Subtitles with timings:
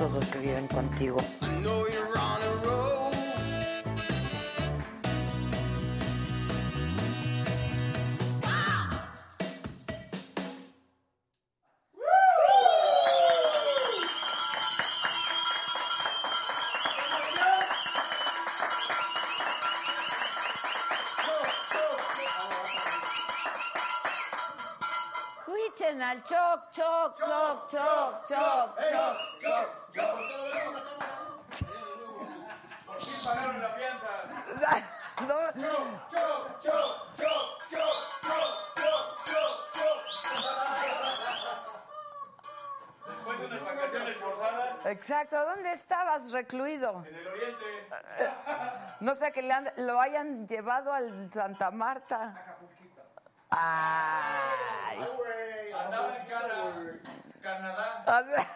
[0.00, 1.18] Estos dos que viven contigo.
[25.44, 27.89] Switchen al choc, choc, choc, choc,
[45.30, 47.04] Exacto, ¿dónde estabas recluido?
[47.06, 47.64] En el oriente.
[49.00, 52.56] No sé que le han- lo hayan llevado al Santa Marta.
[53.48, 54.98] Ay.
[55.78, 56.26] Andaba en
[57.40, 58.02] Canadá.
[58.06, 58.46] A ver.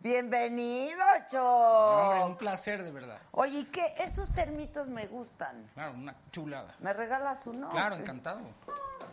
[0.00, 2.26] Bienvenido, Hombre, Cho.
[2.26, 3.18] un placer, de verdad.
[3.32, 3.94] Oye, ¿y qué?
[3.98, 5.66] Esos termitos me gustan.
[5.74, 6.74] Claro, una chulada.
[6.78, 7.68] ¿Me regalas uno?
[7.70, 8.40] Claro, encantado.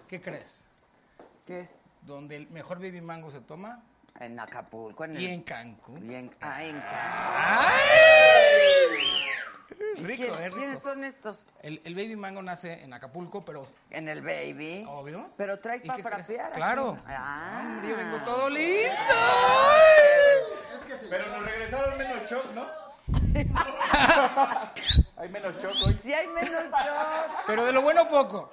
[0.07, 0.63] ¿Qué crees?
[1.45, 1.67] ¿Qué?
[2.03, 3.81] Donde el mejor baby mango se toma
[4.19, 5.31] En Acapulco, en y el...
[5.33, 6.11] en Cancún.
[6.11, 6.95] y en- ah, en Cancún.
[10.05, 10.57] Rico, ¿Quién- eh, rico.
[10.57, 11.47] ¿Quiénes son estos?
[11.61, 14.85] El, el baby mango nace en Acapulco, pero En el baby.
[14.87, 15.29] obvio.
[15.35, 16.45] Pero traes ¿Y para frapear.
[16.51, 16.55] así.
[16.55, 16.97] Claro.
[17.07, 17.81] Ah.
[17.87, 18.93] Yo vengo todo listo.
[21.09, 22.65] Pero nos regresaron menos shock, ¿no?
[25.17, 25.93] Hay menos shock hoy.
[25.93, 28.49] Si hay menos shock, Pero de lo bueno poco.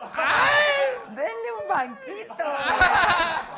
[1.08, 2.44] denle un banquito.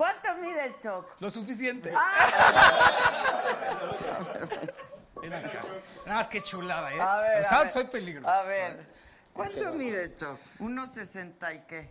[0.00, 1.06] ¿Cuánto mide el choc?
[1.20, 1.92] Lo suficiente.
[5.20, 5.62] Ven acá.
[6.06, 7.00] Nada más que chulada, ¿eh?
[7.02, 8.26] A ver, O sea, soy peligroso.
[8.26, 8.86] A ver,
[9.34, 10.38] ¿cuánto mide el choc?
[10.58, 11.90] ¿Unos sesenta y qué?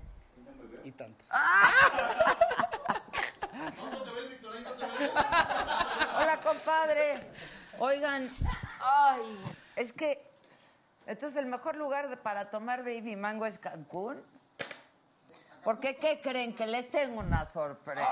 [0.86, 1.24] Y tanto.
[6.18, 7.32] Hola, compadre.
[7.78, 8.28] Oigan,
[8.82, 9.38] ay,
[9.76, 10.20] es que
[11.06, 14.26] entonces el mejor lugar para tomar baby mango es Cancún.
[15.70, 18.10] Porque qué creen que les tengo una sorpresa.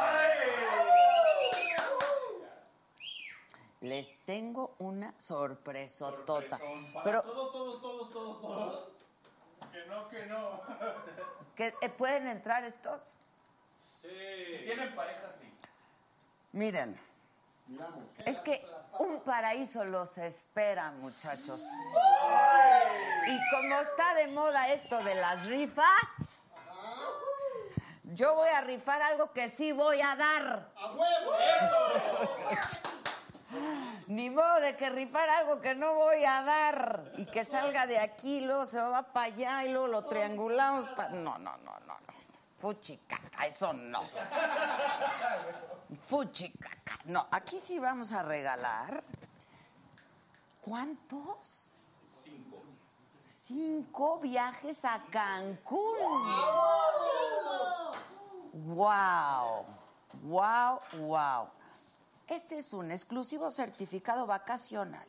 [3.81, 6.59] Les tengo una sorpresa tota.
[7.03, 7.23] Pero
[9.71, 10.61] Que no, que no.
[11.55, 13.01] ¿que, eh, pueden entrar estos.
[13.75, 14.07] Si
[14.63, 15.51] tienen pareja, sí.
[16.51, 16.95] Miren.
[18.27, 18.63] Es que
[18.99, 21.67] un paraíso los espera, muchachos.
[23.25, 26.36] Y como está de moda esto de las rifas,
[28.17, 30.71] yo voy a rifar algo que sí voy a dar.
[34.07, 37.99] Ni modo de que rifar algo que no voy a dar y que salga de
[37.99, 40.89] aquí, luego se va para allá y luego lo triangulamos.
[40.89, 41.97] pa- No, no, no, no, no.
[42.57, 44.01] Fuchicaca, eso no.
[46.01, 46.99] Fuchicaca.
[47.05, 49.03] No, aquí sí vamos a regalar.
[50.61, 51.67] ¿Cuántos?
[52.23, 52.63] Cinco.
[53.19, 55.97] Cinco viajes a Cancún.
[58.65, 59.65] Wow.
[60.23, 61.47] Wow, wow.
[62.27, 65.07] Este es un exclusivo certificado vacacional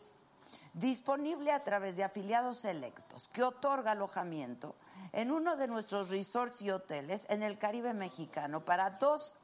[0.75, 4.77] disponible a través de afiliados selectos que otorga alojamiento
[5.13, 9.35] en uno de nuestros resorts y hoteles en el Caribe mexicano para dos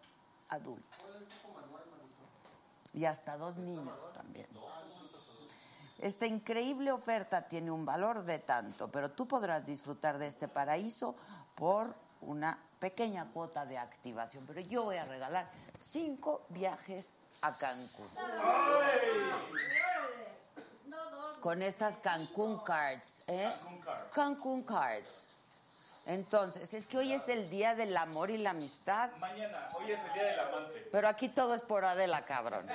[0.51, 1.01] adultos
[2.93, 4.47] y hasta dos niños también.
[5.99, 11.17] Esta increíble oferta tiene un valor de tanto, pero tú podrás disfrutar de este paraíso
[11.55, 18.09] por una pequeña cuota de activación, pero yo voy a regalar cinco viajes a Cancún.
[21.41, 23.53] Con estas Cancún Cards, ¿eh?
[24.13, 25.33] Cancún Cards.
[26.07, 29.11] Entonces, es que hoy es el día del amor y la amistad.
[29.19, 30.89] Mañana, hoy es el día del amante.
[30.93, 32.67] Pero aquí todo es por Adela, cabrón.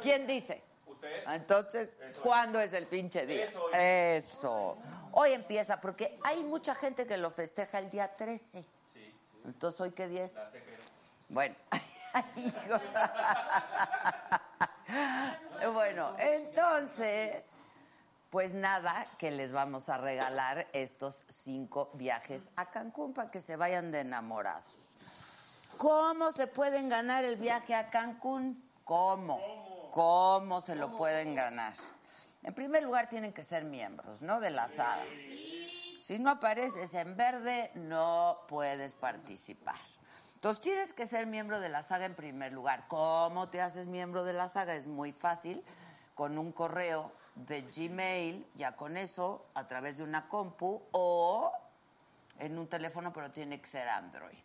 [0.00, 0.62] ¿Quién dice?
[0.86, 1.24] Usted.
[1.28, 3.48] Entonces, ¿cuándo es el pinche día?
[3.74, 4.78] Eso
[5.16, 5.32] hoy.
[5.32, 8.64] Empieza, porque hay mucha gente que lo festeja el día 13.
[8.92, 9.14] Sí,
[9.44, 10.34] Entonces, ¿hoy qué día es?
[10.34, 10.46] la.
[11.28, 11.54] Bueno.
[15.72, 17.58] Bueno, entonces,
[18.30, 23.56] pues nada, que les vamos a regalar estos cinco viajes a Cancún para que se
[23.56, 24.94] vayan de enamorados.
[25.78, 28.56] ¿Cómo se pueden ganar el viaje a Cancún?
[28.84, 29.90] ¿Cómo?
[29.90, 31.74] ¿Cómo se lo pueden ganar?
[32.46, 34.38] En primer lugar, tienen que ser miembros, ¿no?
[34.38, 35.04] De la saga.
[35.98, 39.74] Si no apareces en verde, no puedes participar.
[40.34, 42.84] Entonces tienes que ser miembro de la saga en primer lugar.
[42.86, 44.76] ¿Cómo te haces miembro de la saga?
[44.76, 45.64] Es muy fácil,
[46.14, 51.52] con un correo de Gmail, ya con eso, a través de una compu o
[52.38, 54.38] en un teléfono, pero tiene que ser Android,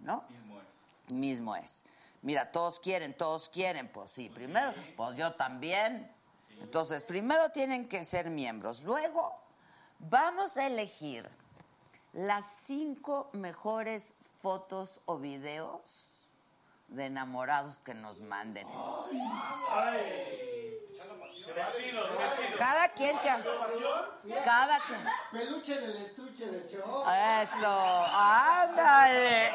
[0.00, 0.24] ¿no?
[0.28, 1.12] Mismo es.
[1.14, 1.84] Mismo es.
[2.20, 6.14] Mira, todos quieren, todos quieren, pues sí, primero, pues yo también.
[6.60, 8.82] Entonces, primero tienen que ser miembros.
[8.82, 9.40] Luego,
[9.98, 11.28] vamos a elegir
[12.12, 16.28] las cinco mejores fotos o videos
[16.88, 18.66] de enamorados que nos manden.
[21.54, 22.10] Vestidos.
[22.58, 23.28] Cada quien que...
[24.44, 25.00] Cada quien...
[25.30, 27.04] Peluche en el estuche de show.
[27.08, 29.52] Eso, ándale.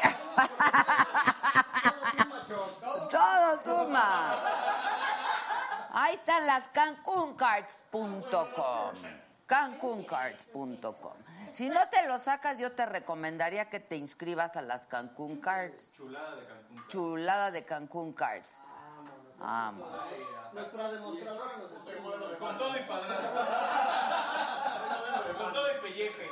[3.10, 4.61] Todo suma.
[6.02, 8.10] Ahí están las cancuncards.com.
[9.46, 11.12] Cancuncards.com.
[11.52, 15.92] Si no te lo sacas, yo te recomendaría que te inscribas a las Cancún Cards.
[15.92, 16.88] Chulada de Cancún.
[16.88, 18.58] Chulada de Cancún Cards.
[19.38, 19.96] Vámonos.
[20.52, 21.92] Nuestra demostradora nos está.
[22.36, 23.30] Con todo y padrastro.
[25.38, 26.26] Con todo y pelleje.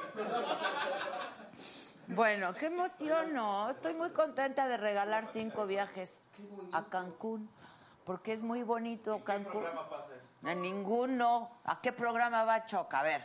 [2.08, 3.70] Bueno, qué emoción, ¿no?
[3.70, 6.26] Estoy muy contenta de regalar cinco viajes
[6.72, 7.49] a Cancún,
[8.11, 9.62] porque es muy bonito ¿Qué Cancún.
[9.62, 10.49] programa pasa eso?
[10.49, 11.61] En ninguno.
[11.62, 12.93] ¿A qué programa va Choc?
[12.93, 13.25] A ver.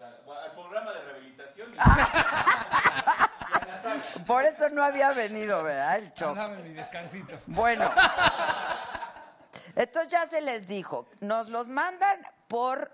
[0.00, 1.70] Al programa de rehabilitación.
[4.26, 5.98] Por eso no había venido, ¿verdad?
[5.98, 6.34] El Choc.
[6.34, 7.38] Dame mi descansito.
[7.46, 7.88] Bueno.
[9.76, 12.90] Entonces ya se les dijo, nos los mandan por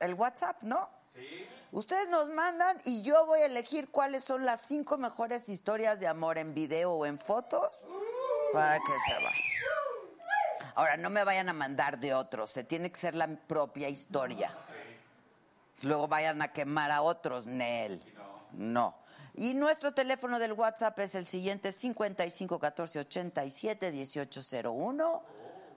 [0.00, 0.88] el WhatsApp, ¿no?
[1.12, 1.46] Sí.
[1.70, 6.06] Ustedes nos mandan y yo voy a elegir cuáles son las cinco mejores historias de
[6.06, 7.84] amor en video o en fotos
[8.54, 9.32] para que se vayan.
[10.74, 14.52] Ahora, no me vayan a mandar de otros, se tiene que ser la propia historia.
[15.82, 18.02] Luego vayan a quemar a otros, Nel.
[18.52, 18.94] No.
[19.34, 25.22] Y nuestro teléfono del WhatsApp es el siguiente, 55 14 87 1801.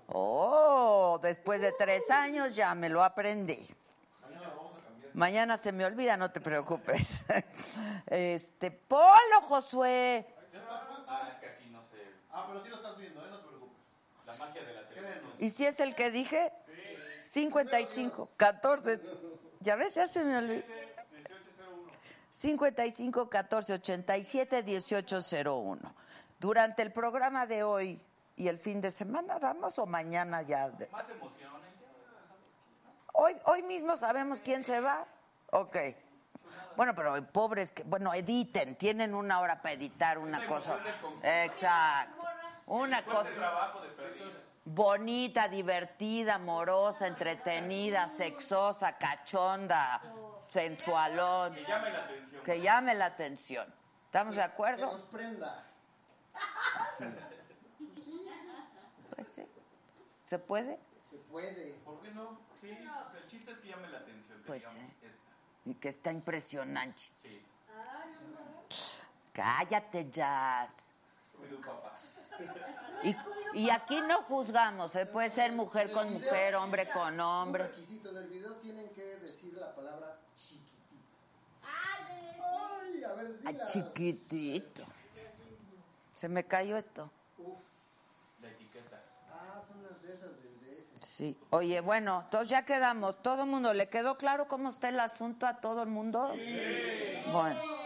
[0.10, 3.68] Oh, después de tres años ya me lo aprendí.
[5.14, 7.26] Mañana se me olvida, no te preocupes.
[8.06, 10.26] Este, Polo, Josué.
[11.08, 11.98] Ah, es que aquí no sé.
[12.32, 13.30] Ah, pero sí lo estás viendo, ¿eh?
[14.40, 14.60] No te preocupes.
[14.60, 15.32] La magia de la televisión.
[15.40, 16.52] ¿Y si es el que dije?
[17.22, 19.00] 55, 14.
[19.60, 19.96] ¿Ya ves?
[19.96, 20.64] Ya se me olvidó.
[22.30, 25.96] 55 14 87 1801.
[26.40, 28.00] Durante el programa de hoy
[28.36, 30.70] y el fin de semana, ¿damos o mañana ya?
[30.70, 31.48] de- Más emoción.
[33.14, 35.08] Hoy, hoy mismo sabemos quién se va.
[35.52, 35.76] Ok.
[36.76, 40.78] Bueno, pero pobres que, bueno, editen, tienen una hora para editar una cosa.
[41.24, 42.24] Exacto.
[42.68, 43.30] Una cosa
[44.66, 50.02] bonita, divertida, amorosa, entretenida, sexosa, cachonda,
[50.50, 52.44] sensualón, Que llame la atención.
[52.44, 53.74] que llame la atención.
[54.06, 54.92] ¿Estamos de Que acuerdo?
[54.92, 55.64] nos prenda.
[59.16, 59.44] Pues sí.
[60.26, 60.78] ¿Se puede?
[61.10, 61.72] Se puede.
[61.84, 62.38] ¿Por qué no?
[62.62, 64.38] Sí, pues el chiste es que llame la atención.
[64.40, 65.08] Que Pues digamos sí.
[65.08, 65.70] esta.
[65.70, 67.02] Y que está impresionante.
[67.24, 67.42] Sí.
[69.34, 70.92] Cállate, Jazz.
[73.04, 73.16] Y,
[73.54, 75.06] y aquí no juzgamos, ¿eh?
[75.06, 77.64] puede ser mujer con mujer, hombre con Un hombre.
[77.68, 80.76] requisito del video tienen que decir la palabra chiquitito.
[81.64, 83.66] Ay, a ver, Ay, dila.
[83.66, 84.84] chiquitito.
[86.16, 87.10] Se me cayó esto.
[87.38, 87.60] Uf.
[88.42, 89.00] La etiqueta.
[89.32, 90.60] Ah, son las de esas del
[91.00, 91.06] DS.
[91.06, 91.38] Sí.
[91.52, 93.22] Oye, bueno, entonces ya quedamos.
[93.22, 96.34] ¿Todo el mundo le quedó claro cómo está el asunto a todo el mundo?
[97.32, 97.77] Bueno.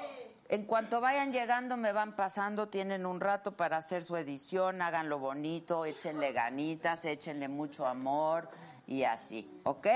[0.51, 5.17] En cuanto vayan llegando, me van pasando, tienen un rato para hacer su edición, háganlo
[5.17, 8.49] bonito, échenle ganitas, échenle mucho amor
[8.85, 9.87] y así, ¿ok?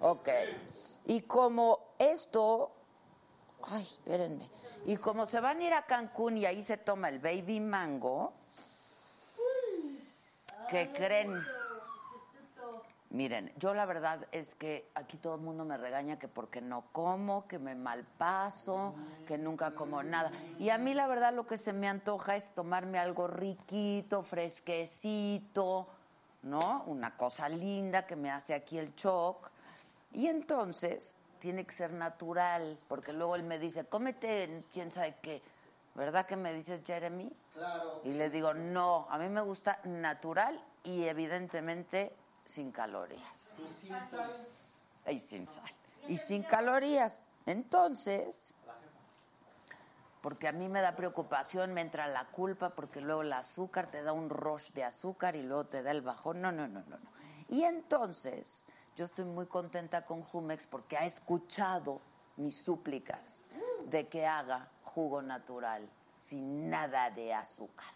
[0.00, 0.28] Ok.
[1.04, 2.72] Y como esto,
[3.62, 4.48] Ay, espérenme.
[4.86, 8.32] Y como se van a ir a Cancún y ahí se toma el baby mango,
[10.68, 11.32] ¿qué creen?
[13.16, 16.84] Miren, yo la verdad es que aquí todo el mundo me regaña que porque no
[16.92, 18.94] como, que me malpaso,
[19.26, 20.30] que nunca como nada.
[20.58, 25.86] Y a mí la verdad lo que se me antoja es tomarme algo riquito, fresquecito,
[26.42, 26.84] ¿no?
[26.88, 29.50] Una cosa linda que me hace aquí el choc.
[30.12, 35.40] Y entonces tiene que ser natural, porque luego él me dice, cómete quién sabe qué.
[35.94, 37.32] ¿Verdad que me dices, Jeremy?
[37.54, 38.02] Claro.
[38.04, 42.14] Y le digo, no, a mí me gusta natural y evidentemente
[42.46, 43.22] sin calorías.
[43.58, 44.46] Y sin sal.
[45.06, 45.70] Y sin sal.
[46.08, 47.30] Y sin calorías.
[47.44, 48.54] Entonces,
[50.22, 54.02] porque a mí me da preocupación, me entra la culpa, porque luego el azúcar te
[54.02, 56.40] da un rush de azúcar y luego te da el bajón.
[56.40, 57.10] No, no, no, no, no.
[57.48, 62.00] Y entonces, yo estoy muy contenta con Jumex porque ha escuchado
[62.36, 63.48] mis súplicas
[63.84, 65.88] de que haga jugo natural
[66.18, 67.86] sin nada de azúcar.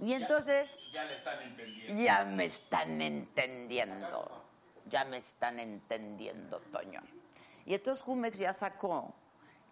[0.00, 2.02] Y entonces Ya le están entendiendo.
[2.02, 4.44] ya me están entendiendo.
[4.86, 7.00] Ya me están entendiendo, Toño.
[7.66, 9.14] Y entonces Jumex ya sacó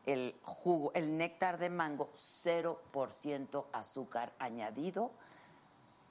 [0.06, 5.10] el jugo, el néctar de mango, 0% azúcar añadido.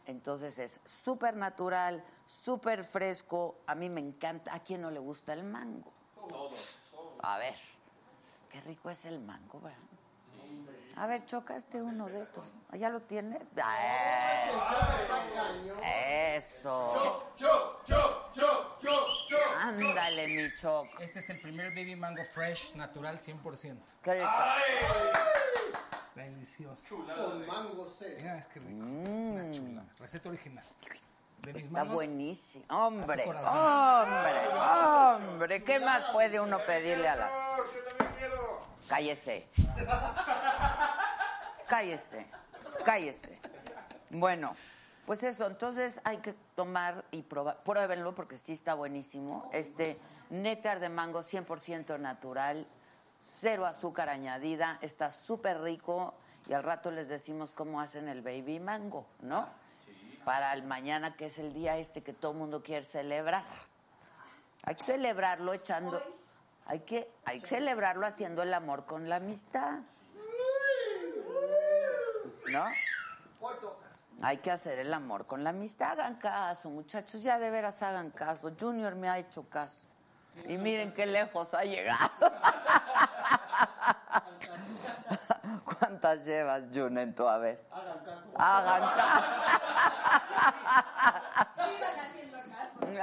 [0.06, 3.58] Entonces es súper natural, súper fresco.
[3.68, 4.54] A mí me encanta.
[4.54, 5.92] ¿A quién no le gusta el mango?
[7.22, 7.56] A ver,
[8.50, 9.78] qué rico es el mango, ¿verdad?
[11.00, 12.51] A ver, choca este uno de estos.
[12.72, 13.51] ¿Ah, ¿Ya lo tienes?
[13.62, 14.48] Ah,
[16.36, 16.88] Eso.
[16.88, 17.34] Eso.
[17.38, 19.38] Yo, yo, yo, yo, yo.
[19.60, 20.88] Ándale, mi choc.
[21.00, 23.77] Este es el primer baby mango fresh, natural, 100%.
[24.01, 24.30] Qué rico.
[26.16, 26.96] Delicioso.
[27.06, 28.18] Con mango seco.
[28.20, 28.84] Mira, es que rico.
[28.84, 29.84] Es una chula.
[30.00, 30.66] Receta original.
[31.42, 31.94] De mis Está manos.
[31.94, 32.66] buenísimo.
[32.70, 35.63] Hombre, hombre, hombre.
[35.63, 37.30] ¿Qué más puede uno pedirle a la...
[38.89, 39.48] Cállese.
[41.68, 42.26] Cállese.
[42.86, 43.40] Cállese.
[44.10, 44.56] Bueno,
[45.06, 45.48] pues eso.
[45.48, 47.62] Entonces hay que tomar y probar.
[47.64, 49.50] Pruébenlo porque sí está buenísimo.
[49.54, 49.98] Este
[50.30, 52.66] néctar de mango 100% natural.
[53.22, 54.80] Cero azúcar añadida.
[54.82, 56.14] Está súper rico.
[56.48, 59.50] Y al rato les decimos cómo hacen el baby mango, ¿no?
[60.24, 63.44] Para el mañana, que es el día este que todo el mundo quiere celebrar.
[64.64, 66.02] Hay que celebrarlo echando.
[66.66, 69.80] Hay que, hay que celebrarlo haciendo el amor con la amistad.
[72.51, 72.66] ¿No?
[74.22, 75.92] Hay que hacer el amor con la amistad.
[75.92, 77.22] Hagan caso, muchachos.
[77.24, 78.51] Ya de veras hagan caso.
[78.60, 79.84] Junior me ha hecho caso.
[80.48, 82.10] Y miren qué lejos ha llegado.
[85.66, 87.63] ¿Cuántas llevas, Jun, en tu haber?
[87.72, 88.24] Hagan caso.
[88.36, 89.25] Hagan caso.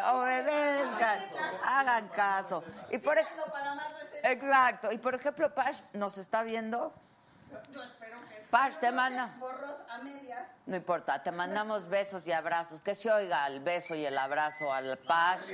[0.14, 1.18] Obedezcan.
[1.64, 2.64] Hagan caso.
[2.90, 3.26] Y por ej-.
[4.22, 4.90] Exacto.
[4.92, 6.92] Y por ejemplo, Pash nos está viendo.
[7.72, 8.33] Yo espero que.
[8.54, 9.34] Pash, te manda.
[9.40, 10.48] Borros a medias.
[10.66, 12.82] No importa, te mandamos besos y abrazos.
[12.82, 15.50] Que se oiga el beso y el abrazo al Pash.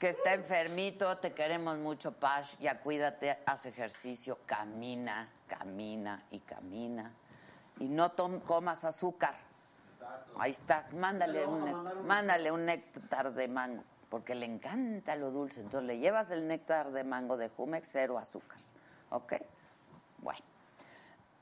[0.00, 2.56] Que está enfermito, te queremos mucho, Pash.
[2.58, 7.12] Ya cuídate, haz ejercicio, camina, camina y camina.
[7.78, 9.36] Y no tom- comas azúcar.
[10.40, 15.60] Ahí está, mándale un, un- mándale un néctar de mango, porque le encanta lo dulce.
[15.60, 18.58] Entonces le llevas el néctar de mango de Jumex, cero azúcar.
[19.10, 19.34] ¿Ok?
[20.18, 20.40] Bueno.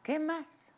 [0.04, 0.70] ¿Qué más?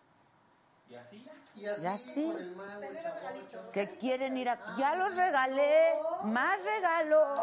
[0.89, 1.33] Y así ya.
[1.57, 2.25] Y así, Ya sí.
[2.33, 3.71] con el mango, el chapocho.
[3.73, 4.59] que quieren ir a...
[4.79, 5.91] Ya los regalé,
[6.25, 7.41] más regalos.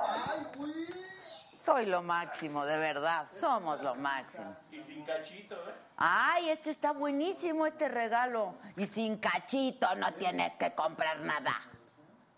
[1.56, 4.56] Soy lo máximo, de verdad, somos lo máximo.
[4.72, 5.74] Y sin cachito, ¿eh?
[5.98, 8.56] Ay, este está buenísimo, este regalo.
[8.78, 11.60] Y sin cachito no tienes que comprar nada.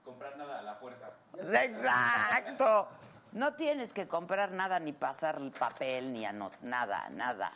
[0.04, 1.10] Comprar nada a la fuerza.
[1.38, 2.88] Exacto.
[3.34, 7.52] No tienes que comprar nada, ni pasar el papel, ni anot nada, nada.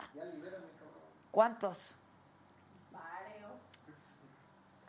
[1.30, 1.92] ¿Cuántos?
[2.90, 3.52] Varios.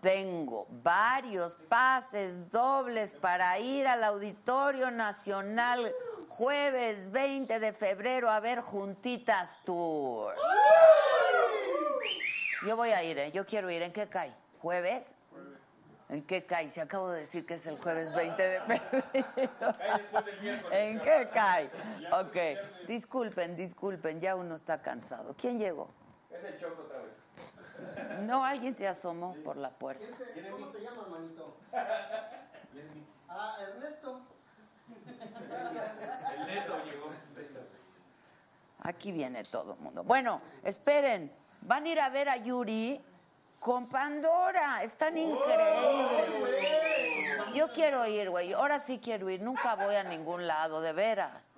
[0.01, 5.93] Tengo varios pases dobles para ir al Auditorio Nacional
[6.31, 10.33] jueves 20 de febrero a ver Juntitas Tour.
[12.65, 13.31] Yo voy a ir, ¿eh?
[13.31, 13.81] Yo quiero ir.
[13.81, 14.33] ¿En qué cae?
[14.59, 15.15] ¿Jueves?
[16.09, 16.69] ¿En qué cae?
[16.71, 19.05] Se acabo de decir que es el jueves 20 de febrero.
[20.71, 21.69] ¿En qué cae?
[22.11, 22.87] Ok.
[22.87, 24.19] Disculpen, disculpen.
[24.19, 25.35] Ya uno está cansado.
[25.37, 25.89] ¿Quién llegó?
[26.33, 28.21] Es el choco otra vez.
[28.21, 30.05] No, alguien se asomó por la puerta.
[30.33, 31.57] ¿Quién te- ¿Cómo te llamas, manito?
[33.33, 34.21] Ah, Ernesto.
[34.89, 37.11] El neto llegó.
[38.83, 40.03] Aquí viene todo el mundo.
[40.03, 41.31] Bueno, esperen.
[41.61, 42.99] Van a ir a ver a Yuri
[43.61, 44.83] con Pandora.
[44.83, 46.25] Están increíbles.
[47.53, 48.51] Yo quiero ir, güey.
[48.53, 49.41] Ahora sí quiero ir.
[49.41, 51.57] Nunca voy a ningún lado, de veras.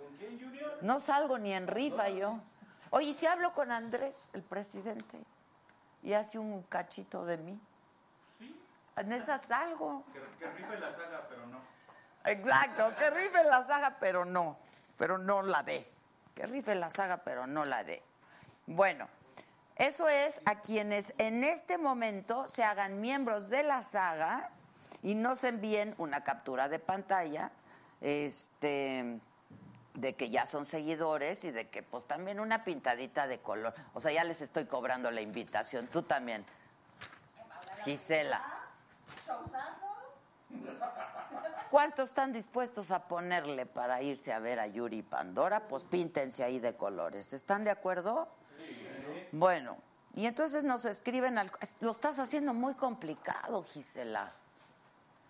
[0.82, 2.39] No salgo ni en rifa yo.
[2.96, 5.18] Oye, ¿y si hablo con Andrés, el presidente,
[6.04, 7.60] y hace un cachito de mí.
[8.38, 8.56] Sí.
[8.98, 10.04] En esa salgo.
[10.14, 11.58] Que, que rife la saga, pero no.
[12.26, 14.58] Exacto, que rife la saga, pero no,
[14.96, 15.90] pero no la dé.
[16.36, 18.04] Que rife la saga, pero no la dé.
[18.68, 19.08] Bueno,
[19.76, 24.52] eso es a quienes en este momento se hagan miembros de la saga
[25.02, 27.50] y nos envíen una captura de pantalla,
[28.02, 29.20] este,
[29.94, 33.74] de que ya son seguidores y de que pues también una pintadita de color.
[33.94, 35.88] O sea, ya les estoy cobrando la invitación.
[35.88, 36.46] Tú también,
[37.84, 38.42] Gisela.
[41.70, 45.68] ¿Cuántos están dispuestos a ponerle para irse a ver a Yuri y Pandora?
[45.68, 47.34] Pues píntense ahí de colores.
[47.34, 48.28] ¿Están de acuerdo?
[48.58, 49.28] Sí.
[49.32, 49.78] Bueno,
[50.16, 51.52] y entonces nos escriben al...
[51.80, 54.32] Lo estás haciendo muy complicado, Gisela.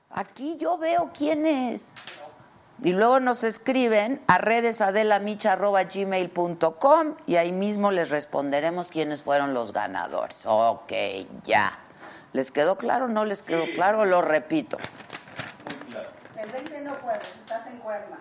[0.09, 1.93] Aquí yo veo quién es.
[2.81, 10.41] Y luego nos escriben a redesadelamicha.gmail.com y ahí mismo les responderemos quiénes fueron los ganadores.
[10.45, 10.91] Ok,
[11.43, 11.77] ya.
[12.33, 13.07] ¿Les quedó claro?
[13.07, 14.05] ¿No les quedó claro?
[14.05, 14.77] Lo repito.
[16.35, 18.17] El 20 no puedes, estás en cuerna.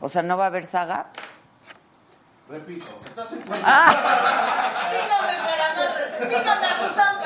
[0.00, 1.06] O sea, ¿no va a haber saga?
[2.48, 3.66] Repito, estás en cuerna.
[3.68, 3.92] Ah.
[4.90, 5.88] Síganme para más.
[6.18, 7.17] Síganme a Susan para más recetas.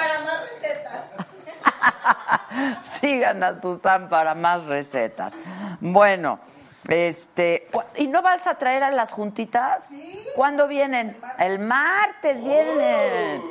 [2.82, 5.37] Sigan a Susan para más recetas.
[5.80, 6.38] Bueno,
[6.88, 9.87] este, ¿y no vas a traer a las juntitas?
[9.88, 10.25] Sí.
[10.35, 11.16] ¿Cuándo vienen?
[11.38, 13.42] El martes vienen.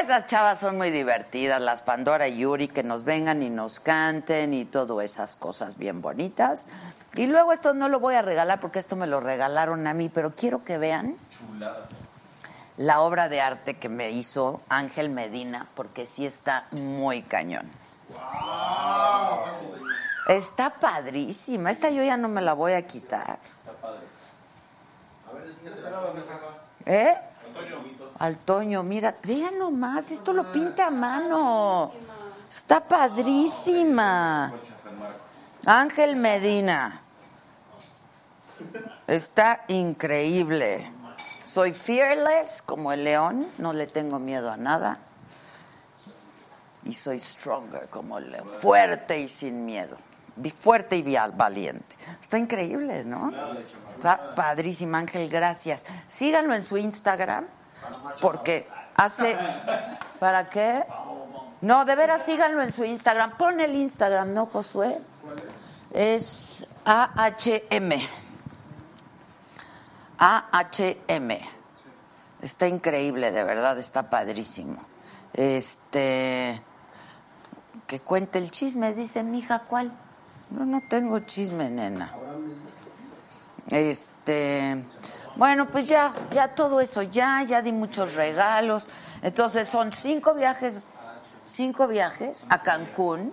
[0.00, 4.54] Esas chavas son muy divertidas, las Pandora y Yuri, que nos vengan y nos canten
[4.54, 6.68] y todas esas cosas bien bonitas.
[7.14, 10.08] Y luego esto no lo voy a regalar porque esto me lo regalaron a mí,
[10.08, 11.88] pero quiero que vean Chulada.
[12.76, 17.68] La obra de arte que me hizo Ángel Medina, porque sí está muy cañón.
[20.28, 21.70] Está padrísima.
[21.70, 23.38] Esta yo ya no me la voy a quitar.
[25.28, 25.90] A ver, jefa.
[26.86, 27.14] ¿Eh?
[28.18, 31.90] Al Toño, mira, vean nomás, esto lo pinta a mano.
[32.50, 34.52] Está padrísima.
[35.64, 37.00] Ángel Medina.
[39.06, 40.99] Está increíble.
[41.50, 44.98] Soy fearless como el león, no le tengo miedo a nada.
[46.84, 49.96] Y soy stronger como el león, fuerte y sin miedo.
[50.60, 51.96] Fuerte y valiente.
[52.22, 53.32] Está increíble, ¿no?
[53.96, 55.86] Está padrísima, Ángel, gracias.
[56.06, 57.46] Síganlo en su Instagram,
[58.20, 59.36] porque hace...
[60.20, 60.84] ¿Para qué?
[61.62, 63.36] No, de veras, síganlo en su Instagram.
[63.36, 64.98] Pon el Instagram, ¿no, Josué?
[65.90, 68.29] Es AHM.
[70.20, 71.30] AHM.
[72.42, 74.76] Está increíble, de verdad, está padrísimo.
[75.32, 76.62] Este.
[77.86, 79.90] Que cuente el chisme, dice mi hija, ¿cuál?
[80.50, 82.12] No, no tengo chisme, nena.
[83.70, 84.84] Este.
[85.36, 88.86] Bueno, pues ya, ya todo eso, ya, ya di muchos regalos.
[89.22, 90.84] Entonces son cinco viajes,
[91.48, 93.32] cinco viajes a Cancún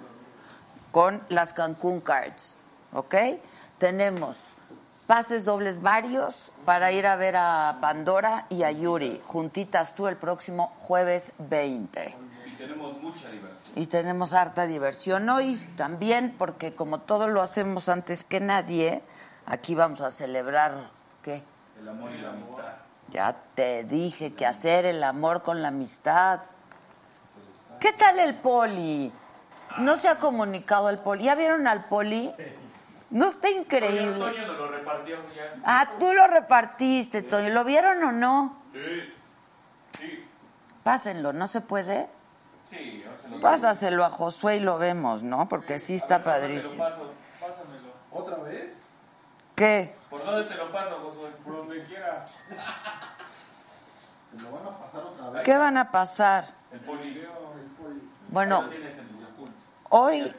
[0.91, 2.55] con las Cancún Cards,
[2.93, 3.15] ¿ok?
[3.77, 4.39] Tenemos
[5.05, 10.17] pases dobles varios para ir a ver a Pandora y a Yuri, juntitas tú el
[10.17, 12.13] próximo jueves 20.
[12.45, 13.71] Y tenemos mucha diversión.
[13.77, 19.01] Y tenemos harta diversión hoy también, porque como todo lo hacemos antes que nadie,
[19.45, 20.89] aquí vamos a celebrar,
[21.23, 21.41] ¿qué?
[21.79, 22.73] El amor y la amistad.
[23.11, 26.41] Ya te dije que hacer el amor con la amistad.
[27.79, 29.09] ¿Qué tal el poli?
[29.77, 31.23] No se ha comunicado el poli.
[31.23, 32.29] ¿Ya vieron al poli?
[33.09, 34.01] ¿No está increíble?
[34.25, 35.53] Antonio nos lo repartió ya.
[35.63, 37.49] Ah, tú lo repartiste, Toño.
[37.49, 38.61] ¿Lo vieron o no?
[38.73, 39.13] Sí.
[39.97, 40.25] Sí.
[40.83, 42.09] Pásenlo, ¿no se puede?
[42.69, 45.47] Sí, lo Pásaselo a Josué y lo vemos, ¿no?
[45.47, 46.83] Porque sí está Te lo padrísimo.
[46.83, 47.93] paso, pásamelo.
[48.11, 48.73] ¿Otra vez?
[49.55, 49.95] ¿Qué?
[50.09, 51.29] ¿Por dónde te lo paso, Josué?
[51.45, 52.25] Por donde quiera.
[54.37, 55.43] ¿Se lo van a pasar otra vez?
[55.43, 56.45] ¿Qué van a pasar?
[56.71, 57.31] El polideo.
[58.29, 59.51] Bueno, Lo tienes en Yakult.
[59.89, 60.35] hoy.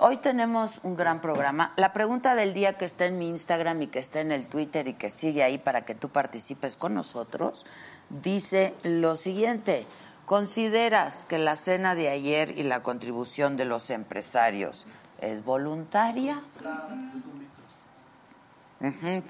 [0.00, 1.72] Hoy tenemos un gran programa.
[1.76, 4.88] La pregunta del día que está en mi Instagram y que está en el Twitter
[4.88, 7.66] y que sigue ahí para que tú participes con nosotros,
[8.08, 9.86] dice lo siguiente.
[10.26, 14.86] ¿Consideras que la cena de ayer y la contribución de los empresarios
[15.20, 16.42] es voluntaria?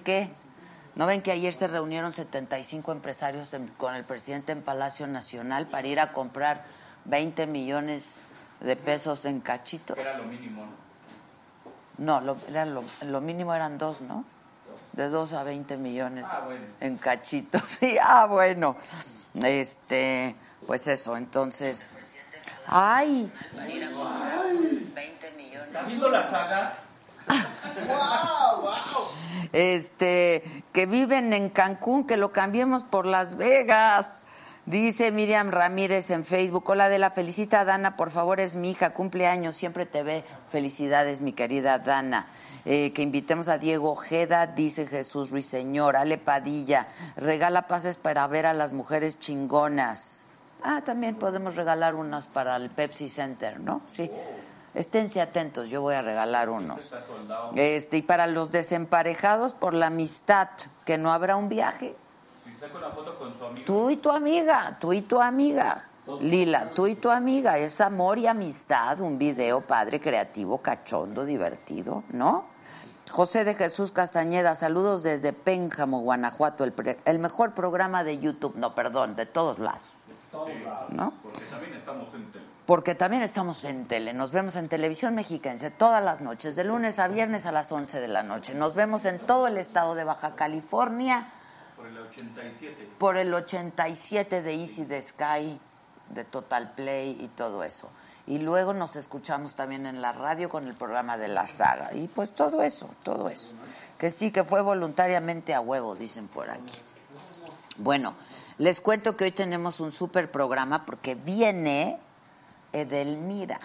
[0.05, 0.31] ¿Qué?
[0.95, 5.89] ¿No ven que ayer se reunieron 75 empresarios con el presidente en Palacio Nacional para
[5.89, 6.65] ir a comprar
[7.07, 8.30] 20 millones de
[8.77, 9.99] pesos en cachitos?
[9.99, 10.81] Era lo mínimo, ¿no?
[11.99, 14.25] No, lo, era lo, lo mínimo eran dos, ¿no?
[14.93, 16.65] De dos a 20 millones Ah, bueno.
[16.81, 17.63] en cachitos.
[17.67, 18.77] Sí, ah, bueno.
[19.43, 20.35] Este,
[20.67, 22.17] pues eso, entonces.
[22.67, 25.67] Ay, 20 millones.
[25.67, 26.75] ¿Estás viendo la saga?
[29.53, 34.21] este, que viven en Cancún, que lo cambiemos por Las Vegas.
[34.71, 38.71] Dice Miriam Ramírez en Facebook, hola de la felicita a Dana, por favor es mi
[38.71, 40.23] hija, cumpleaños, siempre te ve.
[40.49, 42.29] Felicidades, mi querida Dana.
[42.65, 48.47] Eh, que invitemos a Diego Ojeda, dice Jesús Ruiseñor, Ale Padilla, regala pases para ver
[48.47, 50.23] a las mujeres chingonas.
[50.63, 53.83] Ah, también podemos regalar unas para el Pepsi Center, ¿no?
[53.87, 54.09] Sí.
[54.75, 56.95] Esténse atentos, yo voy a regalar unos.
[57.57, 60.51] Este, y para los desemparejados por la amistad,
[60.85, 61.97] que no habrá un viaje.
[62.61, 63.65] Si saca una foto con su amigo.
[63.65, 65.87] Tú y tu amiga, tú y tu amiga.
[66.21, 72.03] Lila, tú y tu amiga, es amor y amistad, un video padre, creativo, cachondo, divertido,
[72.11, 72.45] ¿no?
[73.11, 78.57] José de Jesús Castañeda, saludos desde Pénjamo, Guanajuato, el, pre- el mejor programa de YouTube,
[78.57, 79.81] no, perdón, de todos lados,
[80.91, 81.13] ¿no?
[81.23, 82.45] Porque también estamos en tele.
[82.67, 86.99] Porque también estamos en tele, nos vemos en televisión mexiquense todas las noches, de lunes
[86.99, 88.55] a viernes a las 11 de la noche.
[88.55, 91.27] Nos vemos en todo el estado de Baja California
[92.11, 92.91] 87.
[92.99, 95.61] por el 87 de Easy de Sky,
[96.11, 97.89] de Total Play y todo eso.
[98.27, 101.95] Y luego nos escuchamos también en la radio con el programa de la saga.
[101.95, 103.55] Y pues todo eso, todo eso.
[103.99, 106.79] Que sí, que fue voluntariamente a huevo, dicen por aquí.
[107.77, 108.15] Bueno,
[108.59, 111.99] les cuento que hoy tenemos un super programa porque viene
[112.73, 113.59] Edelmira.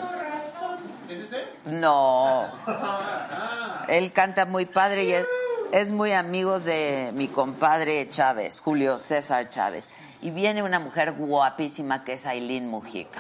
[1.66, 2.52] No.
[3.88, 5.26] Él canta muy padre y es,
[5.72, 9.92] es muy amigo de mi compadre Chávez, Julio César Chávez.
[10.22, 13.20] Y viene una mujer guapísima que es Aileen Mujica.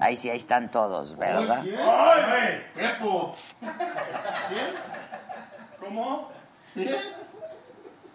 [0.00, 1.62] Ahí sí, ahí están todos, ¿verdad?
[1.62, 2.62] ¡Ay!
[2.74, 3.34] ¡Pepo!
[5.80, 6.30] ¿Cómo?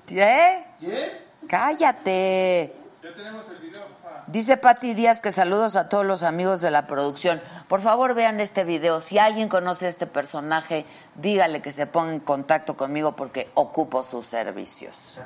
[0.10, 0.66] ¿Qué?
[0.80, 1.22] ¿Qué?
[1.48, 2.74] Cállate.
[3.04, 4.24] Ya tenemos el video, papá.
[4.28, 7.40] Dice Pati Díaz que saludos a todos los amigos de la producción.
[7.68, 9.02] Por favor, vean este video.
[9.02, 14.04] Si alguien conoce a este personaje, dígale que se ponga en contacto conmigo porque ocupo
[14.04, 15.20] sus servicios.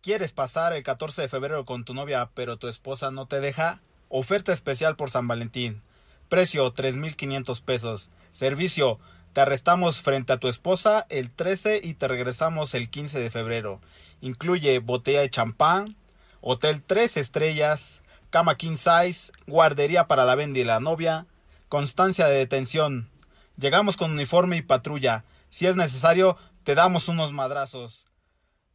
[0.00, 3.80] ¿Quieres pasar el 14 de febrero con tu novia pero tu esposa no te deja?
[4.08, 5.82] Oferta especial por San Valentín.
[6.28, 8.08] Precio 3.500 pesos.
[8.32, 9.00] Servicio.
[9.32, 13.80] Te arrestamos frente a tu esposa el 13 y te regresamos el 15 de febrero.
[14.20, 15.96] Incluye botella de champán,
[16.40, 21.26] hotel 3 estrellas, cama king size, guardería para la venda y la novia,
[21.68, 23.08] constancia de detención.
[23.56, 25.24] Llegamos con uniforme y patrulla.
[25.50, 28.08] Si es necesario, te damos unos madrazos.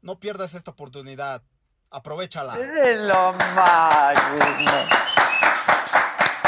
[0.01, 1.41] No pierdas esta oportunidad.
[1.89, 2.53] Aprovechala.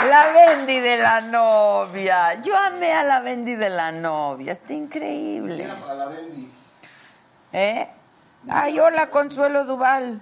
[0.09, 2.41] La Bendy de la novia.
[2.41, 4.53] Yo amé a la Bendy de la novia.
[4.53, 5.63] Está increíble.
[5.63, 6.49] Era para la Bendy.
[7.51, 7.87] ¿Eh?
[8.49, 10.21] Ay, hola, Consuelo Duval.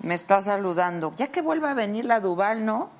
[0.00, 1.14] Me está saludando.
[1.16, 2.90] Ya que vuelva a venir la Duval, ¿no?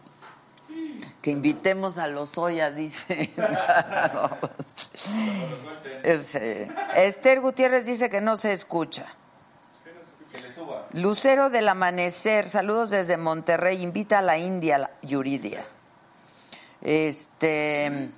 [1.22, 3.31] Que invitemos a los Oya, dice.
[6.03, 6.68] Ese.
[6.96, 9.07] Esther Gutiérrez dice que no se escucha.
[10.92, 15.64] Lucero del Amanecer, saludos desde Monterrey, invita a la India, la Yuridia.
[16.81, 18.12] Este.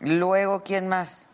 [0.00, 1.28] Luego, ¿quién más?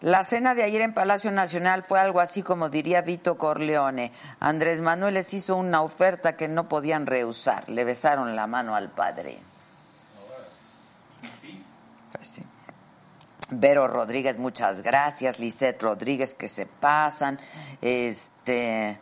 [0.00, 4.12] La cena de ayer en Palacio Nacional fue algo así como diría Vito Corleone.
[4.38, 7.70] Andrés Manuel les hizo una oferta que no podían rehusar.
[7.70, 9.34] Le besaron la mano al padre.
[12.12, 12.44] Pues sí.
[13.60, 15.38] Vero Rodríguez, muchas gracias.
[15.38, 17.38] Lisette Rodríguez, que se pasan.
[17.80, 18.98] Este.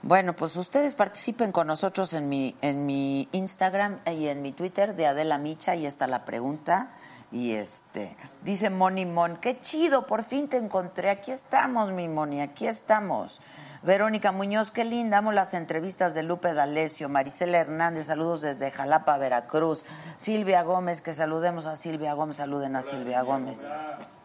[0.00, 4.94] Bueno, pues ustedes participen con nosotros en mi, en mi Instagram y en mi Twitter
[4.94, 6.90] de Adela Micha, ahí está la pregunta.
[7.30, 11.10] Y este, dice Moni Mon, qué chido, por fin te encontré.
[11.10, 13.40] Aquí estamos, mi Moni, aquí estamos.
[13.82, 19.18] Verónica Muñoz, qué linda, amo las entrevistas de Lupe D'Alessio, Marisela Hernández, saludos desde Jalapa,
[19.18, 19.84] Veracruz.
[20.16, 23.66] Silvia Gómez, que saludemos a Silvia Gómez, saluden a Silvia Gómez.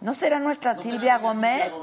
[0.01, 1.73] ¿No será nuestra Silvia Gómez?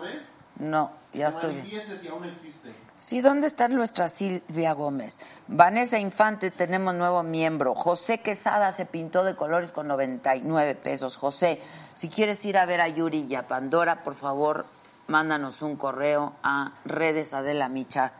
[0.58, 1.62] No, ya estoy.
[2.00, 2.74] Si aún existe.
[3.00, 5.20] Sí, ¿dónde está nuestra Silvia Gómez?
[5.48, 7.74] Vanessa Infante, tenemos nuevo miembro.
[7.74, 11.16] José Quesada se pintó de colores con 99 pesos.
[11.16, 11.62] José,
[11.94, 14.66] si quieres ir a ver a Yuri y a Pandora, por favor,
[15.06, 18.12] mándanos un correo a redesadelamicha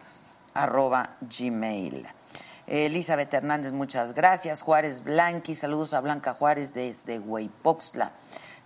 [0.55, 2.09] arroba gmail.
[2.67, 4.63] Elizabeth Hernández, muchas gracias.
[4.63, 8.13] Juárez Blanqui, saludos a Blanca Juárez desde Hueypoxtla.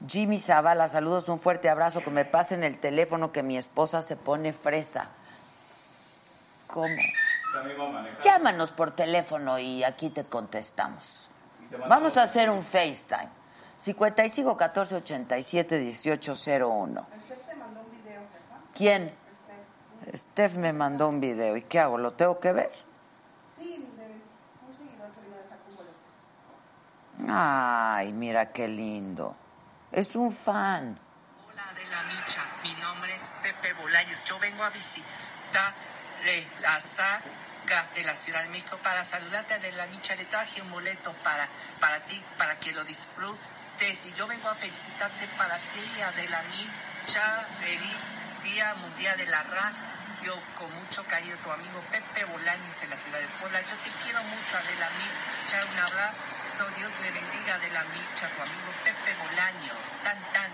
[0.07, 2.05] Jimmy Zavala, saludos, un fuerte abrazo.
[2.05, 5.11] Que me pasen el teléfono que mi esposa se pone fresa.
[6.75, 6.97] ¿Cómo?
[8.25, 11.29] Llámanos por teléfono y aquí te contestamos.
[11.89, 13.29] Vamos a hacer un FaceTime.
[13.79, 17.07] 55 14 87 18 01.
[17.17, 18.57] Usted te mandó un video, jefa.
[18.75, 19.15] ¿Quién?
[20.17, 21.57] Steph me mandó un video.
[21.57, 21.97] ¿Y qué hago?
[21.97, 22.73] ¿Lo tengo que ver?
[23.57, 24.07] Sí, de
[24.67, 25.85] un seguidor que vino de Jacobo.
[27.33, 29.37] Ay, mira qué lindo.
[29.93, 30.99] Es un fan.
[31.49, 34.25] Hola de la Micha, mi nombre es Pepe Bolaños.
[34.25, 35.94] Yo vengo a visitarle
[36.63, 40.15] la saga de la Ciudad de México para saludarte de la Micha.
[40.29, 41.47] Traje un boleto para,
[41.81, 44.07] para ti, para que lo disfrutes.
[44.07, 45.81] Y yo vengo a felicitarte para ti,
[46.17, 47.47] de la Micha.
[47.61, 50.35] Feliz Día Mundial de la Radio.
[50.57, 53.61] Con mucho cariño, tu amigo Pepe Bolaños en la ciudad de Puebla.
[53.61, 55.61] Yo te quiero mucho, Adela Micha.
[55.73, 56.71] Un abrazo.
[56.79, 59.99] Dios le bendiga, Adela Micha, tu amigo Pepe Bolaños.
[60.03, 60.51] Tan, tan.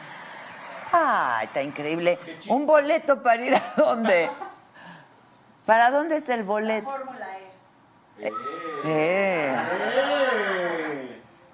[0.93, 2.19] Ay, está increíble.
[2.49, 4.31] Un boleto para ir a dónde.
[5.67, 6.89] ¿Para dónde es el boleto?
[6.89, 7.27] Fórmula
[8.19, 8.33] E.
[8.85, 9.57] Eh.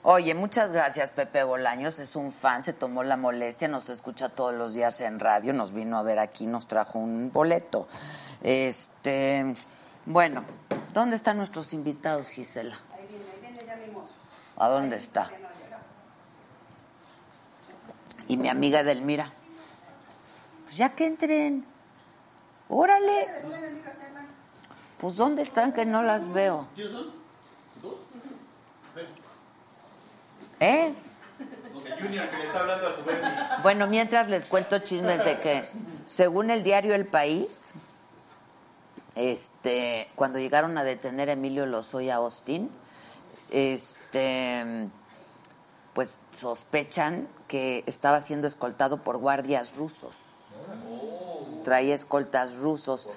[0.02, 1.98] Oye, muchas gracias, Pepe Bolaños.
[1.98, 5.72] Es un fan, se tomó la molestia, nos escucha todos los días en radio, nos
[5.72, 7.88] vino a ver aquí, nos trajo un boleto.
[8.40, 9.56] Este,
[10.04, 10.44] bueno,
[10.94, 12.78] ¿dónde están nuestros invitados, Gisela?
[12.94, 14.12] Ahí viene, ahí viene ya mi mozo.
[14.56, 15.28] ¿A dónde está?
[18.28, 19.32] Y mi amiga Delmira.
[20.64, 21.66] Pues ya que entren.
[22.68, 23.26] Órale.
[24.98, 26.68] Pues ¿dónde están que no las veo?
[30.60, 30.94] ¿Eh?
[33.62, 35.64] Bueno, mientras les cuento chismes de que,
[36.04, 37.72] según el diario El País,
[39.14, 42.70] este, cuando llegaron a detener a Emilio Lozoya Austin,
[43.50, 44.88] este,
[45.94, 50.18] pues sospechan que estaba siendo escoltado por guardias rusos.
[51.66, 53.08] Traía escoltas rusos.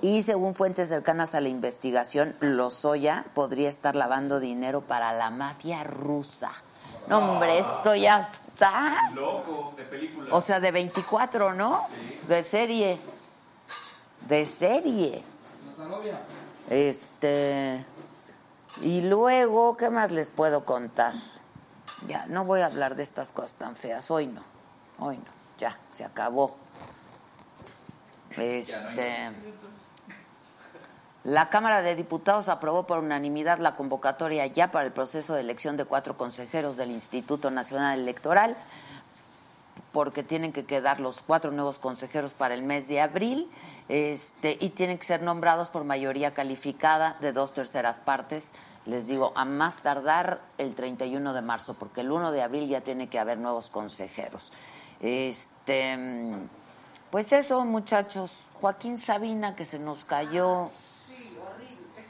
[0.00, 5.84] Y según fuentes cercanas a la investigación, Lozoya podría estar lavando dinero para la mafia
[5.84, 6.50] rusa.
[7.06, 9.08] No, hombre, esto ya está.
[9.14, 10.34] Loco, de película.
[10.34, 11.86] O sea, de 24, ¿no?
[12.26, 12.98] De serie.
[14.26, 15.22] De serie.
[16.70, 17.86] Este.
[18.80, 21.14] Y luego, ¿qué más les puedo contar?
[22.08, 24.10] Ya, no voy a hablar de estas cosas tan feas.
[24.10, 24.42] Hoy no.
[24.98, 25.30] Hoy no.
[25.58, 26.61] Ya, se acabó.
[28.36, 29.30] Este.
[31.24, 35.76] La Cámara de Diputados aprobó por unanimidad la convocatoria ya para el proceso de elección
[35.76, 38.56] de cuatro consejeros del Instituto Nacional Electoral,
[39.92, 43.48] porque tienen que quedar los cuatro nuevos consejeros para el mes de abril,
[43.88, 48.50] este, y tienen que ser nombrados por mayoría calificada de dos terceras partes.
[48.84, 52.80] Les digo, a más tardar el 31 de marzo, porque el 1 de abril ya
[52.80, 54.52] tiene que haber nuevos consejeros.
[55.00, 55.96] Este,
[57.12, 58.46] pues eso, muchachos.
[58.54, 60.66] Joaquín Sabina, que se nos cayó.
[60.72, 62.06] Sí, horrible.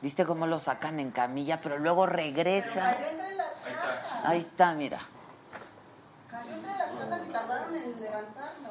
[0.00, 1.60] ¿Viste cómo lo sacan en camilla?
[1.60, 2.82] Pero luego regresa.
[2.82, 4.24] Cayó entre las cajas.
[4.24, 5.00] Ahí está, mira.
[6.30, 8.68] Cayó entre las cajas y tardaron en levantarlo.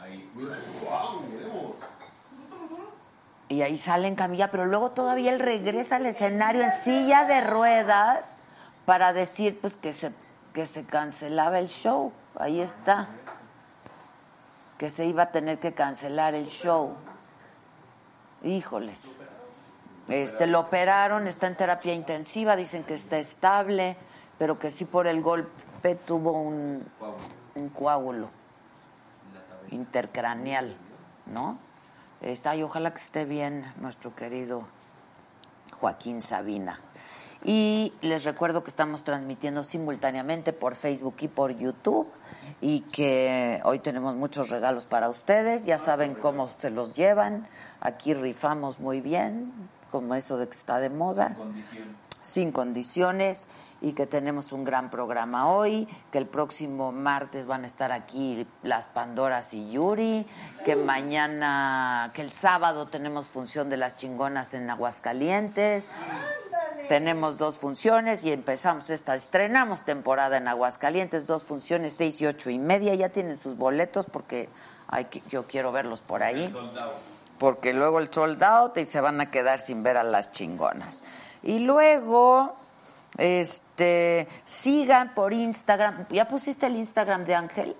[0.00, 0.32] Ahí.
[0.34, 1.74] ¡Wow!
[3.50, 7.42] Y ahí sale en camilla, pero luego todavía él regresa al escenario en silla de
[7.42, 8.32] ruedas
[8.86, 10.10] para decir pues que se,
[10.54, 12.12] que se cancelaba el show.
[12.36, 13.08] Ahí está.
[14.78, 16.94] Que se iba a tener que cancelar el show.
[18.42, 19.10] Híjoles.
[20.08, 23.96] Este, lo operaron, está en terapia intensiva, dicen que está estable,
[24.38, 26.86] pero que sí por el golpe tuvo un,
[27.54, 28.28] un coágulo
[29.70, 30.76] intercraneal,
[31.26, 31.58] ¿no?
[32.20, 34.66] Está, y ojalá que esté bien nuestro querido
[35.80, 36.78] Joaquín Sabina.
[37.44, 42.10] Y les recuerdo que estamos transmitiendo simultáneamente por Facebook y por YouTube
[42.62, 45.66] y que hoy tenemos muchos regalos para ustedes.
[45.66, 47.46] Ya saben cómo se los llevan.
[47.80, 49.52] Aquí rifamos muy bien,
[49.90, 51.36] como eso de que está de moda.
[52.22, 53.48] Sin condiciones
[53.82, 58.46] y que tenemos un gran programa hoy, que el próximo martes van a estar aquí
[58.62, 60.26] las Pandoras y Yuri,
[60.64, 65.90] que mañana, que el sábado tenemos función de las chingonas en Aguascalientes.
[66.88, 72.50] Tenemos dos funciones y empezamos esta, estrenamos temporada en Aguascalientes, dos funciones, seis y ocho
[72.50, 72.94] y media.
[72.94, 74.48] Ya tienen sus boletos porque
[74.88, 76.52] hay que, yo quiero verlos por ahí.
[77.38, 81.04] Porque luego el sold out y se van a quedar sin ver a las chingonas.
[81.42, 82.54] Y luego,
[83.18, 86.06] este, sigan por Instagram.
[86.10, 87.76] ¿Ya pusiste el Instagram de Ángel?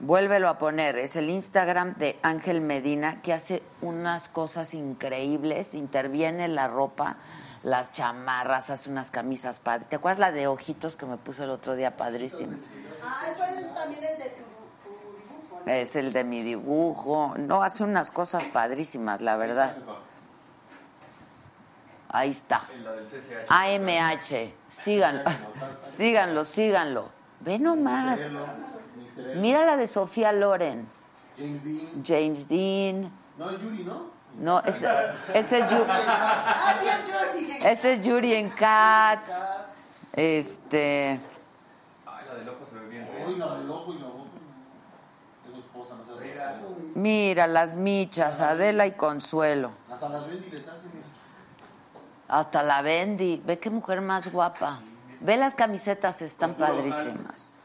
[0.00, 0.96] Vuélvelo a poner.
[0.96, 5.74] Es el Instagram de Ángel Medina que hace unas cosas increíbles.
[5.74, 7.16] Interviene en la ropa,
[7.62, 9.88] las chamarras, hace unas camisas padres.
[9.90, 11.98] ¿Te acuerdas la de ojitos que me puso el otro día?
[11.98, 12.56] Padrísima.
[13.04, 14.42] Ah, fue también el de tu,
[14.84, 15.62] tu dibujo.
[15.66, 15.72] ¿no?
[15.72, 17.34] Es el de mi dibujo.
[17.36, 19.76] No, hace unas cosas padrísimas, la verdad.
[22.08, 22.62] Ahí está.
[23.48, 24.54] AMH.
[24.70, 25.30] Síganlo.
[25.84, 27.10] síganlo, síganlo.
[27.40, 28.20] Ve nomás.
[29.36, 30.86] Mira la de Sofía Loren.
[31.36, 32.04] James Dean.
[32.04, 33.12] James Dean.
[33.38, 34.10] No, es Yuri, ¿no?
[34.38, 34.86] No, ese,
[35.34, 35.84] ese es Yuri.
[35.88, 37.58] Ah, sí, es Yuri.
[37.66, 39.42] Ese es Yuri en Cats.
[40.12, 41.20] Este.
[42.06, 43.08] Ay, la del ojo se ve bien.
[43.26, 44.30] Uy, la del ojo y la boca.
[45.46, 46.92] Es su esposa, no se grosero.
[46.94, 49.70] Mira, las michas, Adela y Consuelo.
[49.90, 50.90] Hasta las Bendy les hacen.
[52.28, 53.42] Hasta la Bendy.
[53.44, 54.80] Ve qué mujer más guapa.
[55.20, 57.56] Ve las camisetas, están padrísimas.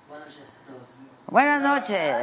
[1.27, 2.15] Buenas noches.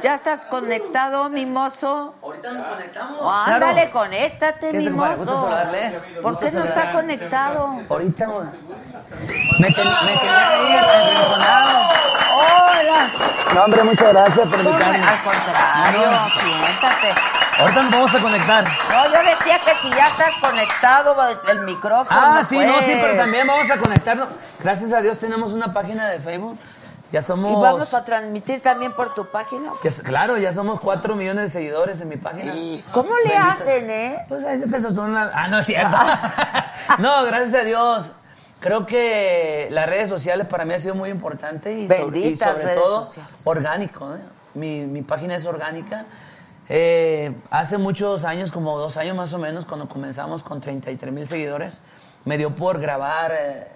[0.00, 2.14] ¿Ya estás conectado, mimoso?
[2.22, 3.46] Ahorita nos conectamos.
[3.46, 5.48] Ándale, conéctate, mimoso.
[6.22, 7.80] ¿Por qué no está conectado?
[7.88, 8.40] Ahorita no.
[8.40, 11.78] Me, ten- me tenía ahí arrinconado.
[12.36, 13.08] Hola.
[13.54, 15.04] No, hombre, muchas gracias por invitarme.
[15.06, 17.14] Al contrario, siéntate.
[17.58, 18.64] Ahorita nos vamos a conectar.
[18.64, 21.14] No, yo decía que si ya estás conectado
[21.50, 22.08] el micrófono.
[22.10, 22.98] Ah, sí, no, sí, pues.
[23.02, 24.28] pero también vamos a conectarnos.
[24.60, 26.58] Gracias a Dios tenemos una página de Facebook.
[27.12, 27.52] Ya somos.
[27.52, 29.70] Y vamos a transmitir también por tu página.
[29.84, 32.52] ya- claro, ya somos 4 millones de seguidores en mi página.
[32.92, 33.50] ¿Cómo le Bendito.
[33.62, 34.24] hacen, eh?
[34.28, 35.30] Pues ahí se empezó todo una...
[35.32, 35.96] Ah, no es cierto.
[36.98, 38.12] no, gracias a Dios.
[38.58, 42.74] Creo que las redes sociales para mí ha sido muy importante y sobre, y sobre
[42.74, 43.40] todo sociales.
[43.44, 44.12] orgánico.
[44.16, 44.18] ¿eh?
[44.54, 46.06] Mi, mi página es orgánica.
[46.68, 51.26] Eh, hace muchos años, como dos años más o menos, cuando comenzamos con 33 mil
[51.26, 51.82] seguidores,
[52.24, 53.66] me dio por grabar eh,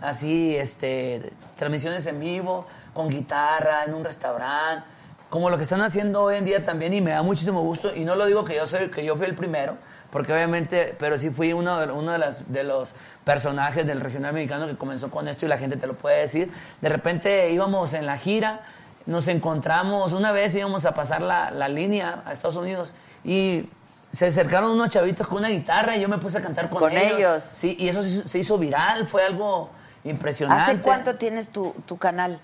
[0.00, 4.86] así este, transmisiones en vivo, con guitarra, en un restaurante,
[5.30, 7.94] como lo que están haciendo hoy en día también y me da muchísimo gusto.
[7.94, 9.76] Y no lo digo que yo, soy, que yo fui el primero,
[10.10, 14.66] porque obviamente, pero sí fui uno, de, uno las, de los personajes del regional mexicano
[14.66, 16.52] que comenzó con esto y la gente te lo puede decir.
[16.80, 18.62] De repente íbamos en la gira,
[19.08, 22.92] nos encontramos, una vez íbamos a pasar la, la línea a Estados Unidos
[23.24, 23.66] y
[24.12, 26.92] se acercaron unos chavitos con una guitarra y yo me puse a cantar con, Con
[26.92, 27.42] ellos.
[27.56, 29.70] Sí, y eso se hizo, se hizo viral, fue algo
[30.04, 30.72] impresionante.
[30.72, 32.38] ¿Hace cuánto tienes tu, tu canal?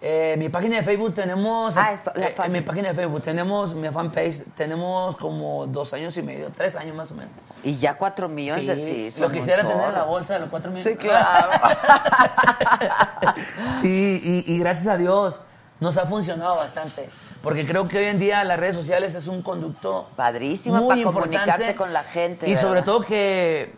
[0.00, 1.76] Eh, mi página de Facebook tenemos.
[1.76, 6.22] Ah, eh, en mi página de Facebook tenemos mi fanpage, tenemos como dos años y
[6.22, 7.32] medio, tres años más o menos.
[7.64, 10.92] Y ya cuatro millones sí, lo quisiera tener en la bolsa de los cuatro millones.
[10.92, 11.50] Sí, claro.
[13.80, 15.40] sí, y, y gracias a Dios
[15.80, 17.08] nos ha funcionado bastante.
[17.42, 21.00] Porque creo que hoy en día las redes sociales es un conducto Padrísimo muy para
[21.00, 21.36] importante.
[21.36, 22.48] comunicarte con la gente.
[22.48, 23.74] Y sobre todo que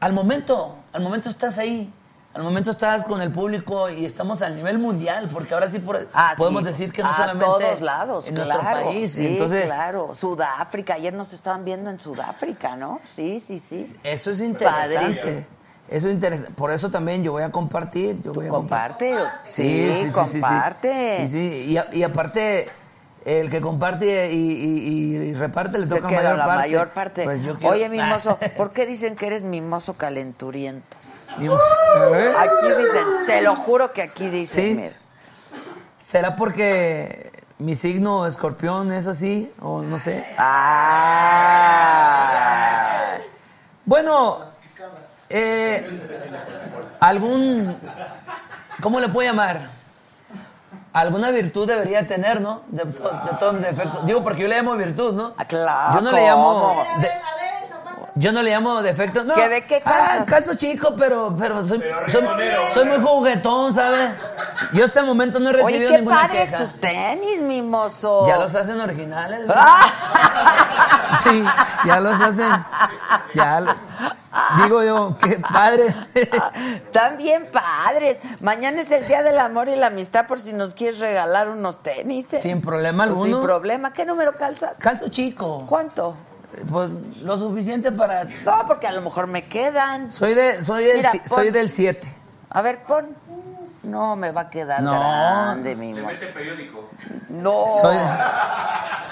[0.00, 1.92] al momento, al momento estás ahí.
[2.34, 6.06] Al momento estás con el público y estamos al nivel mundial, porque ahora sí por-
[6.12, 6.68] Ah, podemos sí.
[6.68, 8.62] decir que no a solamente todos lados, en claro.
[8.62, 9.12] nuestro país.
[9.14, 10.14] Sí, Entonces, claro.
[10.14, 13.00] Sudáfrica, ayer nos estaban viendo en Sudáfrica, ¿no?
[13.10, 13.92] Sí, sí, sí.
[14.04, 14.94] Eso es interesante.
[14.98, 15.46] Padrísimo.
[15.88, 16.52] Eso es interesante.
[16.54, 18.20] Por eso también yo voy a compartir.
[18.22, 19.10] Yo voy a comparte.
[19.10, 19.42] compartir.
[19.44, 21.18] Sí, comparte.
[21.22, 21.64] Sí, sí.
[21.70, 22.68] Y, a- y aparte,
[23.24, 26.58] el que comparte y, y- y reparte le toca mayor la parte.
[26.62, 27.24] mayor parte.
[27.24, 30.96] Pues yo quiero- Oye, mimoso, ¿por qué dicen que eres mimoso calenturiento?
[31.38, 31.60] Dios.
[32.38, 34.74] Aquí dicen, te lo juro que aquí dicen, ¿Sí?
[34.74, 34.92] mira.
[35.98, 39.50] ¿Será porque mi signo escorpión es así?
[39.60, 40.24] O no sé.
[41.48, 43.16] Ah.
[43.84, 44.38] Bueno,
[45.30, 45.88] eh,
[47.00, 47.76] algún.
[48.82, 49.70] ¿Cómo le puedo llamar?
[50.92, 52.62] Alguna virtud debería tener, ¿no?
[52.68, 54.06] De, to- de todos mis defectos.
[54.06, 55.34] Digo, porque yo le llamo virtud, ¿no?
[55.36, 56.84] Ah, claro, Yo no le llamo.
[57.00, 57.10] de-
[58.14, 59.22] yo no le llamo defecto.
[59.22, 59.34] No.
[59.34, 60.26] ¿Que de qué calzas?
[60.26, 61.80] Ah, calzo chico, pero, pero soy,
[62.10, 62.24] soy,
[62.74, 64.10] soy muy juguetón, ¿sabes?
[64.72, 68.26] Yo hasta el momento no he Oye, recibido qué ninguna padres tus tenis, mimoso.
[68.26, 69.46] Ya los hacen originales.
[69.46, 69.54] ¿no?
[71.22, 71.44] Sí,
[71.84, 72.64] ya los hacen.
[73.34, 73.74] Ya lo-
[74.62, 75.94] digo yo, qué padre.
[76.14, 78.18] Están bien padres.
[78.40, 81.82] Mañana es el Día del Amor y la Amistad por si nos quieres regalar unos
[81.82, 82.32] tenis.
[82.34, 82.40] ¿eh?
[82.40, 83.36] Sin problema Pues alguno.
[83.38, 83.92] Sin problema.
[83.92, 84.78] ¿Qué número calzas?
[84.78, 85.64] Calzo chico.
[85.68, 86.14] ¿Cuánto?
[86.70, 86.90] Pues
[87.22, 88.24] lo suficiente para.
[88.24, 90.10] No, porque a lo mejor me quedan.
[90.10, 92.08] Soy de, soy Mira, pon- soy del 7.
[92.50, 93.08] A ver, pon.
[93.82, 94.90] No, me va a quedar No.
[94.98, 96.90] grande, mi mete periódico.
[97.28, 97.64] No.
[97.80, 97.96] Soy,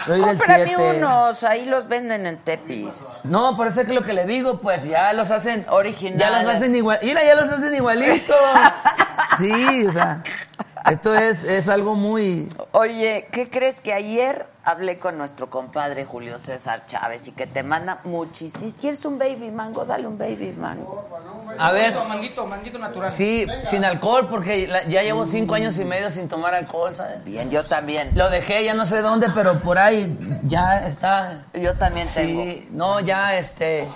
[0.05, 0.97] soy del Cómprame 7.
[0.97, 3.21] unos, ahí los venden en Tepis.
[3.25, 5.65] No, por eso es que lo que le digo, pues ya los hacen.
[5.71, 6.21] Originales.
[6.31, 6.99] Ya los hacen igual.
[7.03, 8.35] Mira, ya los hacen igualito.
[9.39, 10.23] Sí, o sea.
[10.91, 12.49] Esto es, es algo muy.
[12.73, 17.63] Oye, ¿qué crees que ayer hablé con nuestro compadre Julio César Chávez y que te
[17.63, 18.71] manda muchísimo?
[18.81, 19.85] ¿Quieres un baby mango?
[19.85, 21.05] Dale un baby mango.
[21.59, 21.95] A ver.
[22.09, 23.11] Manguito, manguito, natural.
[23.13, 27.25] Sí, sin alcohol, porque la- ya llevo cinco años y medio sin tomar alcohol, ¿sabes?
[27.25, 28.11] Bien, yo también.
[28.15, 31.45] Lo dejé, ya no sé dónde, pero por ahí ya está.
[31.55, 32.43] Yo también tengo.
[32.43, 33.87] Sí, no, ya este.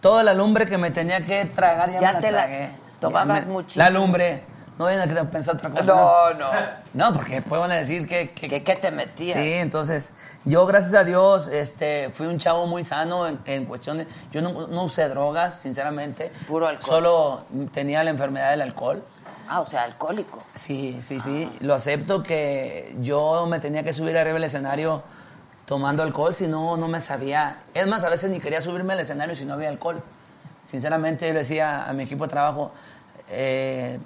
[0.00, 2.68] Toda la lumbre que me tenía que tragar ya, Ya me la te la- tragué.
[3.00, 3.84] tomabas me- muchísimo.
[3.84, 4.51] La lumbre.
[4.82, 5.94] No vayan a querer pensar otra cosa.
[5.94, 6.50] No, no.
[6.92, 8.30] No, porque después van a decir que...
[8.30, 9.38] que ¿Qué, qué te metías?
[9.38, 10.12] Sí, entonces,
[10.44, 14.08] yo gracias a Dios este, fui un chavo muy sano en, en cuestiones...
[14.32, 16.32] Yo no, no usé drogas, sinceramente.
[16.48, 16.90] Puro alcohol.
[16.90, 19.04] Solo tenía la enfermedad del alcohol.
[19.48, 20.42] Ah, o sea, alcohólico.
[20.54, 21.48] Sí, sí, sí.
[21.60, 25.00] Lo acepto que yo me tenía que subir arriba del escenario
[25.64, 27.58] tomando alcohol, si no, no me sabía.
[27.72, 30.02] Es más, a veces ni quería subirme al escenario si no había alcohol.
[30.64, 32.72] Sinceramente, yo le decía a mi equipo de trabajo,
[33.30, 33.98] eh,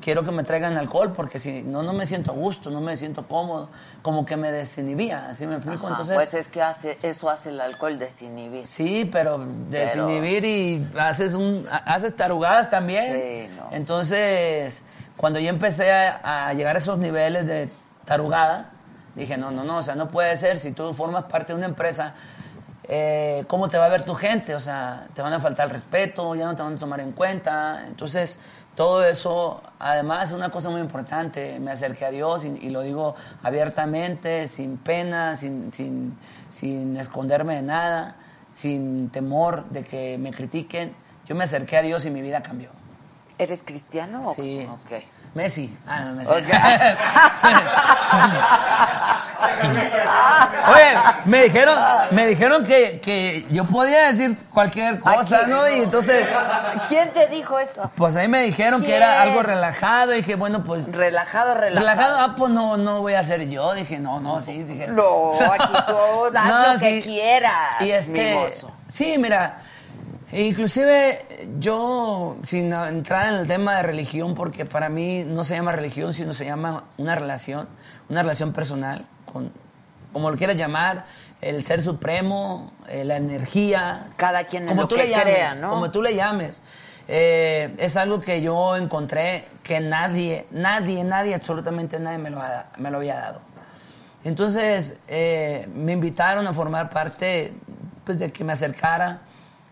[0.00, 2.96] quiero que me traigan alcohol porque si no, no me siento a gusto, no me
[2.96, 3.68] siento cómodo,
[4.02, 5.86] como que me desinhibía, ¿así me explico?
[5.86, 8.66] Ajá, Entonces, pues es que hace, eso hace el alcohol desinhibir.
[8.66, 13.14] Sí, pero desinhibir y haces un haces tarugadas también.
[13.14, 13.68] Sí, no.
[13.72, 14.84] Entonces,
[15.16, 17.68] cuando yo empecé a, a llegar a esos niveles de
[18.04, 18.70] tarugada,
[19.14, 21.66] dije, no, no, no, o sea, no puede ser, si tú formas parte de una
[21.66, 22.14] empresa,
[22.90, 24.54] eh, ¿cómo te va a ver tu gente?
[24.54, 27.12] O sea, te van a faltar el respeto, ya no te van a tomar en
[27.12, 27.84] cuenta.
[27.86, 28.40] Entonces,
[28.78, 31.58] todo eso, además, es una cosa muy importante.
[31.58, 36.16] Me acerqué a Dios y, y lo digo abiertamente, sin pena, sin, sin,
[36.48, 38.14] sin esconderme de nada,
[38.54, 40.94] sin temor de que me critiquen.
[41.26, 42.68] Yo me acerqué a Dios y mi vida cambió.
[43.36, 44.64] ¿Eres cristiano o Sí.
[45.38, 45.72] Messi.
[45.86, 46.32] Ah, no, Messi.
[46.32, 46.42] Ok.
[50.74, 50.94] Oye,
[51.26, 51.78] me dijeron,
[52.10, 55.46] me dijeron que, que yo podía decir cualquier cosa?
[55.46, 55.68] ¿no?
[55.68, 56.26] Y entonces,
[56.88, 57.88] ¿Quién te dijo eso?
[57.94, 60.12] pues ahí me dijeron que era algo relajado.
[60.12, 60.90] Y dije, bueno, pues.
[60.90, 61.86] Relajado, relajado.
[61.86, 63.74] Relajado, ah, pues no, no voy a ser yo.
[63.74, 64.64] Dije, no, no, sí.
[64.64, 68.72] Dije, No, aquí tú haz No, lo que quieras, Y este, mimoso.
[68.92, 69.60] Sí, mira,
[70.32, 71.24] inclusive
[71.58, 76.12] yo, sin entrar en el tema de religión, porque para mí no se llama religión,
[76.12, 77.68] sino se llama una relación,
[78.08, 79.52] una relación personal, con,
[80.12, 81.06] como lo quieras llamar,
[81.40, 84.08] el ser supremo, eh, la energía.
[84.16, 85.70] Cada quien en como lo tú que le llames, crea, ¿no?
[85.70, 86.62] Como tú le llames.
[87.10, 92.66] Eh, es algo que yo encontré que nadie, nadie, nadie, absolutamente nadie me lo, ha-
[92.76, 93.40] me lo había dado.
[94.24, 97.52] Entonces eh, me invitaron a formar parte,
[98.04, 99.20] pues de que me acercara.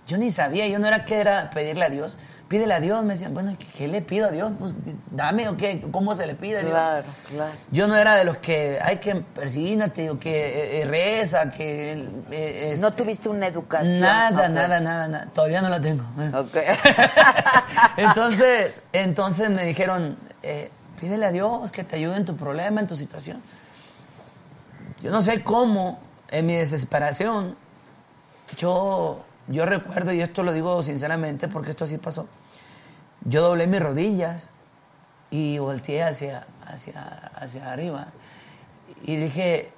[0.06, 2.16] Yo ni sabía, yo no era que era pedirle a Dios.
[2.48, 4.52] Pídele a Dios, me decían, bueno, ¿qué, qué le pido a Dios?
[4.56, 4.72] Pues
[5.10, 6.70] dame o qué, ¿cómo se le pide a Dios?
[6.70, 7.52] Claro, claro.
[7.72, 12.08] Yo no era de los que hay que persínate o que eh, eh, reza, que...
[12.30, 13.98] eh, este, No tuviste una educación.
[13.98, 15.26] Nada, nada, nada, nada.
[15.34, 16.04] Todavía no la tengo.
[16.38, 16.56] Ok.
[17.96, 22.86] entonces, entonces me dijeron, eh, pídele a Dios que te ayude en tu problema, en
[22.86, 23.42] tu situación.
[25.02, 25.98] Yo no sé cómo,
[26.30, 27.56] en mi desesperación,
[28.56, 32.28] yo, yo recuerdo, y esto lo digo sinceramente porque esto así pasó,
[33.24, 34.50] yo doblé mis rodillas
[35.30, 38.08] y volteé hacia, hacia, hacia arriba
[39.02, 39.70] y dije,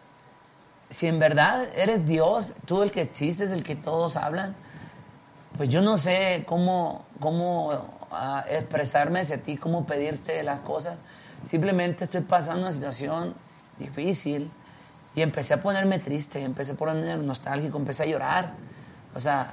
[0.91, 4.55] si en verdad eres Dios, tú el que existes, el que todos hablan,
[5.57, 10.97] pues yo no sé cómo, cómo ah, expresarme hacia ti, cómo pedirte las cosas.
[11.45, 13.35] Simplemente estoy pasando una situación
[13.79, 14.51] difícil
[15.15, 18.55] y empecé a ponerme triste, empecé a ponerme nostálgico, empecé a llorar.
[19.15, 19.53] O sea,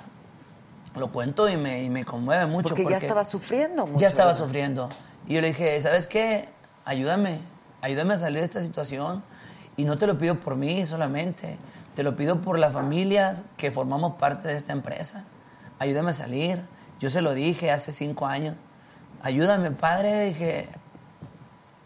[0.95, 2.76] lo cuento y me, y me conmueve mucho.
[2.76, 3.99] Porque, ya estaba sufriendo mucho.
[3.99, 4.45] Ya estaba ¿verdad?
[4.45, 4.89] sufriendo.
[5.28, 6.49] Y yo le dije, ¿sabes qué?
[6.86, 7.39] Ayúdame,
[7.82, 9.24] ayúdame a salir de esta situación.
[9.78, 11.58] Y no te lo pido por mí solamente,
[11.95, 15.26] te lo pido por las familias que formamos parte de esta empresa.
[15.80, 16.62] Ayúdame a salir.
[16.99, 18.56] Yo se lo dije hace cinco años.
[19.22, 20.26] Ayúdame, padre.
[20.28, 20.70] Dije,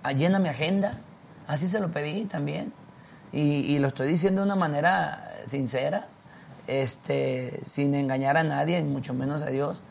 [0.04, 1.00] "Ah, llena mi agenda.
[1.48, 2.72] Así se lo pedí también.
[3.32, 6.08] Y, y lo estoy diciendo de una manera sincera,
[6.70, 9.82] este, sin engañar a nadie, mucho menos a Dios.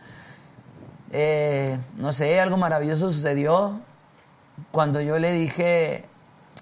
[1.13, 3.81] Eh, no sé, algo maravilloso sucedió.
[4.71, 6.05] Cuando yo le dije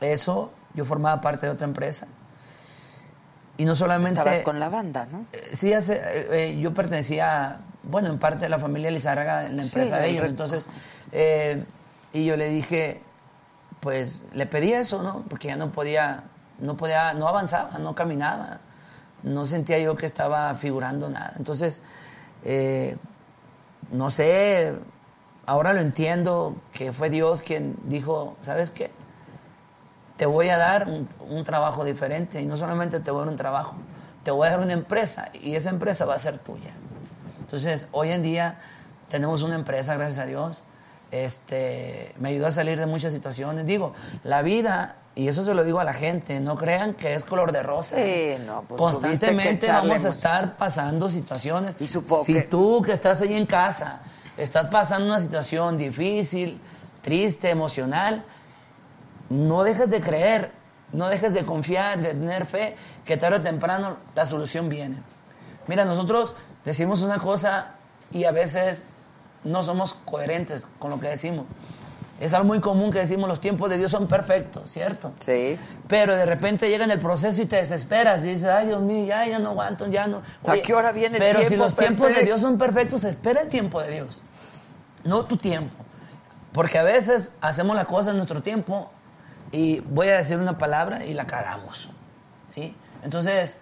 [0.01, 2.07] eso, yo formaba parte de otra empresa.
[3.59, 4.21] y no solamente...
[4.21, 5.25] Estabas con la banda, ¿no?
[5.33, 9.57] Eh, Sí, hace, eh, eh, yo pertenecía, bueno, en parte de la familia Lizárraga, en
[9.57, 10.25] la Sí, empresa de del ellos.
[10.27, 10.67] rec- Entonces,
[11.13, 11.65] eh,
[12.13, 13.01] y yo le dije,
[13.81, 15.25] pues le pedí eso, ¿no?
[15.29, 16.25] Porque ya no podía,
[16.61, 18.61] no podía, no avanzaba, no caminaba.
[19.27, 21.35] No sentía yo que estaba figurando nada.
[21.37, 21.83] Entonces,
[22.45, 22.97] eh,
[23.91, 24.75] no sé,
[25.47, 28.91] ahora lo entiendo, que fue Dios quien dijo, ¿sabes qué?
[30.17, 33.33] Te voy a dar un, un trabajo diferente y no solamente te voy a dar
[33.33, 33.75] un trabajo,
[34.23, 36.71] te voy a dar una empresa y esa empresa va a ser tuya.
[37.41, 38.59] Entonces, hoy en día
[39.11, 40.63] tenemos una empresa, gracias a Dios.
[41.11, 43.67] Este, me ayudó a salir de muchas situaciones.
[43.67, 43.93] Digo,
[44.25, 47.51] la vida, y eso se lo digo a la gente, no crean que es color
[47.51, 47.97] de rosa.
[47.97, 51.75] Sí, no, pues Constantemente vamos a estar pasando situaciones.
[51.81, 54.01] Y supongo si que- tú que estás ahí en casa,
[54.37, 56.61] estás pasando una situación difícil,
[57.03, 58.25] triste, emocional,
[59.31, 60.53] no dejes de creer,
[60.93, 64.99] no dejes de confiar, de tener fe, que tarde o temprano la solución viene.
[65.67, 67.73] Mira, nosotros decimos una cosa
[68.13, 68.85] y a veces
[69.45, 71.47] no somos coherentes con lo que decimos.
[72.21, 75.13] Es algo muy común que decimos los tiempos de Dios son perfectos, ¿cierto?
[75.21, 75.59] Sí.
[75.87, 78.25] Pero de repente llega en el proceso y te desesperas.
[78.25, 80.23] Y dices, ay Dios mío, ya, ya no aguanto, ya no.
[80.47, 82.23] ¿A qué hora viene el Pero si tiempo los tiempos de?
[82.23, 84.23] Dios son perfectos, espera el tiempo de Dios.
[85.05, 85.77] No tu tiempo.
[86.53, 88.91] Porque a veces hacemos la cosa en nuestro tiempo
[89.53, 91.91] y voy a decir una palabra y la cagamos.
[92.49, 92.75] ¿Sí?
[93.05, 93.59] Entonces,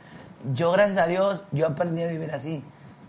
[0.52, 2.62] yo gracias a Dios, yo aprendí a vivir así.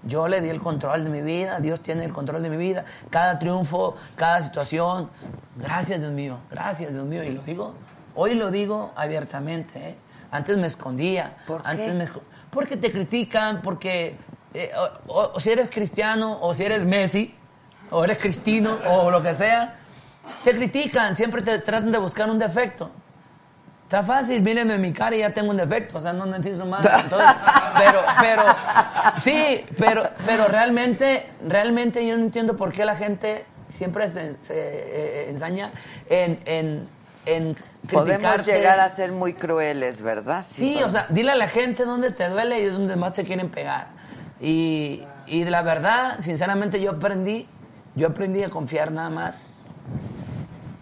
[0.06, 2.86] Yo le di el control de mi vida, Dios tiene el control de mi vida.
[3.10, 5.10] Cada triunfo, cada situación.
[5.58, 7.24] Gracias, Dios mío, gracias, Dios mío.
[7.24, 7.74] Y lo digo,
[8.16, 9.80] hoy lo digo abiertamente.
[9.90, 9.96] ¿eh?
[10.32, 11.38] Antes me escondía.
[11.48, 11.70] ¿Por qué?
[11.70, 14.16] Antes me esco- porque te critican, porque
[14.54, 14.72] eh,
[15.08, 17.34] o, o- o si eres cristiano, o si eres Messi,
[17.92, 19.76] o eres cristino, o lo que sea,
[20.44, 22.90] te critican, siempre te tratan de buscar un defecto.
[23.86, 26.66] Está fácil, mírenme en mi cara y ya tengo un defecto, o sea, no necesito
[26.66, 26.84] más.
[27.04, 27.30] Entonces,
[27.78, 28.44] pero, pero,
[29.22, 34.56] sí, pero, pero realmente, realmente yo no entiendo por qué la gente siempre se, se,
[34.58, 35.68] eh, ensaña
[36.10, 36.90] en, en,
[37.28, 37.56] en
[37.92, 40.44] Podemos llegar a ser muy crueles, ¿verdad?
[40.44, 43.24] Sí, o sea, dile a la gente dónde te duele y es donde más te
[43.24, 43.90] quieren pegar.
[44.42, 47.48] Y, y la verdad, sinceramente, yo aprendí,
[47.94, 49.55] yo aprendí a confiar nada más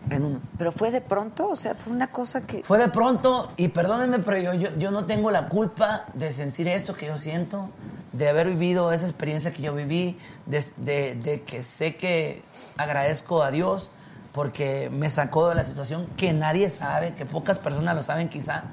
[0.09, 0.39] en uno.
[0.57, 2.63] Pero fue de pronto, o sea, fue una cosa que...
[2.63, 6.67] Fue de pronto, y perdónenme, pero yo, yo, yo no tengo la culpa de sentir
[6.67, 7.69] esto que yo siento,
[8.11, 12.43] de haber vivido esa experiencia que yo viví, de, de- de que sé que
[12.77, 13.91] agradezco a Dios
[14.33, 18.63] porque me sacó de la situación que nadie sabe, que pocas personas lo saben quizá.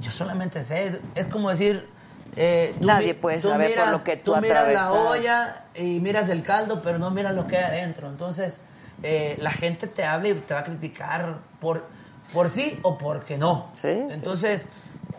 [0.00, 1.88] Yo solamente sé, es como decir...
[2.36, 6.28] eh, tú Nadie puede tú saber por lo que tú miras la olla y miras
[6.28, 8.08] el caldo, pero no miras lo que hay adentro.
[8.08, 8.62] Entonces,
[9.02, 11.84] eh, la gente te habla y te va a criticar por,
[12.32, 13.68] por sí o porque no.
[13.80, 13.88] sí.
[14.10, 14.66] Entonces,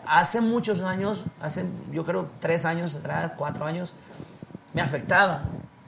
[0.06, 3.94] hace muchos años, hace yo creo tres años atrás, cuatro años,
[4.72, 5.42] me afectaba.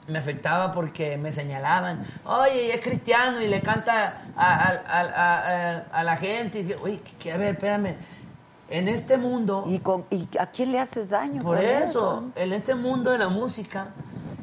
[0.07, 5.77] Me afectaba porque me señalaban, oye, es cristiano y le canta a, a- a- a-
[5.91, 6.61] a la gente.
[6.61, 7.95] Y Oye, que, a ver, espérame.
[8.69, 9.65] En este mundo.
[9.67, 11.41] ¿Y, con- ¿Y a quién le haces daño?
[11.41, 13.87] Por con eso, en este mundo de la música,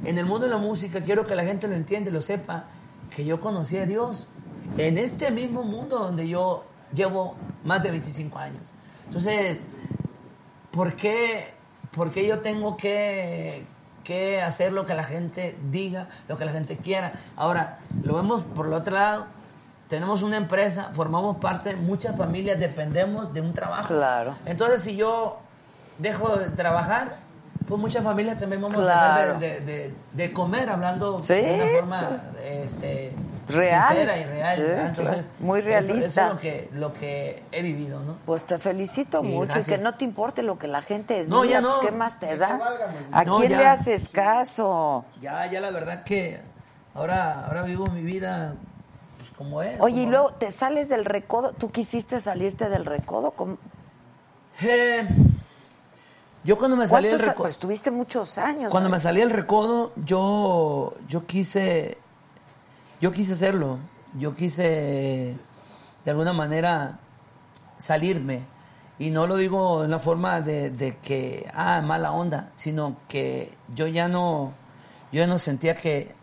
[0.05, 2.65] en el mundo de la música, quiero que la gente lo entienda y lo sepa,
[3.15, 4.29] que yo conocí a Dios
[4.77, 7.35] en este mismo mundo donde yo llevo
[7.65, 8.73] más de 25 años.
[9.07, 9.63] Entonces,
[10.71, 11.55] ¿por qué,
[11.93, 13.65] por qué yo tengo que,
[14.03, 17.15] que hacer lo que la gente diga, lo que la gente quiera?
[17.37, 19.27] Ahora, lo vemos por el otro lado.
[19.89, 23.89] Tenemos una empresa, formamos parte, muchas familias dependemos de un trabajo.
[23.95, 24.35] Claro.
[24.47, 25.39] Entonces, si yo
[25.99, 27.19] dejo de trabajar,
[27.69, 29.39] pues muchas familias también vamos a Claro.
[29.39, 32.39] dejar de, de- de- de comer, hablando Sí, de una forma sí.
[32.47, 33.13] este,
[33.49, 33.89] Real.
[33.89, 34.57] sincera y real.
[34.57, 34.87] Sí, ¿verdad?
[34.87, 35.33] Entonces, claro.
[35.41, 36.07] Muy realista.
[36.07, 38.17] Eso, es lo que, lo que he vivido, ¿no?
[38.27, 39.79] Pues te felicito Sí, mucho y gracias.
[39.79, 41.75] que no te importe lo que la gente No, diga, ya no.
[41.77, 42.59] pues, ¿qué más te da?
[43.13, 43.59] ¿A No, quién ya.
[43.59, 45.05] le haces caso?
[45.21, 46.41] Ya, ya la verdad que
[46.95, 48.55] ahora, ahora vivo mi vida
[49.19, 49.81] pues como es.
[49.81, 51.53] Oye, y como- luego te sales del recodo.
[51.53, 53.31] ¿Tú quisiste salirte del recodo?
[53.31, 53.57] ¿Cómo-
[54.63, 55.07] Eh,
[56.45, 57.43] yo cuando me salí del ¿Cuántos a- recodo...
[57.45, 58.71] Pues tuviste muchos años.
[58.71, 61.99] Cuando me salí del recodo, yo, yo quise,
[63.01, 63.79] yo quise hacerlo.
[64.19, 65.37] Yo quise,
[66.05, 66.99] de alguna manera,
[67.79, 68.43] salirme.
[68.99, 73.53] Y no lo digo en la forma de, de que, ah, mala onda, sino que
[73.75, 74.53] yo ya no,
[75.11, 76.15] yo ya no sentía que,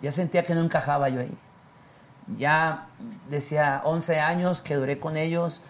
[0.00, 1.36] ya sentía que no encajaba yo ahí.
[2.38, 2.86] Ya
[3.28, 5.60] decía 11 años que duré con ellos,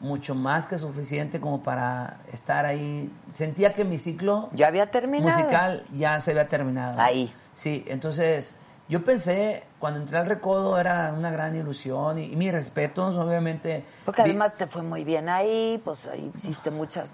[0.00, 3.10] mucho más que suficiente como para estar ahí.
[3.34, 5.30] Sentía que mi ciclo ya había terminado.
[5.36, 7.00] musical ya se había terminado.
[7.00, 7.32] Ahí.
[7.54, 8.54] Sí, entonces
[8.88, 13.84] Yo pensé, cuando entré al recodo era una gran ilusión y, y mis respetos, obviamente.
[14.06, 17.12] Porque además te fue muy bien ahí, pues ahí hiciste muchas.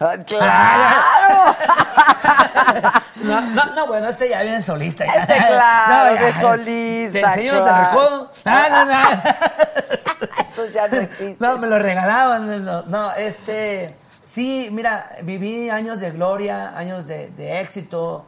[0.00, 1.56] ¡Ay, ¡Claro!
[3.22, 5.04] No, no, no, bueno, este ya viene solista.
[5.06, 5.22] ya.
[5.22, 6.22] Este, claro, No, ya.
[6.26, 7.18] de solista.
[7.18, 7.86] ¿Te enseño claro.
[7.90, 8.30] recodo?
[8.44, 10.45] Ah, no, no.
[10.56, 11.36] Esos ya no existen.
[11.40, 12.64] No, me lo regalaban.
[12.64, 13.94] No, no, este.
[14.24, 18.24] Sí, mira, viví años de gloria, años de, de éxito,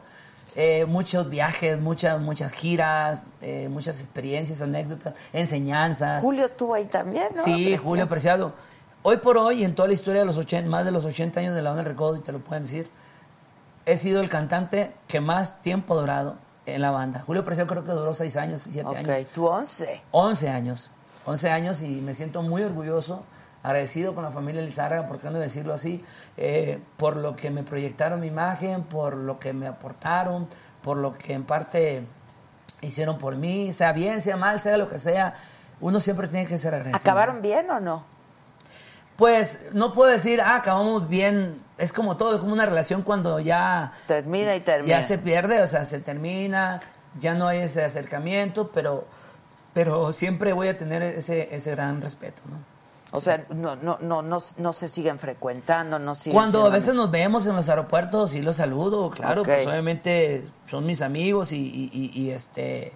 [0.55, 6.21] eh, muchos viajes, muchas, muchas giras, eh, muchas experiencias, anécdotas, enseñanzas.
[6.23, 7.43] Julio estuvo ahí también, ¿no?
[7.43, 7.83] Sí, Preciado.
[7.83, 8.53] Julio Preciado.
[9.01, 11.55] Hoy por hoy, en toda la historia de los 80, más de los 80 años
[11.55, 12.89] de la onda del recodo, y te lo pueden decir,
[13.85, 17.23] he sido el cantante que más tiempo ha durado en la banda.
[17.25, 19.27] Julio Preciado creo que duró 6 años, 7 Ok, años.
[19.33, 20.01] tú 11.
[20.11, 20.91] 11 años.
[21.25, 23.23] 11 años y me siento muy orgulloso,
[23.63, 26.03] agradecido con la familia Lizárraga, por qué no decirlo así,
[26.37, 30.47] eh, por lo que me proyectaron mi imagen, por lo que me aportaron,
[30.81, 32.03] por lo que en parte
[32.81, 35.35] hicieron por mí, sea bien, sea mal, sea lo que sea,
[35.81, 36.97] uno siempre tiene que ser agradecido.
[36.97, 38.03] ¿Acabaron bien o no?
[39.19, 41.61] Pues no puedo decir, ah, acabamos bien.
[41.77, 43.91] Es como todo, es como una relación cuando ya.
[44.07, 44.97] Termina y termina.
[44.97, 46.81] Ya se pierde, o sea, se termina,
[47.17, 49.07] ya no hay ese acercamiento, pero,
[49.79, 52.57] pero siempre voy a tener ese, ese gran respeto, ¿no?
[53.17, 56.93] O sea, no, no, no, no, no se siguen frecuentando, no siguen Cuando a veces
[56.95, 59.47] nos vemos en los aeropuertos, sí los saludo, claro, Ok.
[59.47, 62.91] pues obviamente son mis amigos y, y- y- y, este.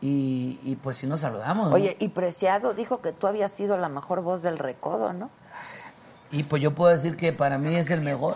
[0.00, 1.70] Y, y, pues sí nos saludamos.
[1.70, 1.76] ¿no?
[1.76, 5.30] Oye, y Preciado dijo que tú habías sido la mejor voz del recodo, ¿no?
[6.32, 8.34] Y pues yo puedo decir que para mí es el mejor.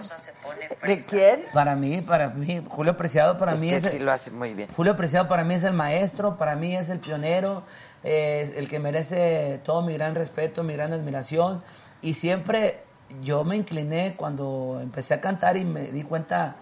[0.84, 1.42] ¿De quién?
[1.52, 4.30] Para mí, para mí, Julio Preciado para Es mí que es el- sí lo hace
[4.30, 4.68] muy bien.
[4.76, 7.62] Julio Preciado para mí es el maestro, para mí es el pionero,
[8.04, 11.62] eh, es el que merece todo mi gran respeto, mi gran admiración.
[12.00, 12.82] Y siempre
[13.24, 16.54] yo me incliné cuando empecé a cantar y me di cuenta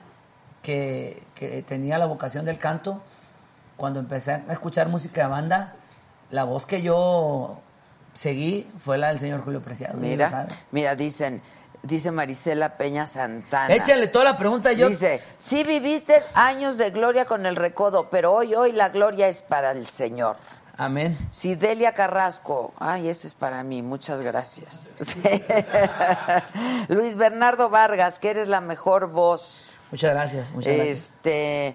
[0.62, 3.02] que, que tenía la vocación del canto.
[3.76, 5.74] Cuando empecé a escuchar música de banda,
[6.30, 7.60] la voz que yo
[8.18, 9.96] seguí fue la del señor Julio Preciado.
[9.96, 11.40] Mira, mira, dicen,
[11.84, 13.72] dice Marisela Peña Santana.
[13.72, 14.88] Échale toda la pregunta yo.
[14.88, 19.40] Dice, sí viviste años de gloria con el recodo, pero hoy, hoy la gloria es
[19.40, 20.36] para el Señor.
[20.76, 21.16] Amén.
[21.30, 24.94] Sidelia Carrasco, ay, ese es para mí, muchas gracias.
[26.88, 29.78] Luis Bernardo Vargas, que eres la mejor voz.
[29.92, 30.98] Muchas gracias, muchas gracias.
[30.98, 31.74] Este,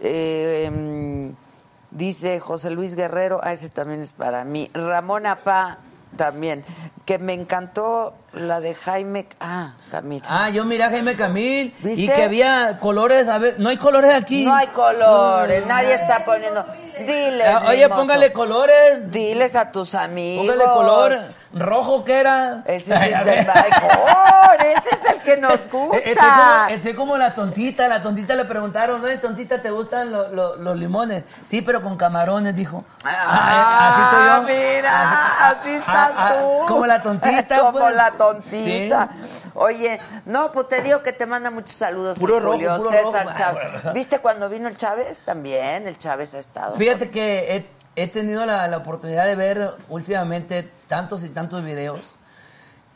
[0.00, 1.49] eh, mm,
[1.90, 4.70] dice José Luis Guerrero, ah, ese también es para mí.
[4.74, 5.78] Ramón Apá,
[6.16, 6.64] también,
[7.06, 10.22] que me encantó la de Jaime, ah, Camil.
[10.28, 14.14] Ah, yo miré a Jaime Camil y que había colores, a ver, no hay colores
[14.14, 14.44] aquí.
[14.44, 16.64] No hay colores, nadie está poniendo.
[16.98, 17.46] Diles.
[17.46, 18.00] Ah, Oye, mimoso.
[18.00, 19.10] póngale colores.
[19.10, 20.46] Diles a tus amigos.
[20.46, 22.62] Póngale color rojo que era.
[22.66, 26.66] Ese es el mejor, ese es el que nos Estoy como, gusta.
[26.70, 29.08] estoy como la tontita, la tontita le preguntaron, ¿no?
[29.20, 31.24] tontita te gustan lo- lo- los limones?
[31.44, 32.84] Sí, pero con camarones, dijo.
[33.04, 34.76] Ah, así estoy yo.
[34.76, 36.66] mira, así, estás ah, ah, tú.
[36.66, 37.94] como la tontita, Como pues.
[37.96, 39.08] la tontita.
[39.24, 39.50] Sí.
[39.54, 42.18] Oye, no, pues te digo que te manda muchos saludos.
[42.18, 43.36] Puro rojo, Julio puro César rojo.
[43.38, 43.92] Chávez.
[43.94, 45.20] ¿Viste cuando vino el Chávez?
[45.20, 46.76] También, el Chávez ha estado.
[46.76, 47.56] Fíjate que
[47.96, 52.16] he tenido la, la oportunidad de ver últimamente tantos y tantos videos.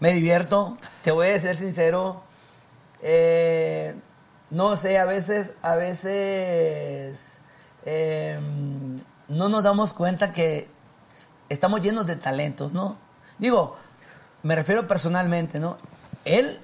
[0.01, 2.23] Me divierto, te voy a ser sincero.
[3.03, 3.95] Eh,
[4.51, 7.41] no sé, a veces, a veces
[7.85, 8.39] eh,
[9.29, 10.69] no nos damos cuenta que
[11.49, 12.97] estamos llenos de talentos, ¿no?
[13.39, 13.77] Digo,
[14.43, 15.77] me refiero personalmente, ¿no?
[16.25, 16.61] Él,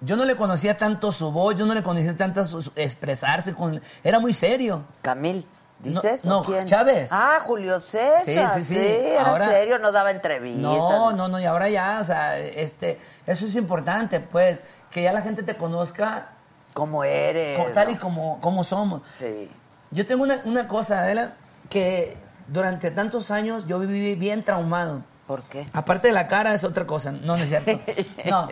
[0.00, 3.80] yo no le conocía tanto su voz, yo no le conocía tanto su- expresarse, con,
[4.04, 4.84] era muy serio.
[5.00, 5.46] Camil,
[5.82, 6.24] ¿dices?
[6.24, 6.64] No, quién?
[6.64, 7.10] Chávez.
[7.12, 8.22] Ah, Julio César.
[8.24, 8.78] Sí, Sí, sí, sí.
[8.80, 10.62] era Ahora- serio, no daba entrevistas.
[10.62, 15.12] No, no, no, y ahora ya, o sea, este, eso es importante, pues, que ya
[15.12, 16.28] la gente te conozca
[16.74, 17.72] Como eres.
[17.74, 19.02] tal y como, como somos.
[19.12, 19.50] Sí.
[19.90, 21.34] Yo tengo una, una cosa, Adela,
[21.68, 22.16] que
[22.48, 25.02] durante tantos años yo viví bien traumado.
[25.26, 25.66] ¿Por qué?
[25.72, 27.72] Aparte de la cara es otra cosa, no, no es cierto.
[28.24, 28.48] No.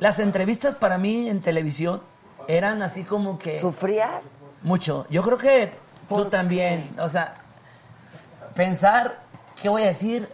[0.00, 2.02] Las entrevistas para mí en televisión
[2.48, 3.58] eran así como que...
[3.58, 4.38] ¿Sufrías?
[4.66, 5.06] Mucho.
[5.10, 5.72] Yo creo que
[6.08, 6.92] tú ¿Por también.
[6.98, 7.34] O sea,
[8.54, 9.20] pensar
[9.62, 10.28] qué voy a decir,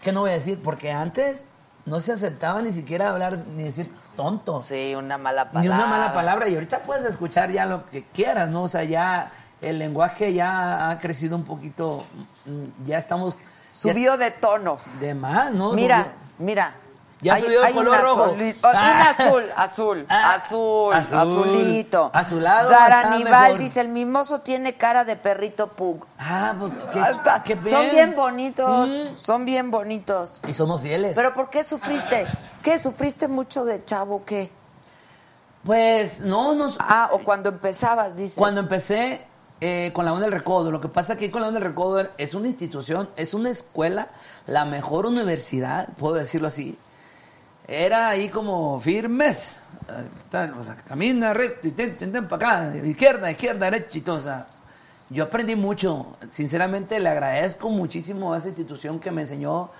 [0.00, 1.46] qué no voy a decir, porque antes
[1.84, 4.62] no se aceptaba ni siquiera hablar ni decir tonto.
[4.62, 5.62] Sí, una mala palabra.
[5.62, 6.48] Ni una mala palabra.
[6.48, 8.62] Y ahorita puedes escuchar ya lo que quieras, ¿no?
[8.62, 12.04] O sea, ya el lenguaje ya ha crecido un poquito.
[12.46, 13.36] mm, Ya estamos.
[13.72, 14.78] Subió de tono.
[15.00, 15.72] de más, ¿no?
[15.72, 16.74] Mira, Subió- mira.
[17.22, 18.22] Ya subió el color un rojo.
[18.24, 19.10] oh, Un Ah.
[19.10, 20.34] azul, azul, Ah.
[20.34, 21.18] azul, Azul.
[21.18, 22.10] azulito.
[22.12, 22.68] Azulado
[23.58, 26.04] dice, el mimoso tiene cara de perrito pug.
[26.18, 27.90] Ah, pues qué, Hasta- qué son bien.
[27.92, 29.16] bien bonitos, Mm.
[29.18, 30.40] son bien bonitos.
[30.48, 31.12] Y somos fieles.
[31.14, 32.26] Pero ¿por qué sufriste?
[32.62, 32.78] ¿Qué?
[32.78, 34.24] ¿Sufriste mucho de chavo?
[34.24, 34.50] ¿Qué?
[35.64, 36.66] pues no, no.
[36.80, 38.36] Ah, o cuando empezabas, dices.
[38.36, 39.24] Cuando empecé,
[39.60, 40.72] eh, con la onda del recodo.
[40.72, 44.08] Lo que pasa que con la onda del recodo es una institución, es una escuela,
[44.48, 46.76] la mejor universidad, puedo decirlo así.
[47.68, 49.58] Era ahí como firmes.
[49.88, 54.00] eh, o sea, camina recto y ten, ten, ten para acá, izquierda, izquierda, derecha y
[54.00, 54.16] todo.
[54.16, 54.46] o sea,
[55.10, 56.16] yo aprendí mucho.
[56.30, 59.70] Sinceramente le agradezco muchísimo a esa institución que me enseñó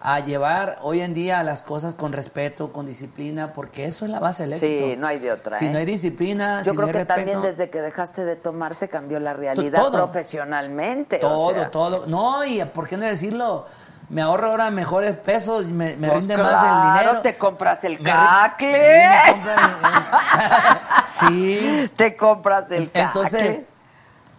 [0.00, 4.20] a llevar hoy en día las cosas con respeto, con disciplina, porque eso es la
[4.20, 4.86] base del éxito.
[4.86, 5.58] Sí, no hay de otra.
[5.58, 5.70] Si ¿eh?
[5.70, 8.36] no hay disciplina, Yo si creo no que hay respeto, también desde que dejaste de
[8.36, 9.90] tomarte cambió la realidad todo.
[10.04, 11.16] profesionalmente.
[11.16, 11.70] o todo, sea.
[11.70, 12.06] todo.
[12.06, 13.66] No, y por qué no decirlo,
[14.10, 17.20] me ahorro ahora mejores pesos, me, me Pues rinde más el dinero.
[17.22, 18.72] te compras el Me- cacle.
[18.72, 21.90] me compra- sí.
[21.96, 23.02] Te compras el cacle.
[23.02, 23.66] Entonces,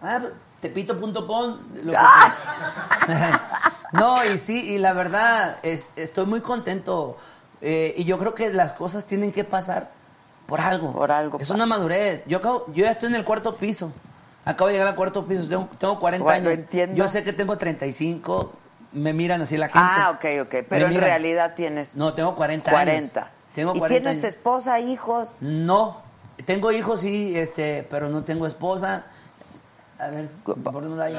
[0.02, 0.20] ah,
[0.60, 1.58] tepito.com.
[1.96, 2.32] Ah.
[3.92, 7.16] no, y sí, y la verdad, es- estoy muy contento.
[7.62, 9.90] eh, y yo creo que las cosas tienen que pasar
[10.46, 10.90] por algo.
[10.92, 11.54] Por algo Es pasa.
[11.54, 12.24] una madurez.
[12.26, 13.92] Yo, acabo- yo ya estoy en el cuarto piso.
[14.46, 15.46] Acabo de llegar al cuarto piso.
[15.46, 16.58] Tengo, tengo 40 Bueno, años.
[16.58, 16.96] entiendo.
[16.96, 18.50] Yo sé que tengo 35.
[18.92, 19.78] Me miran así la gente.
[19.80, 20.52] Ah, ok, ok.
[20.54, 23.20] Me Pero en realidad tienes No, tengo 40, 40.
[23.20, 23.32] años.
[23.54, 24.34] Tengo ¿Y 40 tienes años.
[24.34, 25.28] esposa, hijos?
[25.40, 26.02] No,
[26.44, 29.04] tengo hijos sí, este, pero no tengo esposa.
[29.98, 31.14] A ver, ¿por dónde hay?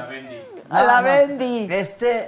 [0.68, 1.68] A la Bendy.
[1.72, 2.26] Este,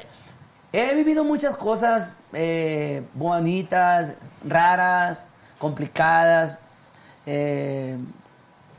[0.73, 4.15] he vivido muchas cosas eh, bonitas,
[4.47, 5.27] raras,
[5.59, 6.61] complicadas,
[7.27, 7.97] eh,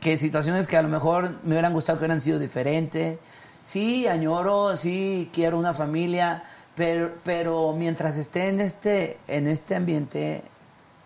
[0.00, 3.18] que situaciones que a lo mejor me hubieran gustado que hubieran sido diferentes.
[3.62, 6.44] Sí, añoro, sí, quiero una familia,
[6.76, 10.42] pero, pero mientras esté en este, en este ambiente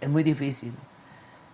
[0.00, 0.74] es muy difícil.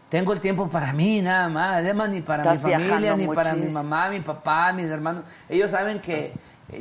[0.09, 3.73] Tengo el tiempo para mí nada más, además ni para mi familia, ni para mi
[3.73, 5.25] mamá, mi papá, mis hermanos.
[5.49, 6.33] Ellos saben que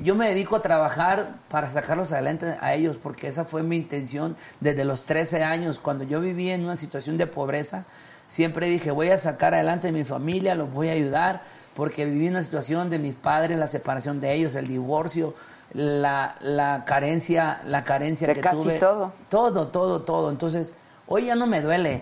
[0.03, 4.37] yo me dedico a trabajar para sacarlos adelante a ellos, porque esa fue mi intención
[4.59, 5.79] desde los 13 años.
[5.79, 7.85] Cuando yo vivía en una situación de pobreza,
[8.27, 11.41] siempre dije, voy a sacar adelante a mi familia, los voy a ayudar,
[11.75, 15.35] porque viví una situación de mis padres, la separación de ellos, el divorcio,
[15.75, 18.79] la, la carencia, la carencia De que casi tuve.
[18.79, 19.11] todo.
[19.29, 20.31] Todo, todo, todo.
[20.31, 20.73] Entonces,
[21.07, 22.01] hoy ya no me duele.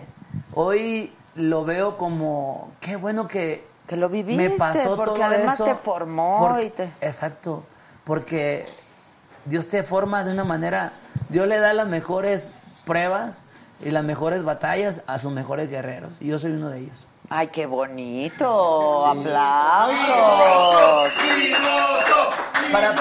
[0.54, 5.54] Hoy lo veo como, qué bueno que, Que lo viviste, me pasó porque todo además
[5.56, 6.84] eso, te formó porque- y te...
[7.00, 7.62] Exacto,
[8.04, 8.64] porque
[9.44, 10.92] Dios te forma de una manera,
[11.28, 12.52] Dios le da las mejores
[12.86, 13.42] pruebas
[13.84, 16.12] y las mejores batallas a sus mejores guerreros.
[16.20, 17.06] Y yo soy uno de ellos.
[17.30, 19.06] Ay, qué bonito.
[19.06, 21.12] Aplausos.
[22.70, 22.94] Para,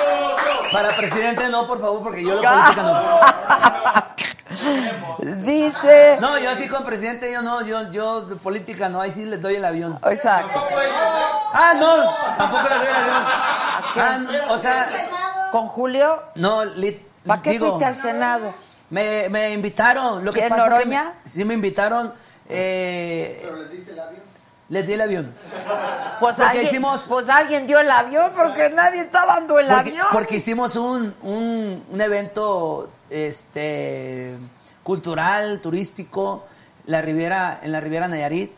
[0.72, 2.94] para presidente no, por favor, porque yo la política no.
[5.44, 6.18] Dice...
[6.20, 9.42] No, yo así con presidente yo no, yo, yo de política no, ahí sí les
[9.42, 9.98] doy el avión.
[10.10, 10.64] Exacto.
[11.54, 11.96] Ah, no,
[12.38, 13.24] tampoco les doy el avión.
[13.96, 14.88] Ah, no, o sea,
[15.52, 16.22] ¿Con Julio?
[16.36, 16.64] no,
[17.26, 18.54] ¿Para qué digo, fuiste al Senado?
[18.90, 20.24] Me, me invitaron.
[20.26, 21.14] Lo que ¿Quién, pasa es que Noroña?
[21.24, 22.14] me- sí me invitaron.
[22.50, 24.22] Eh, ¿Pero les diste el avión?
[24.70, 25.34] les di el avión.
[26.20, 29.90] Pues Porque alguien, hicimos- pues alguien dio el avión porque nadie está dando el Porque,
[29.92, 30.08] avión.
[30.12, 34.36] porque hicimos un, un, un evento este
[34.84, 36.46] cultural, turístico,
[36.86, 38.52] la Riviera, en la Riviera Nayarit.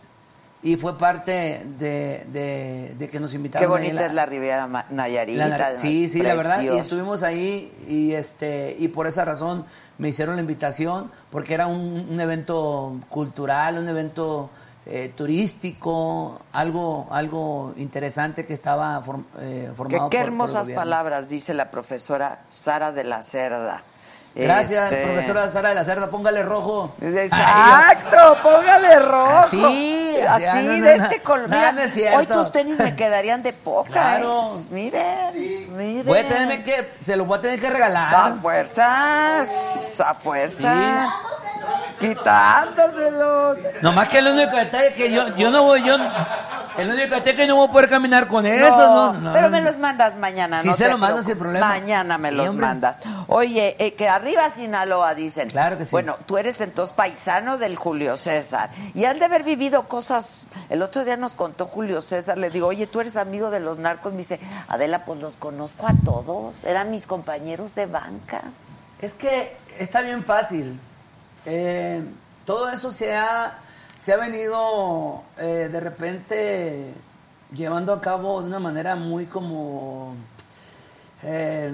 [0.64, 3.64] Y fue parte de, de- de que nos invitaron.
[3.64, 5.48] Qué bonita la- es la Riviera Nayarita.
[5.48, 6.60] La- sí, sí, la verdad.
[6.62, 9.64] Y estuvimos ahí y este y por esa razón
[9.98, 14.50] me hicieron la invitación porque era un, un evento cultural, un evento
[14.88, 20.34] eh, turístico, algo algo interesante que estaba form- eh, Que formado qué por- por el
[20.34, 23.82] hermosas palabras dice la profesora Sara de la Cerda.
[24.36, 26.94] Gracias, Este, profesora Sara de la Cerda, póngale rojo.
[27.02, 29.38] Exacto, póngale rojo.
[29.38, 31.04] Así, así, así, no, no, de no.
[31.06, 31.50] este color.
[31.50, 32.20] No, Mira, no es cierto.
[32.20, 33.92] hoy tus tenis me quedarían de poca.
[33.92, 34.44] Claro.
[34.44, 34.48] ¿eh?
[34.72, 36.06] Miren, miren.
[36.06, 38.14] Voy a tenerme que, se los voy a tener que regalar.
[38.14, 41.08] A fuerzas, a fuerza.
[42.00, 43.58] Quitándoselos.
[43.82, 45.96] Nomás que el único detalle que yo, yo no voy, yo,
[46.78, 49.20] el único detalle que no voy a poder caminar con eso, No, ¿no?
[49.22, 51.68] no pero me los mandas mañana, Sí, no se te lo mando sin problema.
[51.68, 52.66] Mañana me Sí, los hombre.
[52.66, 53.00] mandas.
[53.28, 55.50] Oye, eh, que arriba Sinaloa dicen.
[55.50, 55.92] Claro que sí.
[55.92, 58.70] Bueno, tú eres entonces paisano del Julio César.
[58.94, 60.46] Y han de haber vivido cosas.
[60.70, 63.78] El otro día nos contó Julio César, le digo, oye, tú eres amigo de los
[63.78, 64.12] narcos.
[64.12, 66.64] Me dice, Adela, pues los conozco a todos.
[66.66, 68.42] Eran mis compañeros de banca.
[69.02, 70.80] Es que está bien fácil.
[71.46, 72.04] Eh,
[72.46, 73.58] todo eso se ha,
[74.00, 76.94] se ha venido eh, de repente
[77.54, 80.16] llevando a cabo de una manera muy como
[81.24, 81.72] eh,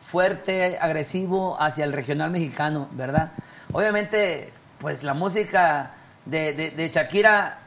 [0.00, 3.32] fuerte, agresivo hacia el regional mexicano, ¿verdad?
[3.72, 5.92] Obviamente, pues la música
[6.24, 7.58] de, de- de Shakira,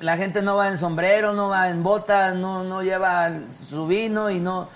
[0.00, 3.30] la gente no va en sombrero, no va en botas, no, no lleva
[3.68, 4.68] su vino y no,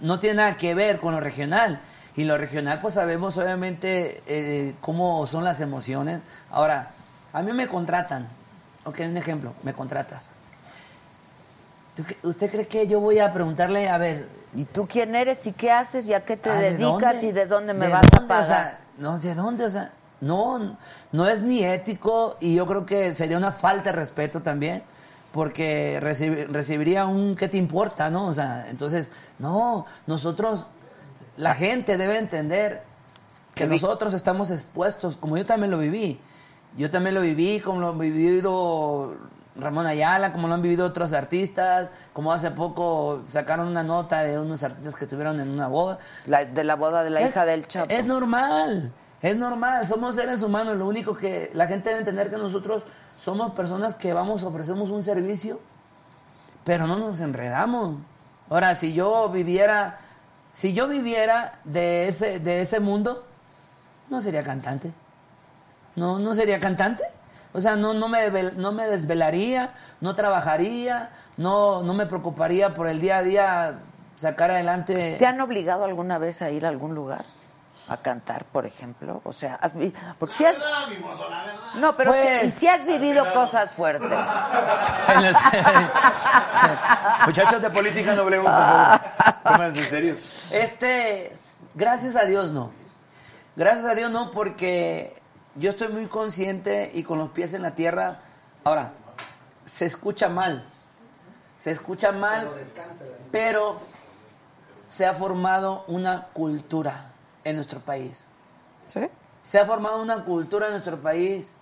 [0.00, 1.80] no tiene nada que ver con lo regional.
[2.16, 6.20] Y lo regional, pues sabemos obviamente eh, cómo son las emociones.
[6.50, 6.90] Ahora,
[7.32, 8.28] a mí me contratan.
[8.84, 10.30] Ok, un ejemplo, me contratas.
[11.96, 14.26] ¿tú qué- ¿Usted cree que yo voy a preguntarle, a ver...
[14.54, 17.26] ¿Y tú quién eres y qué haces y a qué te ah, ¿de dedicas dónde?
[17.26, 18.24] y de dónde me ¿De vas a dónde?
[18.24, 18.46] O pagar?
[18.46, 19.64] sea, no, ¿de dónde?
[19.64, 20.76] O sea, no,
[21.12, 24.82] no es ni ético y yo creo que sería una falta de respeto también,
[25.32, 28.10] porque recibi- recibiría un ¿qué te importa?
[28.10, 28.26] ¿no?
[28.26, 30.66] O sea, entonces, no, nosotros,
[31.36, 32.82] la gente debe entender
[33.54, 36.20] que nosotros estamos expuestos, como yo también lo viví.
[36.76, 39.14] Yo también lo viví, como lo han vivido
[39.56, 44.38] Ramón Ayala, como lo han vivido otros artistas, como hace poco sacaron una nota de
[44.38, 45.98] unos artistas que estuvieron en una boda.
[46.26, 47.92] La- de la boda de la Es- hija del Chapo.
[47.92, 52.38] Es normal, es normal, somos seres humanos, lo único que la gente debe entender que
[52.38, 52.84] nosotros
[53.18, 55.60] somos personas que vamos, ofrecemos un servicio,
[56.64, 57.96] pero no nos enredamos.
[58.48, 59.98] Ahora, si yo viviera,
[60.52, 63.24] si yo viviera de ese, de ese mundo,
[64.10, 64.92] no sería cantante.
[65.96, 67.02] No, no sería cantante.
[67.54, 72.86] O sea, no, no, me, no me desvelaría, no trabajaría, no, no me preocuparía por
[72.86, 73.78] el día a día
[74.14, 75.16] sacar adelante.
[75.18, 77.24] ¿Te han obligado alguna vez a ir a algún lugar?
[77.88, 79.20] A cantar, por ejemplo.
[79.24, 80.56] O sea, has vi- porque si has...
[81.74, 84.08] No, pero Pues- si, si has vivido cosas fuertes.
[87.26, 89.00] Muchachos de política no hablemos, por favor.
[89.42, 90.18] Pónganse serios.
[90.52, 91.36] Este,
[91.74, 92.70] gracias a Dios no.
[93.56, 95.20] Gracias a Dios no, porque
[95.56, 98.18] yo estoy muy consciente y con los pies en la tierra.
[98.64, 98.92] Ahora,
[99.64, 100.64] se escucha mal.
[101.58, 102.50] Se escucha mal,
[103.30, 103.80] pero
[104.88, 107.11] se ha formado una cultura
[107.44, 108.26] en nuestro país.
[108.86, 109.00] ¿Sí?
[109.42, 111.54] Se ha formado una cultura en nuestro país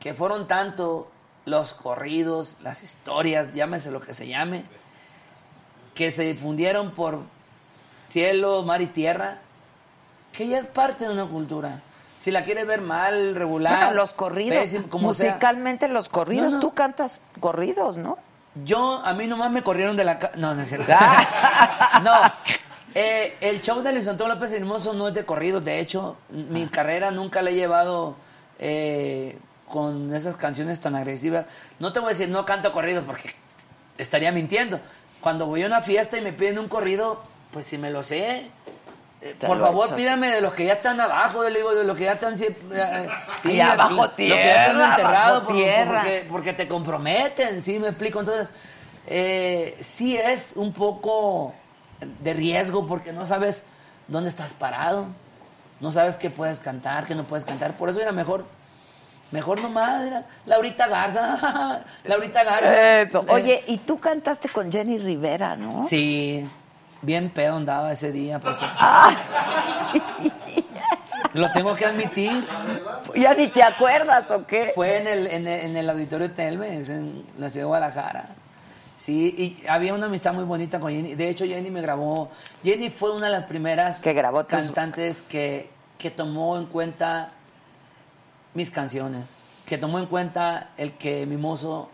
[0.00, 1.10] que fueron tanto
[1.44, 4.64] los corridos, las historias, llámese lo que se llame,
[5.94, 7.20] que se difundieron por
[8.08, 9.38] cielo, mar y tierra,
[10.32, 11.80] que ya es parte de una cultura.
[12.18, 15.30] Si la quieres ver mal, regular, Bueno, los corridos, pésimo, como sea.
[15.32, 16.60] musicalmente los corridos, No, no.
[16.60, 18.18] tú cantas corridos, ¿no?
[18.64, 20.90] Yo, a mí nomás me corrieron de la No, no es cierto.
[20.98, 22.00] Ah.
[22.04, 22.55] no.
[22.98, 25.62] Eh, el show de Luis Antonio López Hermoso no es de corridos.
[25.62, 28.16] De hecho, mi carrera nunca la he llevado
[28.58, 29.36] eh,
[29.68, 31.44] con esas canciones tan agresivas.
[31.78, 33.34] No te voy a decir no canto corridos porque
[33.98, 34.80] estaría mintiendo.
[35.20, 38.50] Cuando voy a una fiesta y me piden un corrido, pues si me lo sé.
[39.20, 39.96] eh, por favor, echas.
[39.98, 41.50] pídame de los que ya están abajo, de
[41.84, 42.46] los que ya están sí,
[43.44, 46.00] Y abajo los que ya tierra, están enterrados por- tierra.
[46.00, 47.78] porque, porque te comprometen, ¿sí?
[47.78, 48.20] Me explico.
[48.20, 48.48] Entonces,
[49.06, 51.52] eh, sí es un poco
[52.00, 53.64] de riesgo porque no sabes
[54.08, 55.06] dónde estás parado,
[55.80, 57.76] no sabes qué puedes cantar, qué no puedes cantar.
[57.76, 58.44] Por eso era mejor,
[59.30, 63.00] mejor nomás, era Laurita Garza, Laurita Garza.
[63.02, 63.22] Eso.
[63.22, 65.84] Eh, Oye, y tú cantaste con Jenny Rivera, ¿no?
[65.84, 66.48] Sí,
[67.02, 68.66] bien pedo andaba ese día, por eso.
[68.78, 69.14] Ah.
[71.34, 72.46] Lo tengo que admitir.
[73.14, 74.72] ¿Ya ni te acuerdas o qué?
[74.74, 78.28] Fue en el, en el, en el auditorio Telmex, en la ciudad de Guadalajara.
[78.96, 81.14] Sí, y había una amistad muy bonita con Jenny.
[81.14, 82.30] De hecho, Jenny me grabó.
[82.64, 85.68] Jenny fue una de las primeras Que grabó tus- cantantes que,
[85.98, 87.28] que tomó en cuenta
[88.54, 89.34] mis canciones.
[89.66, 91.90] Que tomó en cuenta el que mi mozo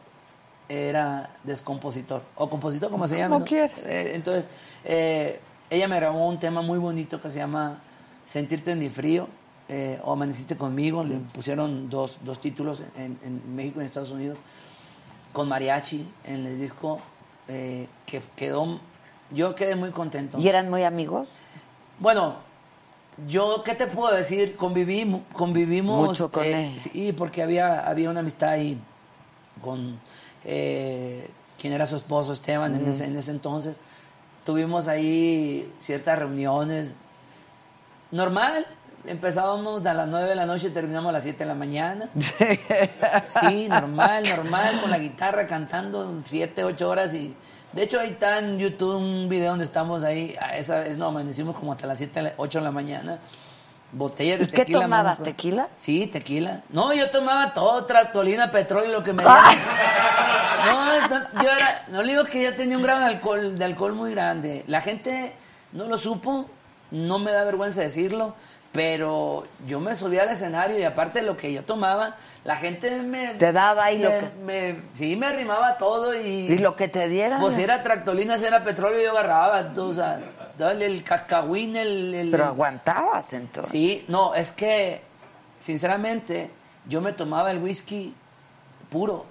[0.69, 2.23] era descompositor.
[2.37, 3.37] O compositor, como se llama.
[3.37, 3.85] Como quieras.
[3.87, 4.45] entonces,
[4.85, 5.41] eh,
[5.71, 7.81] ella me grabó un tema muy bonito que se llama
[8.25, 9.27] Sentirte en mi frío.
[9.69, 11.03] eh, o Amaneciste conmigo.
[11.03, 14.39] Le pusieron dos, dos títulos en, en México y en Estados Unidos
[15.33, 17.01] con mariachi en el disco
[17.49, 18.81] eh, que quedó
[19.31, 20.39] yo quedé muy contento.
[20.39, 21.29] ¿Y eran muy amigos?
[21.99, 22.37] bueno
[23.29, 26.81] yo qué te puedo decir convivimos convivimos Mucho con eh, él.
[26.81, 28.81] sí porque había había una amistad ahí
[29.63, 29.99] con
[30.45, 31.31] eh,
[31.61, 33.79] quien era su esposo Esteban en, ese, en ese entonces.
[34.45, 36.95] Tuvimos ahí ciertas reuniones.
[38.11, 38.67] Normal
[39.07, 42.09] empezábamos a las 9 de la noche y terminamos a las 7 de la mañana
[43.27, 47.35] Sí, normal, normal, con la guitarra cantando siete, ocho horas y...
[47.73, 51.07] De hecho, ahí está en YouTube un video donde estamos ahí, a esa vez no,
[51.07, 53.19] amanecimos como hasta las 7, 8 de la mañana.
[53.93, 54.83] Botella de ¿Y qué tequila.
[54.83, 55.69] tomabas, mano, tequila?
[55.79, 56.63] Sí, tequila.
[56.69, 59.55] No, yo tomaba todo, tractolina, petróleo, lo que me Ah.
[60.65, 63.65] No, no, yo era, no le digo que yo tenía un grado de alcohol, de
[63.65, 64.65] alcohol muy grande.
[64.67, 65.35] La gente
[65.73, 66.47] no lo supo,
[66.91, 68.35] no me da vergüenza decirlo,
[68.73, 72.91] pero yo me subía al escenario y aparte de lo que yo tomaba, la gente
[73.03, 73.35] me...
[73.35, 76.47] Te daba me, lo que- me- sí, me arrimaba todo y...
[76.53, 77.41] ¿Y lo que te dieran?
[77.41, 80.21] Pues si era tractolina, si era petróleo, yo agarraba, o sea,
[80.59, 82.15] dale el cascahuín, el...
[82.15, 83.71] el- Pero aguantabas entonces.
[83.73, 85.03] Sí, no, es que,
[85.61, 86.51] sinceramente,
[86.89, 88.15] yo me tomaba el whisky
[88.91, 89.27] puro.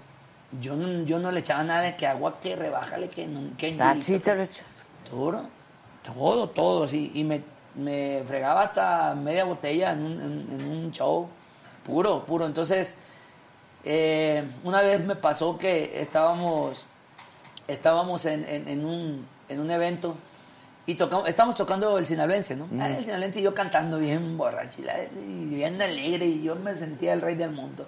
[0.60, 3.28] Yo no, yo no le echaba nada de que agua, que rebájale, que...
[3.58, 4.64] Que Así te lo echo.
[5.10, 5.46] Todo,
[6.04, 7.12] todo, todo, sí.
[7.16, 7.42] Y me,
[7.76, 11.28] me fregaba hasta media botella en un, en- en un show.
[11.86, 12.46] Puro, puro.
[12.46, 12.96] Entonces,
[13.84, 16.86] eh, una vez me pasó que estábamos
[17.68, 20.16] estábamos en, en- un, en un evento
[20.86, 22.68] y tocamos, estábamos tocando el sinaloense, ¿no?
[22.80, 24.94] Ah, el sinaloense y yo cantando bien borrachila
[25.26, 27.88] y bien alegre y yo me sentía el rey del mundo.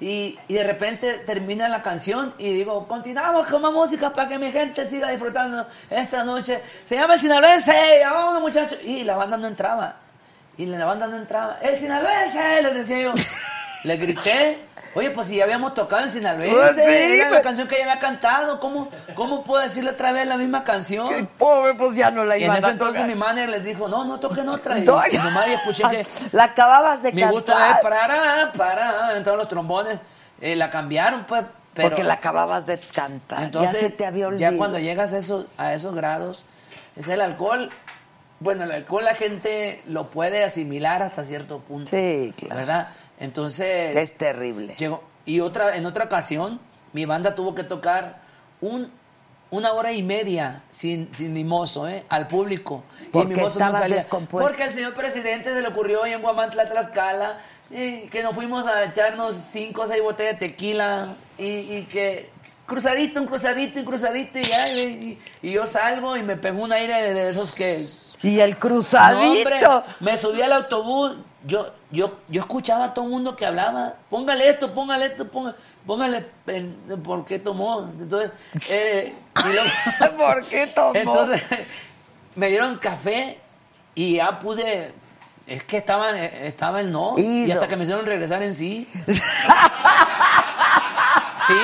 [0.00, 4.50] Y, de repente termina la canción y digo, continuamos con más música para que mi
[4.50, 6.60] gente siga disfrutando esta noche.
[6.84, 8.78] Se llama el sinaloense, vámonos muchachos.
[8.84, 9.96] Y la banda no entraba.
[10.56, 11.58] Y la banda no entraba.
[11.62, 12.62] ¡El sinaloense!
[12.62, 13.14] Les decía yo.
[13.84, 14.58] Le grité.
[14.94, 18.60] Oye, pues si ya habíamos tocado en sí, era la canción que ya había cantado.
[18.60, 21.28] ¿Cómo, ¿Cómo puedo decirle otra vez la misma canción?
[21.38, 23.08] Pobre, pues ya no la Y en ese entonces tocar.
[23.08, 24.78] mi manager les dijo, no, no toquen otra.
[24.78, 27.32] Y, No, y nomás escuché que La acababas de cantar.
[27.32, 29.98] gusto es para, para, entraron los trombones.
[30.40, 31.88] Eh, la cambiaron, pues, pero...
[31.88, 33.42] Porque la acababas de cantar.
[33.42, 34.52] Entonces, ya se te había olvidado.
[34.52, 36.44] ya cuando llegas a esos, a esos grados,
[36.96, 37.70] es el alcohol.
[38.40, 41.90] Bueno, el alcohol la gente lo puede asimilar hasta cierto punto.
[41.90, 42.56] Sí, claro.
[42.56, 42.88] ¿Verdad?
[43.18, 43.94] Entonces...
[43.96, 44.74] Es terrible.
[44.78, 46.60] Llegó, y otra, en otra ocasión,
[46.92, 48.20] mi banda tuvo que tocar
[48.60, 48.90] un,
[49.50, 52.04] una hora y media sin, sin mimoso, ¿eh?
[52.08, 52.84] Al público.
[53.00, 53.96] Y Porque mimoso no estabas salía.
[53.96, 54.46] descompuesto.
[54.48, 57.38] Porque al señor presidente se le ocurrió hoy en Guamantla, Tlaxcala,
[57.70, 62.30] y que nos fuimos a echarnos cinco o seis botellas de tequila y, y que
[62.66, 66.72] cruzadito, un cruzadito, un cruzadito, y, ya, y, y yo salgo y me pegó un
[66.72, 67.78] aire de, de esos que...
[68.22, 69.48] Y el No, cruzadito.
[69.78, 71.12] hombre, me subí al autobús.
[71.46, 73.94] Yo, yo, yo escuchaba a todo el mundo que hablaba.
[74.08, 76.26] Póngale esto, póngale esto, póngale, póngale
[77.04, 77.90] por qué tomó.
[78.00, 78.30] Entonces,
[78.70, 79.14] eh,
[79.44, 80.92] luego- ¿Por qué tomó?
[80.94, 81.42] Entonces,
[82.34, 83.38] me dieron café
[83.94, 84.92] y ya pude.
[85.46, 87.14] Es que estaba, estaba el no.
[87.18, 88.88] Y hasta que me hicieron regresar en sí.
[91.46, 91.54] Sí,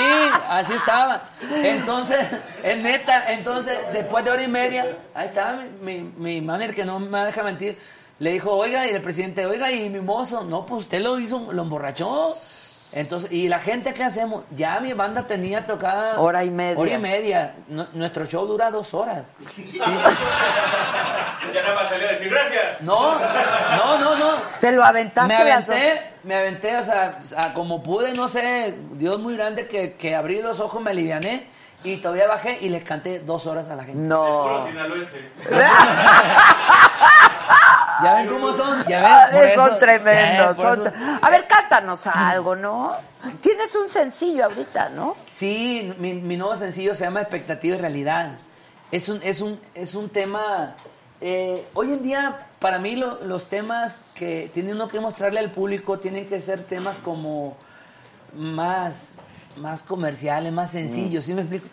[0.51, 1.23] así estaba.
[1.51, 2.27] Entonces,
[2.63, 6.85] es neta, entonces, después de hora y media, ahí estaba mi, mi, mi manager que
[6.85, 7.79] no me deja mentir.
[8.21, 11.49] Le dijo, oiga, y el presidente, oiga, y mi mozo, no, pues usted lo hizo,
[11.51, 12.33] lo emborrachó.
[12.93, 14.43] Entonces, y la gente, ¿qué hacemos?
[14.51, 16.21] Ya mi banda tenía tocada.
[16.21, 16.79] Hora y media.
[16.79, 17.55] Hora y media.
[17.69, 19.25] Nu- nuestro show dura dos horas.
[21.55, 22.81] Ya nada más salió a decir gracias.
[22.83, 24.31] No, no, no, no.
[24.61, 28.29] Te lo aventaste Me las aventé, me aventé, o sea, o sea, como pude, no
[28.29, 31.49] sé, Dios muy grande que, que abrí los ojos, me aliviané
[31.85, 33.99] y todavía bajé y les canté dos horas a la gente.
[34.01, 34.67] No.
[34.67, 35.31] sinaloense.
[38.03, 38.85] ¿Ya ven cómo son?
[38.87, 39.39] ¿Ya ven?
[39.39, 40.57] Por son eso- tremendos.
[40.57, 42.93] ya ven, son A ver, cántanos algo, ¿no?
[43.41, 45.17] Tienes un sencillo ahorita, ¿no?
[45.27, 48.33] Sí, mi, mi nuevo sencillo se llama Expectativa y Realidad.
[48.91, 50.75] Es un, es un, es un tema...
[51.21, 55.51] eh, hoy en día, para mí, lo- los temas que tiene uno que mostrarle al
[55.51, 57.55] público tienen que ser temas como
[58.35, 59.19] más,
[59.57, 61.25] más comerciales, más sencillos.
[61.25, 61.67] ¿Sí me explico?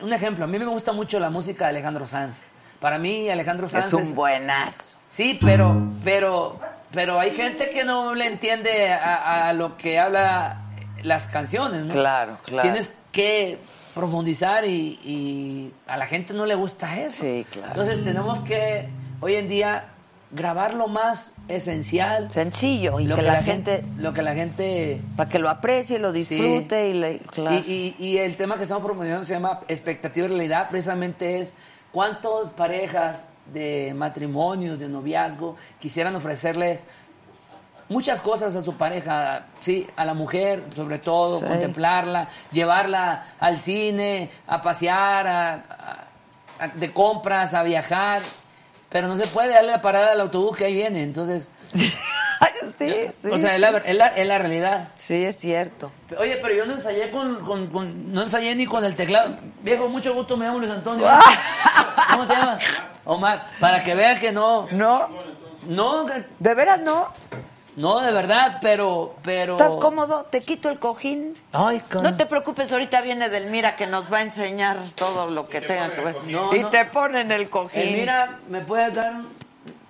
[0.00, 2.42] Un ejemplo, a mí me gusta mucho la música de Alejandro Sanz.
[2.80, 4.98] Para mí, Alejandro Sanz Es un buenazo.
[5.08, 6.58] Sí, pero, pero,
[6.92, 10.60] pero hay gente que no le entiende a, a lo que habla
[11.02, 11.92] las canciones, ¿no?
[11.92, 12.62] Claro, claro.
[12.62, 13.58] Tienes que
[13.94, 17.22] profundizar y, y a la gente no le gusta eso.
[17.22, 17.68] Sí, claro.
[17.68, 18.88] Entonces tenemos que
[19.20, 19.93] hoy en día
[20.34, 22.30] grabar lo más esencial.
[22.30, 26.12] Sencillo y lo que la gente- lo que la gente Para que lo aprecie, lo
[26.12, 27.18] disfrute y le.
[27.20, 27.56] Claro.
[27.66, 31.54] y, y- y el tema que estamos promoviendo se llama expectativa y realidad, precisamente es
[31.92, 36.80] cuántas parejas de matrimonio, de noviazgo, quisieran ofrecerles
[37.88, 41.44] muchas cosas a su pareja, sí, a la mujer sobre todo, Sí.
[41.44, 46.04] contemplarla, llevarla al cine, a pasear, a- a-
[46.64, 48.22] a- de compras, a viajar,
[48.94, 51.90] pero no se puede darle la parada al autobús que ahí viene, entonces, sí,
[52.78, 53.28] sí.
[53.28, 53.54] o sea, sí.
[53.56, 54.88] es la, es la- es la realidad.
[54.96, 55.90] Sí, es cierto.
[56.16, 59.34] Oye, pero yo no ensayé con, con- con- no ensayé ni con el teclado.
[59.62, 61.08] Viejo, mucho gusto, me llamo Luis Antonio.
[62.12, 62.62] ¿Cómo te llamas?
[63.04, 64.68] Omar, para que vean que no.
[64.70, 65.08] No,
[65.66, 66.06] No,
[66.38, 67.08] de veras no.
[67.76, 69.52] No, de verdad, pero, pero.
[69.54, 70.24] ¿Estás cómodo?
[70.30, 71.34] Te quito el cojín.
[71.52, 75.48] Ay, con- No te preocupes, ahorita viene Delmira que nos va a enseñar todo lo
[75.48, 76.16] que tenga que ver.
[76.28, 76.68] No, y no.
[76.68, 77.82] te ponen el cojín.
[77.82, 79.14] Eh, mira, ¿me puedes dar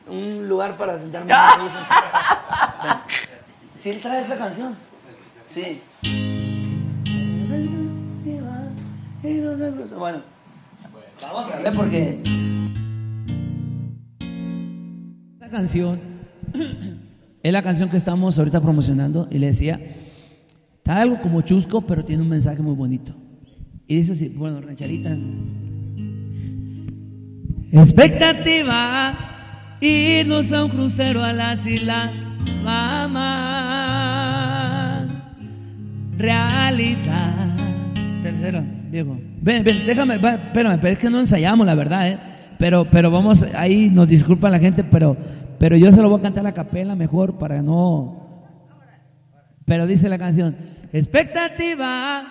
[0.09, 1.33] un, un lugar para sentarme?
[3.81, 4.75] ¿Sí trae esa canción?
[5.53, 5.81] Sí.
[9.97, 10.23] Bueno,
[11.23, 12.23] vamos a ver porque...
[15.35, 16.01] Esta canción
[17.45, 19.79] es la canción que estamos ahorita promocionando y le decía,
[20.79, 23.15] está algo como chusco, pero tiene un mensaje muy bonito.
[23.87, 25.15] Y dice así, bueno, rancherita.
[27.71, 32.11] Expectativa, irnos a un crucero a las islas
[32.65, 33.25] Mamá.
[36.17, 37.57] Realidad.
[38.23, 39.19] Tercero, viejo.
[39.43, 42.19] Ven, ven, déjame, va, espérame, pero es que no ensayamos, la verdad, ¿eh?
[42.59, 45.15] Pero, pero vamos, ahí nos disculpa la gente, pero,
[45.59, 48.25] pero yo se lo voy a cantar a capela mejor para no.
[49.65, 50.57] Pero dice la canción:
[50.93, 52.25] Expectativa,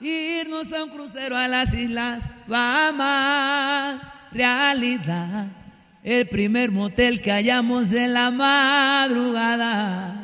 [0.00, 4.00] irnos a un crucero a las islas Bahamas.
[4.32, 5.46] Realidad,
[6.02, 10.20] el primer motel que hallamos en la madrugada.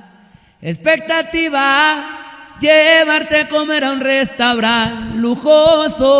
[0.60, 6.10] Expectativa, llevarte a comer a un restaurante lujoso.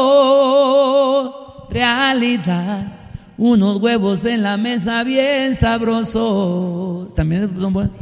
[1.71, 3.00] Realidad,
[3.41, 7.15] unos huevos en la mesa bien sabrosos.
[7.15, 7.95] También son buenos.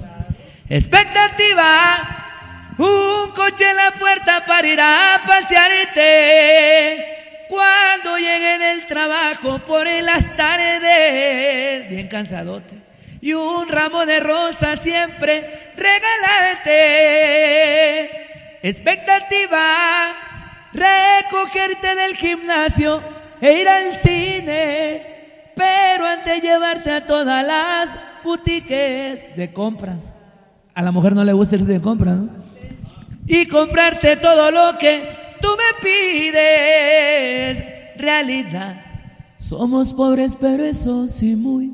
[0.68, 7.04] Expectativa, un coche en la puerta para ir a pasearte.
[7.48, 12.76] Cuando llegue del trabajo por en las tardes, bien cansadote,
[13.20, 16.80] y un ramo de rosas siempre regalarte.
[18.60, 20.16] Expectativa,
[20.72, 23.00] recogerte del gimnasio
[23.40, 25.17] e ir al cine,
[25.58, 30.12] pero antes llevarte a todas las boutiques de compras.
[30.74, 32.28] A la mujer no le gusta irse de compras, ¿no?
[33.26, 37.64] Y comprarte todo lo que tú me pides.
[37.96, 38.80] Realidad,
[39.38, 41.72] somos pobres, pero eso sí muy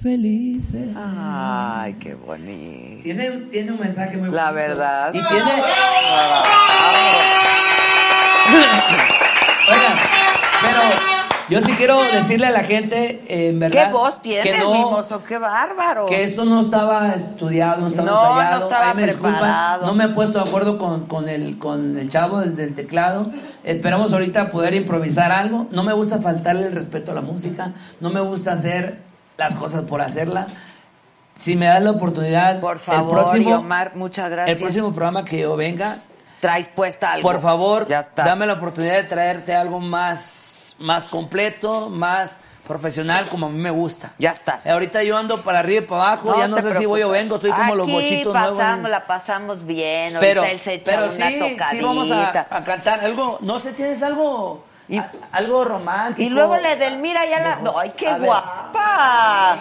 [0.00, 0.88] felices.
[0.96, 3.02] Ay, qué bonito.
[3.02, 4.54] Tiene, tiene un mensaje muy La bonito.
[4.54, 5.08] verdad.
[5.12, 5.50] Y tiene.
[9.66, 9.96] Oigan,
[10.62, 10.80] pero
[11.50, 13.86] yo sí quiero decirle a la gente, eh, en verdad.
[13.86, 15.22] ¿Qué voz tienes, que no, mimoso?
[15.22, 16.06] ¡Qué bárbaro!
[16.06, 18.62] Que esto no estaba estudiado, no estaba No, no ensayado.
[18.64, 19.86] estaba Ahí me preparado.
[19.86, 23.30] no me he puesto de acuerdo con, con el, con el chavo del, del teclado.
[23.64, 25.66] Esperamos ahorita poder improvisar algo.
[25.70, 27.72] No me gusta faltarle el respeto a la música.
[28.00, 28.98] No me gusta hacer
[29.36, 30.46] las cosas por hacerla.
[31.36, 34.56] Si me das la oportunidad, Por favor, el próximo, Omar, muchas gracias.
[34.56, 35.98] el próximo programa que yo venga,
[36.44, 37.28] Traes puesta algo.
[37.30, 38.26] por favor, Ya estás.
[38.26, 43.70] dame la oportunidad de traerte algo más, más completo, más profesional, como a mí me
[43.70, 44.12] gusta.
[44.18, 44.66] Ya estás.
[44.66, 47.36] Ahorita yo ando para arriba y para abajo, ya no sé si voy o vengo,
[47.36, 48.58] estoy como los Aquí bochitos nuevos.
[48.58, 50.16] pasamos, la pasamos bien.
[50.20, 51.70] Pero, Ahorita él se echa pero una sí, tocadita.
[51.70, 54.64] sí vamos a, a cantar algo, no sé, tienes algo,
[54.98, 56.22] a- algo romántico.
[56.22, 57.58] Y luego la Edelmira ya la.
[57.80, 58.26] ¡Ay, qué A ver.
[58.26, 59.52] guapa!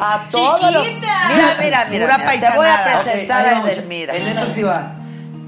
[0.00, 0.20] A.
[0.28, 1.28] Chiquita.
[1.28, 2.06] Mira, mira, mira.
[2.06, 3.72] Pura mira, Te voy a presentar Ok, ahí a.
[3.72, 4.16] Edelmira.
[4.16, 4.92] En eso sí va.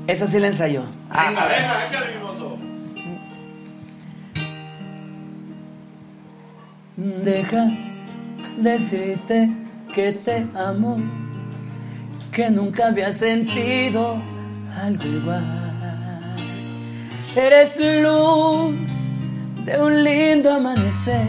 [0.07, 0.83] Esa sí la ensayó.
[1.09, 2.59] Venga, venga, échale, mimoso.
[6.97, 7.67] Deja
[8.59, 9.49] decirte
[9.95, 10.97] que te amo,
[12.33, 14.17] que nunca había sentido
[14.83, 15.64] algo igual.
[17.37, 18.91] Eres luz
[19.65, 21.27] de un lindo amanecer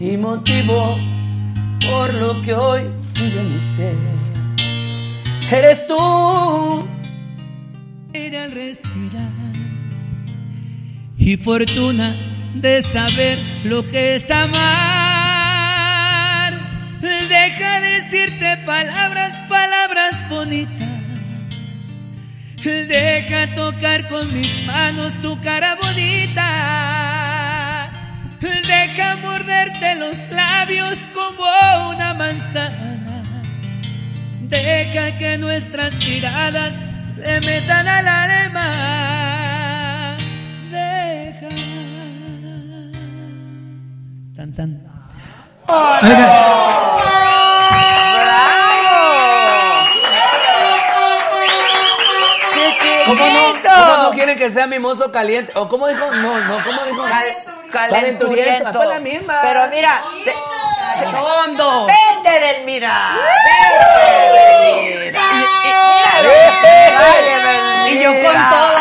[0.00, 0.96] y motivo
[1.86, 2.82] por lo que hoy
[3.14, 3.94] vive mi ser.
[5.50, 6.86] Eres tú,
[8.14, 9.36] aire al respirar
[11.18, 12.14] y fortuna
[12.54, 14.52] de saber lo que es amar.
[17.02, 20.85] Deja decirte palabras, palabras bonitas.
[22.66, 26.42] Deja tocar con mis manos tu cara bonita.
[28.40, 31.44] Deja morderte los labios como
[31.90, 33.22] una manzana.
[34.40, 36.72] Deja que nuestras miradas
[37.14, 40.16] se metan al alma.
[40.72, 41.48] Deja.
[44.34, 44.82] Tan tan.
[53.18, 55.52] ¿Cómo no, ¿Cómo no quieren que sea mimoso caliente?
[55.56, 56.04] ¿O cómo dijo?
[56.12, 57.02] No, no, ¿cómo dijo?
[57.72, 58.72] Calenturiento.
[58.72, 59.34] Fue la misma.
[59.42, 60.00] Pero mira.
[60.24, 60.34] te-
[61.10, 61.86] ¡Chondo!
[61.86, 63.10] ¡Vente, Edelmira!
[63.44, 65.20] ¡Vente, Edelmira!
[66.98, 68.76] Dale, Y yo con todo.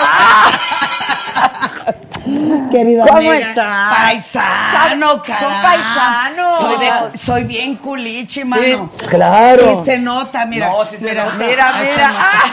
[2.72, 3.94] Querida ¿Cómo amiga, estás?
[3.96, 5.42] Paisano, Son- caray.
[5.44, 6.60] son paisanos.
[6.60, 8.90] Soy, de- soy bien culichi, mano.
[9.10, 9.82] claro.
[9.82, 10.70] Y se nota, mira.
[10.70, 11.38] No, sí se mira, nota.
[11.38, 12.08] Mira, mira.
[12.10, 12.26] nota.
[12.26, 12.44] Ah.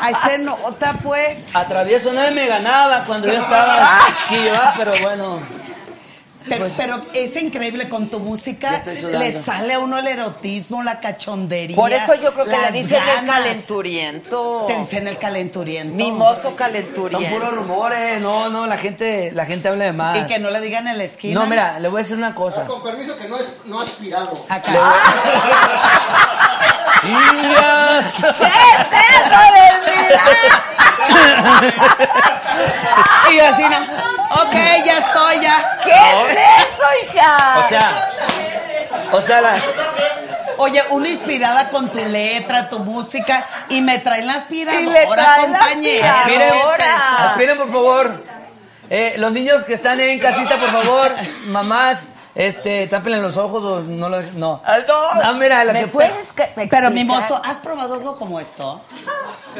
[0.00, 1.54] Ahí se nota, pues.
[1.54, 4.74] A travieso nadie me ganaba cuando yo estaba aquí, ¿verdad?
[4.76, 5.40] pero bueno.
[6.48, 8.82] Pero, pero es increíble con tu música.
[8.84, 11.76] Le sale a uno el erotismo, la cachondería.
[11.76, 13.36] Por eso yo creo que le dicen el ganas.
[13.36, 14.64] calenturiento.
[14.66, 15.96] Te dicen el calenturiento.
[15.96, 17.34] Mimoso Son calenturiento.
[17.36, 20.18] puros rumores, no, no, la gente, la gente habla de más.
[20.18, 21.40] Y que no le digan en la esquina.
[21.40, 22.64] No, mira, le voy a decir una cosa.
[22.64, 24.44] Con permiso que no es no aspirado.
[24.48, 24.72] Acá.
[27.02, 28.32] ¿Qué es eso,
[29.52, 30.22] Edelmira?
[33.32, 33.76] Y así, no.
[34.42, 34.54] Ok,
[34.84, 35.78] ya estoy, ya.
[35.84, 37.15] ¿Qué es
[37.64, 38.10] O sea,
[39.12, 39.60] o sea, la,
[40.58, 46.20] Oye, una inspirada con tu letra, tu música, y me traen la aspiradora, compañera.
[46.20, 46.76] aspiradora.
[46.76, 47.28] ¿Qué es eso?
[47.28, 48.24] aspiren por favor.
[48.88, 51.12] Eh, los niños que están en casita, por favor,
[51.46, 54.20] mamás, Este, tápenle los ojos o no lo.
[54.34, 54.60] No.
[54.62, 55.22] no.
[55.22, 55.86] No, mira, la ¿Me que.
[55.88, 56.92] puedes Pero explicar?
[56.92, 58.80] mimoso, ¿has probado algo como esto?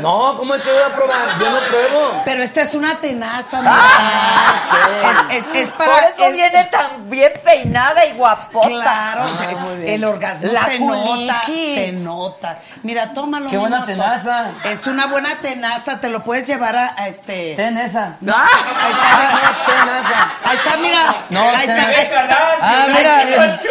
[0.01, 1.27] No, ¿cómo es que voy a probar?
[1.41, 2.23] Yo no pruebo.
[2.27, 5.29] Pero esta es una tenaza, mira.
[5.31, 8.69] es, es, es para Por eso el- viene tan bien peinada y guapota.
[8.69, 9.95] Claro, Ah, el- muy bien.
[9.95, 12.59] el orgasmo La se nota, se nota.
[12.83, 13.49] Mira, tómalo.
[13.49, 14.51] Qué buena tenaza.
[14.65, 17.55] Es una buena tenaza, te lo puedes llevar a, a este.
[17.57, 18.17] Ten esa.
[18.21, 20.51] No, ahí está, Ten esa.
[20.51, 21.17] ahí está, mira.
[21.31, 21.89] No, ahí ten- está.
[21.89, 22.66] ahí está.
[22.67, 23.61] Ah, mira.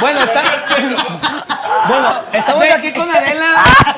[0.00, 0.42] Bueno, está.
[1.88, 3.54] Bueno, estamos aquí con Adela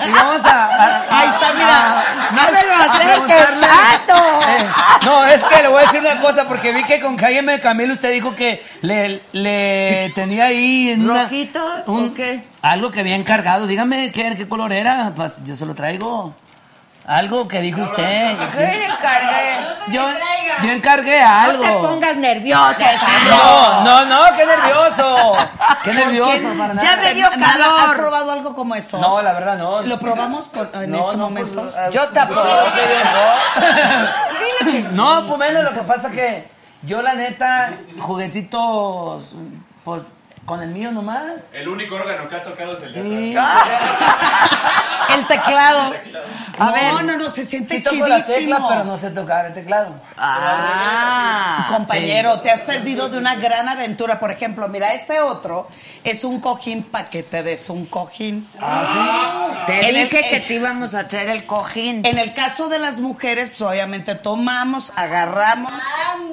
[0.06, 0.66] y vamos a.
[0.66, 2.04] a- Ahí está, mira.
[2.30, 3.66] No me lo acerques preguntarle-.
[3.66, 4.68] Eh,
[5.04, 7.92] no, es que le voy a decir una cosa, porque vi que con Jaime Camilo
[7.92, 12.44] usted dijo que le, le tenía ahí en una- ¿Rojitos un- o qué?
[12.62, 13.66] Algo que había encargado.
[13.66, 16.34] Dígame qué, qué color era, pues yo se lo traigo.
[17.06, 18.36] Algo que dijo usted.
[18.56, 19.58] ¿Qué le encargué?
[19.88, 20.08] Yo,
[20.62, 21.62] yo encargué algo.
[21.62, 22.86] No te pongas nerviosa,
[23.28, 25.32] No, no, no, qué nervioso.
[25.82, 27.96] Qué nervioso, para Ya me dio Nada, ¿Has calor.
[27.96, 28.98] probado algo como eso?
[28.98, 29.82] No, la verdad no.
[29.82, 31.60] ¿Lo probamos con- en No, este no, momento?
[31.62, 32.48] pues, ah, Yo tampoco.
[34.64, 34.96] Dile que sí.
[34.96, 36.48] No, pues menos lo que pasa que
[36.82, 37.70] yo la neta,
[38.00, 39.32] juguetitos,
[39.84, 40.02] pues
[40.46, 41.24] con el mío nomás.
[41.52, 43.36] El único órgano que ha tocado es el de Sí.
[45.14, 45.92] El teclado.
[46.58, 47.04] A no, ver.
[47.04, 48.08] no, no, se siente Sí toco chidísimo.
[48.18, 49.94] la tecla, pero no sé tocar el teclado.
[50.16, 51.66] Ah.
[51.68, 54.20] Compañero, te has perdido de una gran aventura.
[54.20, 55.68] Por ejemplo, mira, este otro
[56.04, 58.48] es un cojín para que te des un cojín.
[59.66, 62.04] Te En el- dije que en- te íbamos a traer el cojín.
[62.06, 65.72] En el caso de las mujeres, pues obviamente tomamos, agarramos,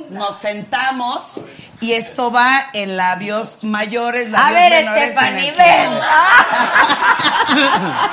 [0.09, 1.41] nos sentamos
[1.79, 5.91] y esto va en labios mayores, A labios ver, menores, el ven.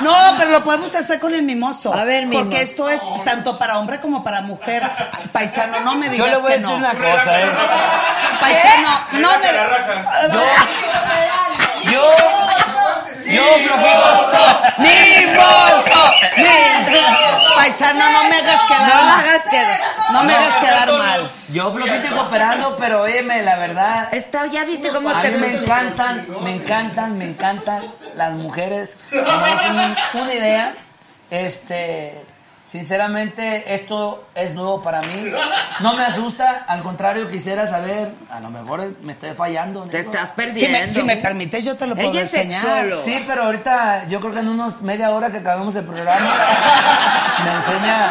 [0.01, 1.93] No, pero lo podemos hacer con el mimoso.
[1.93, 2.45] A ver, mimoso.
[2.45, 4.83] Porque esto es tanto para hombre como para mujer.
[5.31, 6.75] Paisano, no me Yo digas le voy a decir no.
[6.77, 7.49] una cosa, eh.
[8.39, 9.49] Paisano, no me...
[10.31, 12.11] Yo, yo,
[13.35, 14.61] yo, flojito.
[14.77, 16.21] ¡Mimoso!
[16.37, 17.55] ¡Mimoso!
[17.55, 19.19] Paisano, no me hagas quedar No la mal.
[19.19, 19.79] hagas quedar.
[20.11, 21.29] No me hagas quedar mal.
[21.49, 24.13] Yo flojito y cooperando, pero óyeme, la verdad.
[24.13, 27.83] Está, ya viste cómo A te mí me encantan, me encantan, me encantan
[28.15, 28.97] las mujeres.
[29.11, 30.73] No tienen una idea,
[31.31, 32.23] este,
[32.69, 35.31] sinceramente, esto es nuevo para mí.
[35.79, 39.83] No me asusta, al contrario, quisiera saber, a lo mejor me estoy fallando.
[39.83, 40.77] Te estás Si perdiendo.
[40.79, 42.89] me, si me permites, yo te lo puedo Ella es enseñar.
[43.03, 46.29] Sí, pero ahorita yo creo que en unos media hora que acabemos el programa
[47.45, 48.07] me enseña,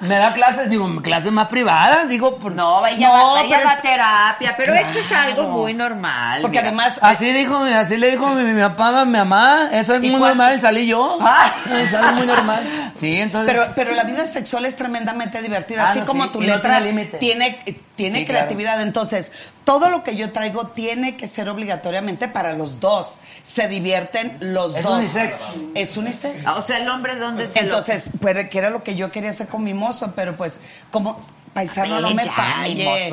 [0.00, 3.66] me da clases, digo, clases más privadas, digo, por- No, ella, No, va, ella pero
[3.68, 5.48] va es- a terapia, pero esto es algo Claro.
[5.50, 6.42] muy normal.
[6.42, 6.68] Porque mira.
[6.68, 6.98] además...
[7.02, 10.20] Así dijo, así le dijo mi, mi papá a mi mamá, eso es ¿Y muy
[10.20, 10.36] cuánto?
[10.36, 11.46] normal, salí yo, Ah.
[11.80, 12.62] es algo muy normal.
[12.94, 13.52] Sí, entonces...
[13.52, 16.46] Pero, pero la vida sexual es tremendamente divertida, Ah, así no, como sí, tu y
[16.46, 17.18] no letra tiene límite.
[17.18, 17.58] tiene,
[17.96, 18.38] tiene Sí, claro.
[18.40, 18.80] creatividad.
[18.82, 19.32] Entonces,
[19.64, 23.18] todo lo que yo traigo tiene que ser obligatoriamente para los dos.
[23.42, 24.98] Se divierten los Es dos.
[24.98, 25.36] unisex.
[25.74, 26.46] Es unisex.
[26.46, 29.48] O sea, el hombre, ¿dónde se Entonces, pero que era lo que yo quería hacer
[29.48, 30.60] con mi mozo, pero pues,
[30.90, 31.20] como
[31.52, 33.10] paisano, no me ya, falle.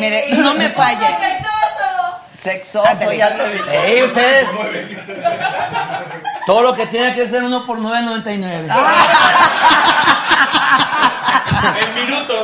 [0.00, 1.06] Mire, no me falle.
[2.44, 3.16] Sexoso, Ándale.
[3.16, 3.60] ya vi.
[3.74, 4.46] Ey, ustedes,
[6.46, 8.68] todo lo que tiene que ser uno por 9.99.
[11.80, 12.34] El minuto.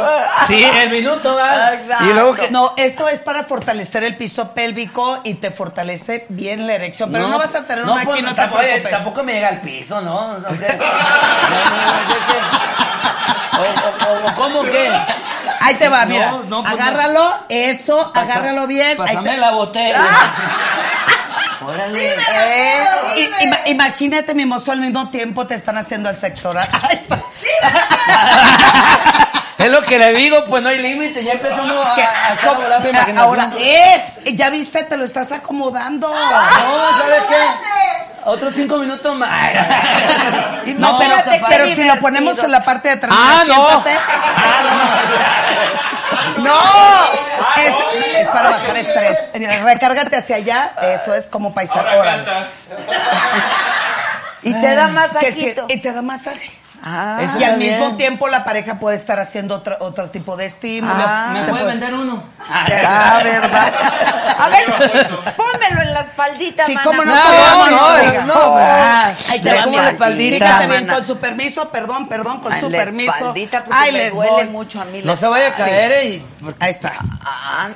[0.46, 1.74] Sí, el minuto, ¿verdad?
[1.74, 2.04] Exacto.
[2.04, 2.50] Y luego que...
[2.50, 7.12] No, esto es para fortalecer el piso pélvico y te fortalece bien la erección.
[7.12, 8.90] Pero no, vas a tener una pues, aquí, no te tampoco, preocupes.
[8.90, 10.16] tampoco me llega al piso, ¿no?
[10.32, 10.76] O sea, ¿qué?
[10.78, 12.38] No, no, no, ¿qué, qué?
[13.58, 13.62] O,
[14.08, 14.90] o- o- ¿Cómo qué?
[15.60, 16.32] Ahí te va, mira.
[16.46, 18.90] no, pues, agárralo, eso, Pasa- agárralo bien.
[18.90, 20.08] ahí Pásame te- la botella.
[21.66, 22.14] Órale.
[22.14, 22.84] Eh,
[23.42, 26.68] ima- imagínate, mi mozo, al mismo tiempo te están haciendo el sexo oral.
[29.58, 31.22] Es lo que le digo, pues no hay límite.
[31.22, 33.18] Ya empezó uno a, a echar a imaginación.
[33.18, 36.08] Ahora es, ya viste, te lo estás acomodando.
[36.08, 37.36] No, ¿sabes qué?
[38.24, 39.30] Otros cinco minutos más.
[40.76, 41.14] No, pero,
[41.48, 43.66] pero si lo ponemos en la parte de atrás, Ah, mira, no.
[43.82, 43.98] siéntate.
[46.38, 46.54] No,
[47.56, 49.28] es, es para bajar estrés.
[49.34, 51.52] Mira, Recárgate hacia allá, eso es como
[52.02, 52.46] canta.
[54.42, 54.88] Y te da
[55.30, 55.66] sí, saquito.
[55.68, 56.50] y te da masaje.
[56.82, 57.18] Ah.
[57.20, 57.96] Eso y al mismo bien.
[57.98, 60.94] tiempo la pareja puede estar haciendo otro, otro tipo de estímulo.
[61.06, 61.28] Ah.
[61.34, 62.22] ¿Me Te puede puedes- vender uno?
[62.48, 62.64] Ah,
[63.22, 63.72] ¿verdad?
[64.38, 64.64] A ver,
[65.36, 66.84] pónmelo en la espaldita, Sí, mana.
[66.86, 68.24] cómo no, No, no, amiga.
[68.26, 70.46] no, ah, Ahí te va, la espaldita.
[70.46, 73.12] Fíjate bien, con su permiso, perdón, perdón, con Ay, su la permiso.
[73.12, 74.44] espaldita, porque Ahí me les duele voy.
[74.46, 75.00] mucho a mí.
[75.02, 75.56] No la- se vaya a Sí.
[75.56, 76.22] caer y...
[76.60, 76.92] Ahí está.
[77.24, 77.68] Ah,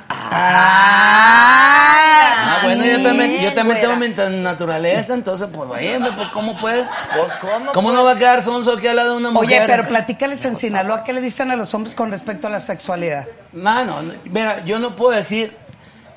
[2.47, 4.09] Ah, bueno, yo también, yo también tengo mi
[4.41, 6.85] naturaleza, entonces, pues, oye, pues, ¿cómo puede?
[7.15, 7.71] Pues, ¿cómo?
[7.71, 9.61] ¿Cómo no va a quedar sonso aquí al lado de una mujer?
[9.61, 12.59] Oye, pero platícales en Sinaloa, ¿qué le dicen a los hombres con respecto a la
[12.59, 13.25] sexualidad?
[13.53, 15.55] Mano, no, mira, yo no puedo decir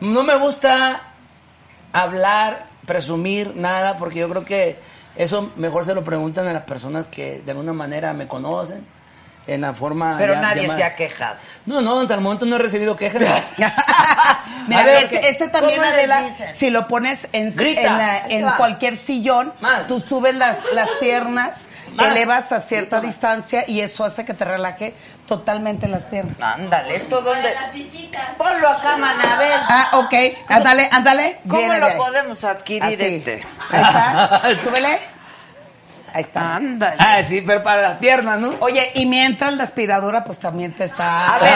[0.01, 1.01] No me gusta
[1.93, 4.79] hablar, presumir nada, porque yo creo que
[5.17, 8.85] eso mejor se lo preguntan a las personas que de alguna manera me conocen.
[9.49, 10.17] En la forma.
[10.19, 11.37] Pero ya- nadie ya se ha quejado.
[11.67, 13.23] No, no, hasta el momento no he recibido quejas.
[14.69, 16.23] Mira, A ver, este, ¿qué- este también, Adela,
[16.53, 19.87] si lo pones en, en, la- en cualquier sillón, Más.
[19.87, 22.09] tú subes las, las piernas, Más.
[22.13, 23.07] elevas a cierta Grita más.
[23.07, 24.95] distancia y eso hace que te relaje
[25.27, 26.37] totalmente las piernas.
[26.41, 27.51] Ándale, esto donde.
[28.37, 29.61] Ponlo acá, mana, a ver.
[29.63, 30.15] Ah, ok.
[30.49, 31.39] Ándale, ándale.
[31.49, 33.17] ¿Cómo Viene lo podemos adquirir Así.
[33.17, 33.43] este?
[33.71, 34.43] Ahí está.
[34.63, 34.99] Súbele.
[36.19, 36.57] Ahí está.
[36.57, 36.97] Ándale.
[36.99, 38.57] Ah, sí, pero para las piernas, ¿no?
[38.59, 41.37] Oye, y mientras la aspiradora, pues también te está.
[41.37, 41.55] A ver.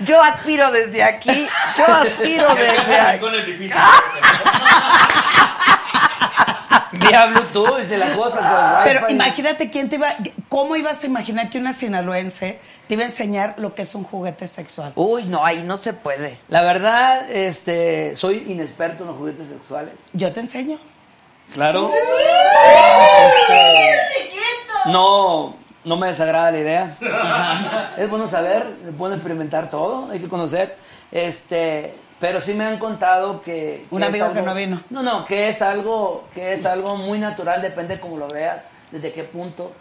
[0.00, 1.46] Yo aspiro desde aquí.
[1.78, 3.70] Yo aspiro desde aquí.
[6.92, 8.40] Vía Bluetooth y de las cosas.
[8.82, 10.08] pues, Pero imagínate quién te iba.
[10.48, 12.58] ¿Cómo ibas a imaginar que una sinaloense
[12.88, 14.92] te iba a enseñar lo que es un juguete sexual?
[14.96, 16.36] Uy, no, ahí no se puede.
[16.48, 19.94] La verdad, este, soy inexperto en los juguetes sexuales.
[20.12, 20.78] Yo te enseño.
[21.54, 21.90] Claro.
[24.86, 26.96] No, no me desagrada la idea.
[27.96, 30.76] Es bueno saber, es bueno experimentar todo, hay que conocer.
[31.12, 34.80] Este, pero sí me han contado que, Un que amigo que no vino.
[34.90, 38.68] No, no, que es algo, que es algo muy natural, depende de cómo lo veas,
[38.92, 39.72] desde qué punto.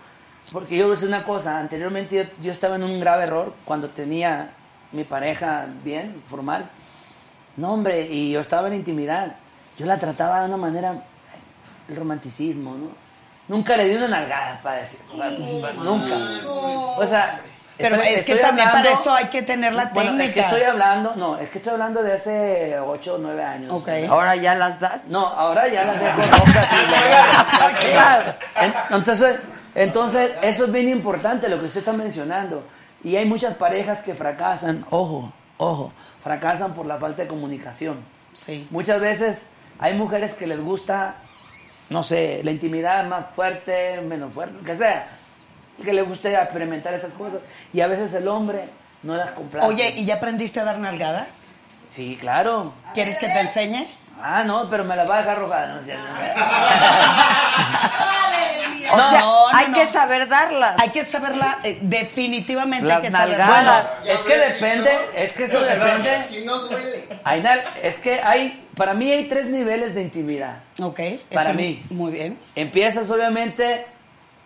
[0.51, 3.53] Porque yo voy a decir una cosa, anteriormente yo, yo estaba en un grave error
[3.65, 4.51] cuando tenía
[4.93, 6.69] mi pareja bien, formal.
[7.57, 9.35] No, hombre, y yo estaba en intimidad.
[9.77, 11.03] Yo la trataba de una manera,
[11.89, 13.09] el romanticismo, ¿no?
[13.49, 14.99] Nunca le di una nalgada para decir,
[15.83, 16.15] nunca.
[16.97, 17.41] O sea,
[17.79, 20.47] Pero estoy- es que también para eso hay que tener la Bueno, es que técnica.
[20.49, 23.71] estoy hablando, no, es que estoy hablando de hace 8 o 9 años.
[23.71, 23.89] Ok.
[24.09, 25.05] Ahora ya las das.
[25.05, 26.21] No, ahora ya las dejo
[28.89, 29.39] Entonces,
[29.75, 32.63] entonces, eso es bien importante lo que usted está mencionando.
[33.03, 37.97] Y hay muchas parejas que fracasan, ojo, ojo, fracasan por la falta de comunicación.
[38.33, 38.67] Sí.
[38.71, 39.49] Muchas veces
[39.79, 41.15] hay mujeres que les gusta,
[41.89, 45.07] no sé, la intimidad más fuerte, menos fuerte, lo que sea,
[45.83, 47.39] que les guste experimentar esas cosas.
[47.73, 48.65] Y a veces el hombre
[49.03, 49.67] no las complace.
[49.67, 51.45] Oye, ¿y ya aprendiste a dar nalgadas?
[51.89, 52.73] Sí, claro.
[52.93, 53.87] ¿Quieres que te enseñe?
[54.21, 56.03] Ah, no, pero me la va a dejar rogada, ¿no es cierto?
[58.91, 59.73] O No, sea, no, hay no.
[59.77, 60.75] que saber darlas.
[60.79, 63.45] Hay que saberla, eh, definitivamente Las hay que saberla.
[63.45, 63.85] nalgadas.
[63.99, 66.23] Bueno, es que depende, es que eso depende.
[66.27, 67.03] Si no duele.
[67.23, 70.57] Hay nal- es que hay, para mí hay tres niveles de intimidad.
[70.81, 70.99] Ok.
[71.31, 71.83] Para eh, mí.
[71.91, 72.39] Muy bien.
[72.55, 73.85] Empiezas obviamente,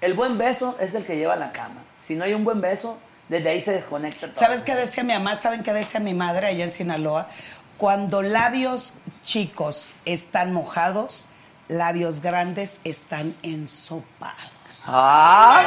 [0.04, 1.82] el buen beso es el que lleva a la cama.
[1.98, 2.98] Si no hay un buen beso,
[3.30, 4.38] desde ahí se desconecta todo.
[4.38, 5.38] ¿Sabes qué decía mi mamá?
[5.38, 7.30] ¿Saben qué decía mi madre allá en Sinaloa?
[7.78, 11.30] Cuando labios chicos están mojados,
[11.70, 14.52] labios grandes están ensopados.
[14.86, 15.64] ¡Vámonos!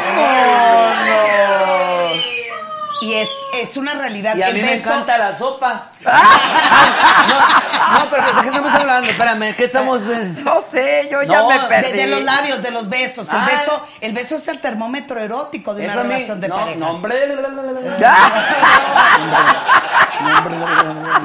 [3.02, 4.35] Y es, es una realidad.
[4.36, 5.90] Y a El mí me beso- encanta la sopa.
[6.05, 9.10] no, no, pero ¿de qué estamos hablando?
[9.10, 10.02] Espérame, ¿qué estamos...?
[10.09, 11.93] en- No sé, yo ya me De, perdí.
[11.93, 13.28] de los labios, de los besos.
[13.28, 13.47] El, Ah.
[13.47, 13.86] beso.
[14.01, 16.78] el beso es el termómetro erótico de una Eso a mí- relación de no, pareja.
[16.78, 17.14] no, hombre.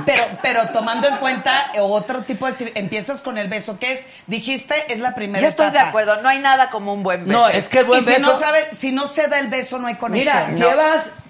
[0.06, 4.07] Pero, pero tomando en cuenta otro tipo de actividad, empiezas con el beso, que es,
[4.27, 7.31] dijiste, es la primera Yo estoy de acuerdo, no hay nada como un buen beso.
[7.39, 8.34] No, es que el buen y si beso...
[8.34, 10.57] no sabe, si no se da el beso, no hay Mira, conexión.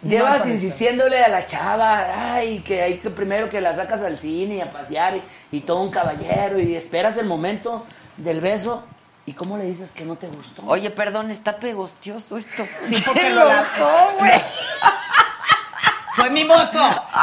[0.04, 4.18] Llevas, No insistiéndole a la chava, ay, que hay que primero que la sacas al
[4.18, 5.22] cine y a pasear y,
[5.58, 7.86] y todo un caballero y esperas el momento
[8.18, 8.84] del beso
[9.26, 10.64] y cómo le dices que no te gustó.
[10.66, 12.66] Oye, perdón, está pegostioso esto.
[12.82, 14.32] Sí, porque ¿Qué lo la- usó, güey?
[16.14, 16.78] Fue mimoso,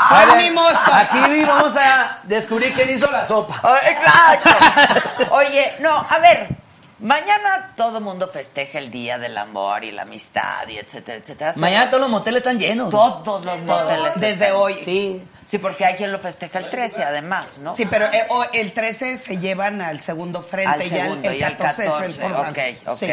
[0.08, 0.94] fue ver, mimoso.
[0.94, 3.60] Aquí vamos a descubrir quién hizo la sopa.
[3.62, 4.48] Oh, Exacto.
[5.34, 6.48] Oye, no, a ver.
[7.00, 11.52] Mañana todo mundo festeja el Día del Amor y la Amistad y etcétera, etcétera.
[11.56, 12.90] Mañana todos los moteles están llenos.
[12.90, 14.14] Todos los moteles.
[14.16, 14.74] Desde están- hoy.
[14.84, 15.22] Sí.
[15.44, 17.74] Sí, porque hay quien lo festeja el 13, además, ¿no?
[17.74, 20.82] Sí, pero eh, el 13 se llevan al segundo frente, al
[21.24, 22.04] el, y al 14, 14.
[22.06, 22.50] es el formal.
[22.50, 22.58] ok,
[22.88, 22.96] ok.
[22.98, 23.06] Sí.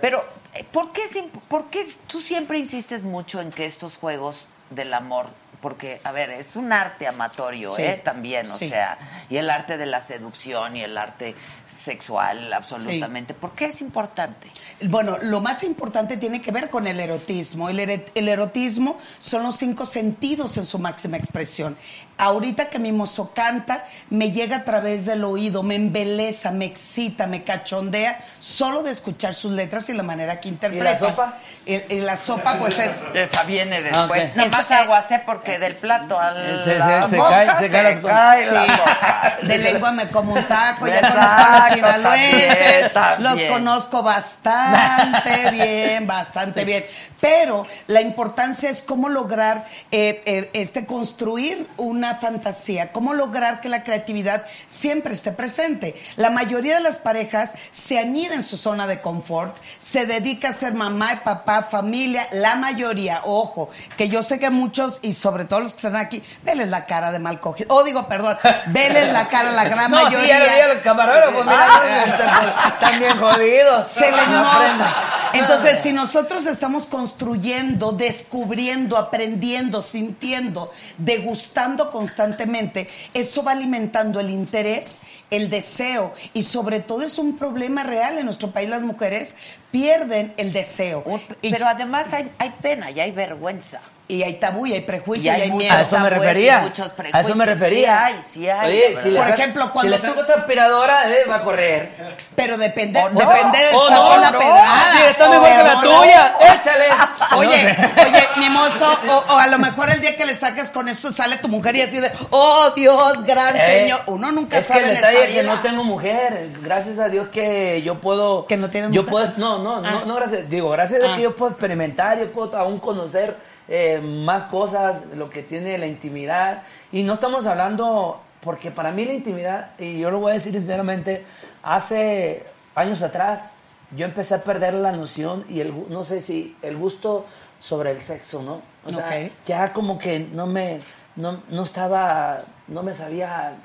[0.00, 1.02] Pero, eh, ¿por qué,
[1.48, 5.28] ¿por qué tú siempre insistes mucho en que estos juegos del amor,
[5.60, 8.00] porque, a ver, es un arte amatorio, Sí, ¿eh?
[8.04, 8.68] También, o sí.
[8.68, 11.34] sea, y el arte de la seducción y el arte
[11.68, 13.34] sexual, absolutamente.
[13.34, 14.48] ¿Por qué es importante?
[14.82, 17.68] Bueno, lo más importante tiene que ver con el erotismo.
[17.68, 17.80] El,
[18.14, 21.76] el erotismo son los cinco sentidos en su máxima expresión.
[22.16, 27.26] Ahorita que mi mozo canta, me llega a través del oído, me embeleza, me excita,
[27.26, 30.98] me cachondea, solo de escuchar sus letras y la manera que interpreta.
[30.98, 31.34] sopa?
[31.64, 33.02] El- el- la sopa, pues es...
[33.14, 34.34] Esa viene después.
[34.36, 37.56] Nada más Esa- aguacé porque que del plato al Se- se- la se boca cae-
[37.56, 38.16] se cae las cosas.
[38.18, 38.70] cae la Sí.
[38.70, 39.38] boca.
[39.42, 44.69] De lengua me como un taco, ya conozco a los sinaloenses, los conozco bastante
[45.52, 46.84] bien, bastante bien.
[47.20, 53.68] Pero la importancia es cómo lograr eh, eh, este construir una fantasía, cómo lograr que
[53.68, 55.94] la creatividad siempre esté presente.
[56.16, 60.52] La mayoría de las parejas se anida en su zona de confort, se dedica a
[60.52, 65.44] ser mamá y papá, familia, la mayoría, ojo, que yo sé que muchos y sobre
[65.44, 67.74] todo los que están aquí, veles la cara de mal cogido.
[67.74, 70.38] Oh, digo, perdón, veles la cara la gran No, sí, mayoría.
[70.38, 71.66] ya lo vi al camarógrafo, mira,
[72.80, 72.90] Ah.
[72.98, 73.88] bien jodidos.
[73.88, 74.59] Se les No nota.
[74.60, 75.30] Aprenda.
[75.32, 85.02] Entonces, si nosotros estamos construyendo, descubriendo, aprendiendo, sintiendo, degustando constantemente, eso va alimentando el interés,
[85.30, 88.68] el deseo y sobre todo es un problema real en nuestro país.
[88.68, 89.36] Las mujeres
[89.70, 91.04] pierden el deseo.
[91.40, 93.80] Pero además hay, hay pena y hay vergüenza.
[94.10, 95.76] Y hay tabú y hay prejuicio Y y hay hay, mucho miedo.
[95.76, 96.58] A eso me y refería.
[96.60, 97.46] muchos A eso me prejuicios.
[97.46, 97.98] refería.
[98.06, 101.10] Sí hay, sí hay, Oye, si Por ejemplo, cuando si le tú- saco esta aspiradora,
[101.10, 101.92] eh, va a correr.
[102.34, 103.20] Pero depende, O no.
[103.20, 104.38] depende del O saco no, la no.
[104.38, 104.92] pedrada.
[104.92, 106.34] Sí, está mejor que la tuya.
[106.54, 106.84] Échale.
[107.36, 108.08] Oye, No sé.
[108.08, 111.36] oye, mimoso, o, o a lo mejor el día que le sacas con eso sale
[111.36, 114.00] tu mujer y así de, oh Dios, gran Eh, señor.
[114.06, 116.48] Uno nunca es sabe que el esta detalle es que no tengo mujer.
[116.62, 118.46] Gracias a Dios que yo puedo.
[118.46, 119.32] ¿Que no tienes Yo mujer?
[119.32, 119.32] puedo.
[119.36, 119.90] No, no, Ah.
[119.92, 120.48] no, no, gracias.
[120.48, 121.16] Digo, gracias a Dios Ah.
[121.16, 123.36] que yo puedo experimentar, yo puedo aún conocer
[123.70, 126.62] eh, más cosas, lo que tiene la intimidad.
[126.92, 128.20] Y no estamos hablando.
[128.40, 131.26] Porque para mí la intimidad, y yo lo voy a decir sinceramente,
[131.62, 133.52] hace años atrás
[133.94, 137.26] yo empecé a perder la noción y el, no sé si el gusto
[137.60, 138.62] sobre el sexo, ¿no?
[138.86, 140.80] O sea, ya como que no me,
[141.16, 143.56] no, no estaba, no me sabía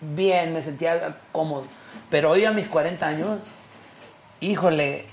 [0.00, 1.64] bien, me sentía cómodo.
[2.08, 3.38] Pero hoy a mis 40 años,
[4.40, 5.04] híjole,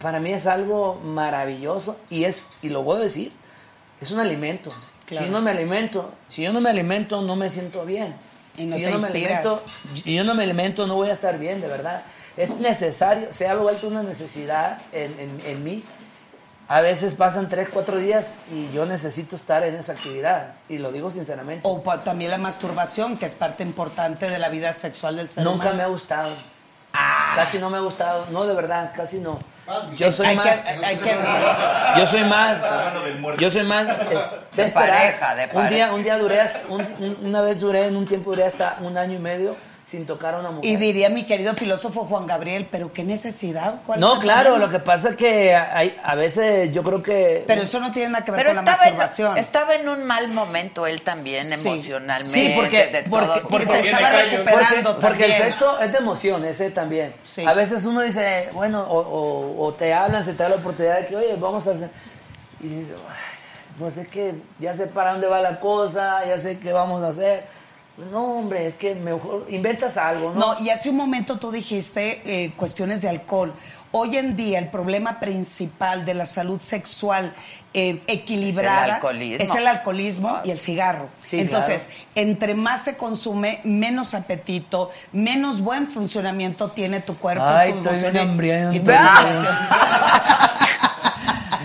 [0.00, 3.32] para mí es algo maravilloso y es, y lo voy a decir,
[4.00, 4.70] es un alimento.
[5.06, 5.26] Claro.
[5.26, 8.14] Si no me alimento, si yo no me alimento, no me siento bien.
[8.56, 9.62] Y no si yo no me alimento,
[10.04, 12.02] yo no me alimento, no voy a estar bien, de verdad.
[12.36, 15.84] Es necesario, se ha vuelto una necesidad en, en- en mí.
[16.68, 20.54] A veces pasan tres, cuatro días y yo necesito estar en esa actividad.
[20.68, 21.62] Y lo digo sinceramente.
[21.68, 25.64] O también la masturbación, que es parte importante de la vida sexual del ser Nunca
[25.64, 25.76] humano.
[25.78, 26.30] me ha gustado.
[27.34, 28.26] Casi no me ha gustado.
[28.30, 29.40] No, de verdad, casi no.
[29.94, 30.64] Yo soy más.
[31.96, 32.58] Yo soy más.
[33.38, 33.86] Yo soy más.
[34.52, 35.68] De pareja, de Un pareja.
[35.68, 38.76] día, un día duré, hasta- un- un- una vez duré, en un tiempo duré hasta
[38.80, 39.56] un año y medio
[39.90, 40.70] sin tocar a una mujer.
[40.70, 44.66] Y diría mi querido filósofo Juan Gabriel, pero qué necesidad, ¿Cuál No, claro, problema?
[44.66, 47.42] lo que pasa es que hay, a veces yo creo que...
[47.44, 49.38] Pero eso no tiene nada que ver Pero con la estaba en, masturbación.
[49.38, 51.66] estaba en un mal momento él también Sí.
[51.66, 52.38] emocionalmente.
[52.38, 55.98] Sí, porque, de porque, todo porque, te estaba recuperando porque, porque el sexo es de
[55.98, 57.12] emoción, ese también.
[57.24, 57.44] Sí.
[57.44, 61.00] A veces uno dice, bueno, o, o- o te hablan, se te da la oportunidad
[61.00, 61.90] de que, oye, vamos a hacer.
[62.60, 66.60] Y dices, "Ay, pues es que ya sé para dónde va la cosa, ya sé
[66.60, 67.58] qué vamos a hacer.
[68.10, 70.54] No, hombre, es que mejor inventas algo, ¿no?
[70.54, 73.52] No, y hace un momento tú dijiste eh, cuestiones de alcohol.
[73.92, 77.32] Hoy en día el problema principal de la salud sexual
[77.74, 79.44] eh, equilibrada Es el alcoholismo.
[79.44, 81.08] es el alcoholismo y el cigarro.
[81.22, 87.44] Sí, Entonces, entre más se consume, menos apetito, menos buen funcionamiento tiene tu cuerpo.
[87.44, 88.92] Ay, tu estoy bien emoción y- hambriento.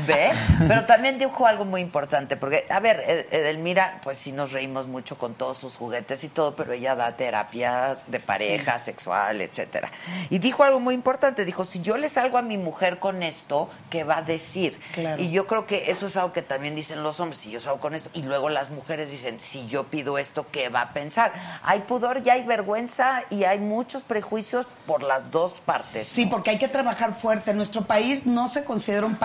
[0.07, 0.29] ¿Ve?
[0.67, 4.87] Pero también dijo algo muy importante, porque, a ver, Ed- Edelmira, pues sí nos reímos
[4.87, 9.89] mucho con todos sus juguetes y todo, pero ella da terapias de pareja, sexual, etcétera.
[10.29, 13.69] Y dijo algo muy importante, dijo, si yo le salgo a mi mujer con esto,
[13.89, 14.79] ¿qué va a decir?
[14.93, 15.21] Claro.
[15.23, 17.79] Y yo creo que eso es algo que también dicen los hombres, si yo salgo
[17.79, 21.31] con esto, y luego las mujeres dicen, si yo pido esto, ¿qué va a pensar?
[21.63, 26.09] Hay pudor y hay vergüenza y hay muchos prejuicios por las dos partes.
[26.09, 27.53] Sí, porque hay que trabajar fuerte.
[27.53, 29.24] Nuestro país no se considera un país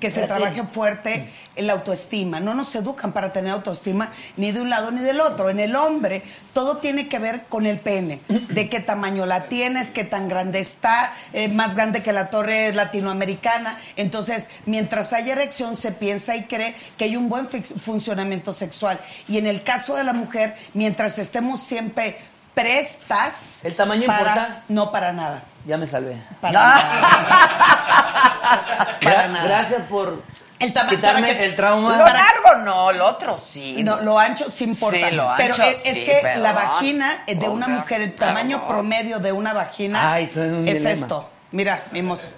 [0.00, 2.40] que se trabaje fuerte la autoestima.
[2.40, 5.50] No nos educan para tener autoestima ni de un lado ni del otro.
[5.50, 9.90] En el hombre todo tiene que ver con el pene, de qué tamaño la tienes,
[9.90, 13.78] qué tan grande está, eh, más grande que la torre latinoamericana.
[13.96, 18.98] Entonces, mientras hay erección, se piensa y cree que hay un buen funcionamiento sexual.
[19.28, 22.16] Y en el caso de la mujer, mientras estemos siempre
[22.54, 23.64] prestas...
[23.64, 24.62] ¿El tamaño para- importa?
[24.68, 25.42] No, para nada.
[25.64, 26.16] Ya me salvé.
[26.40, 26.80] Para nada.
[29.00, 29.44] Gra- nada.
[29.46, 30.22] Gracias por
[30.58, 31.96] El quitarme para que- el trauma.
[31.98, 33.82] Lo largo no, lo otro sí.
[33.82, 35.08] No, lo ancho sí importa.
[35.08, 36.42] Sí, lo pero ancho es, es sí, que perdón.
[36.42, 38.74] la vagina eh, de una mujer, el tamaño perdón.
[38.74, 40.94] promedio de una vagina Ay, estoy en un es dilema.
[40.94, 41.30] esto.
[41.52, 42.28] Mira, mimoso.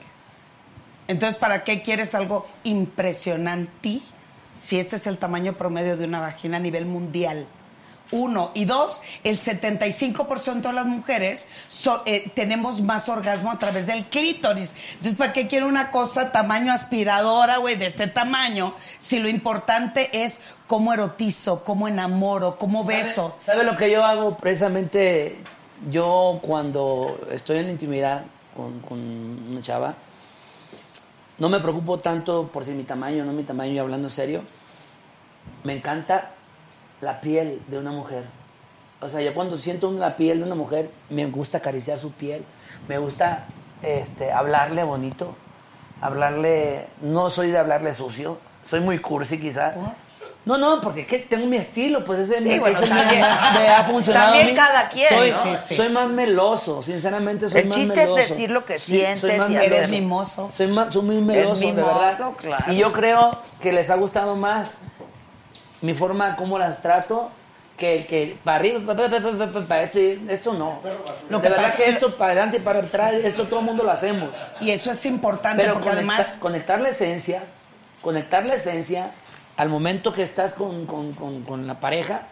[1.06, 4.00] Entonces, ¿para qué quieres algo impresionante
[4.54, 7.46] si este es el tamaño promedio de una vagina a nivel mundial?
[8.10, 8.50] Uno.
[8.54, 14.04] Y dos, el 75% de las mujeres so- eh, tenemos más orgasmo a través del
[14.04, 14.74] clítoris.
[14.92, 18.74] Entonces, ¿para qué quiero una cosa tamaño aspiradora, güey, de este tamaño?
[18.98, 23.34] Si lo importante es cómo erotizo, cómo enamoro, cómo beso.
[23.38, 25.38] ¿Sabe lo que yo hago precisamente?
[25.90, 28.24] Yo cuando estoy en la intimidad
[28.56, 28.98] con, con
[29.50, 29.94] una chava,
[31.38, 34.12] no me preocupo tanto por si mi tamaño o no mi tamaño, y hablando en
[34.12, 34.42] serio.
[35.64, 36.30] Me encanta
[37.04, 38.24] la piel de una mujer.
[39.00, 42.44] O sea, yo cuando siento la piel de una mujer, me gusta acariciar su piel,
[42.88, 43.44] me gusta
[43.82, 45.36] este, hablarle bonito,
[46.00, 49.74] hablarle, no soy de hablarle sucio, soy muy cursi quizás.
[50.46, 53.20] No, no, porque es que tengo mi estilo, pues ese, Sí, me, bueno, ese también-
[53.20, 54.26] me ha funcionado.
[54.26, 54.54] a también mí.
[54.54, 55.42] cada quien, Soy, ¿no?
[55.42, 55.74] Sí, sí.
[55.76, 59.36] soy más meloso, sinceramente soy El más chiste es decir lo que Sí, sientes soy
[59.38, 59.74] más y meloso.
[59.74, 60.50] hacer- mimoso.
[60.52, 62.32] Soy, más, soy muy meloso, de mimoso, verdad.
[62.38, 62.72] claro.
[62.72, 64.78] Y yo creo que les ha gustado más
[65.84, 67.30] mi forma, cómo las trato,
[67.76, 70.80] que, que para arriba, para, para, para, esto, esto no.
[71.28, 73.66] Lo de que verdad pasa- que esto para adelante y para atrás, esto todo el
[73.66, 74.30] mundo lo hacemos.
[74.60, 77.42] Y eso es importante Pero porque conecta- además conectar la esencia,
[78.00, 79.10] conectar la esencia
[79.56, 82.22] al momento que estás con, con- con- con la pareja,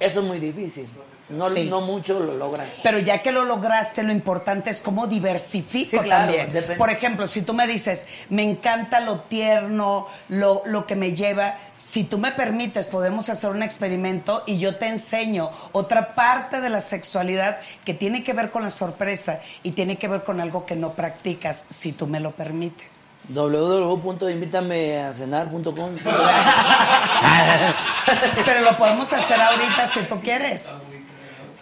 [0.00, 0.88] eso es muy difícil.
[1.30, 1.68] No, Sí.
[1.70, 2.66] no mucho lo logran.
[2.82, 6.52] Pero ya que lo lograste, lo importante es cómo diversifico Sí, claro, también.
[6.52, 6.76] depende.
[6.76, 11.56] Por ejemplo, si tú me dices, me encanta lo tierno, lo, lo que me lleva,
[11.78, 16.68] si tú me permites, podemos hacer un experimento y yo te enseño otra parte de
[16.68, 20.66] la sexualidad que tiene que ver con la sorpresa y tiene que ver con algo
[20.66, 22.98] que no practicas, si tú me lo permites.
[23.28, 25.96] www.invitameacenar.com
[28.44, 30.66] Pero lo podemos hacer ahorita si tú quieres.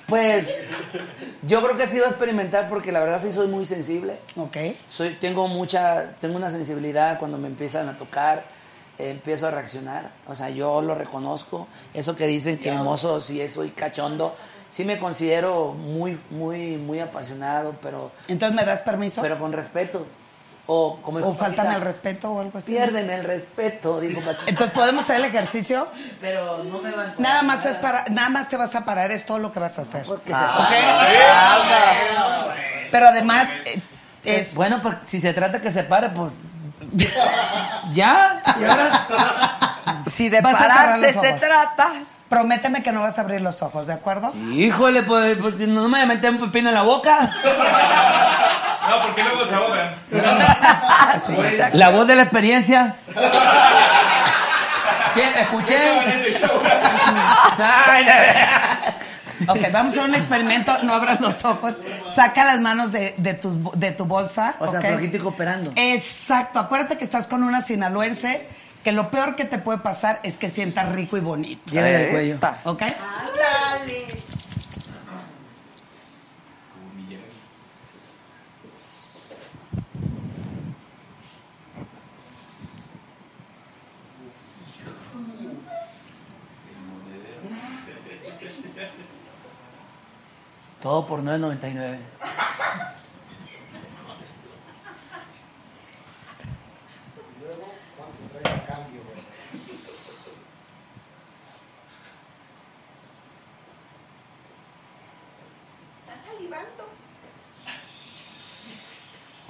[0.08, 0.56] Pues
[1.42, 4.18] yo creo que sí voy a experimentar porque la verdad sí soy muy sensible.
[4.36, 4.56] Ok.
[4.88, 8.44] Soy, tengo mucha, tengo una sensibilidad cuando me empiezan a tocar,
[8.98, 10.10] eh, empiezo a reaccionar.
[10.26, 11.68] O sea, yo lo reconozco.
[11.92, 14.34] Eso que dicen que hermoso, sí soy cachondo.
[14.70, 19.20] Sí me considero muy, muy, muy apasionado, pero, Entonces, ¿me das permiso?
[19.20, 20.06] pero con respeto.
[20.70, 22.72] O, como o Paquita, el respeto o algo así.
[22.72, 24.42] Piérdeme el respeto, dijo Paquita.
[24.46, 25.88] Entonces, ¿podemos hacer el ejercicio?
[26.20, 29.24] Pero no me van Nada más es para, nada más te vas a parar, es
[29.24, 30.04] todo lo que vas a hacer.
[30.04, 30.38] Porque ¿Ok?
[30.38, 30.44] se-
[32.90, 33.80] Pero además eh,
[34.24, 36.34] es Bueno, pues si se trata que se pare, pues.
[37.94, 38.42] ¿Ya?
[38.60, 39.06] ¿Y ahora?
[40.06, 41.92] Si de Vas pararse se trata.
[42.28, 44.34] Prométeme que no vas a abrir los ojos, ¿de acuerdo?
[44.52, 47.20] Híjole, pues, pues, no me voy a meter un pepino en la boca.
[48.88, 49.94] No, porque luego se ahogan.
[51.78, 52.96] La voz de la experiencia.
[55.14, 55.40] ¿Qué?
[55.40, 56.02] ¿Escuché?
[56.02, 56.60] en ese show.
[57.58, 58.06] Ay.
[59.46, 63.34] Ok, vamos a hacer un experimento, no abras los ojos, saca las manos de, de,
[63.34, 64.54] tus de tu bolsa.
[64.58, 64.86] O sea, ¿ok?
[64.86, 65.72] flojito y cooperando.
[65.76, 68.46] Exacto, acuérdate que estás con una sinaloense,
[68.82, 71.72] que lo peor que te puede pasar es que sientas rico y bonito.
[71.72, 72.38] Llega del cuello.
[72.64, 72.82] ¿Ok?
[90.80, 91.98] Todo por 9.99.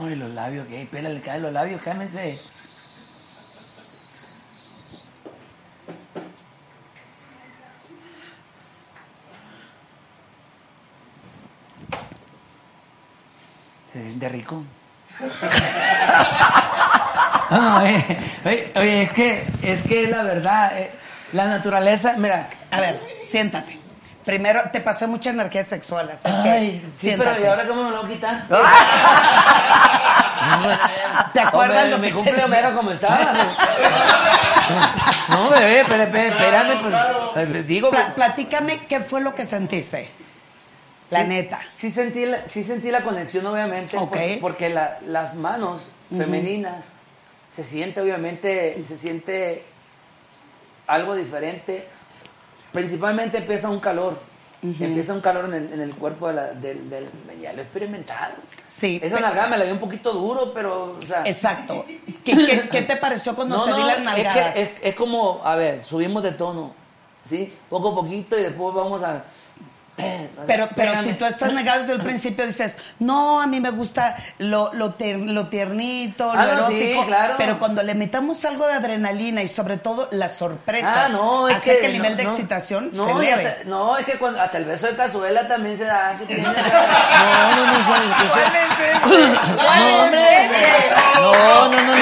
[0.01, 0.89] Ay, los labios, ¿qué?
[0.91, 2.39] Pélale, cae los labios, cálmense.
[14.03, 14.63] Siente rico.
[17.51, 18.05] No, no, oye,
[18.45, 20.91] oye, oye, es que, es que la verdad, eh,
[21.33, 23.79] la naturaleza, mira, A ver, siéntate.
[24.23, 27.41] Primero, te pasé mucha energía sexual, así es ay, que sí, pero.
[27.41, 28.47] ¿y ahora cómo me lo voy a quitar?
[31.33, 33.33] ¿Te acuerdas Hombre, lo mi que- cumpleaños era como estaba?
[35.31, 36.95] No, bebé, espérame, espérame, pues,
[37.49, 40.11] pues, digo, Pla- platícame qué fue lo que sentiste.
[41.11, 41.57] La Sí, neta.
[41.59, 44.11] Sí sentí la, sí sentí la conexión, obviamente, por-
[44.41, 46.91] porque la- las manos femeninas
[47.51, 49.65] se siente, obviamente, se siente
[50.87, 51.87] algo diferente.
[52.73, 54.19] Principalmente empieza un calor.
[54.61, 57.09] Empieza un calor en el, en el cuerpo de la- del, del-
[57.41, 58.35] Ya lo he experimentado.
[58.67, 58.99] Sí.
[59.03, 60.97] Esa nalgada me la dio un poquito duro, pero...
[60.99, 61.87] O sea, Exacto.
[62.25, 64.55] ¿Qué, qué, qué te pareció cuando no, te di no, las es, nalgadas?
[64.57, 66.73] que es, es como, a ver, subimos de tono,
[67.25, 67.53] ¿sí?
[67.71, 69.23] Poco a poquito y después vamos a...
[69.99, 71.05] Pero, pero Espérame.
[71.05, 74.97] si tú estás negado desde el principio, dices, no, a mí me gusta lo, lo,
[74.97, 77.07] tier- lo tiernito, lo Ah, no, sí, erótico.
[77.07, 77.35] claro.
[77.37, 81.57] Pero cuando le metamos algo de adrenalina y sobre todo la sorpresa, Ah, no, es
[81.57, 82.31] hace que, el nivel no, de no.
[82.31, 83.47] excitación no, se eleve.
[83.49, 86.17] hasta- no, es que cuando, hasta el beso de cazuela también se da.
[86.27, 87.79] que no, no, no, No.
[91.19, 91.95] No, no, no, no.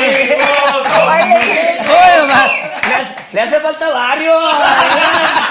[3.32, 4.34] Le hace falta barrio.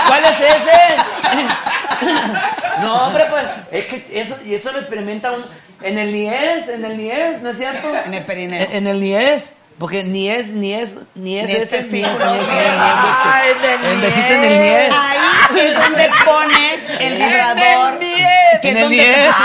[0.07, 1.74] ¿Cuál es ese?
[2.81, 5.45] No, hombre, pues, es que eso, y eso lo experimenta uno
[5.81, 7.87] en el NIES, en el NIES, ¿no es cierto?
[8.05, 8.67] En el perineo.
[8.71, 9.53] En, el NIES.
[9.77, 12.37] Porque ni es, ni es, ni es Ni es este, ni es, ni es, ni
[12.37, 12.79] es, es.
[12.79, 13.49] Ay,
[13.91, 14.91] El besito en el NIES.
[14.93, 17.97] Ahí es donde pones el vibrador.
[17.99, 19.35] que En es el donde- 10.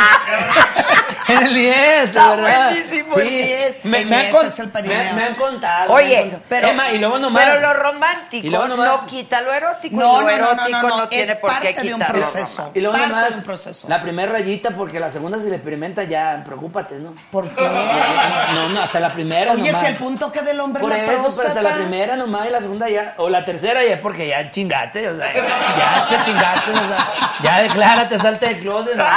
[1.29, 2.71] En el 10, Está de verdad.
[2.71, 3.85] buenísimo el 10.
[3.85, 5.95] Me, El me han 10 con- es el me, me han contado.
[5.95, 6.43] me han Oye, contado.
[6.49, 7.45] pero, más, y luego nomás.
[7.45, 9.97] pero lo romántico Y luego nomás- no quita lo erótico.
[9.97, 11.83] No, y lo no, no, no, erótico no, no, no, tiene es por qué parte
[11.83, 12.21] de un quitarlo.
[12.31, 12.71] proceso.
[12.75, 13.89] Y luego parte nomás, de un proceso.
[13.89, 17.15] la primera rayita, porque la segunda si la experimenta ya, preocúpate, ¿no?
[17.31, 17.65] ¿Por qué?
[18.55, 19.81] No, no, hasta la primera Oye, nomás.
[19.87, 22.51] si el punto que del hombre Por la eso, pero hasta la primera nomás y
[22.51, 26.25] la segunda ya, o la tercera ya es porque ya chingaste, o sea, ya te
[26.25, 27.09] chingaste, o sea,
[27.43, 28.97] ya declárate, salte del closet.
[28.97, 29.05] ¿no?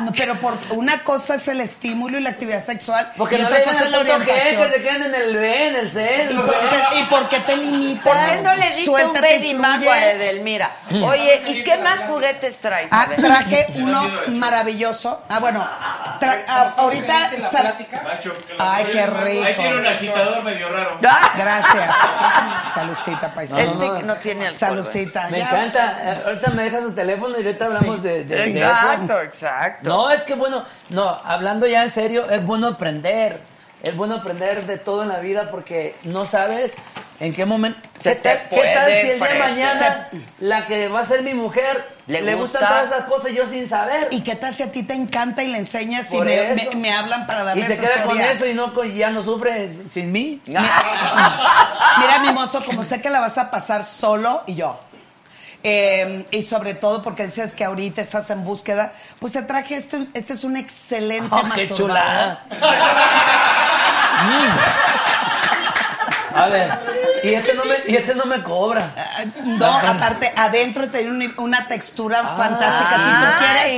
[0.00, 3.10] No, pero por una cosa es el estímulo y la actividad sexual.
[3.16, 4.62] Porque y no otra le cosa es la que, orientación.
[4.64, 6.56] que se queden en el B, en el C, en ¿Y por, C.
[6.98, 8.02] ¿Y por qué te limitas?
[8.04, 10.70] ¿Por qué no le diste un baby mango a Edelmira?
[10.90, 12.88] Oye, ¿y qué más juguetes traes?
[12.90, 15.22] Ah, traje uno maravilloso.
[15.28, 15.64] Ah, bueno,
[16.20, 17.30] tra- ah, ahorita.
[18.58, 19.44] Ay, qué rico.
[19.44, 20.98] Ahí tiene un agitador medio raro.
[21.00, 21.94] Gracias.
[22.74, 23.60] Salucita, paisano.
[23.60, 24.58] Este no tiene alcohol.
[24.58, 25.28] Salucita.
[25.28, 25.96] Me encanta.
[26.26, 28.02] Ahorita me deja su teléfono y ahorita hablamos Sí.
[28.02, 29.20] de, de- de Exacto, eso.
[29.22, 29.88] exacto.
[29.88, 30.64] No, es que bueno,
[30.94, 33.38] no, hablando ya en serio, es bueno aprender.
[33.82, 36.76] Es bueno aprender de todo en la vida porque no sabes
[37.20, 37.78] en qué momento.
[38.00, 38.56] Se ¿Qué tal, qué
[39.02, 40.08] si el día de mañana
[40.38, 42.60] la que va a ser mi mujer Le le, gusta.
[42.60, 44.08] gustan todas esas cosas yo sin saber?
[44.10, 46.70] ¿Y qué tal si a ti te encanta y le enseñas y me, eso.
[46.70, 49.20] me- me hablan para y darle se queda con eso y no con- ya no
[49.20, 50.40] sufre sin mí.
[50.46, 54.80] Mira, mi mozo, como sé que la vas a pasar solo y yo.
[55.64, 60.06] Eh, y sobre todo porque dices que ahorita estás en búsqueda, pues te traje este,
[60.14, 62.44] este es un excelente Oh, qué chulada.
[64.24, 64.48] Mm.
[66.36, 66.68] A ver,
[67.22, 68.90] y este no me, y este no me cobra.
[68.96, 72.96] Ah, No, aparte, adentro tiene un- una textura fantástica.
[72.96, 73.72] Si tú quieres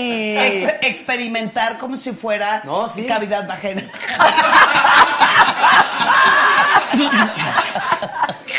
[0.72, 3.04] ex- experimentar como si fuera No, sí.
[3.06, 3.82] cavidad vagina.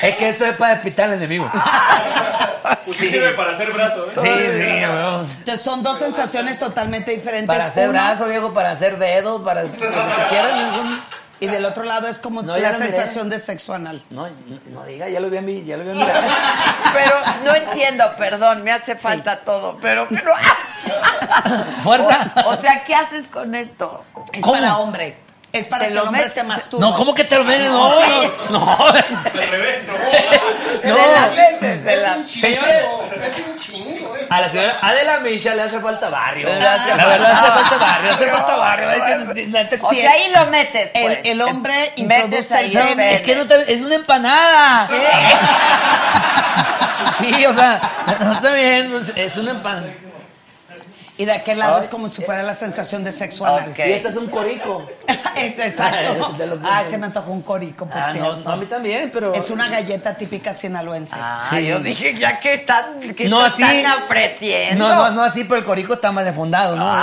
[0.01, 1.49] Es que eso es para despistar al enemigo.
[2.85, 4.11] Usted sirve para hacer brazo, ¿eh?
[4.21, 5.27] Sí, sí, weón.
[5.39, 7.47] Entonces son dos sensaciones totalmente diferentes.
[7.47, 9.77] Para hacer brazo, viejo, para hacer dedo, para lo que
[10.29, 10.71] quieran.
[10.71, 11.01] ningún-
[11.39, 14.03] Y del otro lado es como No, la sensación de sexo anal.
[14.09, 16.05] No, no, no diga, ya lo vi a mí, ya lo vi a.
[16.93, 17.11] Pero
[17.45, 20.07] no entiendo, perdón, me hace falta todo, pero...
[20.09, 20.31] pero
[21.83, 22.31] Fuerza.
[22.43, 24.03] O, o sea, ¿qué haces con esto?
[24.33, 24.55] Es ¿Cómo?
[24.55, 25.17] para hombre.
[25.53, 26.85] Es para que el hombre se masturbe.
[26.85, 27.69] No, ¿cómo que te lo metes?
[27.69, 27.99] No,
[28.49, 28.85] no, no.
[28.87, 29.93] Al revés, no.
[30.87, 32.17] De la mente, de la...
[32.27, 32.85] Señores,
[33.23, 36.47] Es un chingo a la señora Adela Micha le hace falta barrio.
[36.53, 38.89] Le hace La verdad, hace falta- barrio, hace falta barrio.
[39.81, 41.49] O sí, sea, ahí lo metes, El- pues.
[41.49, 44.87] hombre introduce el es que no te, es una empanada.
[47.19, 47.81] Sí, o sea,
[48.19, 49.87] no está bien, es una empanada.
[51.19, 51.81] Y de aquel lado Ay.
[51.83, 53.69] es como si fuera la sensación de sexo anal.
[53.71, 53.79] Ok.
[53.79, 54.85] Y este es un corico.
[55.35, 56.33] Exacto.
[56.37, 58.35] De lo que- Ah, se me antojó un corico, por Ah, no, cierto.
[58.43, 59.33] no, a mí también, pero.
[59.33, 61.15] Es una galleta típica sinaloense.
[61.19, 61.65] Ah, Sí.
[61.65, 63.63] yo dije, ya que están, que No te así.
[63.63, 64.87] están ofreciendo.
[64.87, 66.85] No, no, no así, pero el corico está más defondado, ¿no?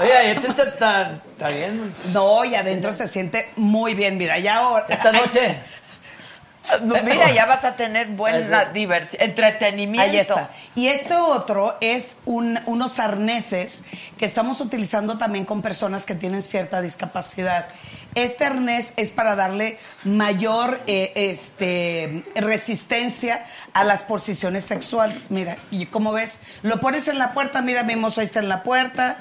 [0.00, 1.92] Oye, este está, está, está bien.
[2.12, 4.18] No, y adentro se siente muy bien.
[4.18, 4.86] Mira, ya ahora.
[4.88, 5.58] Esta noche.
[6.82, 10.10] No, Mira, ya vas a tener buena diversión, entretenimiento.
[10.10, 10.50] Ahí está.
[10.74, 13.84] Y este otro es un- unos arneses
[14.16, 17.66] que estamos utilizando también con personas que tienen cierta discapacidad.
[18.14, 25.30] Este arnés es para darle mayor eh, este, resistencia a las posiciones sexuales.
[25.30, 28.62] Mira, y como ves, lo pones en la puerta, mira, mismo ahí está en la
[28.62, 29.18] puerta,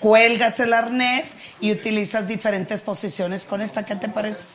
[0.00, 3.84] cuelgas el arnés y utilizas diferentes posiciones con esta.
[3.84, 4.54] ¿Qué te parece?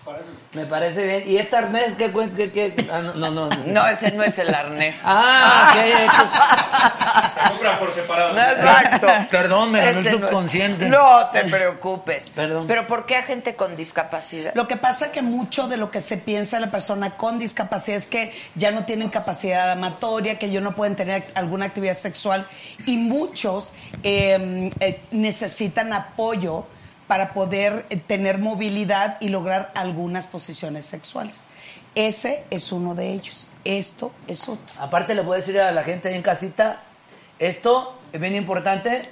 [0.54, 1.24] Me parece bien.
[1.30, 2.88] ¿Y este arnés qué qué- qué?
[2.92, 3.50] Ah, no, no, no.
[3.68, 4.96] No, ese no es el arnés.
[5.04, 7.42] Ah, ok.
[7.44, 8.30] Se compra por separado.
[8.32, 9.08] Exacto.
[9.32, 10.88] Perdón, me ganó el subconsciente.
[10.90, 12.30] No te preocupes.
[12.30, 12.66] Perdón.
[12.68, 14.54] Pero ¿por qué a gente con discapacidad?
[14.56, 17.98] Lo que pasa que mucho de lo que se piensa de la persona con discapacidad
[17.98, 22.46] es que ya no tienen capacidad amatoria, que ellos no pueden tener alguna actividad sexual
[22.86, 23.74] y muchos
[24.04, 25.02] eh, eh,
[25.32, 26.66] necesitan apoyo
[27.08, 31.46] para poder eh, tener movilidad y lograr algunas posiciones sexuales.
[31.96, 33.48] Ese es uno de ellos.
[33.64, 34.76] Esto es otro.
[34.78, 36.80] Aparte le puedo decir a la gente ahí en casita,
[37.40, 39.10] esto es bien importante,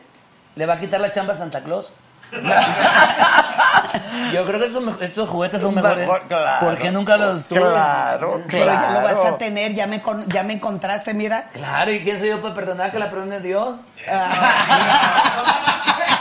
[0.55, 1.93] le va a quitar la chamba a Santa Claus.
[4.33, 4.65] Yo creo que
[5.05, 5.99] estos, juguetes son mejores.
[5.99, 6.67] Mejor, claro.
[6.67, 7.59] porque nunca los tuve.
[7.61, 9.35] Claro, Pero ya lo vas claro.
[9.35, 11.49] a tener, ya me, con- ya me encontraste, mira.
[11.53, 13.77] Claro, ¿y quién soy yo para perdonar que la perdone Dios?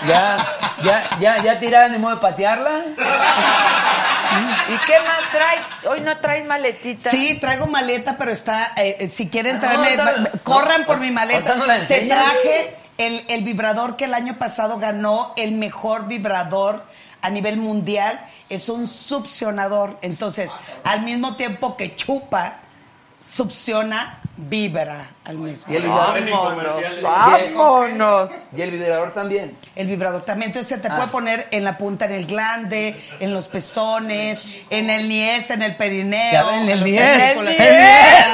[0.06, 0.36] Ya,
[0.84, 2.82] ya, ya, ya tirada ni modo de patearla.
[4.68, 5.62] ¿Y qué más traes?
[5.88, 7.10] Hoy no traes maletita.
[7.10, 8.72] Sí, traigo maleta, pero está.
[8.76, 9.96] eh, eh, si quieren Ah, traerme.
[9.96, 11.38] no, ahorita- corran no, por mi maleta.
[11.38, 12.24] ahorita no la Te enseñas.
[12.24, 16.84] traje el, el vibrador que el año pasado ganó el mejor vibrador
[17.22, 18.20] a nivel mundial.
[18.50, 19.98] Es un succionador.
[20.02, 20.52] Entonces,
[20.84, 22.58] al mismo tiempo que chupa,
[23.28, 26.12] succiona, vibra al mismo Y el tiempo.
[26.14, 27.02] vibrador.
[27.02, 28.30] Vámonos, vámonos.
[28.56, 29.56] Y el vibrador también.
[29.76, 30.48] El vibrador también.
[30.50, 30.96] Entonces se te Ah.
[30.96, 35.76] puede poner en la punta del glande, en los pezones, en el niés, en el
[35.76, 36.32] perineo.
[36.32, 37.36] Ya ven, el en los niés.
[37.36, 38.26] El niés.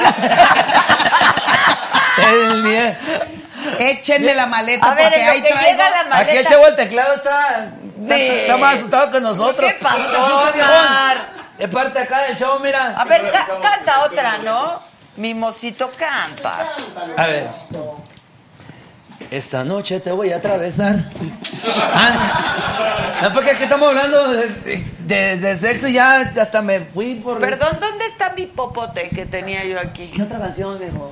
[2.17, 2.97] El niés.
[3.79, 5.69] Échenme la maleta A ver, porque en lo ahí que traigo.
[5.71, 6.17] llega la maleta.
[6.19, 8.21] Aquí el chavo del teclado está, está, Sí.
[8.21, 9.73] está más asustado que nosotros.
[9.73, 11.35] ¿Qué pasó, Omar?
[11.57, 12.93] Es parte acá del chavo, mira.
[12.99, 14.81] A ver, ca- canta otra, ¿no?
[15.17, 16.67] Mimosito canta.
[17.17, 17.47] A ver.
[19.31, 20.95] Esta noche te voy a atravesar.
[21.97, 26.81] Ah, no, porque es que estamos hablando de, de- de sexo y ya hasta me
[26.81, 27.39] fui por...
[27.39, 30.11] Perdón, ¿dónde está mi popote que tenía yo aquí?
[30.15, 31.11] ¿Qué otra canción, viejo?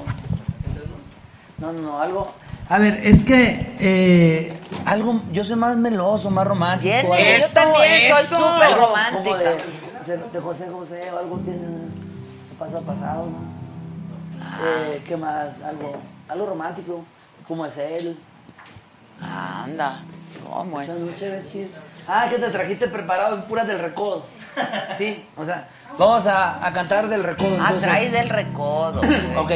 [1.57, 2.31] No, no, no, algo...
[2.69, 4.53] A ver, es que eh,
[4.85, 6.91] algo, yo soy más meloso, más romántico.
[7.15, 9.51] Bien, yo también soy súper romántica.
[10.05, 11.59] De, José José o algo tiene
[12.59, 13.63] pasado pasado, ¿no?
[14.65, 15.61] Eh, ¿Qué más?
[15.63, 15.93] Algo,
[16.27, 17.03] algo romántico,
[17.47, 18.17] como es él.
[19.21, 20.01] Anda,
[20.49, 20.99] ¿cómo Esa es?
[21.07, 21.67] noche.
[22.07, 24.25] Ah, que te trajiste preparado puras del recodo.
[24.97, 25.67] Sí, o sea,
[25.97, 27.55] vamos a, a cantar del recodo.
[27.59, 27.89] Ah, entonces.
[27.89, 29.01] traes del recodo.
[29.37, 29.51] Ok.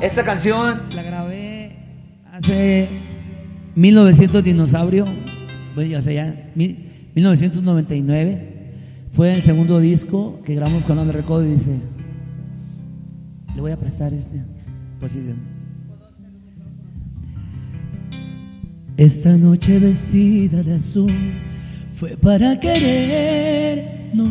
[0.00, 1.76] Esta canción la grabé
[2.32, 2.88] hace
[3.74, 5.04] 1900 dinosaurio.
[5.74, 6.34] Bueno, ya sé ya.
[6.54, 8.55] mi- 1999.
[9.16, 11.80] Fue el segundo disco que grabamos con Onda Recodo y dice.
[13.54, 14.42] Le voy a prestar este.
[15.08, 15.32] Sí, sí.
[18.98, 21.10] Esta noche vestida de azul
[21.94, 24.26] fue para querernos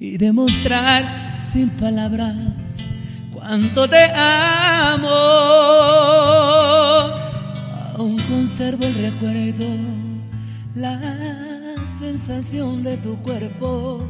[0.00, 2.34] y demostrar sin palabras
[3.32, 5.08] cuánto te amo.
[7.96, 9.66] Aún conservo el recuerdo,
[10.74, 11.41] la
[12.02, 14.04] sensación de tu cuerpo,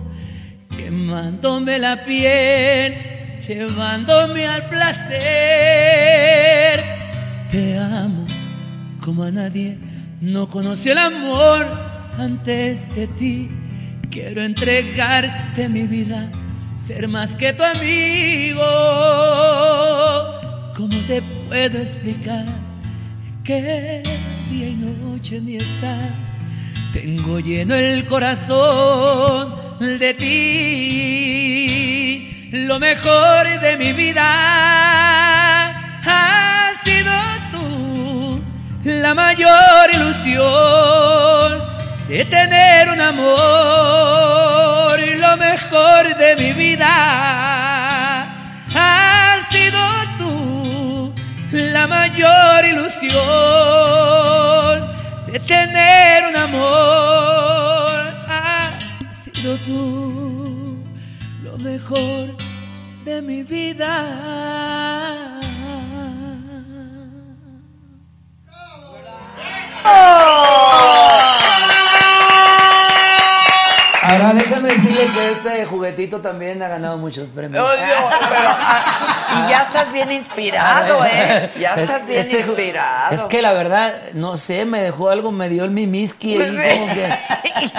[0.74, 2.94] quemándome la piel,
[3.46, 5.20] llevándome al placer.
[7.50, 8.24] Te amo
[9.04, 9.76] como a nadie
[10.22, 11.66] no conoció el amor
[12.16, 13.50] antes de ti.
[14.10, 16.32] Quiero entregarte mi vida,
[16.78, 18.64] ser más que tu amigo.
[20.74, 22.46] ¿Cómo te puedo explicar
[23.44, 24.02] que
[24.50, 26.41] día y noche mí estás?
[26.92, 30.28] Tengo lleno el corazón de ti.
[32.52, 34.20] Lo mejor de mi vida
[36.04, 37.12] ha sido
[37.50, 38.42] tú,
[38.84, 41.62] la mayor ilusión
[42.08, 45.00] de tener un amor.
[45.16, 48.26] Lo mejor de mi vida
[48.74, 49.78] ha sido
[50.18, 51.14] tú,
[51.52, 53.12] la mayor ilusión
[55.32, 58.12] de tener un amor.
[58.28, 58.78] Ha
[59.10, 60.76] sido tú,
[61.42, 62.28] lo mejor
[63.04, 65.32] de mi vida
[74.12, 77.64] déjame decirle que este juguetito también ha ganado muchos premios.
[77.64, 77.80] Dios,
[78.28, 81.50] pero, ah, y ya estás bien inspirado, ¿eh?
[81.58, 83.14] Ya estás bien Ese inspirado.
[83.14, 86.94] Es que la verdad, no sé, me dejó algo, me dio el mimiski ahí como
[86.94, 87.06] que...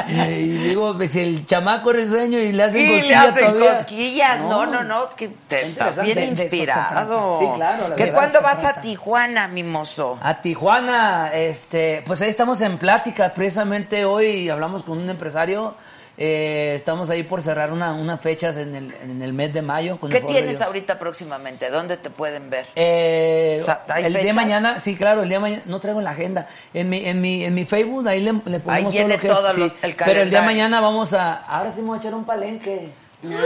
[0.08, 3.78] eh, Y digo, si el chamaco es risueño y le hacen le cosquillas hacen todavía.
[3.78, 4.40] cosquillas.
[4.42, 6.90] No, no, no, que te estás bien De- de inspirado.
[6.90, 7.40] trata.
[7.40, 8.74] Sí, claro, la ¿Que cuándo vas a.
[8.82, 10.18] Tijuana, mimoso?
[10.22, 13.32] A Tijuana, este, pues ahí estamos en plática.
[13.34, 15.76] Precisamente hoy hablamos con un empresario.
[16.18, 20.00] Eh, estamos ahí por cerrar una, unas fechas en el, en el mes de mayo.
[20.00, 21.70] Con ¿Qué tienes ahorita próximamente?
[21.70, 22.66] ¿Dónde te pueden ver?
[22.76, 25.80] Eh, O sea, ¿hay el día de mañana, sí, claro, el día de mañana, no
[25.80, 26.48] traigo la agenda.
[26.74, 29.50] En mi, en mi, en mi Facebook, ahí le, le ponemos todo lo que todo
[29.50, 29.58] es.
[29.58, 29.78] los- sí.
[29.82, 32.92] el Pero el día de mañana vamos a, ahora sí vamos a echar un palenque.
[33.24, 33.38] ¡Eso!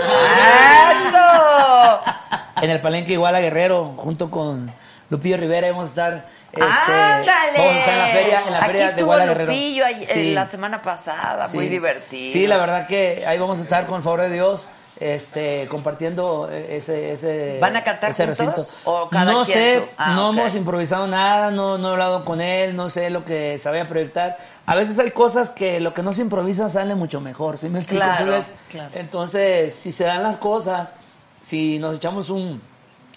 [2.59, 4.71] En el palenque igual a Guerrero, junto con
[5.11, 6.25] Lupillo Rivera, vamos a estar.
[6.51, 7.79] Este, ¡Ándale!
[7.81, 9.45] En la feria, en la Aquí feria de Guerrero.
[9.51, 10.33] Lupillo ayer- Sí.
[10.33, 12.31] la semana pasada, muy divertido.
[12.33, 14.67] Sí, la verdad que ahí vamos a estar con el favor de Dios.
[14.99, 18.47] este, compartiendo ese, ese ¿Van a cantar ese juntos?
[18.47, 18.73] recinto.
[18.85, 22.41] ¿O cada no quien sé, Ah, no hemos improvisado nada, no, no he hablado con
[22.41, 24.37] él, no sé lo que se vaya a proyectar.
[24.65, 27.77] A veces hay cosas que lo que no se improvisa sale mucho mejor, ¿sí me
[27.77, 28.03] explico?
[28.05, 28.89] Claro, Entonces, claro.
[28.95, 30.95] entonces, si se dan las cosas,
[31.41, 32.59] si nos echamos un,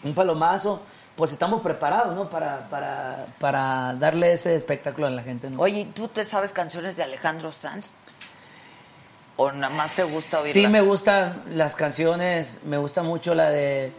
[0.05, 0.83] un palomazo,
[1.21, 2.31] pues estamos preparados, ¿no?
[2.31, 5.61] Para, para, para darle ese espectáculo a la gente, ¿no?
[5.61, 7.93] Oye, ¿tú te sabes canciones de Alejandro Sanz?
[9.37, 10.55] ¿O nada más te gusta oírlas?
[10.55, 13.93] Sí me gustan las canciones, me gusta mucho la de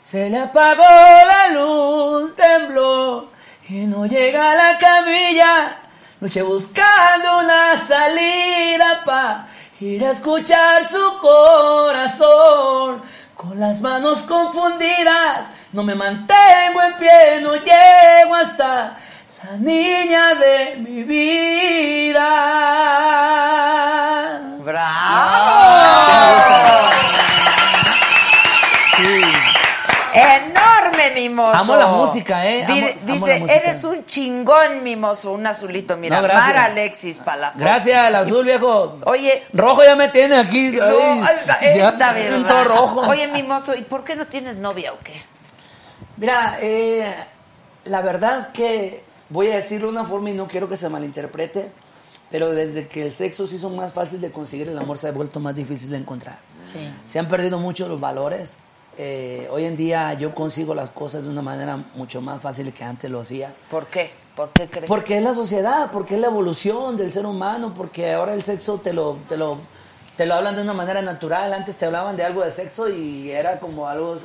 [0.00, 3.30] Se le apagó la luz, tembló
[3.68, 5.78] y no llega a la camilla.
[6.20, 9.46] Luché buscando una salida pa'
[9.78, 13.00] ir a escuchar su corazón.
[13.36, 18.96] Con las manos confundidas, no me mantengo en pie, no llego hasta
[19.44, 22.24] la niña de mi vida.
[24.58, 25.58] ¡Bravo!
[30.14, 31.56] ¡Enorme, mimoso!
[31.56, 32.64] Amo la música, ¿eh?
[32.66, 33.54] Amo- dice, la música.
[33.54, 35.32] eres un chingón, mimoso.
[35.32, 36.20] Un azulito, mira.
[36.20, 36.28] No.
[36.28, 37.60] Mar Alexis Palafox.
[37.60, 38.98] Gracias, el azul viejo.
[39.04, 39.44] Oye.
[39.52, 40.70] Rojo ya me tiene aquí.
[40.72, 42.46] No, ay, oiga, ya, es la verdad.
[42.48, 43.00] todo rojo.
[43.08, 45.22] Oye, mimoso, ¿y por qué no tienes novia o qué?
[46.18, 47.14] Mira, eh,
[47.84, 51.70] la verdad que voy a decirlo de una forma y no quiero que se malinterprete,
[52.30, 55.12] pero desde que el sexo se hizo más fácil de conseguir, el amor se ha
[55.12, 56.38] vuelto más difícil de encontrar.
[56.66, 56.80] Sí.
[57.06, 58.58] Se han perdido mucho los valores.
[59.00, 62.82] Eh, hoy en día yo consigo las cosas de una manera mucho más fácil que
[62.82, 63.52] antes lo hacía.
[63.70, 64.10] ¿Por qué?
[64.34, 64.86] ¿Por qué crees?
[64.86, 68.78] Porque es la sociedad, porque es la evolución del ser humano, porque ahora el sexo
[68.78, 69.58] te lo, te lo,
[70.16, 71.52] te lo hablan de una manera natural.
[71.52, 74.16] Antes te hablaban de algo de sexo y era como algo,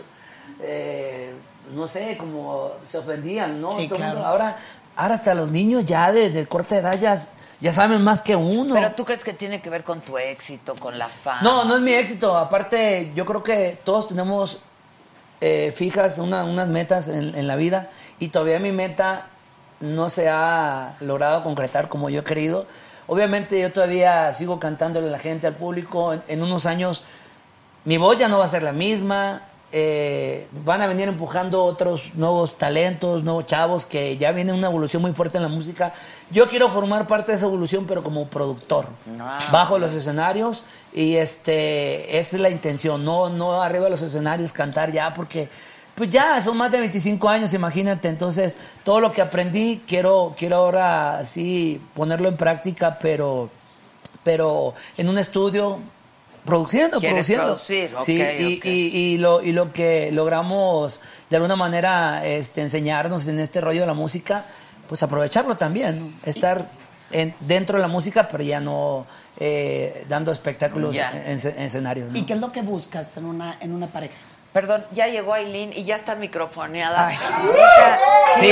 [0.60, 1.34] eh,
[1.74, 3.72] no sé, como se ofendían, ¿no?
[3.72, 4.28] Sí, Todo el mundo- claro.
[4.28, 4.58] ahora,
[4.96, 7.18] ahora hasta los niños ya desde corta edad ya,
[7.62, 8.74] ya saben más que uno.
[8.76, 11.42] Pero tú crees que tiene que ver con tu éxito, con la fama.
[11.42, 12.38] No, no es mi éxito.
[12.38, 14.60] Aparte, yo creo que todos tenemos
[15.42, 19.28] eh, fijas una- unas metas en, en la vida y todavía mi meta
[19.82, 22.66] no se ha logrado concretar como yo he querido.
[23.08, 26.14] Obviamente yo todavía sigo cantándole a la gente, al público.
[26.14, 27.04] En, en unos años
[27.84, 29.42] mi voz ya no va a ser la misma.
[29.76, 35.02] Eh, van a venir empujando otros nuevos talentos, nuevos chavos, que ya viene una evolución
[35.02, 35.94] muy fuerte en la música.
[36.30, 38.86] Yo quiero formar parte de esa evolución, pero como productor,
[39.20, 40.64] Ah, bajo los escenarios,
[40.94, 45.50] y este, esa es la intención, no, no arriba de los escenarios cantar ya, porque
[45.96, 50.58] pues ya son más de 25 años, imagínate, entonces todo lo que aprendí quiero, quiero
[50.58, 53.50] ahora sí ponerlo en práctica, pero,
[54.24, 55.80] pero en un estudio
[56.46, 57.46] produciendo, ¿Quieres produciendo.
[57.46, 57.90] producir?
[58.06, 58.66] sí, Ok, y, ok.
[58.66, 58.70] y-
[59.14, 61.00] y lo, y lo que logramos
[61.30, 64.46] de alguna manera este, enseñarnos en este rollo de la música,
[64.88, 66.12] pues aprovecharlo también, ¿no?
[66.26, 66.66] estar
[67.12, 69.06] en- dentro de la música, pero ya no
[69.40, 72.12] eh, dando espectáculos en, en escenarios.
[72.12, 72.18] ¿no?
[72.18, 74.14] ¿Y qué es lo que buscas en una, en una pareja?
[74.52, 77.08] Perdón, ya llegó Aileen y ya está microfoneada.
[77.08, 77.18] Ay.
[78.40, 78.52] Sí.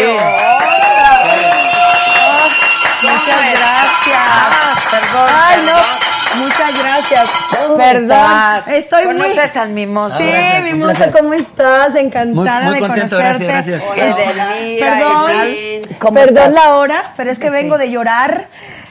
[3.04, 4.86] Muchas gracias.
[4.92, 5.30] Perdón.
[5.34, 5.82] Ay, perdón.
[5.82, 6.11] no.
[6.38, 7.30] Muchas gracias.
[7.50, 8.04] ¿Cómo Perdón.
[8.12, 8.68] estás?
[8.70, 9.16] Estoy muy.
[9.18, 10.18] ¿Conoces al mimoso?
[10.18, 11.04] Sí, Ah, gracias, mimoso.
[11.12, 11.96] ¿cómo estás?
[11.96, 13.46] Encantada Muy- muy de contento, conocerte.
[13.46, 13.84] gracias, gracias.
[14.32, 15.82] Hola, Edelmira, Perdón, Aileen.
[16.00, 16.54] perdón estás?
[16.54, 18.48] la hora, pero es que vengo de llorar.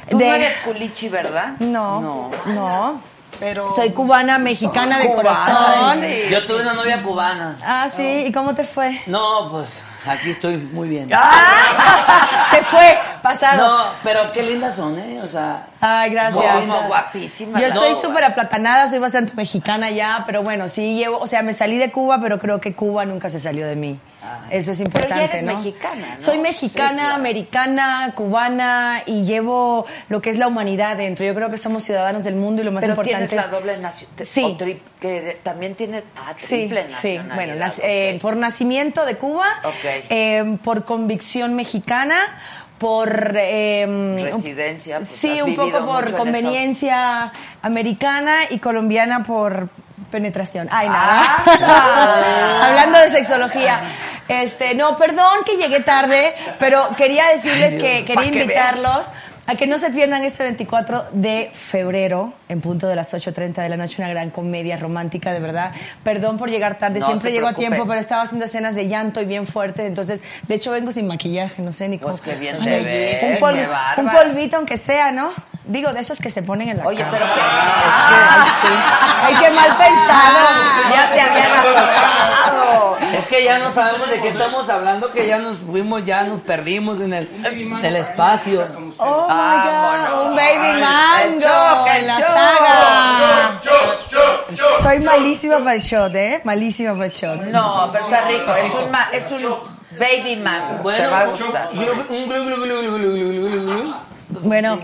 [0.09, 0.27] Tú de...
[0.27, 1.53] no eres culichi, ¿verdad?
[1.61, 3.01] No, no.
[3.41, 6.01] Pero Soy cubana, mexicana de Cubana, corazón.
[6.03, 6.23] sí.
[6.31, 7.57] Yo tuve una novia cubana.
[7.65, 8.25] Ah, sí.
[8.29, 9.01] ¿Y cómo te fue?
[9.07, 11.09] No, pues aquí estoy muy bien.
[12.51, 13.67] Te fue pasado.
[13.79, 15.21] No, pero qué lindas son, ¿eh?
[15.23, 16.67] O sea, Ay, gracias.
[16.67, 17.61] Guau, guapísima.
[17.61, 21.43] Yo estoy No, súper aplatanada, soy bastante mexicana ya, pero bueno, sí llevo, o sea,
[21.43, 23.99] me salí de Cuba, pero creo que Cuba nunca se salió de mí.
[24.51, 25.57] Eso es Pero importante, ya eres ¿no?
[25.57, 26.21] mexicana, ¿no?
[26.23, 27.15] Soy mexicana, Sí, claro.
[27.15, 31.25] americana, cubana y llevo lo que es la humanidad dentro.
[31.25, 33.59] Yo creo que somos ciudadanos del mundo y lo más Pero importante tienes es la
[33.59, 34.25] doble nacionalidad.
[34.27, 34.57] Sí.
[35.01, 37.35] que también tienes ah, Sí, triple sí, nacionalidad.
[37.35, 39.85] bueno, eh, por nacimiento de Cuba, Ok.
[40.11, 42.17] eh, por convicción mexicana,
[42.79, 43.35] por...
[43.37, 47.33] eh, Residencia, pues, sí, un poco por en conveniencia
[47.63, 49.69] americana y colombiana por
[50.11, 50.69] penetración.
[50.71, 51.45] Ay, Ah.
[51.47, 52.67] nada.
[52.69, 53.81] Hablando de sexología.
[54.29, 59.11] Este, no, perdón que llegué tarde, pero quería decirles Ay, que quería que invitarlos
[59.47, 63.69] a que no se pierdan este 24 de febrero, en punto de las 8.30 de
[63.69, 65.73] la noche, una gran comedia romántica, de verdad.
[66.05, 69.21] Perdón por llegar tarde, No siempre llego a tiempo, pero estaba haciendo escenas de llanto
[69.21, 72.11] y bien fuerte, entonces, de hecho vengo sin maquillaje, no sé ni cómo.
[72.17, 75.33] Pues qué bien te ves, un, pol- qué un polvito aunque sea, ¿no?
[75.71, 77.11] Digo, de esos que se ponen en la Oye, cara.
[77.13, 77.41] pero que-
[79.23, 80.39] Ay, qué mal pensado.
[80.93, 82.97] Ya te habían acostado.
[83.17, 86.41] es que ya no sabemos de qué estamos hablando, que ya nos fuimos, ya nos
[86.41, 88.65] perdimos en el, en el espacio.
[88.99, 90.11] Oh my Vámonos.
[90.11, 93.61] God, un baby mango en la saga.
[94.83, 96.41] Soy malísima para el shot, ¿eh?
[96.45, 97.41] Malísima para el shot.
[97.45, 98.53] No, pero está rico.
[98.53, 99.43] Es un, ma- es un
[99.99, 100.91] baby mango.
[100.91, 101.69] Te va a gustar.
[104.43, 104.79] Bueno,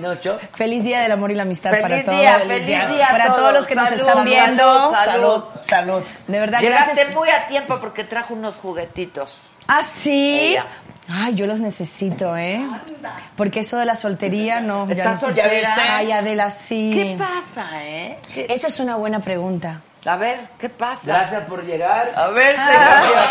[0.55, 2.19] feliz día del amor y la amistad Feliz para todos.
[2.21, 3.39] día, feliz día a Para todos.
[3.39, 4.93] todos los que nos Salud, están salud, viendo.
[5.05, 5.45] salud.
[5.61, 6.03] Salud.
[6.27, 7.15] De verdad, Llegaste gracias.
[7.15, 9.53] muy a tiempo porque trajo unos juguetitos.
[9.69, 10.39] ¿Ah, sí?
[10.53, 10.67] Ella.
[11.09, 12.61] Ay, yo los necesito, ¿eh?
[13.37, 14.91] Porque eso de la soltería, no.
[14.91, 15.29] ¿Estás no.
[15.29, 15.47] soltera?
[15.47, 15.81] ¿Ya viste?
[15.89, 16.91] Ay, Adela, sí.
[16.93, 18.19] ¿Qué pasa, eh?
[18.35, 19.83] ¿Qué- Esa es una buena pregunta.
[20.07, 21.07] A ver, ¿qué pasa?
[21.07, 22.13] Gracias por llegar.
[22.15, 23.29] A ver, Gracias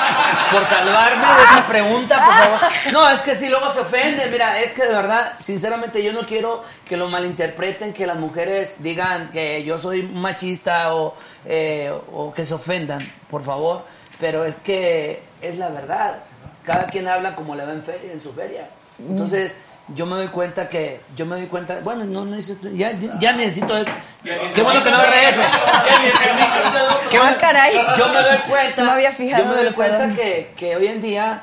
[0.52, 2.60] por salvarme de esa pregunta, por favor.
[2.92, 4.30] No, es que si luego se ofenden.
[4.30, 8.84] Mira, es que de verdad, sinceramente, yo no quiero que lo malinterpreten, que las mujeres
[8.84, 11.16] digan que yo soy machista o,
[11.46, 13.00] eh, o que se ofendan,
[13.30, 13.86] por favor.
[14.20, 16.24] Pero es que es la verdad.
[16.66, 18.70] Cada quien habla como le va en, feria, en su feria.
[19.00, 22.92] Entonces, yo me doy cuenta que, yo me doy cuenta, bueno, no, no necesito, ya,
[23.20, 23.76] ya necesito,
[24.24, 25.42] qué bueno que no agarré eso.
[27.12, 27.74] Qué bueno- Ah, caray.
[27.98, 30.88] Yo me doy cuenta, No me había fijado yo me doy cuenta que, que hoy
[30.88, 31.42] en día,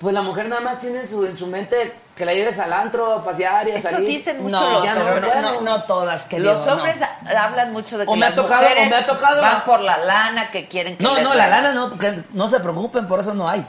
[0.00, 2.72] pues la mujer nada más tiene en su, en su mente que la lleves al
[2.72, 4.08] antro a pasear y a Eso salir.
[4.08, 5.32] dicen mucho No, los ya no, hombres.
[5.34, 6.74] ya no, no todas, que Los no.
[6.74, 9.06] hombres ha- hablan mucho de que O me ha las tocado- o mujeres me ha
[9.06, 12.22] tocado- van por la lana, que quieren que No, les no, la lana no, porque
[12.32, 13.64] no se preocupen, por eso no hay.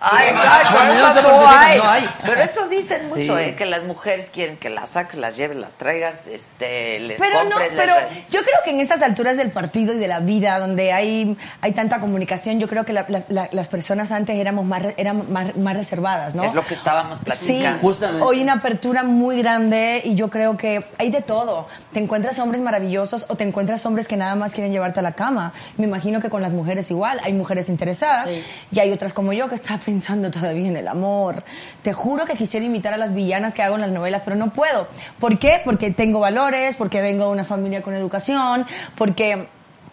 [0.00, 1.78] Ay, mí eso no no hay.
[1.78, 2.08] no hay.
[2.24, 3.42] Pero eso dicen mucho, Sí.
[3.42, 7.44] eh, que las mujeres quieren que las saques, las lleves, las traigas, este, les Pero
[7.44, 7.72] no, compres.
[7.72, 10.58] les pero re- yo creo que en estas alturas del partido y de la vida,
[10.58, 14.64] donde hay, hay tanta comunicación, yo creo que la- la- la- las personas antes éramos
[14.66, 16.44] más, éramos más, más reservadas, ¿no?
[16.44, 17.24] Es lo que estábamos Sí,
[17.62, 18.24] platicando.
[18.26, 21.66] hoy una apertura muy grande y yo creo que hay de todo.
[21.92, 25.12] Te encuentras hombres maravillosos o te encuentras hombres que nada más quieren llevarte a la
[25.12, 25.52] cama.
[25.78, 27.20] Me imagino que con las mujeres igual.
[27.24, 28.30] Hay mujeres interesadas
[28.70, 29.93] y hay otras como yo que están pensando
[30.30, 31.44] todavía en el amor.
[31.82, 34.52] Te juro que quisiera imitar a las villanas que hago en las novelas, pero no
[34.52, 34.88] puedo.
[35.18, 35.60] ¿Por qué?
[35.64, 38.66] Porque tengo valores, porque vengo de una familia con educación,
[38.96, 39.48] porque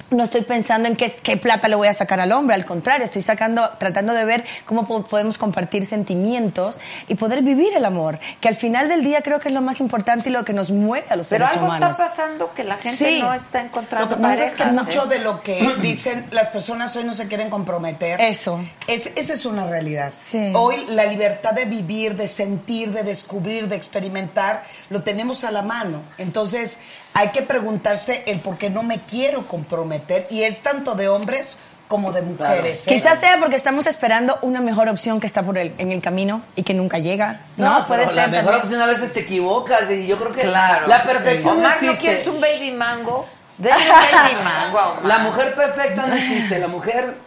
[0.10, 3.06] no estoy pensando en qué, qué plata le voy a sacar al hombre, al contrario,
[3.06, 8.19] estoy sacando, tratando de ver cómo po- podemos compartir sentimientos y poder vivir el amor,
[8.40, 10.72] que al final del día creo que es lo más importante y lo que nos
[10.72, 11.91] mueve a los Pero seres algo humanos.
[11.91, 13.19] está pasando que la gente Sí.
[13.19, 15.07] no está encontrando Lo que pasa es que mucho ¿eh?
[15.10, 18.19] de lo que dicen las personas hoy no se quieren comprometer.
[18.19, 18.60] Eso.
[18.88, 20.14] Es, esa es una realidad.
[20.15, 20.52] Sí.
[20.56, 25.61] Hoy la libertad de vivir, de sentir, de descubrir, de experimentar, lo tenemos a la
[25.61, 26.02] mano.
[26.18, 26.82] Entonces
[27.13, 30.27] hay que preguntarse el por qué no me quiero comprometer.
[30.29, 32.88] Y es tanto de hombres como de mujeres.
[32.88, 32.89] ¿eh?
[32.93, 36.41] Quizás sea porque estamos esperando una mejor opción que está por el, en el camino
[36.55, 37.41] y que nunca llega.
[37.57, 38.15] No, puede ser.
[38.17, 38.61] La mejor también.
[38.61, 40.88] opción a veces te equivocas y yo creo que Claro.
[40.88, 41.99] la perfección no Omar, ¿no existe.
[42.07, 43.25] quieres un baby mango?
[43.57, 45.05] Denle un baby mango a Omar.
[45.05, 46.59] La mujer perfecta no existe.
[46.59, 47.17] La mujer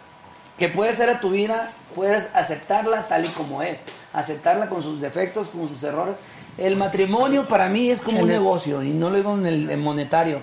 [0.57, 3.77] que puede ser a tu vida, puedes aceptarla tal y como es.
[4.13, 6.15] Aceptarla con sus defectos, con sus errores.
[6.57, 9.81] El matrimonio para mí es como un negocio y no lo digo en el en
[9.81, 10.41] monetario.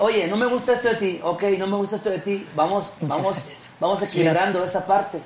[0.00, 1.20] Oye, no me gusta esto de ti.
[1.22, 2.46] Ok, no me gusta esto de ti.
[2.56, 3.70] Vamos, Muchas vamos, gracias.
[3.78, 4.70] vamos equilibrando Gracias.
[4.70, 5.18] esa parte.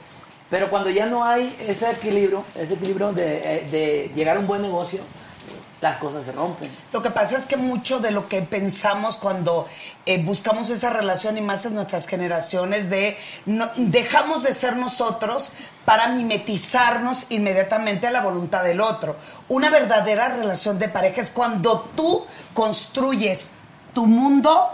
[0.51, 4.47] Pero cuando ya no hay ese equilibrio, ese equilibrio de, eh, de llegar a un
[4.47, 5.01] buen negocio,
[5.81, 6.71] las cosas se rompen.
[6.93, 9.67] Lo que pasa es que mucho de lo que pensamos cuando
[10.07, 13.17] eh, buscamos esa relación y más en nuestras generaciones de
[13.77, 15.53] dejamos de ser nosotros
[15.85, 19.17] para mimetizarnos inmediatamente a la voluntad del otro.
[19.49, 23.59] Una verdadera relación de pareja es cuando tú construyes
[23.95, 24.69] tu mundo,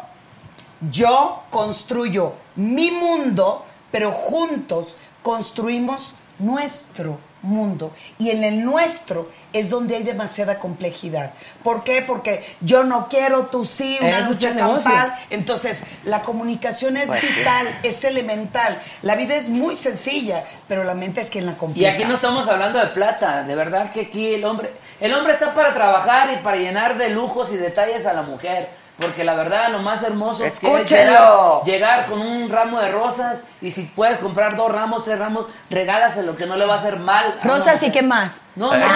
[0.90, 7.92] yo construyo mi mundo, pero juntos construimos nuestro mundo.
[8.18, 11.30] Y en el nuestro es donde hay demasiada complejidad.
[11.62, 12.02] ¿Por qué?
[12.02, 15.14] Porque yo no quiero, tú sí, una es lucha campal.
[15.30, 17.26] Entonces, la comunicación es Pues sí.
[17.38, 18.78] vital, es elemental.
[19.02, 21.92] La vida es muy sencilla, pero la mente es quien la Y complica.
[21.92, 25.54] aquí no estamos hablando de plata, de verdad que aquí el hombre, el hombre está
[25.54, 28.68] para trabajar y para llenar de lujos y detalles a la mujer,
[28.98, 31.62] porque la verdad lo más hermoso es que es Escúchelo.
[31.64, 35.46] llegar, llegar con un ramo de rosas y si puedes comprar dos ramos, tres ramos,
[35.68, 37.38] regálaselo que no le va a hacer mal.
[37.42, 38.42] Rosas y qué más.
[38.54, 38.86] No, no, luego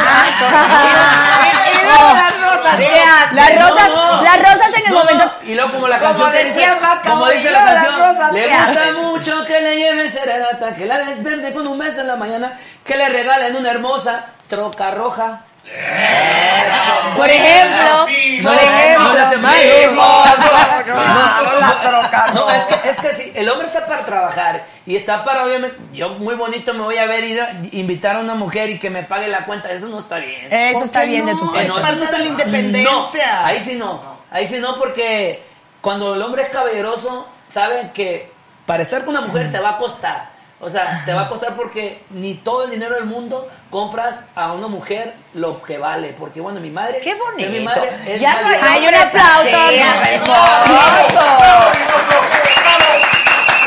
[2.14, 2.78] las rosas.
[3.32, 4.22] Las rosas, No, no.
[4.22, 5.24] las rosas en el No, momento.
[5.24, 7.58] no, Y luego como la canción decía dice, Maca como dice ¿no?
[7.58, 11.66] la canción, rosas, le ¿qué gusta mucho que le lleven serenata, que la despierte con
[11.66, 12.52] un beso en la mañana,
[12.84, 15.40] que le regalen una hermosa troca roja.
[17.16, 18.07] Por ejemplo,
[18.43, 19.05] No, por ejemplo.
[19.05, 19.59] no mal,
[21.61, 22.57] la troca No, roja.
[22.57, 26.11] es que, es que sí, el hombre está para trabajar y está para, obviamente, yo
[26.11, 29.03] muy bonito me voy a ver ir a invitar a una mujer y que me
[29.03, 30.53] pague la cuenta, eso no está bien.
[30.53, 31.40] Eso ¿Por está bien de no?
[31.40, 31.89] tu Es No, parte.
[31.89, 33.40] parte eso no de la independencia.
[33.40, 34.01] No, ahí sí no,
[34.31, 35.43] ahí sí no porque
[35.81, 38.31] cuando el hombre es caballeroso, sabe que
[38.66, 40.38] para estar con una mujer te va a costar.
[40.60, 44.52] O sea, te va a costar porque ni todo el dinero del mundo compras a
[44.52, 46.16] una mujer lo que vale.
[46.18, 47.01] Porque bueno, mi madre.
[47.01, 47.51] ¡Qué bonito!
[47.51, 49.44] Mi madre es ya hay un aplauso.
[49.44, 49.78] Sí,
[50.26, 50.35] no,
[51.14, 51.89] no,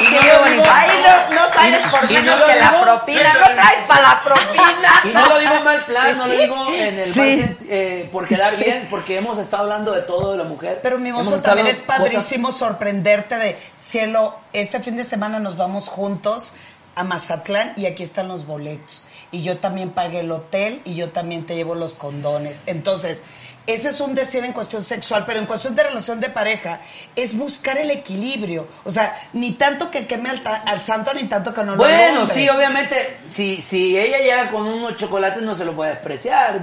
[0.01, 0.69] y no, bonito.
[0.73, 0.89] Ay,
[1.33, 3.33] no, sales por menos que la propina.
[3.33, 5.01] No traes para la propina.
[5.03, 7.57] Y no lo digo en mal plan, no lo digo en el sí.
[7.69, 10.79] eh, por quedar bien, porque hemos estado hablando de todo de la mujer.
[10.81, 14.35] Pero mi mozo también es padrísimo sorprenderte de cielo.
[14.53, 16.53] Este fin de semana nos vamos juntos
[16.95, 19.05] a Mazatlán y aquí están los boletos.
[19.31, 22.63] Y yo también pagué el hotel y yo también te llevo los condones.
[22.65, 23.23] Entonces,
[23.67, 26.81] ese es un decir en cuestión sexual, pero en cuestión de relación de pareja
[27.15, 28.67] es buscar el equilibrio.
[28.83, 31.77] O sea, ni tanto que queme al, ta- al santo ni tanto que no lo
[31.77, 36.59] Bueno, sí, obviamente, si, si ella llega con unos chocolates no se lo puede despreciar.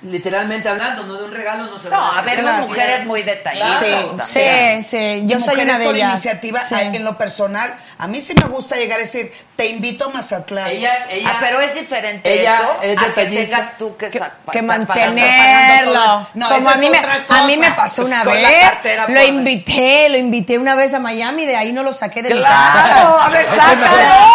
[0.00, 3.24] Literalmente hablando, no de un regalo no se lo No, a ver, las mujeres muy
[3.24, 4.18] detallistas Claro.
[4.24, 6.12] Sí, sí, Y yo soy una de con ellas.
[6.12, 6.76] iniciativa, Sí.
[6.78, 10.68] en lo personal, a mí sí me gusta llegar a decir, te invito a Mazatlán.
[10.68, 13.56] Ella, ella, Ah, pero es diferente ella eso es a que detallista.
[13.56, 16.28] tengas tú que, que pagando- mantenerlo.
[16.34, 18.46] No, Como a es mí, me, a mí me pasó Pues una vez.
[18.70, 22.34] cartera Lo invité, lo invité una vez a Miami, de ahí no lo saqué de
[22.34, 23.26] mi Claro, casa.
[23.26, 24.28] a ver, sácalo.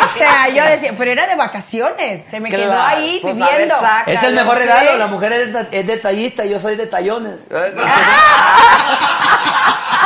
[0.00, 2.22] O sea, yo decía, pero era de vacaciones.
[2.28, 3.74] Se me quedó ahí pues, ver, viviendo.
[3.80, 4.16] sácalo.
[4.16, 4.64] Es el mejor Sí.
[4.64, 7.34] regalo, la mujer es, es detallista, yo soy detallones.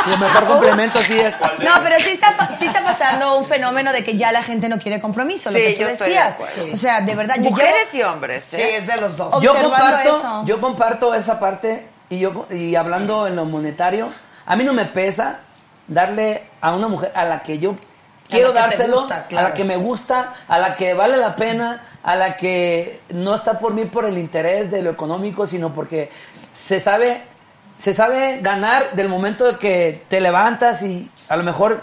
[0.05, 1.39] Y el mejor complemento sí es.
[1.59, 4.67] No, pero sí está, pa- sí está pasando un fenómeno de que ya la gente
[4.67, 6.37] no quiere compromiso, lo Sí, que tú yo estoy de decías.
[6.73, 8.77] O sea, de verdad, yo Mujeres y hombres, Sí, ¿eh?
[8.77, 9.41] es de los dos.
[9.41, 10.41] Yo observando comparto, eso.
[10.45, 14.09] yo comparto esa parte y yo y hablando en lo monetario,
[14.45, 15.37] a mí no me pesa
[15.87, 17.75] darle a una mujer a la que yo
[18.33, 22.15] quiero dárselo, gusta, a la que me gusta, a la que vale la pena, a
[22.15, 26.11] la que no está por mí por el interés de lo económico, sino porque
[26.51, 27.21] se sabe
[27.77, 31.81] se sabe ganar del momento de que te levantas y a lo mejor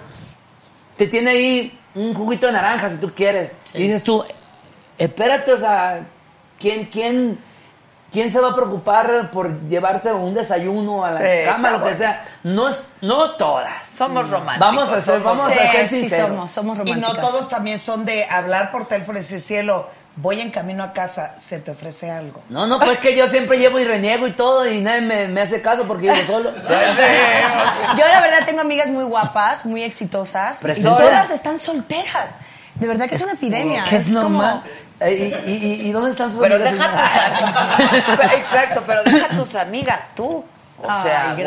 [0.97, 3.53] te tiene ahí un juguito de naranja si tú quieres.
[3.75, 4.25] Y dices tú,
[4.97, 6.07] espérate, o sea,
[6.59, 7.39] ¿quién, quién,
[8.13, 11.83] quién se va a preocupar por llevarte un desayuno a la Sí, cama, lo que
[11.83, 11.97] bueno.
[11.99, 12.25] sea?
[12.43, 13.87] No es, no todas.
[13.89, 14.61] Somos románticos.
[14.69, 16.29] Vamos a ser, somos- vamos Sí, a ser sí sinceros.
[16.31, 20.41] somos, somos Y no todos también son de hablar por teléfono y decir, cielo, voy
[20.41, 22.43] en camino a casa, se te ofrece algo.
[22.49, 25.41] No, no, pues que yo siempre llevo y reniego y todo y nadie me, me
[25.43, 26.51] hace caso porque vivo solo.
[27.97, 30.61] Yo la verdad tengo amigas muy guapas, muy exitosas.
[30.77, 32.33] Y todas están solteras.
[32.75, 33.85] De verdad que es, una epidemia.
[33.85, 34.63] Que es, como- normal.
[34.67, 34.71] Eh,
[35.01, 36.73] ¿Y, y, y dónde están sus Pero amigas?
[36.73, 38.33] deja tus amigas.
[38.35, 40.45] Exacto, pero deja tus amigas tú.
[40.83, 41.45] O Ay, sea, gracias.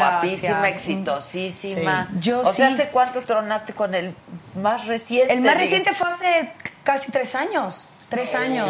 [0.52, 2.08] guapísima, exitosísima.
[2.12, 2.20] Sí.
[2.20, 2.74] Yo o sea, sí.
[2.76, 4.16] ¿hace cuánto tronaste con el
[4.62, 5.34] más reciente?
[5.34, 6.52] El más reciente fue hace
[6.84, 7.88] casi tres años.
[8.14, 8.69] Tres años.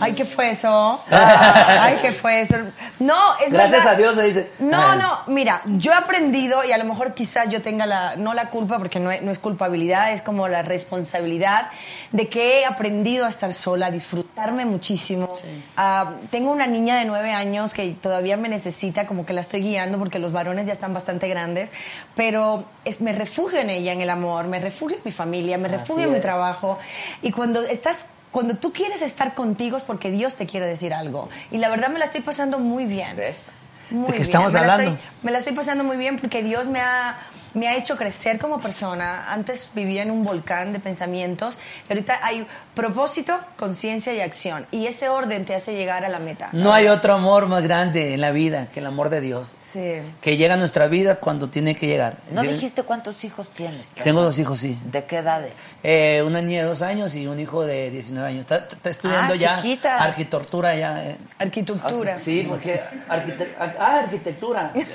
[0.00, 1.00] Ay, ¿qué fue eso?
[1.10, 2.56] Ay, ¿qué fue eso?
[3.00, 3.94] No, es Gracias verdad.
[3.94, 4.50] a Dios se dice.
[4.58, 8.34] No, no, mira, yo he aprendido y a lo mejor quizás yo tenga la, no
[8.34, 11.70] la culpa porque no es, no es culpabilidad, es como la responsabilidad
[12.12, 15.32] de que he aprendido a estar sola, a disfrutarme muchísimo.
[15.78, 19.62] Ah, tengo una niña de nueve años que todavía me necesita, como que la estoy
[19.62, 21.70] guiando porque los varones ya están bastante grandes,
[22.14, 25.68] pero es, me refugio en ella, en el amor, me refugio en mi familia, me
[25.68, 26.78] refugio en mi trabajo.
[27.22, 31.30] Y cuando estás cuando tú quieres estar contigo es porque Dios te quiere decir algo.
[31.50, 33.16] Y la verdad me la estoy pasando muy bien.
[33.16, 33.46] ¿Ves?
[33.88, 34.22] Muy ¿De qué bien.
[34.24, 34.92] estamos me la hablando?
[34.92, 37.18] estoy- me la estoy pasando muy bien porque Dios me ha,
[37.54, 39.32] me ha hecho crecer como persona.
[39.32, 41.58] Antes vivía en un volcán de pensamientos
[41.88, 44.66] y ahorita hay propósito, conciencia y acción.
[44.70, 46.50] Y ese orden te hace llegar a la meta.
[46.52, 49.54] No hay otro amor más grande en la vida que el amor de Dios.
[49.72, 50.00] Sí.
[50.20, 52.18] Que llega a nuestra vida cuando tiene que llegar.
[52.30, 52.48] ¿No ¿Sí?
[52.48, 53.90] dijiste cuántos hijos tienes?
[53.90, 54.78] Tengo dos hijos, sí.
[54.84, 55.58] ¿De qué edades?
[55.82, 58.40] Eh, una niña de dos años y un hijo de 19 años.
[58.42, 59.96] Está, está estudiando Ah, ya chiquita.
[59.98, 61.02] arquitectura ya.
[61.04, 61.16] eh.
[61.40, 62.16] Arquitectura.
[62.18, 64.70] Sí, porque arquite- ah, arquitectura.
[64.74, 64.86] Es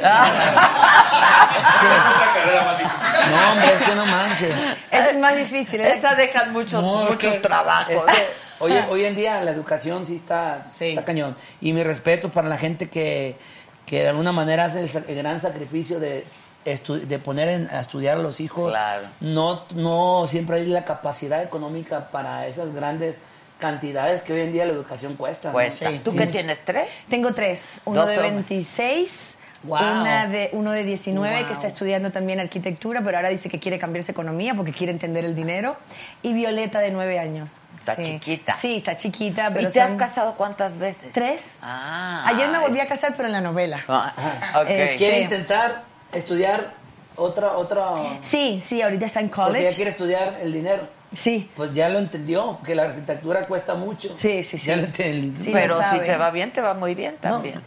[2.16, 3.32] otra carrera más difícil.
[3.32, 4.56] No, hombre, es que no manches.
[4.92, 5.82] Eso es más difícil.
[5.82, 5.90] ¿eh?
[5.92, 7.90] Esa dejan muchos, No, es muchos que- trabajos.
[7.92, 8.28] es que
[8.64, 11.36] hoy, hoy en día la educación sí está, está cañón.
[11.60, 13.36] Y mi respeto para la gente que,
[13.92, 16.24] que de alguna manera hace el, sa- el gran sacrificio de,
[16.66, 18.72] estu- de poner en- a estudiar a los hijos.
[18.72, 19.04] Claro.
[19.20, 23.20] No, no siempre hay la capacidad económica para esas grandes
[23.60, 25.50] cantidades que hoy en día la educación cuesta.
[25.50, 25.54] ¿no?
[25.56, 25.92] Cuesta.
[26.06, 26.18] ¿Tú Sí.
[26.20, 26.60] qué tienes?
[26.64, 27.04] ¿Tres?
[27.10, 28.34] Tengo tres, uno Dos de hombres.
[28.48, 29.78] 26, Wow.
[29.80, 31.46] una de, uno de 19 Wow.
[31.48, 35.24] que está estudiando también arquitectura, pero ahora dice que quiere cambiarse economía porque quiere entender
[35.24, 35.78] el dinero,
[36.24, 37.62] y Violeta de 9 años.
[37.80, 38.04] Está Sí.
[38.04, 38.54] chiquita.
[38.54, 41.12] Sí, está chiquita, pero ¿Y te has casado cuántas veces?
[41.14, 41.58] tres.
[41.62, 42.24] Ah.
[42.28, 43.84] Ayer me volví es- a casar, pero en la novela.
[43.88, 44.70] Ah, ok.
[44.70, 46.74] Este- Quiere intentar estudiar
[47.16, 47.94] otra, otra...
[48.22, 49.76] Sí, sí, ahorita está en Porque ella college.
[49.76, 50.88] quiere estudiar el dinero.
[51.14, 51.52] Sí.
[51.56, 54.16] Pues ya lo entendió, que la arquitectura cuesta mucho.
[54.18, 54.68] Sí, sí, sí.
[54.68, 55.36] Ya lo entendí.
[55.36, 57.62] Sí, Pero lo si te va bien, te va muy bien también.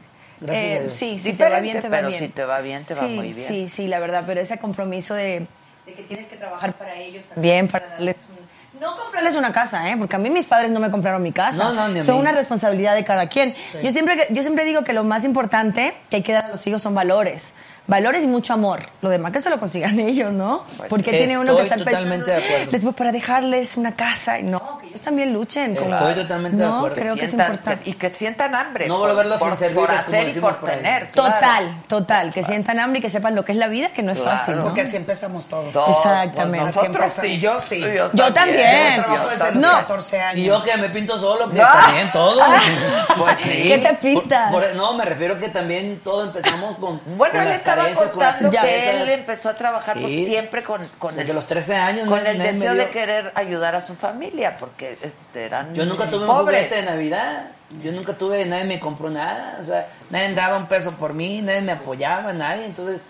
[0.45, 2.21] Gracias Eh, sí, si te va bien, te va pero bien.
[2.21, 3.49] si te va bien, te va muy bien.
[3.49, 5.47] Sí, sí, la verdad, pero ese compromiso de,
[5.87, 8.45] de que tienes que trabajar para ellos también, para darles un...
[8.81, 9.97] No comprarles una casa, ¿eh?
[9.97, 11.63] Porque a mí mis padres no me compraron mi casa.
[11.65, 13.55] No, no, ni Son una responsabilidad de cada quien.
[13.83, 16.67] Yo, siempre, yo siempre digo que lo más importante que hay que dar a los
[16.67, 17.55] hijos son valores.
[17.87, 18.81] Valores y mucho amor.
[19.01, 20.65] Lo demás que se lo consigan ellos, ¿no?
[20.77, 24.41] Pues Porque tiene uno que estar pensando, de les voy para dejarles una casa.
[24.41, 25.75] Y no, también luchen.
[25.77, 26.97] como- Estoy totalmente de no, acuerdo.
[26.97, 27.91] creo que es Sientan- importante.
[27.91, 28.89] Y que sientan hambre.
[28.89, 31.11] No por- volverlos por, por hacer y por por tener.
[31.11, 31.35] claro.
[31.35, 34.13] Total, total, que sientan hambre y que sepan lo que es la vida, que no
[34.13, 34.37] es Claro.
[34.39, 34.65] fácil, ¿no?
[34.65, 35.73] Porque así empezamos todos.
[35.73, 36.59] Todos, Exactamente.
[36.65, 37.39] pues nosotros sí.
[37.41, 37.85] Yo sí.
[38.15, 38.97] Yo también.
[38.97, 39.73] Yo trabajo desde los No.
[39.73, 40.39] 14 años.
[40.39, 41.67] Y yo que me pinto solo, que No.
[41.69, 42.41] también todo.
[43.17, 43.63] Pues sí.
[43.69, 44.51] ¿Qué te pintas?
[44.51, 47.01] Por- por- no, me refiero que también todo empezamos con.
[47.17, 51.37] Bueno, con él estaba contando que él empezó a trabajar siempre con, con Desde el,
[51.37, 52.09] los 13 años.
[52.09, 56.25] con el deseo de querer ayudar a su familia, porque este, eran Yo nunca tuve
[56.25, 57.51] un juguete de Navidad.
[57.83, 59.59] Yo nunca tuve, nadie me compró nada.
[59.61, 62.67] O sea, nadie daba un peso por mí, nadie me apoyaba, nadie.
[62.67, 63.07] Entonces,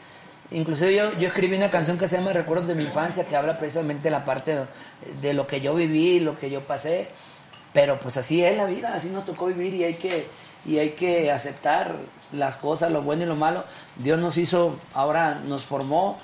[0.50, 3.58] inclusive yo, yo escribí una canción que se llama Recuerdos de mi infancia, que habla
[3.58, 4.66] precisamente de la parte de,
[5.20, 7.08] de lo que yo viví, lo que yo pasé.
[7.74, 10.24] Pero pues así es la vida, así nos tocó vivir y hay que,
[10.64, 11.92] y hay que aceptar
[12.32, 13.64] las cosas, lo bueno y lo malo.
[13.96, 16.16] Dios nos hizo, ahora nos formó,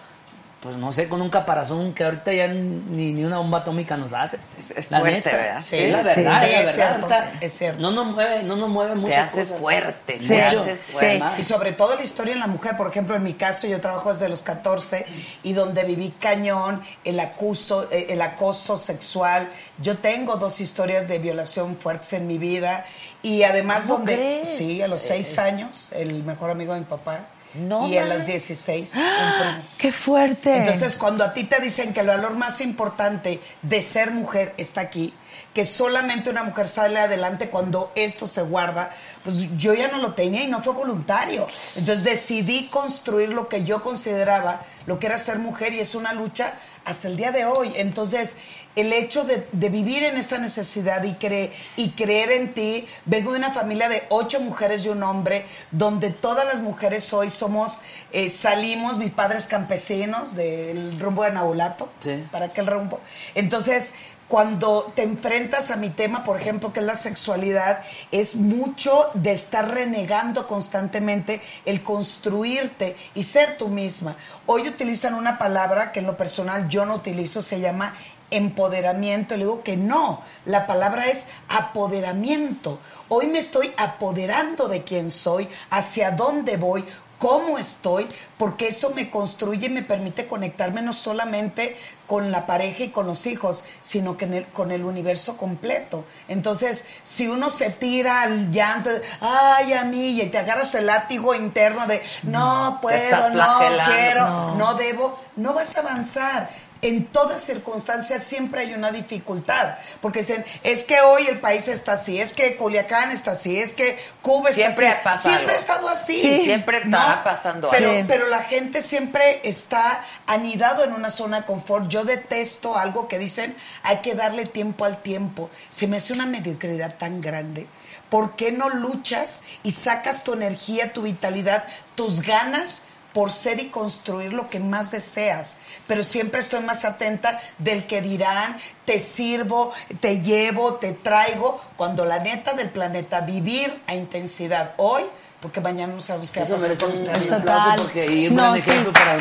[0.63, 4.13] pues no sé, con un caparazón que ahorita ya ni, ni una bomba atómica nos
[4.13, 4.39] hace.
[4.59, 5.37] Es, es La fuerte, neta.
[5.37, 5.63] ¿verdad?
[5.63, 6.99] Sí, la verdad, sí, la es verdad.
[6.99, 7.81] cierto, es cierto.
[7.81, 9.61] No nos mueve, no nos mueve Te muchas haces cosas.
[9.61, 10.29] fuerte, Sí.
[10.29, 10.61] te Mucho.
[10.61, 10.93] haces Sí.
[10.93, 11.25] fuerte.
[11.39, 14.13] Y sobre todo la historia en la mujer, por ejemplo, en mi caso yo trabajo
[14.13, 15.07] desde los 14
[15.43, 19.49] y donde viví cañón, el acuso, eh, el acoso sexual.
[19.79, 22.85] Yo tengo dos historias de violación fuertes en mi vida
[23.23, 24.49] y además ¿Cómo donde crees?
[24.57, 27.29] sí, a los seis Eh, años, el mejor amigo de mi papá.
[27.55, 28.19] No y a manches.
[28.19, 28.95] los 16.
[28.95, 29.63] un primo.
[29.79, 30.57] ¡Qué fuerte!
[30.57, 34.81] Entonces, cuando a ti te dicen que el valor más importante de ser mujer está
[34.83, 35.13] aquí,
[35.55, 38.91] que solamente una mujer sale adelante cuando esto se guarda,
[39.25, 41.47] pues yo ya no lo tenía y no fue voluntario.
[41.77, 46.13] Entonces decidí construir lo que yo consideraba lo que era ser mujer y es una
[46.13, 46.55] lucha
[46.85, 47.73] hasta el día de hoy.
[47.77, 48.39] Entonces,
[48.77, 53.33] el hecho de, de vivir en esa necesidad y, cre- y creer en ti, vengo
[53.33, 57.81] de una familia de ocho mujeres y un hombre, donde todas las mujeres hoy somos,
[58.13, 62.25] eh, salimos, mis padres campesinos del rumbo de Nabolato, Sí.
[62.31, 63.01] para aquel rumbo.
[63.35, 63.95] Entonces,
[64.29, 67.83] cuando te enfrentas a mi tema, por ejemplo, que es la sexualidad,
[68.13, 74.15] es mucho de estar renegando constantemente el construirte y ser tú misma.
[74.47, 77.97] Hoy utilizan una palabra que en lo personal yo no utilizo, se llama
[78.31, 79.35] empoderamiento.
[79.37, 82.79] Le digo que no, la palabra es apoderamiento.
[83.09, 86.85] Hoy me estoy apoderando de quién soy, hacia dónde voy,
[87.19, 88.07] cómo estoy,
[88.39, 91.77] porque eso me construye y me permite conectarme no solamente
[92.07, 96.07] con la pareja y con los hijos, sino que en el- con el universo completo.
[96.29, 100.87] Entonces, si uno se tira al llanto, de, ay, a mí, y te agarras el
[100.87, 104.55] látigo interno de, no puedo, no quiero, No.
[104.55, 106.49] no debo, no vas a avanzar.
[106.83, 111.93] En todas circunstancias siempre hay una dificultad, porque dicen, es que hoy el país está
[111.93, 115.01] así, es que Culiacán está así, es que Cuba está Siempre así.
[115.05, 115.53] pasa Siempre algo.
[115.53, 116.19] ha estado así.
[116.21, 121.47] Sí, siempre estará pasando pero, pero la gente siempre está anidado en una zona de
[121.47, 121.89] confort.
[121.89, 125.51] Yo detesto algo que dicen, hay que darle tiempo al tiempo.
[125.69, 127.67] Se me hace una mediocridad tan grande.
[128.09, 133.69] ¿Por qué no luchas y sacas tu energía, tu vitalidad, tus ganas por ser y
[133.69, 135.59] construir lo que más deseas?
[135.87, 142.05] Pero siempre estoy más atenta del que dirán, te sirvo, te llevo, te traigo, cuando
[142.05, 145.03] la neta del planeta, vivir a intensidad hoy,
[145.41, 147.27] porque mañana no sabemos qué va a Eso pasar merece con un, ustedes.
[147.29, 148.71] un aplauso porque un No, sí.
[148.93, 149.17] para.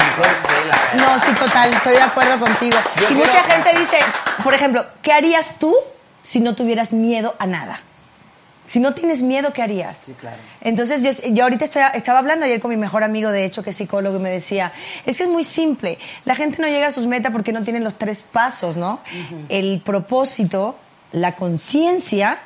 [0.96, 2.78] No, sí, total, estoy de acuerdo contigo.
[2.98, 4.00] Yo y quiero- mucha gente dice,
[4.44, 5.74] por ejemplo, ¿qué harías tú
[6.22, 7.80] si no tuvieras miedo a nada?
[8.70, 9.98] Si no tienes miedo, ¿qué harías?
[10.06, 10.38] Sí, claro.
[10.62, 13.72] Entonces, yo, yo ahorita estoy- estaba hablando ayer con mi mejor amigo, de hecho, que
[13.72, 14.72] es psicólogo, y me decía,
[15.08, 15.98] es que es muy simple.
[16.26, 19.00] La gente no llega a sus metas porque no tienen los tres pasos, ¿no?
[19.50, 20.76] El propósito,
[21.12, 22.38] la conciencia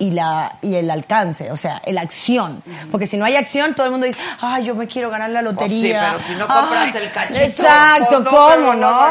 [0.00, 2.62] y, la, y el alcance, o sea, la acción.
[2.90, 5.42] Porque si no hay acción, todo el mundo dice, ay, yo me quiero ganar la
[5.42, 6.06] Pues sí, lotería.
[6.12, 9.08] pero si no compras Ay, el cachito, Exacto, ¿cómo, no?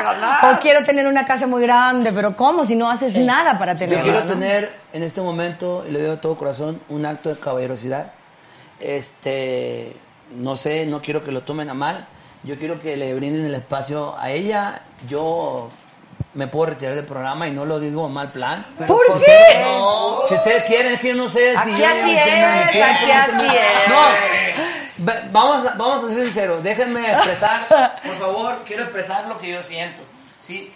[0.51, 2.65] O quiero tener una casa muy grande, pero ¿cómo?
[2.65, 4.03] Si no haces nada para Yo tenerla.
[4.03, 4.25] quiero ¿no?
[4.33, 8.11] tener en este momento, y le digo de todo corazón, un acto de caballerosidad.
[8.79, 9.95] Este,
[10.35, 12.05] no sé, no quiero que lo tomen a mal.
[12.43, 14.81] Yo quiero que le brinden el espacio a ella.
[15.07, 15.69] Yo
[16.34, 18.64] me puedo retirar del programa y no lo digo mal plan.
[18.88, 19.61] ¿Por Si qué?
[19.64, 21.72] no, si ustedes quieren, es que yo no sé si.
[21.72, 23.89] Aquí yo- así es, aquí no tengo- así es.
[23.89, 24.01] No,
[24.97, 26.64] ve- vamos a, vamos a ser sinceros.
[26.64, 27.61] Déjenme expresar,
[28.06, 30.01] por favor, quiero expresar lo que yo siento.
[30.41, 30.72] ¿sí?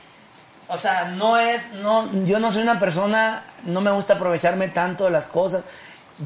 [0.68, 5.04] O sea, no es, no, yo no soy una persona, no me gusta aprovecharme tanto
[5.06, 5.64] de las cosas.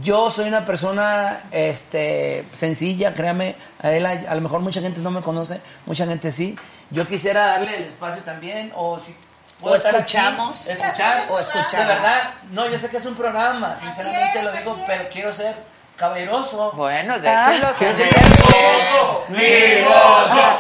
[0.02, 5.22] Yo soy una persona este, sencilla, créame, Adela, a lo mejor mucha gente no me
[5.22, 6.58] conoce, mucha gente sí.
[6.92, 9.16] Yo quisiera darle el espacio también, o si
[9.62, 10.68] puedo O estar aquí, escuchamos.
[10.68, 11.80] escuchar, O escuchar.
[11.80, 15.56] De verdad, no, yo sé que es un programa, sinceramente lo digo, pero quiero ser
[15.96, 16.72] caballeroso.
[16.74, 18.38] Bueno, Quiero ser tener.
[18.40, 19.26] caballeroso.
[19.30, 20.58] ¡Vivoso!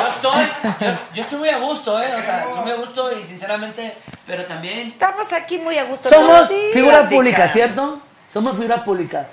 [0.00, 0.46] Yo estoy,
[0.80, 2.14] yo, yo estoy muy a gusto, ¿eh?
[2.16, 3.94] O sea, estoy muy a gusto y sinceramente
[4.30, 6.08] pero también Estamos aquí muy a gusto.
[6.08, 7.16] somos Sí, figura platica.
[7.16, 8.00] pública, ¿cierto?
[8.28, 9.28] Somos figura pública.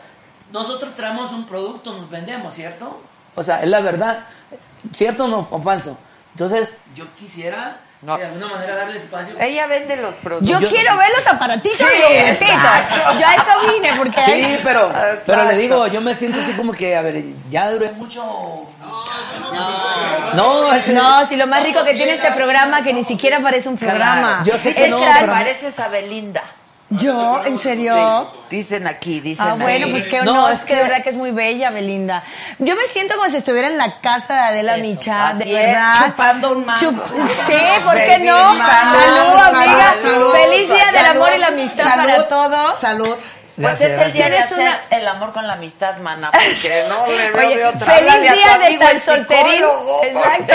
[0.52, 3.00] Nosotros traemos un producto, nos vendemos, ¿cierto?
[3.36, 4.26] O sea, es la verdad,
[4.94, 5.48] ¿cierto o no?
[5.52, 5.98] ¿O falso?
[6.34, 9.34] Entonces, yo quisiera de alguna manera darle espacio.
[9.40, 10.62] Ella vende los productos.
[10.62, 13.20] Yo, quiero ver los aparatitos Sí, y los juguetitos.
[13.20, 14.92] Yo a eso vine, porque Sí, pero,
[15.26, 18.24] pero le digo, yo me siento así como que, a ver, ya duré mucho.
[20.34, 23.70] No, es No, si lo más rico que tiene este programa que ni siquiera parece
[23.70, 24.44] un programa.
[24.46, 26.44] Yo sé Es que no, Pareces a Belinda.
[26.90, 27.42] ¿Yo?
[27.46, 28.28] ¿En serio?
[28.50, 29.92] Sí, dicen aquí, dicen Ah, bueno, ahí.
[29.92, 32.24] pues qué No, honor, es es que de verdad que es muy bella, Belinda.
[32.60, 35.92] Yo me siento como si estuviera en la casa de Adela Micha, de es, verdad.
[36.06, 36.80] chupando un mango.
[36.80, 37.54] Chup- sí,
[37.84, 38.38] ¿por qué no?
[38.38, 39.94] salud, Salud, amiga.
[40.02, 42.80] salud, Feliz día del amor y la amistad salud, para todos.
[42.80, 43.16] Salud.
[43.62, 47.32] Pues es el día de hacer el amor con la amistad, mana, porque no le
[47.32, 47.96] veo Oye, de otra.
[47.96, 49.64] feliz día de el Solterín.
[50.04, 50.54] Exacto.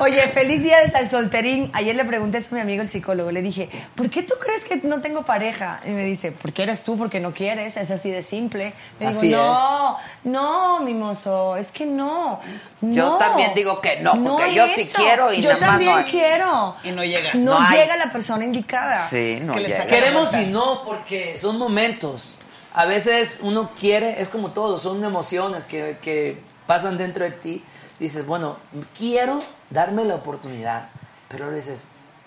[0.00, 1.70] Oye, feliz día de Sal Solterín.
[1.72, 3.30] Ayer le pregunté a mi amigo el psicólogo.
[3.30, 5.80] Le dije, ¿por qué tú crees que no tengo pareja?
[5.84, 7.76] Y me dice, porque eres tú, porque no quieres.
[7.76, 8.72] Es así de simple.
[9.00, 12.40] Le Así digo, no, no, mimoso, es que no.
[12.80, 13.16] Yo no.
[13.16, 16.76] también digo que no, porque yo sí quiero y Yo nada más también quiero.
[16.84, 17.30] Y no llega.
[17.34, 19.06] No, llega la persona indicada.
[19.08, 19.86] Sí, no que llega.
[19.86, 22.35] Queremos y no, porque son momentos.
[22.76, 27.64] A veces uno quiere, es como todo, son emociones que, que pasan dentro de ti.
[27.98, 28.58] Dices, bueno,
[28.96, 29.40] quiero
[29.70, 30.90] darme la oportunidad,
[31.28, 31.86] pero dices,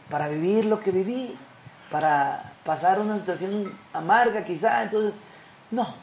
[0.10, 1.38] para vivir lo que viví,
[1.92, 5.20] para pasar una situación amarga quizá, entonces,
[5.72, 5.94] no.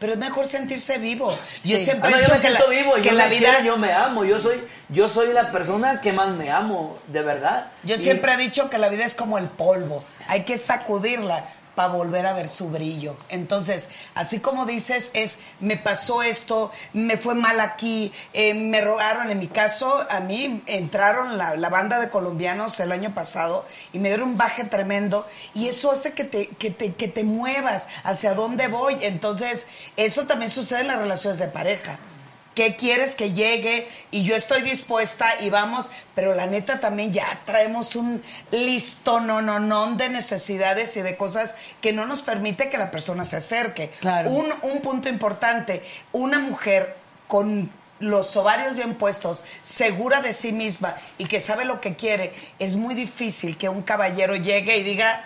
[0.00, 1.30] Pero es mejor sentirse vivo.
[1.62, 1.84] Yo Sí.
[1.84, 3.30] siempre Ah, no, he yo dicho me que, siento la, vivo, que yo la me
[3.30, 3.48] vida...
[3.50, 7.22] quiero, yo me amo, yo soy, yo soy la persona que más me amo, de
[7.22, 7.68] verdad.
[7.84, 10.02] Yo Y- siempre he dicho que la vida es como el polvo.
[10.26, 13.16] Hay que sacudirla para volver a ver su brillo.
[13.28, 19.30] Entonces, así como dices, es, me pasó esto, me fue mal aquí, eh, me rogaron,
[19.30, 23.98] en mi caso, a mí entraron la, la banda de colombianos el año pasado y
[23.98, 27.88] me dieron un baje tremendo y eso hace que te, que te, que te muevas
[28.04, 28.98] hacia dónde voy.
[29.02, 31.98] Entonces, eso también sucede en las relaciones de pareja.
[32.54, 33.88] ¿Qué quieres que llegue?
[34.10, 39.40] Y yo estoy dispuesta y vamos, pero la neta también ya traemos un listo no
[39.40, 43.36] no no de necesidades y de cosas que no nos permite que la persona se
[43.36, 43.90] acerque.
[44.00, 44.30] Claro.
[44.30, 46.94] Un, un punto importante, una mujer
[47.26, 47.70] con
[48.02, 52.76] los ovarios bien puestos, segura de sí misma y que sabe lo que quiere, es
[52.76, 55.24] muy difícil que un caballero llegue y diga,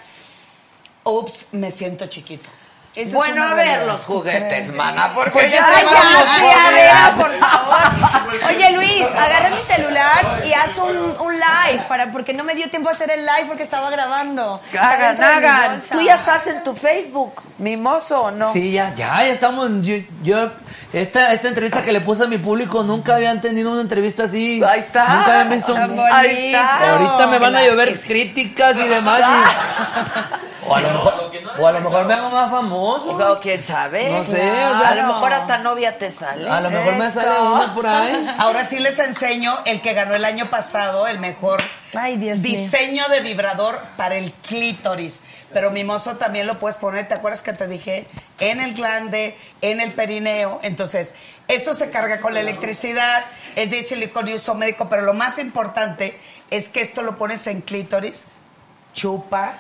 [1.03, 2.49] ups, me siento chiquito.
[3.13, 8.47] Bueno, a ver los juguetes, mana, porque Pues ya ya, se ya, por favor.
[8.49, 10.97] Oye Luis, agarra mi celular y haz un,
[11.27, 14.61] un live para porque no me dio tiempo a hacer el live porque estaba grabando.
[14.79, 15.83] Hagan, hagan.
[15.91, 18.51] Tú ya estás en tu Facebook, mimoso, ¿o ¿no?
[18.53, 19.71] Sí, ya, ya, ya estamos.
[19.83, 20.51] Yo, yo-
[20.93, 24.63] esta, esta entrevista que le puse a mi público, nunca habían tenido una entrevista así.
[24.65, 25.07] Ahí está.
[25.17, 25.75] Nunca habían visto.
[25.75, 26.01] Un-.
[26.11, 26.93] Ahí está.
[26.93, 29.21] Ahorita me van a llover críticas y demás.
[29.21, 31.15] y- o, a lo mejor,
[31.59, 33.33] o a lo mejor me hago más famoso.
[33.33, 34.09] O quién sabe.
[34.11, 36.49] No sé, o sea, a lo mejor hasta novia te sale.
[36.49, 37.21] A lo mejor me Eso.
[37.21, 38.35] sale uno por ahí.
[38.39, 41.61] Ahora sí les enseño el que ganó el año pasado, el mejor
[41.95, 42.53] Ay, Dios mío.
[42.57, 45.25] diseño de vibrador para el clítoris.
[45.53, 48.07] Pero mimoso también lo puedes poner, ¿te acuerdas que te dije?
[48.41, 50.61] En el glande, en el perineo.
[50.63, 51.15] Entonces,
[51.49, 53.25] esto se carga con la electricidad,
[53.55, 56.19] es de silicona y uso médico, pero lo más importante
[56.51, 58.27] es que esto lo pones en clítoris,
[58.93, 59.55] chupa,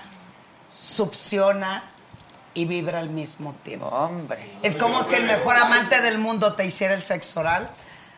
[0.69, 1.83] succiona
[2.55, 3.87] y vibra al mismo tiempo.
[3.87, 4.39] Hombre.
[4.63, 7.69] Es como si el mejor amante del mundo te hiciera el sexo oral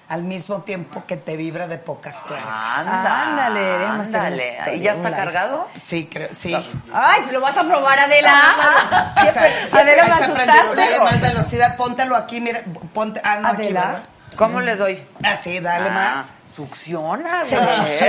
[0.08, 2.48] al mismo tiempo que te vibra de pocas tuercas.
[2.78, 4.58] Ándale, ándale.
[4.76, 5.68] ¿Y ya está cargado?
[5.78, 6.54] Sí, creo, sí.
[6.94, 9.12] Ay, ¿lo vas a probar, Adela?
[9.20, 10.76] Siempre, siempre Adela, me asustaste.
[10.76, 12.62] Dale más velocidad, póntelo aquí, mira,
[12.94, 14.02] ponte, ah, Adela.
[14.36, 15.04] ¿Cómo le doy?
[15.24, 16.30] Así, dale Ah, más.
[16.56, 17.60] Succiona, güey.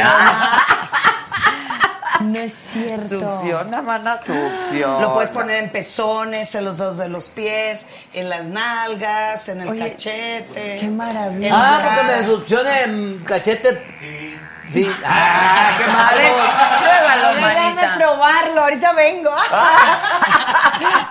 [2.18, 2.32] succiona.
[2.32, 3.32] No es cierto.
[3.34, 5.00] Succiona, mana, succiona.
[5.02, 9.62] Lo puedes poner en pezones, en los dos de los pies, en las nalgas, en
[9.62, 10.78] el Oye, cachete.
[10.80, 11.52] qué maravilla.
[11.54, 12.26] Ah, porque me cara.
[12.26, 13.86] succione en cachete.
[14.00, 14.36] Sí.
[15.06, 16.20] Ah, qué malo.
[16.80, 17.96] pruébalo, Déjame manita.
[17.98, 19.32] probarlo, ahorita vengo.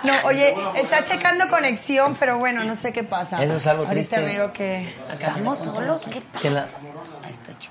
[0.03, 3.43] No, oye, está checando conexión, pero bueno, no sé qué pasa.
[3.43, 4.21] Eso es algo Ahorita triste.
[4.21, 6.03] veo que ¿Estamos solos?
[6.11, 6.41] ¿Qué pasa?
[6.41, 6.65] Que la-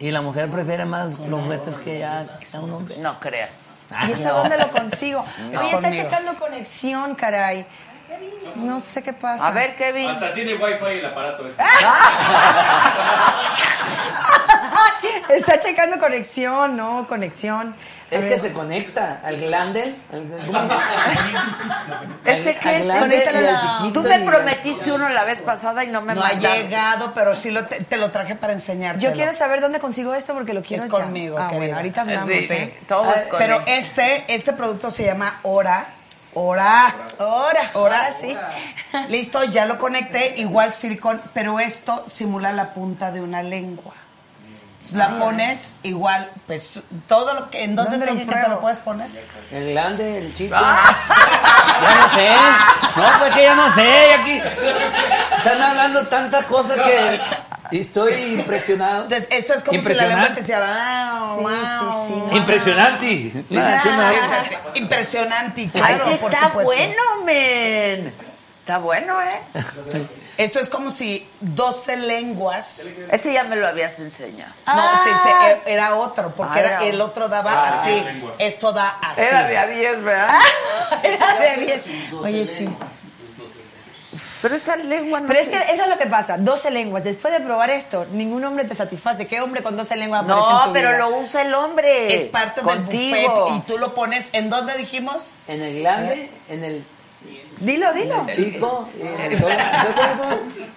[0.01, 2.97] y la mujer prefiere más los juguetes que ya que sea un hombre.
[2.99, 3.51] No creas.
[4.07, 5.25] ¿Y eso dónde lo consigo?
[5.51, 5.61] No.
[5.61, 7.67] Oye, está checando conexión, caray.
[8.57, 9.49] No sé qué pasa.
[9.49, 10.09] A ver, Kevin.
[10.09, 11.63] Hasta tiene wifi el aparato ese.
[15.31, 17.75] Está checando conexión, no, conexión.
[18.11, 19.95] Es que se conecta al glande.
[22.25, 22.87] ¿Ese al es?
[22.87, 27.13] Conéctalo la- Tú me prometiste uno la vez pasada y no me No ha llegado,
[27.15, 29.03] pero sí lo te, te lo traje para enseñarte.
[29.03, 31.05] Yo quiero saber dónde consigo esto porque lo quiero Es ya.
[31.05, 32.31] conmigo, Ah, bueno, ahorita hablamos.
[32.33, 32.79] Sí, ¿eh?
[32.89, 35.87] todo es Ah, Pero este, este producto se llama Ora.
[36.35, 36.87] Ora.
[37.19, 37.75] Ahora, Ora.
[37.75, 38.37] ahora sí.
[39.09, 43.93] Listo, ya lo conecté, igual silicón, pero esto simula la punta de una lengua.
[44.93, 48.49] La pones igual, pues todo lo que, ¿en dónde, ¿Dónde te lo dije que te
[48.49, 49.09] lo puedes poner?
[49.53, 50.57] El glande, el chico.
[51.81, 52.29] Ya no sé.
[52.97, 54.13] No, pues que ya no sé.
[54.15, 54.41] Aquí
[55.37, 59.05] están hablando tantas cosas que estoy impresionado.
[59.05, 61.13] Entonces, esto es como si la lengua te hiciera...
[61.37, 62.37] wow, wow, wow.
[62.37, 63.33] Impresionante.
[64.75, 66.75] Impresionante, Ay, claro, que por está supuesto.
[66.75, 68.13] bueno, men.
[68.61, 69.41] Está bueno, ¿eh?
[70.39, 72.85] Esto es como si 12 lenguas...
[73.11, 74.53] Ese ya me lo habías enseñado.
[74.67, 78.03] No, te dice, eh, era otro, porque Ah, era, era el otro daba Ah, así.
[78.39, 79.21] Esto da así.
[79.21, 80.31] Era de a 10, ¿verdad?
[81.03, 81.83] Era de 10.
[82.23, 82.69] Oye, sí.
[84.41, 87.03] Pero esta lengua no Pero es que eso es lo que pasa, 12 lenguas.
[87.03, 89.27] Después de probar esto, ningún hombre te satisface.
[89.27, 90.99] ¿Qué hombre con 12 lenguas aparece en No, tu pero vida?
[90.99, 92.15] lo usa el hombre.
[92.15, 93.17] Es parte Contigo.
[93.17, 95.33] del buffet y tú lo pones, ¿en dónde dijimos?
[95.49, 96.85] En el glande, en el
[97.61, 98.27] Dilo, dilo.
[98.35, 98.89] chico.
[99.03, 99.39] en el-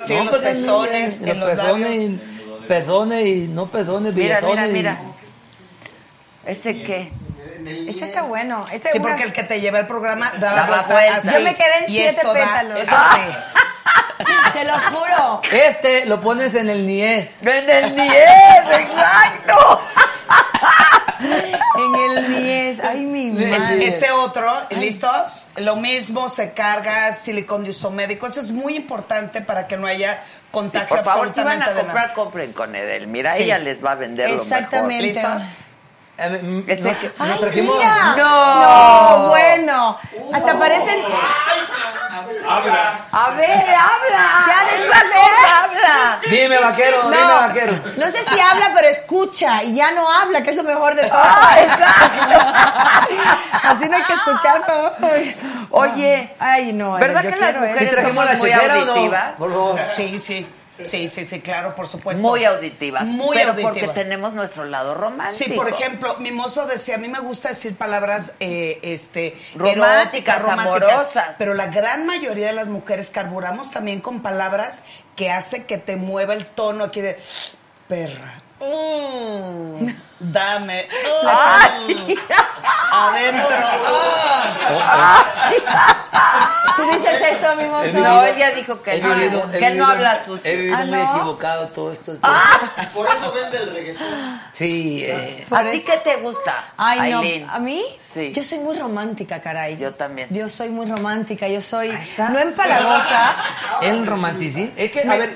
[0.05, 2.21] Sí, los pues, pezones, en los pezones, labios.
[2.67, 4.97] pezones y no pezones, Mira, mira, mira.
[6.45, 7.11] ¿Ese qué?
[7.87, 8.65] Ese está bueno.
[8.71, 11.33] Este Sí, una- porque el que te lleva el programa daba, Daba vuelta vueltas.
[11.33, 12.77] Yo me quedé en Y siete esto da- pétalos.
[12.79, 13.17] eso Ah.
[13.19, 13.37] sí.
[14.53, 15.41] Te lo juro.
[15.51, 17.37] Este lo pones en el niés.
[17.43, 19.81] En el niés, exacto.
[21.23, 22.79] En el niés.
[22.83, 23.85] Ay, mi madre.
[23.85, 25.47] Este otro, ¿listos?
[25.57, 28.27] Lo mismo, se carga silicón de uso médico.
[28.27, 31.65] Eso es muy importante para que no haya Sí, contagio por favor, si van absolutamente
[31.65, 32.13] a de comprar, nada.
[32.13, 33.07] compren con Edel.
[33.07, 33.43] Mira, Sí.
[33.43, 35.13] ella les va a vender Exactamente.
[35.13, 35.41] lo mejor.
[35.41, 35.49] A
[36.29, 38.15] mm, Ese no- que- nos Ay, trajimos- mira.
[38.17, 38.61] No.
[38.61, 39.97] No, bueno.
[40.33, 40.99] Hasta parecen.
[42.49, 42.99] Habla.
[43.11, 44.43] A ver, habla.
[44.47, 45.19] Ya después de
[45.49, 46.19] habla.
[46.29, 47.73] Dime, vaquero, dime, No, vaquero.
[47.97, 51.07] no sé si habla, pero escucha y ya no habla, que es lo mejor de
[51.07, 51.21] todo.
[53.63, 54.61] Así no hay que escuchar.
[54.67, 54.91] ¿no?
[55.71, 56.93] Oye, ay, no.
[56.93, 58.73] ¿verdad yo que las mujeres ¿Sí trajimos somos la muy o no?
[58.91, 59.37] auditivas?
[59.37, 59.79] Por favor.
[59.87, 60.47] Sí, sí.
[60.85, 62.21] Sí, sí, sí, claro, por supuesto.
[62.21, 63.05] Muy auditivas.
[63.07, 63.71] Muy pero auditiva.
[63.71, 65.43] porque tenemos nuestro lado romántico.
[65.43, 70.37] Sí, por ejemplo, mi mozo decía, a mí me gusta decir palabras eh, este, Románticas,
[70.37, 71.35] eróticas, amorosas.
[71.37, 74.83] pero la gran mayoría de las mujeres carburamos también con palabras
[75.15, 77.17] que hace que te mueva el tono aquí de
[77.87, 78.41] perra.
[78.61, 79.87] Mm,
[80.19, 80.87] dame.
[81.23, 82.15] mm, Ay.
[82.91, 83.57] adentro.
[86.75, 87.83] ¿Tú dices eso, mi mozo?
[87.85, 90.51] No, vivido- ella dijo que he no, vivido- que he no vivido- habla sucio.
[90.51, 91.15] He vivido Ah, muy ¿no?
[91.15, 92.13] equivocado todo esto.
[92.93, 94.41] Por eso vende el reggaetón.
[94.53, 97.21] Sí, eh, ¿A ti qué te gusta, Ay, no.
[97.53, 97.83] ¿A mí?
[97.99, 98.31] Sí.
[98.33, 99.77] Yo soy muy romántica, caray.
[99.77, 100.27] Yo también.
[100.31, 102.29] Yo soy muy romántica, yo soy está.
[102.29, 103.35] no empalagosa.
[103.81, 104.71] el romanticismo.
[104.77, 105.35] Es que, a ver,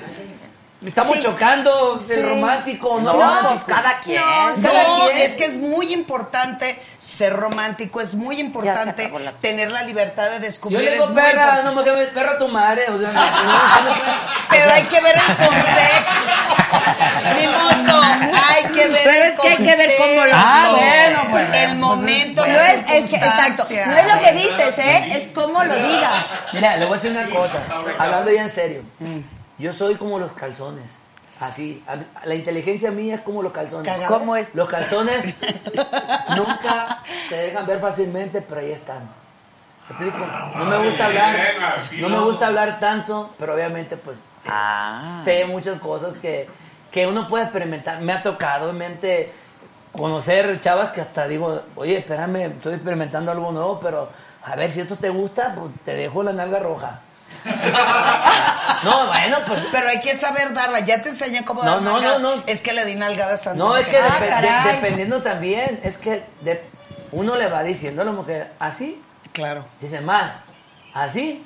[0.86, 1.22] estamos Sí.
[1.22, 2.12] chocando Sí.
[2.14, 4.20] el romántico, no, No, pues cada quien.
[4.22, 9.82] No, No, es que es muy importante ser romántico, es muy importante la- tener la
[9.82, 10.80] libertad de Yo descubrir.
[10.80, 12.88] le digo perra, no me quemes perra tu madre.
[12.90, 13.94] O sea, no, no, no,
[14.50, 16.12] Pero hay que ver el contexto.
[17.36, 20.36] Mimoso, hay que ver Pero el es que hay que ver cómo lo contexto.
[20.36, 21.54] Ah, bueno, bueno.
[21.54, 23.66] El momento, No la es, es que, exacto.
[23.86, 25.08] No es lo que dices, ¿eh?
[25.16, 26.24] Es cómo lo digas.
[26.52, 27.58] Mira, le voy a decir una cosa,
[27.98, 28.82] hablando ya en serio.
[29.58, 30.96] Yo soy como los calzones.
[31.40, 31.84] Así,
[32.24, 34.02] la inteligencia mía es como los calzones.
[34.08, 34.54] ¿Cómo es?
[34.54, 35.40] Los calzones
[36.36, 39.00] nunca se dejan ver fácilmente, pero ahí están.
[39.88, 40.26] ¿Me explico?
[40.56, 41.36] No me gusta hablar,
[41.98, 45.04] no me gusta hablar tanto, pero obviamente pues Ah.
[45.24, 46.48] sé muchas cosas que,
[46.90, 48.00] que uno puede experimentar.
[48.00, 49.32] Me ha tocado en mente
[49.92, 54.08] conocer chavas que hasta digo, oye, espérame, estoy experimentando algo nuevo, pero
[54.44, 57.00] a ver si esto te gusta, pues te dejo la nalga roja.
[58.84, 60.80] No, bueno, pues Pero hay que saber darla.
[60.80, 62.18] Ya te enseñé cómo No, dar no, nalga.
[62.18, 62.42] no, no.
[62.46, 63.58] Es que le di nalgadas antes.
[63.58, 66.62] No, es que de- dependiendo también, es que de-
[67.12, 69.02] uno le va diciendo a la mujer, así,
[69.32, 69.64] Claro.
[69.80, 70.32] dice más,
[70.94, 71.44] así,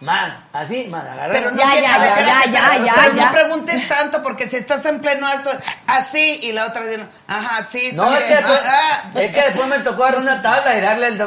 [0.00, 1.32] más, así, más, agarra.
[1.32, 3.24] Pero no, Ya, ya, ver, ya, espérate, ya, espérate, ya, o sea, ya.
[3.26, 5.50] no preguntes tanto porque si estás en pleno acto,
[5.86, 9.20] así y la otra dice, ajá, sí, está no, es que, después, ah, ah.
[9.20, 11.18] es que después me tocó dar una tabla y darle el...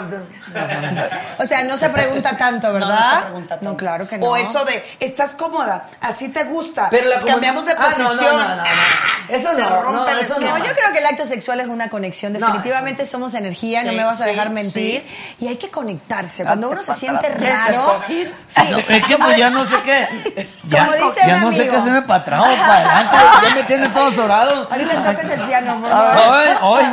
[1.37, 2.89] O sea, no se pregunta tanto, ¿verdad?
[2.99, 3.71] no se pregunta tanto.
[3.71, 4.27] No, claro que no.
[4.27, 5.85] O eso de, ¿estás cómoda?
[6.01, 6.87] ¿Así te gusta?
[6.89, 8.37] Pero la Cambiamos de Ah, no, no, posición.
[8.37, 8.63] no, no, no.
[9.29, 10.39] Eso Te no, rompe no, el eso.
[10.39, 12.33] No, yo creo que el acto sexual es una conexión.
[12.33, 15.01] No, Definitivamente somos energía, no me vas a sí, dejar mentir.
[15.01, 15.35] sí.
[15.45, 16.43] Y hay que conectarse.
[16.43, 18.01] Cuando uno se siente raro.
[18.69, 20.49] No, es que pues ya no sé qué.
[20.63, 20.89] Ya,
[21.27, 23.17] ya no sé qué hacerme para atrás o para adelante.
[23.43, 24.67] Ya me tienen todo sobrado.
[24.71, 26.57] Ahorita tocas el piano, por Hoy, favor.
[26.61, 26.83] hoy.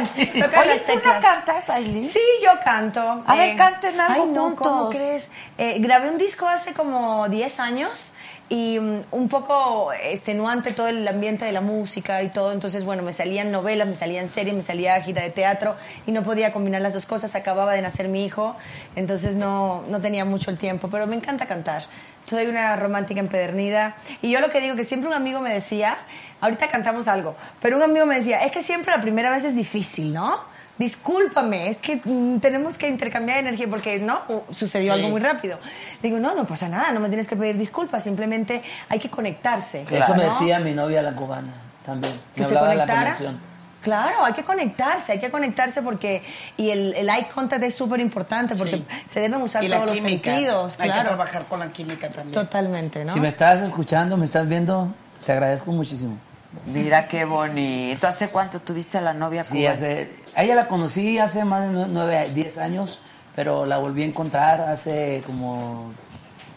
[0.41, 2.07] Tocas Oye, ¿tú no cantas, Aileen?
[2.07, 3.23] Sí, yo canto.
[3.27, 4.67] A ver, canten algo ay, no, juntos.
[4.67, 5.31] ¿Cómo crees?
[5.59, 8.15] Eh, grabé un disco hace como 10 años
[8.49, 12.53] y mm, un poco extenuante todo el ambiente de la música y todo.
[12.53, 15.77] Entonces, bueno, me salían novelas, me salían series, me salía gira de teatro
[16.07, 17.35] y no podía combinar las dos cosas.
[17.35, 18.57] Acababa de nacer mi hijo,
[18.97, 21.83] entonces no, no tenía mucho el tiempo, pero me encanta cantar.
[22.27, 25.99] Soy una romántica empedernida y yo lo que digo que siempre un amigo me decía,
[26.41, 29.57] ahorita cantamos algo, pero un amigo me decía, es que siempre la primera vez es
[29.57, 30.39] difícil, ¿no?
[30.79, 34.99] Discúlpame, es que mm, tenemos que intercambiar energía porque no sucedió Sí.
[35.01, 35.59] algo muy rápido.
[36.03, 39.85] Digo, no, no pasa nada, no me tienes que pedir disculpas, simplemente hay que conectarse.
[39.91, 40.31] Eso me ¿no?
[40.33, 41.53] decía mi novia la cubana
[41.85, 42.15] también.
[42.35, 43.15] Que Me se hablaba de la conectara.
[43.17, 43.49] conexión.
[43.83, 46.23] Claro, hay que conectarse, hay que conectarse porque
[46.57, 48.85] y el, el eye contact es súper importante porque Sí.
[49.07, 52.33] se deben usar Y todos la los sentidos, Hay que trabajar con la química también.
[52.33, 53.13] Totalmente, ¿no?
[53.15, 54.93] Si me estás escuchando, me estás viendo,
[55.25, 56.19] te agradezco muchísimo.
[56.67, 58.07] Mira qué bonito.
[58.07, 59.73] ¿Hace cuánto tuviste a la novia Sí, cubana?
[59.73, 63.01] hace, a ella la conocí hace más de nue- nueve, diez años,
[63.37, 65.93] pero la volví a encontrar hace como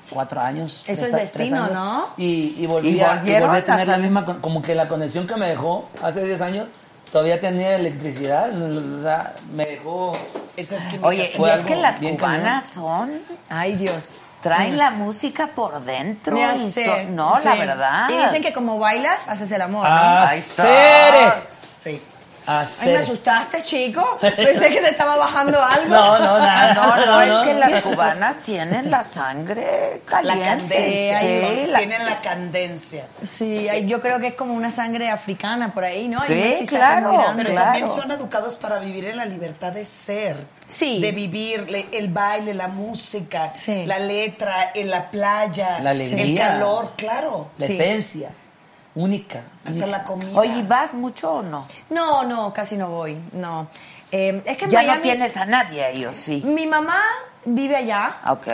[0.09, 0.83] cuatro años.
[0.87, 1.71] Eso tres es destino, años.
[1.73, 2.07] ¿no?
[2.17, 4.75] Y, y volví, Y a, y volvieron volví a a tener la misma, como que
[4.75, 6.67] la conexión que me dejó hace 10 años,
[7.11, 10.13] todavía tenía electricidad, o sea, me dejó...
[10.57, 13.11] Esas Oye, y es que las cubanas son...
[13.49, 14.09] Ay, Dios.
[14.41, 14.77] Traen Mm.
[14.77, 16.35] la música por dentro.
[16.43, 17.45] Hace- no, sí.
[17.45, 18.09] la verdad.
[18.09, 19.95] Y dicen que como bailas, haces el amor, ¿no?
[19.95, 21.41] Ah, Ahí está.
[22.45, 22.89] ¡Hacer!
[22.89, 22.97] Ay, me Hacer.
[22.97, 24.17] asustaste, chico.
[24.21, 25.89] Pensé que te estaba bajando algo.
[25.89, 26.73] No, no, nada.
[26.73, 30.43] No, no, no, es que las cubanas tienen la sangre La caliente.
[30.45, 31.19] candencia.
[31.19, 33.05] Sí, la- Tienen la candencia.
[33.21, 36.21] Sí, yo creo que es como una sangre africana por ahí, ¿no?
[36.21, 37.43] Hay Sí, claro, muy grande.
[37.43, 37.71] Pero Claro.
[37.79, 40.45] también son educados para vivir en la libertad de ser.
[40.67, 40.99] Sí.
[41.01, 43.85] De vivir el baile, la música, Sí.
[43.85, 47.51] la letra, en la playa, La el calor, claro.
[47.57, 47.73] La Sí.
[47.73, 48.29] esencia,
[48.95, 49.43] única.
[49.65, 50.37] Hasta la comida.
[50.39, 51.67] Oye, ¿y ¿vas mucho o no?
[51.89, 53.67] No, no, casi no voy, no.
[54.11, 56.43] Eh, es que en Ya Miami, no tienes a nadie ¿o sí?
[56.45, 57.01] Mi mamá
[57.45, 58.47] vive allá Ok.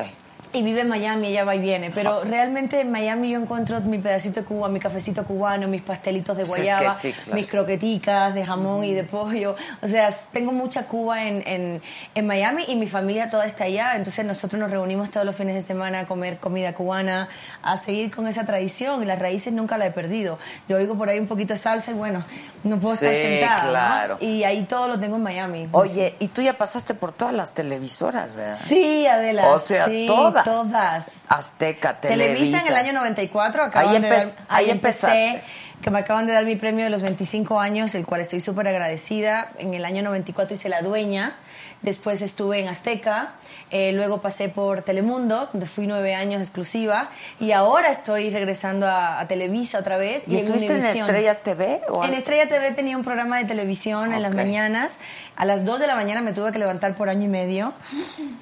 [0.54, 3.98] Y vive en Miami, ella va y viene, pero realmente en Miami yo encuentro mi
[3.98, 7.36] pedacito de Cuba, mi cafecito cubano, mis pastelitos de Sí, es que guayaba, sí, claro.
[7.36, 9.56] mis croqueticas de jamón y de pollo.
[9.82, 11.82] O sea, tengo mucha Cuba en, en,
[12.16, 15.56] en Miami y mi familia toda está allá, entonces nosotros nos reunimos todos los fines
[15.56, 17.28] de semana a comer comida cubana,
[17.64, 20.40] a seguir con esa tradición y las raíces nunca la he perdido.
[20.70, 22.24] Yo oigo por ahí un poquito de salsa y bueno,
[22.64, 23.64] no puedo estar Sí, sentada.
[23.64, 23.70] ¿no?
[23.70, 24.18] claro.
[24.22, 25.70] Y ahí todo lo tengo en Miami.
[25.72, 28.58] Oye, y tú ya pasaste por todas las televisoras, ¿verdad?
[28.62, 29.48] Sí, Adela.
[29.50, 30.06] O sea, sí,
[30.44, 30.68] todas.
[30.68, 31.06] Todas.
[31.30, 32.34] Azteca, Televisa.
[32.36, 33.64] Televisa en el año 94.
[33.64, 35.44] Acaban Ahí de empe- dar- ahí empecé, empezaste.
[35.82, 38.68] Que me acaban de dar mi premio de los 25 años, el cual estoy súper
[38.68, 39.52] agradecida.
[39.60, 41.36] En el año 94 hice La Dueña.
[41.82, 43.34] Después estuve en Azteca.
[43.70, 47.10] eh, luego pasé por Telemundo, donde fui nueve años exclusiva.
[47.40, 50.24] Y ahora estoy regresando a, a Televisa otra vez.
[50.28, 51.06] ¿Y estuviste en Univisión.
[51.06, 51.82] Estrella TV?
[51.90, 52.14] O En?
[52.14, 54.98] Estrella TV tenía un programa de televisión en las mañanas.
[55.36, 57.74] A las 2 de la mañana me tuve que levantar por año y medio.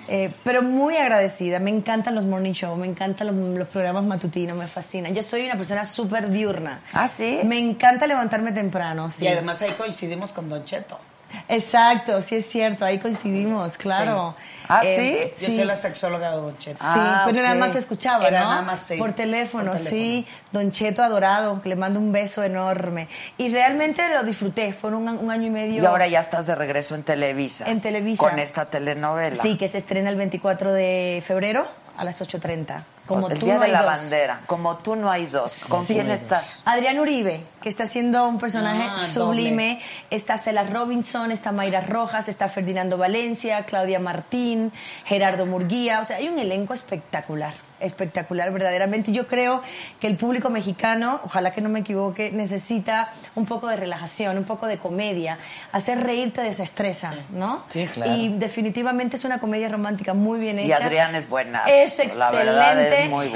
[0.07, 1.59] Eh, pero muy agradecida.
[1.59, 5.13] Me encantan los morning show, me encantan los, los programas matutinos, me fascinan.
[5.13, 6.79] Yo soy una persona súper diurna.
[6.93, 7.41] ¿Ah, sí?
[7.43, 9.25] Me encanta levantarme temprano, sí.
[9.25, 10.99] Y además ahí coincidimos con Don Cheto.
[11.47, 14.35] Exacto, sí es cierto, ahí coincidimos, claro.
[14.67, 16.77] ¿Ah, Eh, Yo soy la sexóloga de Don Cheto.
[16.79, 18.49] Sí, Ah, pero nada más te escuchaba, Era ¿no?
[18.49, 19.89] nada más, sí, por, teléfono, por teléfono.
[19.89, 20.27] sí.
[20.51, 23.07] Don Cheto adorado, que le mando un beso enorme.
[23.37, 25.83] Y realmente lo disfruté, fueron un, un año y medio.
[25.83, 27.69] Y ahora ya estás de regreso en Televisa.
[27.69, 28.27] En Televisa.
[28.27, 29.35] Con esta telenovela.
[29.41, 32.83] Sí, que se estrena el 24 de febrero a las 8.30.
[33.05, 33.91] Como el tú día no de hay la dos.
[33.93, 34.41] bandera.
[34.47, 35.65] Como tú no hay dos.
[35.69, 35.93] ¿Con Sí.
[35.93, 36.61] quién estás?
[36.65, 39.79] Adrián Uribe, que está haciendo un personaje Ah, sublime.
[40.09, 44.71] Está Cela Robinson, está Mayra Rojas, está Ferdinando Valencia, Claudia Martín,
[45.05, 46.01] Gerardo Murguía.
[46.01, 47.53] O sea, hay un elenco espectacular,
[47.85, 49.11] espectacular verdaderamente.
[49.11, 49.61] Yo creo
[49.99, 54.45] que el público mexicano, ojalá que no me equivoque, necesita un poco de relajación, un
[54.45, 55.37] poco de comedia.
[55.71, 57.63] Hacer reír te desestresa, ¿no?
[57.69, 58.11] Sí, claro.
[58.13, 60.85] Y definitivamente es una comedia romántica muy bien Y hecha.
[60.85, 61.69] Adrián es buenazo.
[61.69, 62.45] Es La excelente.
[62.45, 63.29] verdad es muy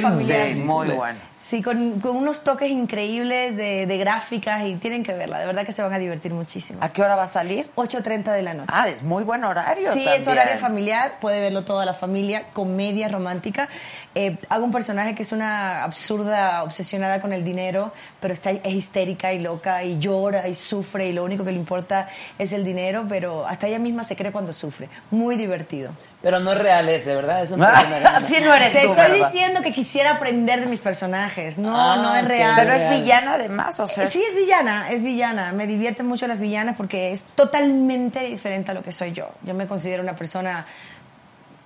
[0.00, 0.48] familiar.
[0.48, 1.31] Sí, muy bueno.
[1.44, 5.38] Sí, con, con unos toques increíbles de, de gráficas y tienen que verla.
[5.38, 6.78] De verdad que se van a divertir muchísimo.
[6.82, 7.68] ¿A qué hora va a salir?
[7.76, 8.70] 8.30 de la noche.
[8.72, 13.08] Ah, es muy buen horario Sí, es horario familiar, puede verlo toda la familia, comedia
[13.08, 13.68] romántica.
[14.14, 18.74] Eh, hago un personaje que es una absurda, obsesionada con el dinero, pero está, es
[18.74, 22.08] histérica y loca y llora y sufre y lo único que le importa
[22.38, 24.88] es el dinero, pero hasta ella misma se cree cuando sufre.
[25.10, 25.92] Muy divertido.
[26.22, 27.42] Pero no es real ese, ¿verdad?
[27.42, 29.26] Eso no Así no eres Te tú, estoy ¿verdad?
[29.26, 31.58] diciendo que quisiera aprender de mis personajes.
[31.58, 32.52] No, Ah, no es real.
[32.56, 34.04] Pero es villana además, o sea.
[34.04, 35.52] Eh, Sí, es villana, es villana.
[35.52, 39.30] Me divierten mucho las villanas porque es totalmente diferente a lo que soy yo.
[39.42, 40.64] Yo me considero una persona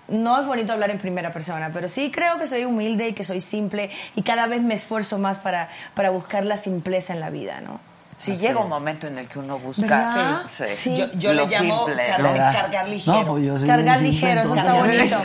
[0.08, 3.24] no es bonito hablar en primera persona, pero sí creo que soy humilde y que
[3.24, 7.28] soy simple y cada vez me esfuerzo más para, para buscar la simpleza en la
[7.28, 7.80] vida, ¿no?
[8.18, 10.96] Sí, Así llega un momento en el que uno busca sí, Sí.
[10.96, 12.34] Yo, yo lo le llamo simple, ¿no?
[12.34, 13.18] cargar ligero.
[13.18, 15.16] No, pues yo soy Cargar simple, ligero, eso está bonito.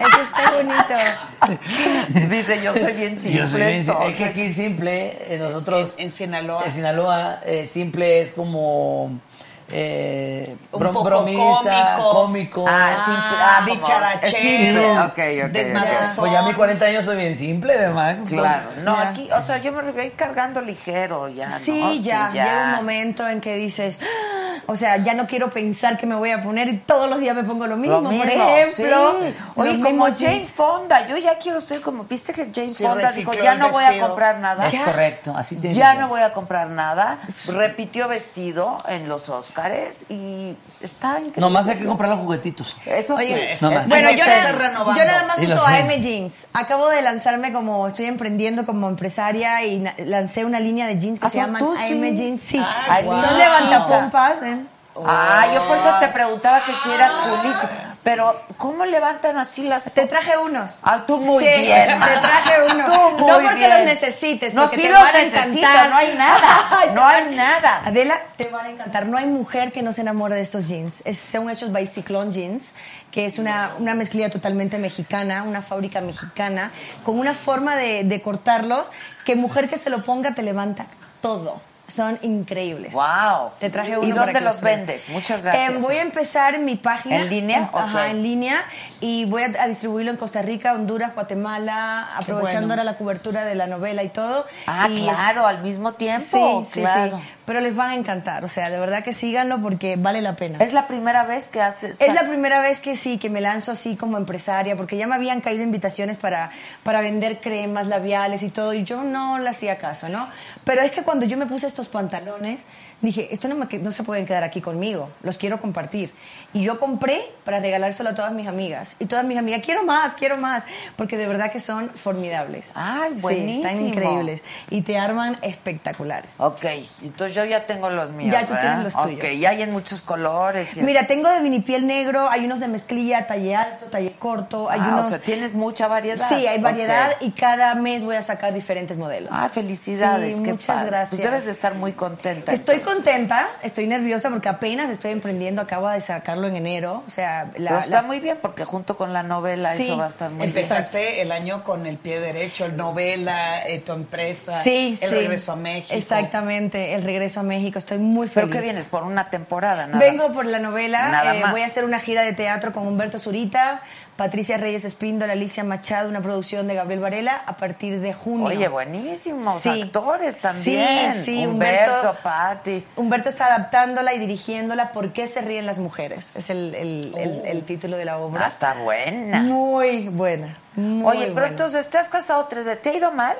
[0.00, 2.30] Eso está bonito.
[2.30, 3.40] Dice, yo soy bien simple.
[3.40, 4.08] Yo soy bien simple.
[4.08, 5.94] Es que aquí simple, eh, nosotros...
[5.98, 6.64] En Sinaloa.
[6.66, 9.20] En Sinaloa, eh, simple es como...
[9.70, 12.10] Eh, Un bro- poco bromista, cómico.
[12.12, 12.64] cómico.
[12.68, 12.96] Ah.
[13.06, 14.26] Ah, como- dicharachero.
[14.36, 14.90] es simple.
[15.00, 16.16] Ok, ok, Desmadrozón.
[16.16, 18.16] Pues ya a mis 40 años soy bien simple, además.
[18.28, 19.08] Claro, no, Ya.
[19.08, 21.92] aquí, o sea, yo me ir cargando ligero ya, Sí, ¿no?
[21.94, 26.06] ya, llega un momento en que dices, "Ah", o sea, ya no quiero pensar que
[26.06, 28.00] me voy a poner y todos los días me pongo lo mismo.
[28.00, 29.34] Lo mismo, Por ejemplo, sí.
[29.56, 30.50] Oye, como jeans.
[30.50, 33.84] Fonda, yo ya quiero ser como, viste que Jane Sí, Fonda dijo, ya no voy
[33.84, 34.66] a comprar nada.
[34.66, 34.84] Es Ya.
[34.84, 37.18] correcto, así tiene Ya no voy a comprar nada.
[37.48, 39.28] Repitió vestido en los
[39.58, 41.40] Óscares y está increíble.
[41.40, 42.76] Nomás hay que comprar los juguetitos.
[42.86, 43.24] Eso sí.
[43.32, 43.88] Oye, es- no es-.
[43.88, 45.00] Bueno, yo, nada- renovando.
[45.00, 45.64] yo nada más uso.
[45.66, 46.46] AM Jeans.
[46.52, 51.26] Acabo de lanzarme como, estoy emprendiendo como empresaria y lancé una línea de jeans que
[51.26, 52.18] Ah, se ¿son llaman AM jeans?
[52.20, 52.40] Jeans.
[52.42, 53.38] Sí, Ay, son wow.
[53.38, 54.40] levantapompas.
[54.40, 54.68] ¿ven?
[55.06, 57.93] Ah, yo por eso te preguntaba que si eras culiche.
[58.04, 60.78] Pero, ¿cómo levantan así las Te traje unos.
[60.82, 61.86] Ah, tú muy Sí, bien.
[62.00, 62.86] Te traje unos.
[62.86, 63.70] Tú muy no porque bien.
[63.70, 65.88] los necesites, No, porque sí te los van a encantar.
[65.90, 66.48] no hay nada,
[66.94, 67.82] no hay nada.
[67.86, 69.06] Adela, te van a encantar.
[69.06, 71.02] No hay mujer que no se enamore de estos jeans.
[71.06, 72.72] Es- son hechos by Cyclone Jeans,
[73.10, 76.72] que es una, una mezclilla totalmente mexicana, una fábrica mexicana,
[77.04, 78.90] con una forma de, de cortarlos
[79.24, 80.86] que mujer que se lo ponga te levanta
[81.22, 81.62] todo.
[81.86, 82.94] Son increíbles.
[82.94, 83.50] Wow.
[83.60, 84.78] Te traje ¿Y uno dónde para que los pruebes.
[84.86, 85.08] vendes?
[85.10, 85.70] Muchas gracias.
[85.70, 87.16] Eh, voy a empezar en mi página.
[87.16, 87.70] ¿En línea?
[87.74, 88.10] Ajá, Ok.
[88.10, 88.64] en línea.
[89.04, 92.72] Y voy a, a distribuirlo en Costa Rica, Honduras, Guatemala, aprovechando bueno.
[92.72, 94.46] ahora la cobertura de la novela y todo.
[94.66, 96.64] Ah, Y claro, al mismo tiempo.
[96.64, 97.18] Sí, sí, claro.
[97.18, 97.28] sí.
[97.44, 98.46] Pero les van a encantar.
[98.46, 100.56] O sea, de verdad que síganlo porque vale la pena.
[100.64, 102.00] Es la primera vez que haces.
[102.00, 105.16] Es la primera vez que sí, que me lanzo así como empresaria, porque ya me
[105.16, 106.50] habían caído invitaciones para,
[106.82, 110.26] para vender cremas labiales y todo, y yo no le hacía caso, ¿no?
[110.64, 112.64] Pero es que cuando yo me puse estos pantalones,
[113.00, 116.12] dije, esto no, me no se pueden quedar aquí conmigo, los quiero compartir.
[116.52, 118.96] Y yo compré para regalárselo a todas mis amigas.
[118.98, 120.62] Y todas mis amigas, quiero más, quiero más,
[120.96, 122.72] porque de verdad que son formidables.
[122.74, 123.66] Ay, Sí, buenísimo.
[123.66, 124.42] están increíbles.
[124.70, 126.30] Y te arman espectaculares.
[126.38, 126.64] Ok,
[127.02, 128.32] entonces yo ya tengo los míos.
[128.32, 129.18] Ya tú tienes los tuyos.
[129.24, 130.76] Ok, y hay en muchos colores.
[130.76, 134.80] Y Mira, tengo de vinipiel negro, hay unos de mezclilla, talle alto, talle corto, hay
[134.82, 135.06] Ah, unos...
[135.06, 136.28] O sea, tienes mucha variedad.
[136.28, 137.22] Sí, hay variedad Ok.
[137.22, 139.30] y cada mes voy a sacar diferentes modelos.
[139.32, 140.36] Ah, felicidades.
[140.36, 140.90] Sí, qué muchas padre.
[140.90, 141.10] gracias.
[141.10, 142.52] Pues debes de estar muy contenta.
[142.52, 142.83] Estoy entonces.
[142.84, 147.70] Contenta, estoy nerviosa porque apenas estoy emprendiendo, acabo de sacarlo en enero, o sea, la,
[147.70, 150.30] Pero está la- muy bien porque junto con la novela Sí, eso va a estar
[150.30, 150.50] muy bien.
[150.50, 155.14] Empezaste el año con el pie derecho, el novela, eh, tu empresa, Sí, el sí.
[155.14, 155.94] regreso a México.
[155.96, 158.60] Exactamente, el regreso a México, estoy muy ¿Pero feliz.
[158.60, 158.86] qué vienes?
[158.86, 159.86] ¿Por una temporada?
[159.86, 159.98] Nada.
[159.98, 161.52] Vengo por la novela, Nada eh, más.
[161.52, 163.82] voy a hacer una gira de teatro con Humberto Zurita,
[164.16, 168.46] Patricia Reyes Espíndola, Alicia Machado, una producción de Gabriel Varela a partir de junio.
[168.46, 169.82] Oye, buenísimos Sí.
[169.82, 171.14] actores también.
[171.14, 172.84] Sí, sí, Humberto, Humberto, Patti.
[172.94, 174.92] Humberto está adaptándola y dirigiéndola.
[174.92, 176.30] ¿Por qué se ríen las mujeres?
[176.36, 178.42] Es el, el- el- el título de la obra.
[178.44, 179.40] Ah, está buena.
[179.40, 180.58] Muy buena.
[180.76, 181.48] muy Oye, pero buena.
[181.48, 182.82] entonces te has casado tres veces.
[182.82, 183.36] ¿Te ha ido mal?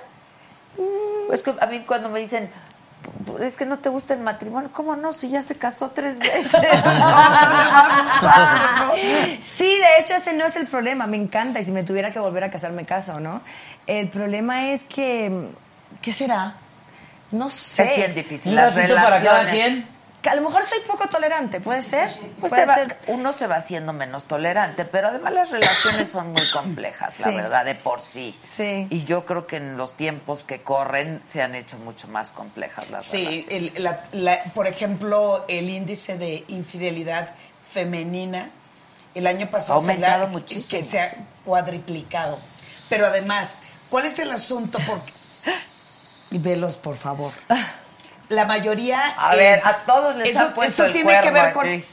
[1.32, 2.50] Es que a mí cuando me dicen,
[3.40, 5.12] es que no te gusta el matrimonio, ¿cómo no?
[5.12, 6.56] Si ya se casó tres veces.
[9.56, 11.06] Sí, de hecho ese no es el problema.
[11.06, 13.40] Me encanta y si me tuviera que volver a casar me caso, ¿no?
[13.86, 15.48] El problema es que,
[16.02, 16.54] ¿qué será?
[17.30, 17.84] No sé.
[17.84, 18.50] Es bien difícil.
[18.52, 19.54] Un Las ratito para cada relaciones.
[19.54, 19.93] quien.
[20.24, 22.10] Que a lo mejor soy poco tolerante, ¿puede ser?
[22.40, 22.98] Pues puede va- ser.
[23.08, 27.34] uno se va haciendo menos tolerante, pero además las relaciones son muy complejas, la Sí.
[27.36, 28.34] verdad, de por sí.
[28.56, 28.86] Sí.
[28.88, 32.88] Y yo creo que en los tiempos que corren se han hecho mucho más complejas
[32.88, 33.74] las Sí, relaciones.
[33.76, 37.34] el- la- la- por ejemplo, el índice de infidelidad
[37.70, 38.50] femenina
[39.14, 40.80] el año pasado Ha aumentado la- muchísimo.
[40.80, 42.38] que se ha cuadriplicado.
[42.88, 44.78] Pero además, ¿cuál es el asunto?
[46.30, 47.32] Y velos, por favor.
[48.28, 49.14] La mayoría...
[49.16, 51.52] A eh, ver, a todos les eso, han puesto eso el tiene que cuerno ver
[51.52, 51.66] con...
[51.66, 51.84] aquí.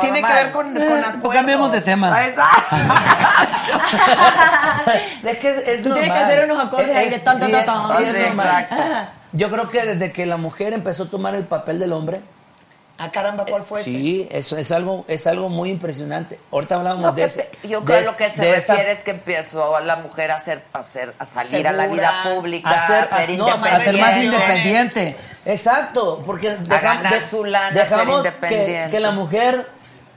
[0.00, 0.34] Tiene que Normal.
[0.34, 1.34] ver con, con acuerdos.
[1.34, 2.26] Cambiemos de tema.
[2.26, 2.76] Exacto.
[5.24, 6.10] es que es Tú tienes normal.
[6.18, 8.46] que hacer unos acordes ahí de tan, tan, sí, tan, sí, es normal.
[8.46, 8.76] exacto.
[9.32, 12.20] Yo creo que desde que la mujer empezó a tomar el papel del hombre,
[12.96, 13.90] Ah, caramba, ¿cuál fue ese?
[13.90, 16.38] sí, eso es algo, es algo muy impresionante.
[16.52, 19.10] Ahorita hablábamos No, de te- yo creo que lo que se esa- refiere es que
[19.10, 22.96] empezó la mujer a hacer, a hacer, a salir a la vida pública, a ser,
[23.12, 25.16] a ser a- no, a ser más independiente.
[25.44, 28.90] Exacto, porque deja- ganar de- su lana, dejamos ser que, independiente.
[28.92, 29.68] que la mujer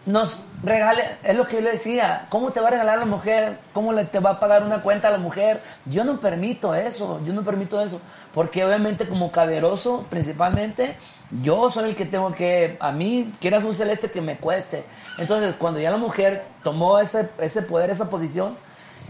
[0.06, 3.58] nos regale, es lo que yo le decía, ¿cómo te va a regalar la mujer?
[3.74, 5.60] ¿Cómo le te va a pagar una cuenta a la mujer?
[5.86, 8.00] Yo no permito eso, yo no permito eso,
[8.34, 10.96] porque obviamente como caberoso principalmente,
[11.44, 14.84] Yo soy el que tengo que, a mí, quieras un celeste que me cueste.
[15.18, 18.58] Entonces, cuando ya la mujer tomó ese, ese poder, esa posición,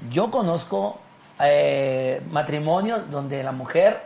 [0.09, 0.99] yo conozco
[1.39, 4.01] eh, matrimonios donde la mujer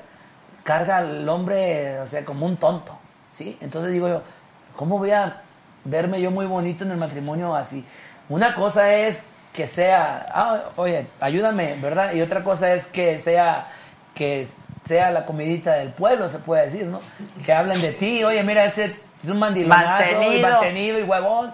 [0.64, 2.98] carga al hombre, o sea, como un tonto,
[3.32, 3.58] ¿sí?
[3.62, 4.22] Entonces digo yo,
[4.76, 5.42] ¿cómo voy a
[5.86, 7.86] verme yo muy bonito en el matrimonio así?
[8.30, 12.14] Una cosa es que sea, ah, oye, ayúdame, ¿verdad?
[12.14, 13.70] Y otra cosa es que sea,
[14.14, 14.48] que
[14.86, 17.00] sea la comidita del pueblo, se puede decir, ¿no?
[17.46, 20.34] Que hablen de ti, oye, mira, ese es un mandilonazo, Mantenido.
[20.34, 21.54] y mantenido y huevón.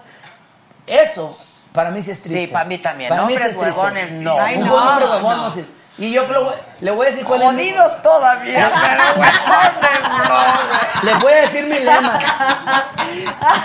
[0.86, 1.36] Eso,
[1.72, 2.40] para mí sí es triste.
[2.40, 3.10] Sí, para mí también.
[3.10, 4.40] Para mí Hombres sí es huevones, no.
[4.40, 5.78] Ay, Un no, hombre no, huevón, no, no.
[5.98, 11.02] Y yo creo, le voy a decir cuál es Jodidos todavía, pero huevones.
[11.02, 12.18] Les voy a decir mi lema.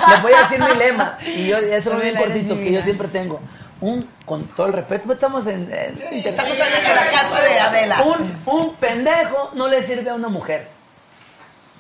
[0.10, 1.18] Les voy a decir mi lema.
[1.22, 3.40] Y yo, eso es bien cortito que yo siempre tengo.
[3.84, 5.64] Un, con todo el respeto, pues estamos en.
[5.74, 8.02] en- estamos en la casa de Adela.
[8.04, 10.68] Un, un pendejo no le sirve a una mujer.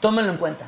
[0.01, 0.65] Tómenlo en cuenta.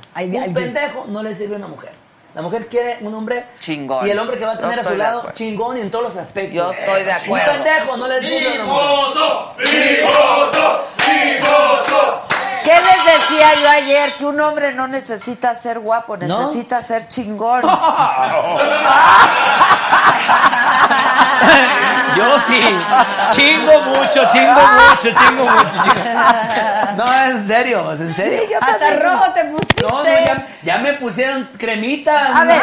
[0.47, 1.91] un pendejo no le sirve a una mujer.
[2.33, 4.05] La mujer quiere un hombre Chingón.
[4.07, 6.17] Y el hombre que va a tener a su lado, chingón y en todos los
[6.17, 6.53] aspectos.
[6.53, 7.51] Yo estoy de acuerdo.
[7.51, 8.85] Un pendejo no le sirve a una mujer.
[12.65, 14.13] ¿Qué les decía yo ayer?
[14.13, 17.61] Que un hombre no necesita ser guapo, necesita ser chingón.
[22.15, 22.61] Yo sí.
[23.31, 25.69] Chingo mucho, chingo mucho, chingo mucho.
[25.83, 26.95] chingo.
[26.97, 28.39] No, en serio, es en serio.
[28.41, 29.03] Sí, yo Hasta también.
[29.03, 29.83] rojo te pusiste.
[29.83, 32.27] No, no, ya, ya me pusieron cremita.
[32.27, 32.61] A no ver.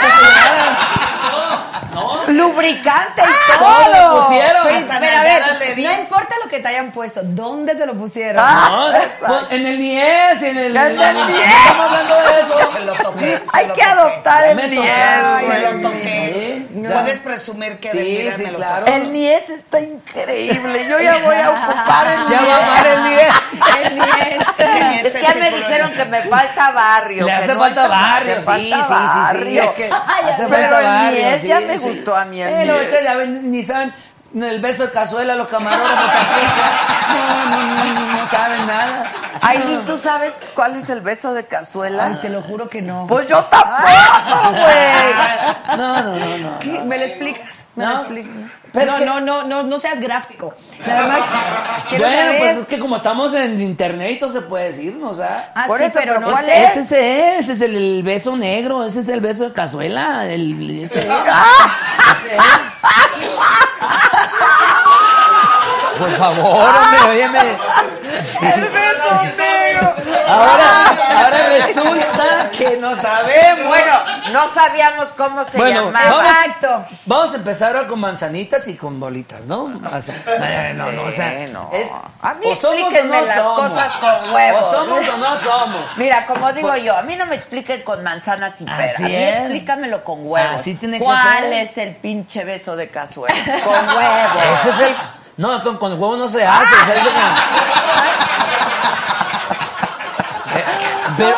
[1.93, 2.23] No.
[2.29, 3.93] Lubricante y Todo todo.
[3.93, 4.63] le pusieron.
[4.67, 5.85] Pero, Hasta pero a ver, nalgada le di.
[5.85, 8.43] no importa lo que te hayan puesto, ¿dónde te lo pusieron?
[8.47, 8.69] Ah.
[9.23, 10.77] No, pues, en el NIES, en el.
[10.77, 11.31] En el.
[11.31, 12.73] Estamos hablando de eso.
[12.73, 13.41] Se lo toqué.
[13.45, 13.91] se Hay lo que toqué.
[13.93, 14.83] adoptar el Me NIES.
[14.91, 16.67] tocaron, Se lo toqué.
[16.93, 18.85] Puedes presumir que sí, de mira, sí, me lo claro.
[18.85, 18.97] toqué.
[18.97, 20.87] El NIES está increíble.
[20.89, 22.49] Yo ya voy a ocupar el Ya NIES.
[22.49, 23.35] va a amar el NIES.
[23.85, 24.49] El NIES.
[24.59, 27.27] Es que ni Es este que ya me círculo dijeron que me falta barrio.
[27.27, 29.19] Le que hace no falta barrio, hace sí, falta sí, sí, sí.
[29.19, 29.63] barrio.
[29.63, 31.41] Es que hace Pero falta el barrio.
[31.41, 31.82] Sí, ya me sí.
[31.83, 32.89] Gustó a mí el NIES.
[32.89, 33.93] que ya ven, ni saben
[34.35, 36.11] el beso de cazuela, los camarógrafos.
[37.13, 39.13] No, no, no, no, no saben nada.
[39.41, 42.07] Ay, ¿tú sabes cuál es el beso de cazuela?
[42.07, 43.07] Ay, te lo juro que no.
[43.09, 45.77] Pues yo tampoco, güey.
[45.77, 46.85] No, no, no, no.
[46.85, 47.67] ¿Me lo explicas?
[47.75, 48.33] ¿Me lo explicas?
[48.73, 50.55] Pero no, que- no, no, no, no seas gráfico.
[50.87, 51.21] Nada más
[51.89, 52.39] quiero Bueno, saber.
[52.41, 55.11] pues es que como estamos en internet y todo se puede decir, ¿no?
[55.11, 56.77] O sea, Ah, Por sí, eso, pero pero no ¿cuál es?
[56.79, 60.83] ese es, ese es el, el beso negro, ese es el beso de cazuela, el,
[60.83, 61.07] ese es.
[61.15, 61.69] Ah.
[65.99, 67.41] Por favor, hombre, óyeme.
[68.43, 69.95] El beso negro.
[70.29, 70.87] Ahora,
[71.19, 73.69] ahora resulta que no sabemos.
[73.69, 73.93] Bueno,
[74.33, 76.23] no sabíamos cómo se Bueno, llamaba.
[76.31, 76.85] Exacto.
[77.07, 79.65] Vamos a empezar ahora con manzanitas y con bolitas, ¿no?
[79.65, 81.71] O sea, no, no, o sea, no.
[81.73, 81.89] es-
[82.23, 83.69] A mí o o explíquenme no las somos.
[83.69, 84.65] cosas con huevos.
[84.65, 85.97] O somos o no somos.
[85.97, 88.95] Mira, como digo yo, a mí no me expliquen con manzanas y peras.
[88.95, 89.39] Así A mí es.
[89.41, 90.57] explícamelo con huevos.
[90.61, 91.53] Así tiene que ¿Cuál ser.
[91.55, 93.35] es el pinche beso de cazuela?
[93.65, 94.61] Con huevos.
[94.61, 94.97] Ese es el.
[95.37, 96.67] No, con, con huevo no se hace.
[96.75, 97.11] que-
[100.59, 100.65] Eh,
[101.17, 101.37] Pero,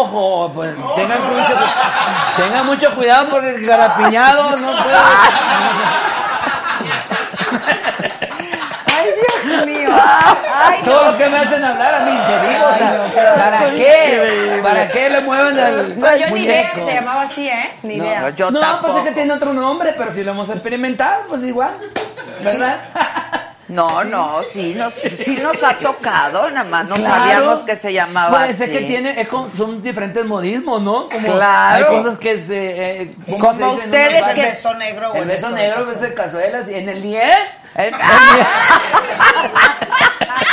[0.00, 1.54] ojo, pues, tengan mucho,
[2.36, 4.96] tengan mucho cuidado porque el garapiñado no puede.
[9.88, 10.02] Mío.
[10.54, 14.60] Ay, Todo lo que me hacen hablar a mí, te digo, o sea, ¿para qué?
[14.62, 17.70] ¿Para qué le mueven al No, yo ni idea que se llamaba así, ¿eh?
[17.82, 18.20] Ni idea.
[18.22, 21.42] No, yo no, pues es que tiene otro nombre, pero si lo hemos experimentado, pues
[21.44, 21.72] igual,
[22.42, 22.78] ¿verdad?
[23.68, 27.14] No, no, sí nos, sí nos ha tocado, nada más no Claro.
[27.16, 28.70] sabíamos que se llamaba Pues es así.
[28.72, 31.08] que tiene, es son diferentes modismos, ¿no?
[31.10, 31.90] Como Claro.
[31.90, 33.02] Hay cosas que se...
[33.02, 36.68] eh, ¿cómo Como se ustedes ¿El beso negro El beso negro, el beso de cazuelas,
[36.70, 37.58] y en el 10...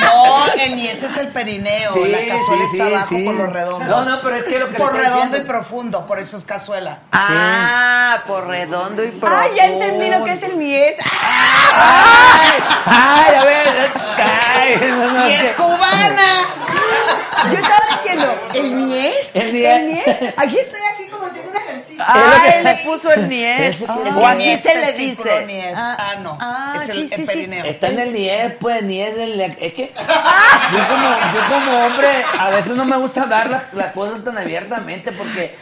[0.00, 1.92] No, el niés es el perineo.
[1.92, 3.22] Sí, la cazuela sí, está sí, abajo sí.
[3.24, 3.84] por lo redondo.
[3.86, 7.00] No, no, pero es que lo que Por redondo y profundo, por eso es cazuela.
[7.12, 9.36] Ah, por redondo y profundo.
[9.42, 10.94] Ay, ya entendí lo que es el niet.
[12.86, 16.46] Ay, a ver, ay, no, no, ¡Y es cubana!
[17.50, 19.30] Yo estaba diciendo, ¿el niés?
[19.34, 19.82] El niés.
[19.84, 20.34] niés?
[20.36, 22.04] Aquí estoy aquí como haciendo ejercicio.
[22.06, 23.60] Ay, le puso el niés.
[23.76, 25.46] Ese que- Es o que así niés, se le dice.
[25.46, 26.38] Niés, Ah, ano.
[26.40, 27.50] ah, es el, sí, el sí.
[27.64, 32.08] Está en el 10, pues, 10 el, es que yo como, yo como hombre
[32.38, 35.54] a veces no me gusta hablar las, las cosas tan abiertamente porque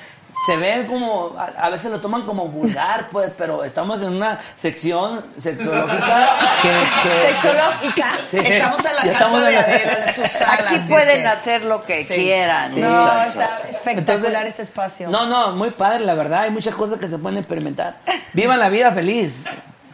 [0.44, 4.38] se ven como, a, a veces lo toman como vulgar, pues, pero estamos en una
[4.56, 6.68] sección sexológica que...
[7.02, 8.06] que Sexológica.
[8.30, 8.38] Sí.
[8.38, 10.72] Estamos en la Ya casa de en la- Adela, en sus salas.
[10.72, 12.14] Aquí pueden que- hacer lo que Sí.
[12.14, 12.80] quieran, Sí.
[12.80, 13.26] No, muchachos.
[13.34, 15.08] está espectacular Entonces- este espacio.
[15.08, 16.42] No, no, muy padre, la verdad.
[16.42, 17.96] Hay muchas cosas que se pueden experimentar.
[18.32, 19.44] Vivan la vida feliz.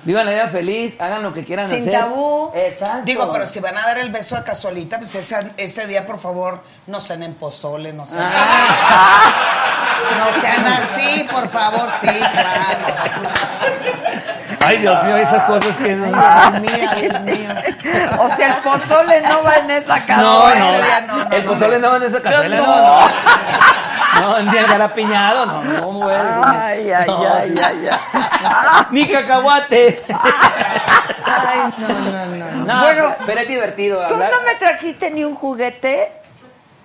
[0.04, 1.92] Vivan la vida feliz, hagan lo que quieran Sin hacer.
[1.92, 2.50] tabú.
[2.56, 3.02] Exacto.
[3.04, 6.18] Digo, pero si van a dar el beso a casualita, pues esa- ese día, por
[6.18, 8.28] favor, no sean en pozole, no sean
[10.18, 12.94] No sean así, por favor, sí, claro.
[14.66, 16.08] Ay, Dios mío, esas cosas que no.
[18.20, 21.00] O sea, el pozole no va en esa No, cazuela.
[21.06, 23.00] no, el pozole no va en esa cazuela, no, no.
[24.20, 24.42] No.
[24.42, 26.16] Ni el garapiñado, no, no, güey.
[26.16, 27.60] Ay, ay, No, ay, sí.
[27.64, 27.88] ay,
[28.90, 30.02] Ni cacahuate.
[31.24, 32.64] Ay, no, no, no.
[32.66, 34.30] No, bueno, pero es divertido ¿tú hablar.
[34.30, 36.12] no me trajiste ni un juguete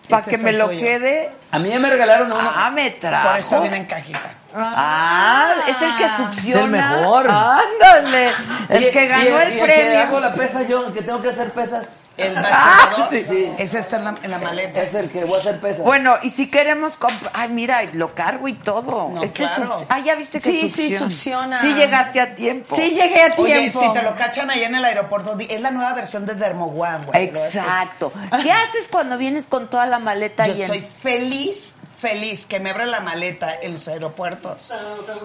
[0.10, 0.80] para Este que me el lo tuyo.
[0.80, 1.32] quede?
[1.52, 2.52] A mí ya me regalaron uno.
[2.54, 3.30] Ah, me trajo.
[3.30, 4.20] Por eso viene en cajita.
[4.56, 6.60] Ah, es el que succiona.
[6.60, 7.30] Es el mejor.
[7.30, 8.32] Ándale.
[8.70, 10.00] El Y- que ganó y- el y que premio.
[10.02, 11.96] hago la pesa yo, el que tengo que hacer pesas.
[12.18, 13.52] El Ah, mastigador, sí, sí.
[13.60, 14.82] ese está en la, en la maleta.
[14.82, 15.86] Es el que voy a hacer pesas.
[15.86, 17.32] Bueno, y si queremos comprar.
[17.36, 19.12] Ay, mira, lo cargo y todo.
[19.14, 19.86] No, este claro.
[19.90, 21.10] Ah, ya viste que Sí, sí, succiona.
[21.12, 21.62] succiona.
[21.62, 22.76] Sí, llegaste a tiempo.
[22.76, 23.44] Sí, llegué a tiempo.
[23.44, 27.06] Oye, si te lo cachan ahí en el aeropuerto, es la nueva versión de Dermoguan,
[27.06, 27.26] güey.
[27.26, 28.12] Exacto.
[28.42, 30.68] ¿Qué haces cuando vienes con toda la maleta Yo llena?
[30.68, 34.74] soy feliz, feliz que me abran la maleta en los aeropuertos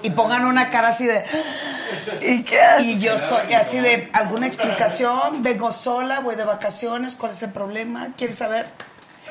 [0.02, 1.22] y pongan una cara así de.
[2.20, 6.81] ¿Y qué Y yo soy así de alguna explicación, vengo sola, voy de vacaciones,
[7.18, 8.08] ¿cuál es el problema?
[8.16, 8.66] ¿Quieres saber?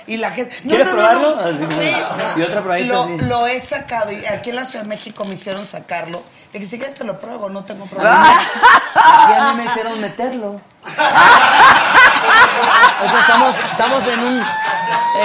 [0.08, 0.56] Y la gente.
[0.64, 1.36] no, ¿Quieres no, no, probarlo?
[1.36, 1.64] no.
[1.64, 1.92] Así, Sí.
[2.38, 5.66] y otra probadita Lo, he sacado y aquí en la Ciudad de México me hicieron
[5.66, 6.24] sacarlo.
[6.54, 8.40] Le dije, si quieres te lo pruebo, no tengo problema.
[8.96, 10.62] Aquí a mí me hicieron meterlo.
[13.04, 14.46] O sea, estamos, estamos en un.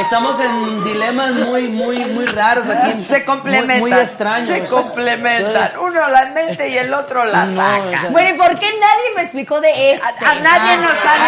[0.00, 3.04] Estamos en dilemas muy, muy, muy raros aquí.
[3.04, 3.80] Se complementan.
[3.80, 4.48] Muy, muy extraños.
[4.48, 5.46] Se complementan.
[5.54, 7.82] Entonces, Uno la mente y el otro la No, saca.
[7.86, 10.06] o sea- Bueno, ¿y por qué nadie me explicó de este?
[10.24, 11.20] A nadie nos han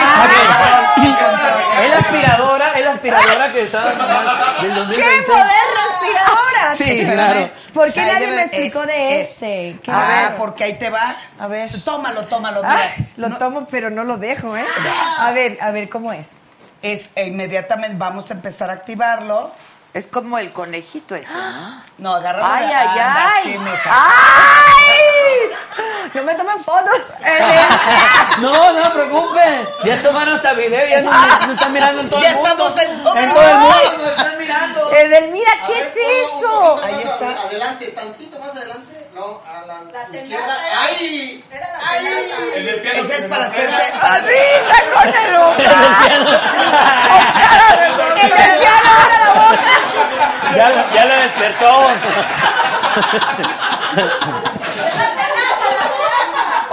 [1.85, 4.97] Es la aspiradora, es la aspiradora que estaba del 2020.
[4.97, 6.75] ¡Qué moderna aspiradora!
[6.77, 7.15] Sí, Espérame.
[7.15, 7.51] claro.
[7.73, 9.79] ¿Por qué O sea, nadie me explicó eh, de este?
[9.83, 11.15] ¿Qué A ver, porque ahí te va.
[11.39, 11.71] A ver.
[11.85, 12.61] Tómalo, tómalo.
[12.65, 14.65] Ay, lo tomo, pero no lo dejo, ¿eh?
[15.21, 16.33] A ver, a ver, ¿cómo es?
[16.83, 19.51] Es, e inmediatamente vamos a empezar a activarlo.
[19.95, 21.83] Es como el conejito ese, ¿no?
[21.99, 22.47] No, agárralo.
[22.47, 23.43] Ay, ay, anda, ay.
[23.45, 23.59] sí.
[23.91, 25.51] ¡Ay!
[26.15, 27.01] No me tomen fotos.
[28.39, 29.69] No, no se preocupen.
[29.85, 32.49] Ya tomaron hasta video, ya no están mirando en todo Ya el mundo.
[32.51, 33.99] estamos en todo en el todo el mundo.
[34.05, 34.93] Me están mirando.
[34.93, 36.81] Edelmira, ¿qué es eso?
[36.85, 37.43] Ahí está.
[37.43, 39.08] Adelante, tantito más adelante.
[39.19, 40.57] No, a la, izquierda.
[40.81, 41.45] ¡Ay!
[41.89, 42.07] ¡Ay!
[42.95, 43.83] Ese es para hacerle.
[44.01, 45.65] ¡Arriba con el hombre!
[50.55, 51.87] Ya, lo- ya lo despertó.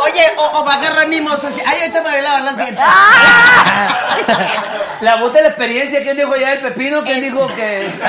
[0.06, 1.48] Oye, o, o va a agarrar mimosa.
[1.50, 2.85] así, Ay, ahorita me voy a lavar las dientes.
[5.01, 7.03] La voz de la experiencia, ¿quién dijo ya el pepino?
[7.03, 7.92] ¿Quién dijo que.?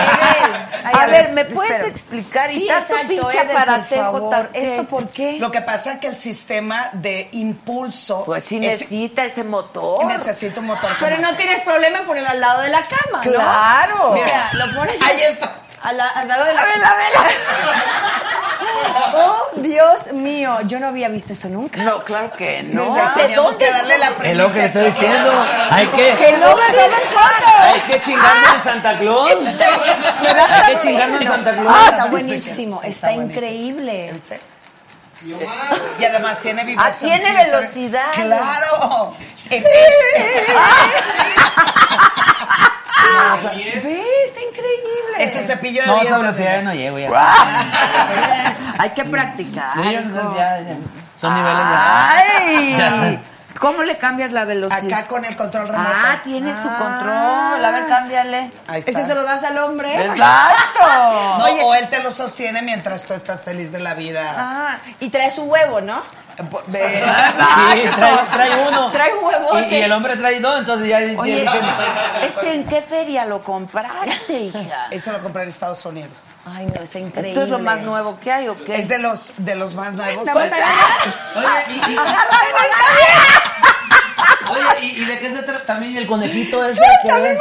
[0.93, 1.89] A ver, ¿me puedes espera.
[1.91, 2.51] explicar?
[2.51, 5.37] Y Sí, tanto exacto, pinche aparatejo tan- ¿Esto por qué?
[5.41, 8.23] Lo que pasa es que el sistema de impulso.
[8.25, 10.05] Pues sí es- necesita ese motor.
[10.07, 10.93] Necesita un motor.
[11.01, 13.33] Pero no tienes problema en ponerlo al lado de la cama, ¿no?
[13.33, 14.11] Claro.
[14.13, 15.53] O sea, lo pones Ahí está.
[15.87, 17.07] Al, la- al lado de la A ver, a ver.
[19.15, 21.83] Oh, Dios mío, yo no había visto esto nunca.
[21.83, 22.95] No, claro que no.
[22.97, 24.27] Ya ¿De dónde que darle la son?
[24.27, 25.01] Es lo que le estoy premisa.
[25.01, 25.47] diciendo.
[25.71, 26.15] Hay que.
[26.15, 27.61] Que no me tomen fotos.
[27.61, 29.31] Hay que chingarnos en Santa Claus.
[30.51, 31.69] Hay que chingarnos en Santa Claus.
[31.79, 34.13] Ah, está buenísimo, Sí, está, increíble.
[35.99, 37.11] Y además tiene vibración.
[37.13, 38.13] Ah, tiene velocidad.
[38.15, 39.13] Claro.
[43.75, 44.03] Es- ¿Ves?
[44.27, 45.17] Está increíble.
[45.21, 47.11] Es tu cepillo de No, esa velocidad no llego ya.
[48.79, 49.77] Hay que practicar.
[49.77, 50.77] Ya, ya.
[51.15, 52.13] Son niveles ya.
[53.05, 53.21] ¡Ay!
[53.59, 54.99] ¿Cómo le cambias la velocidad?
[55.01, 55.91] Acá con el control remoto.
[55.91, 57.65] Ah, tiene su control.
[57.65, 58.51] A ver, cámbiale.
[58.69, 58.91] Ahí está.
[58.91, 59.95] Ese se lo das al hombre.
[60.05, 61.39] ¡Exacto!
[61.39, 61.63] No, Oye.
[61.65, 64.35] o él te lo sostiene mientras tú estás feliz de la vida.
[64.37, 66.03] Ah, y trae su huevo, ¿no?
[66.67, 67.03] Ve-
[67.73, 68.91] Sí, trae, trae uno.
[68.91, 69.69] Trae un huevote.
[69.71, 70.99] Y, y el hombre trae dos, entonces ya.
[71.19, 74.87] Oye, ya- ¿este en qué feria lo compraste, hija?
[74.91, 76.27] Eso lo compré en Estados Unidos.
[76.45, 77.31] Ay, no, está increíble.
[77.31, 78.77] ¿Esto es lo más nuevo que hay o qué?
[78.81, 80.29] Es de los, de los más nuevos.
[80.29, 80.55] Agarrar.
[81.37, 81.47] Oye,
[81.89, 81.97] y, y-
[84.51, 86.81] oye, ¿y, y de qué se trata también el conejito ese?
[87.03, 87.39] que es?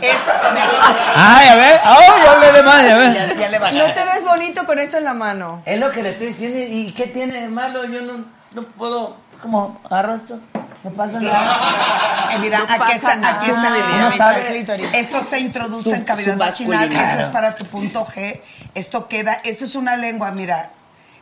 [0.00, 0.72] Esta conejo.
[1.16, 1.80] Ay, a ver.
[1.84, 2.84] ¡Ay, yo hablé de más!
[2.84, 3.14] Ya ves.
[3.14, 3.78] Ya, ya le bajé.
[3.78, 5.62] No te ves bonito con esto en la mano.
[5.66, 6.58] Es lo que le estoy diciendo.
[6.58, 7.84] ¿Y qué tiene de malo?
[7.84, 9.16] Yo no, no puedo.
[9.42, 10.38] ¿Cómo agarro esto?
[10.84, 11.60] No pasa nada.
[12.32, 13.34] Eh, mira, No aquí pasa está, nada.
[13.36, 13.62] aquí está.
[14.16, 14.50] Sabe.
[14.62, 16.90] mira, Esto se introduce Su- en cavidad vaginal.
[16.92, 18.40] Esto es para tu punto G.
[18.74, 19.40] Esto queda.
[19.44, 20.70] Esto es una lengua, mira.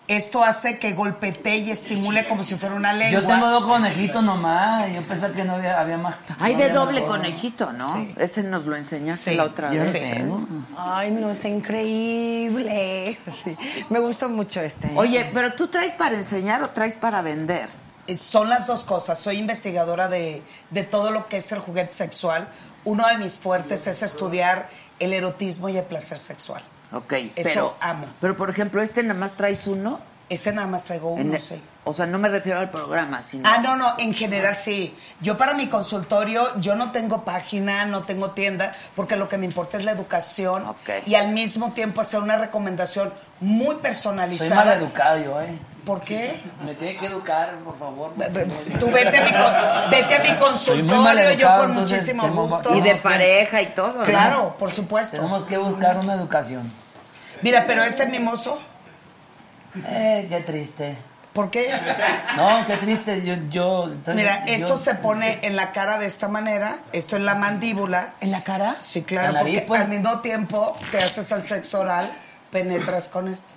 [0.08, 3.20] Esto hace que golpetee y estimule como si fuera una lengua.
[3.20, 4.92] Yo tengo dos conejitos nomás.
[4.92, 6.16] Yo pensé que no había, había más.
[6.40, 8.08] Hay no de doble conejito, ¿no?
[8.16, 9.96] Ese nos lo enseñaste Sí, la otra Yo vez.
[10.76, 13.16] Ay, no, está increíble.
[13.44, 13.56] Sí,
[13.90, 14.90] me gustó mucho este.
[14.96, 17.68] Oye, pero tú traes para enseñar o traes para vender?
[18.08, 19.20] eh, son las dos cosas.
[19.20, 22.48] Soy investigadora de, de todo lo que es el juguete sexual.
[22.84, 26.62] Uno de mis fuertes es estudiar el erotismo y el placer sexual.
[26.92, 28.06] Ok, Eso pero, amo.
[28.20, 30.00] Pero, por ejemplo, ¿este nada más traes uno?
[30.28, 31.62] Ese nada más traigo uno, el- sí.
[31.84, 33.42] O sea, no me refiero al programa, sino...
[33.46, 34.96] Ah, no, no, en general sí.
[35.20, 39.46] Yo para mi consultorio, yo no tengo página, no tengo tienda, porque lo que me
[39.46, 40.64] importa es la educación
[41.06, 44.64] y al mismo tiempo hacer una recomendación muy Soy personalizada.
[44.64, 45.58] mal educado yo, ¿eh?
[45.84, 46.40] ¿Por qué?
[46.64, 48.12] Me tiene que educar, por favor.
[48.78, 52.46] Tú vete a mi, con- vete a mi Soy consultorio, yo educado, con entonces muchísimo
[52.46, 52.74] gusto.
[52.76, 54.02] Y de pareja y todo, ¿no?
[54.04, 55.16] Claro, por supuesto.
[55.16, 56.70] Tenemos que buscar una educación.
[57.42, 58.60] Mira, pero este mimoso.
[59.86, 60.96] Eh, qué triste.
[61.32, 61.72] ¿Por qué?
[62.36, 63.24] No, qué triste.
[63.24, 67.16] Yo, yo, entonces, Mira, yo- esto se pone en la cara de esta manera, esto
[67.16, 68.14] en la mandíbula.
[68.20, 68.76] ¿En la cara?
[68.80, 69.80] Sí, claro, La nariz, porque pues.
[69.80, 72.10] al mismo tiempo te haces el sexo oral,
[72.50, 73.48] penetras con esto.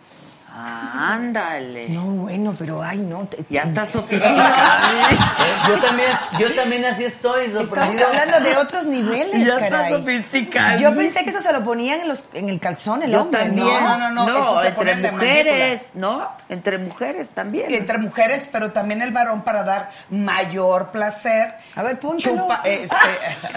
[0.57, 1.89] Ándale.
[1.89, 3.25] No, bueno, pero ay, no.
[3.27, 4.37] te- Ya está sofisticado.
[5.67, 6.09] Yo también,
[6.39, 9.91] yo también así estoy Estamos hablando de otros niveles, Ya caray.
[9.93, 10.77] sofisticado.
[10.79, 13.39] Yo pensé que eso se lo ponían en, los, en el calzón el Yo hombre,
[13.41, 13.67] también.
[13.67, 13.97] ¿no?
[13.97, 16.31] No, no, no, eso se entre mujeres, ¿no?
[16.49, 17.73] Entre mujeres también.
[17.73, 21.55] Entre mujeres, pero también el varón para dar mayor placer.
[21.75, 22.43] A ver, póntelo.
[22.43, 22.95] Chupa, este,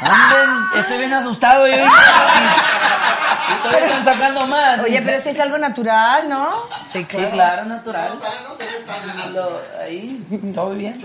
[0.00, 1.74] Anden, estoy bien asustado yo.
[1.76, 1.82] Y, y-
[3.50, 4.80] y todavía están sacando más.
[4.80, 5.97] Oye, pero si es algo natural,
[6.28, 6.50] ¿no?
[6.86, 8.18] sí, Sí, claro, natural.
[9.32, 10.98] Lo- ahí, todo bien.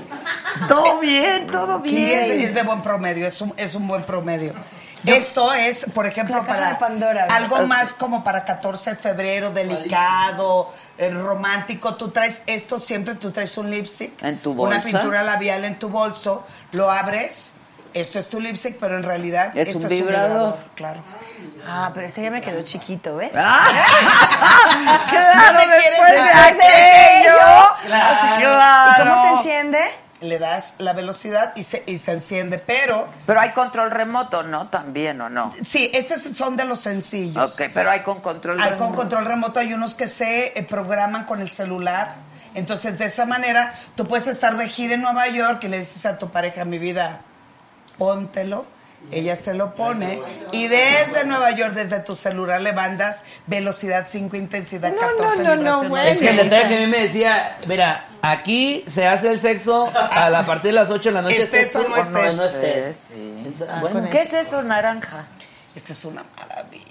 [0.67, 2.19] Todo bien, todo Sí, bien.
[2.19, 4.53] es, es de buen promedio, es un, es un buen promedio.
[5.05, 6.77] Esto es, por ejemplo, para
[7.30, 11.95] algo más como para 14 de febrero, delicado, eh, romántico.
[11.95, 14.81] Tú traes esto siempre, tú traes un lipstick, En tu una bolsa.
[14.81, 17.57] pintura labial en tu bolso, lo abres.
[17.93, 20.30] Esto es tu lipstick, pero en realidad Es esto un es vibrador.
[20.31, 21.03] un vibrador, claro.
[21.66, 23.32] Ah, pero este ya me quedó chiquito, ¿ves?
[23.32, 23.43] claro,
[25.53, 27.38] ¿No me quieres después de aquello.
[27.85, 28.16] Claro.
[28.17, 29.38] Así, ¿Y cómo se claro.
[29.38, 29.80] enciende?
[30.22, 34.67] Le das la velocidad y se, y se enciende, pero Pero hay control remoto, ¿no?
[34.69, 35.53] También, ¿o no?
[35.66, 37.53] sí, estos son de los sencillos.
[37.59, 38.85] Ok, pero hay con control Hay remoto.
[38.85, 42.16] con control remoto, hay unos que se eh, programan con el celular.
[42.56, 46.06] Entonces, de esa manera, tú puedes estar de gira en Nueva York y le dices
[46.06, 47.19] a tu pareja, mi vida,
[47.98, 48.66] póntelo.
[49.11, 50.19] Ella se lo pone
[50.51, 55.17] y desde Nueva York, desde tu celular, le mandas velocidad 5, intensidad No, 14.
[55.19, 56.11] no, no, vibración no, nueve.
[56.11, 59.91] Es que el detalle que a mí me decía, mira, aquí se hace el sexo
[59.93, 61.43] a la partir de las 8 de la noche.
[61.43, 62.35] Estés o no estés.
[62.38, 62.98] no estés.
[62.98, 63.56] Sí.
[63.69, 65.25] Ah, bueno, con ¿Qué es eso, naranja?
[65.75, 66.85] Esto es una maravilla.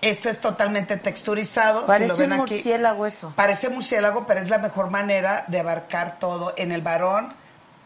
[0.00, 1.80] Esto es totalmente texturizado.
[1.80, 2.54] si Parece lo ven un aquí.
[2.54, 3.32] murciélago eso.
[3.34, 6.52] Parece murciélago, pero es la mejor manera de abarcar todo.
[6.58, 7.32] En el varón,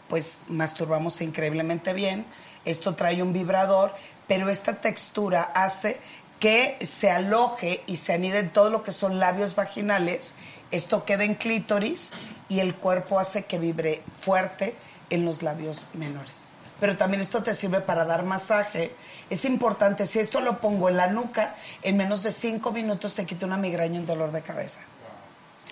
[0.08, 2.26] pues masturbamos increíblemente bien.
[2.68, 3.94] Esto trae un vibrador,
[4.26, 5.98] pero esta textura hace
[6.38, 10.34] que se aloje y se anide en todo lo que son labios vaginales.
[10.70, 12.12] Esto queda en clítoris
[12.50, 14.74] y el cuerpo hace que vibre fuerte
[15.08, 16.50] en los labios menores.
[16.78, 18.94] Pero también esto te sirve para dar masaje.
[19.30, 23.24] Es importante, si esto lo pongo en la nuca, en menos de cinco minutos te
[23.24, 24.82] quita una migraña y un dolor de cabeza.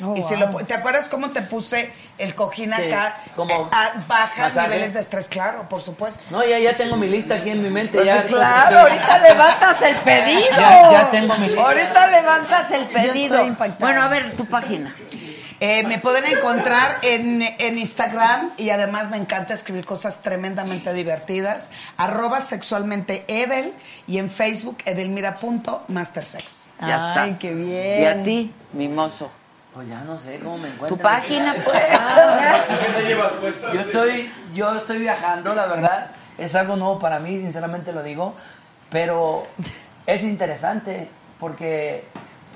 [0.05, 0.53] Oh, y si wow.
[0.61, 3.17] lo, ¿Te acuerdas cómo te puse el cojín Sí, acá?
[3.35, 4.69] como Eh, ah, baja masaje.
[4.69, 6.23] niveles de estrés, claro, por supuesto.
[6.31, 7.95] No, ya, ya tengo mi lista aquí en mi mente.
[7.99, 10.41] Pues ya, claro, ahorita levantas el pedido.
[10.59, 11.63] Ya- ya tengo mi lista.
[11.63, 13.57] Ahorita levantas el pedido.
[13.79, 14.95] Bueno, a ver, tu página.
[15.59, 21.71] Eh, me pueden encontrar en, en Instagram y además me encanta escribir cosas tremendamente divertidas.
[21.97, 23.73] Arroba sexualmente Edel
[24.07, 26.67] y en Facebook edelmira.mastersex.
[26.81, 27.41] Ya Ay, estás.
[27.41, 28.03] qué bien.
[28.03, 29.31] Y a ti, mimoso.
[29.77, 30.97] Pues ya no sé cómo me encuentro.
[30.97, 31.83] Tu página, pues.
[33.75, 36.11] Yo estoy, yo estoy viajando, la verdad.
[36.39, 38.35] Es algo nuevo para mí, sinceramente lo digo.
[38.91, 39.47] Pero
[40.07, 42.07] es interesante porque,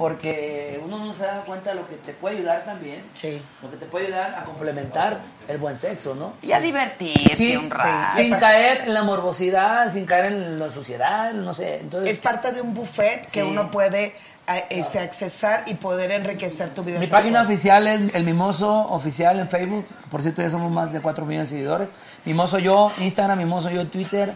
[0.00, 3.04] porque uno no se da cuenta de lo que te puede ayudar también.
[3.12, 3.38] Sí.
[3.62, 6.32] Lo que te puede ayudar a complementar el buen sexo, ¿no?
[6.40, 8.16] Y a divertirte Sí, un rato.
[8.16, 11.80] sin caer en la morbosidad, sin caer en la suciedad, no sé.
[11.80, 13.46] Entonces, Es parte de un buffet que Sí.
[13.46, 14.14] uno puede
[14.48, 17.20] eh, ese, accesar y poder enriquecer tu vida Mi sexual.
[17.20, 19.84] página oficial es El Mimoso Oficial en Facebook.
[20.10, 21.88] Por cierto, ya somos más de 4 millones de seguidores.
[22.24, 24.32] Mimoso Yo, Instagram, Mimoso Yo, Twitter.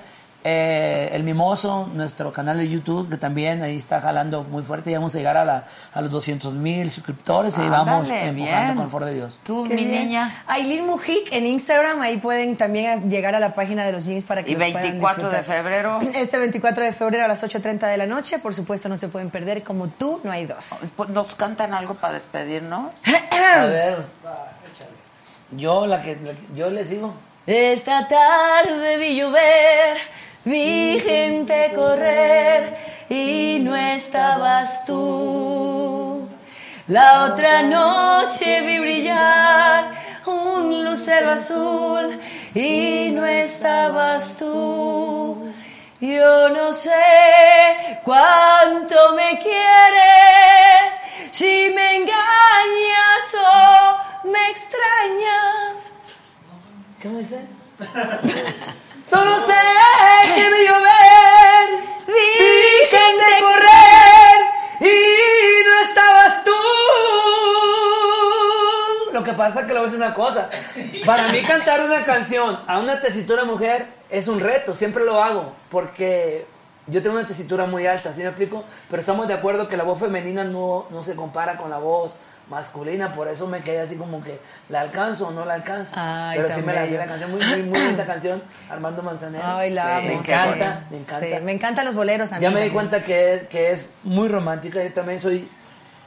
[0.46, 4.90] Eh, el Mimoso, nuestro canal de YouTube, que también ahí está jalando muy fuerte.
[4.90, 5.64] Ya vamos a llegar a, la,
[5.94, 8.34] a los 200 mil suscriptores y ahí vamos Ándale, empujando
[8.66, 8.74] bien.
[8.76, 9.40] con el favor de Dios.
[9.42, 10.02] Tú, Qué mi bien.
[10.08, 10.42] niña.
[10.46, 14.42] Aileen Mujic en Instagram, ahí pueden también llegar a la página de los jeans para
[14.42, 16.00] que Y los puedan 24 de febrero.
[16.14, 19.30] Este 24 de febrero a las 8.30 de la noche, por supuesto no se pueden
[19.30, 20.92] perder, como tú, no hay dos.
[20.94, 22.92] Pues, ¿Nos cantan algo para despedirnos?
[23.56, 23.96] A ver,
[25.52, 27.14] yo, la que, la que- yo le sigo.
[27.46, 29.96] Esta tarde vi llover,
[30.44, 32.76] vi gente correr
[33.08, 36.28] y no estabas tú.
[36.88, 39.92] La otra noche vi brillar
[40.26, 42.20] un lucero azul
[42.54, 45.50] y no estabas tú.
[46.00, 51.00] Yo no sé cuánto me quieres,
[51.30, 55.92] si me engañas o me extrañas.
[57.00, 57.46] ¿Qué me dice?
[59.14, 59.52] Solo sé
[60.34, 61.66] que vi llover,
[62.08, 62.26] vi
[62.90, 64.36] gente correr
[64.80, 64.92] y
[65.68, 66.50] no estabas tú.
[69.12, 70.50] Lo que pasa es que le voy a decir una cosa.
[71.06, 75.52] Para mí cantar una canción a una tesitura mujer es un reto, siempre lo hago,
[75.70, 76.44] porque
[76.88, 78.64] yo tengo una tesitura muy alta, ¿sí me explico?
[78.90, 82.18] Pero estamos de acuerdo que la voz femenina no, no se compara con la voz
[82.48, 85.94] masculina, por eso me quedé así como que la alcanzo o no la alcanzo.
[85.96, 89.44] Ay, Pero sí me la sé la canción, muy, muy, muy linda canción, Armando Manzanero.
[89.46, 90.86] Ay, la Sí, me encanta, sí.
[90.90, 91.26] me encanta.
[91.26, 94.28] Sí, me encantan los boleros a mí Ya me di cuenta que, que es muy
[94.28, 94.82] romántica.
[94.82, 95.48] Yo también soy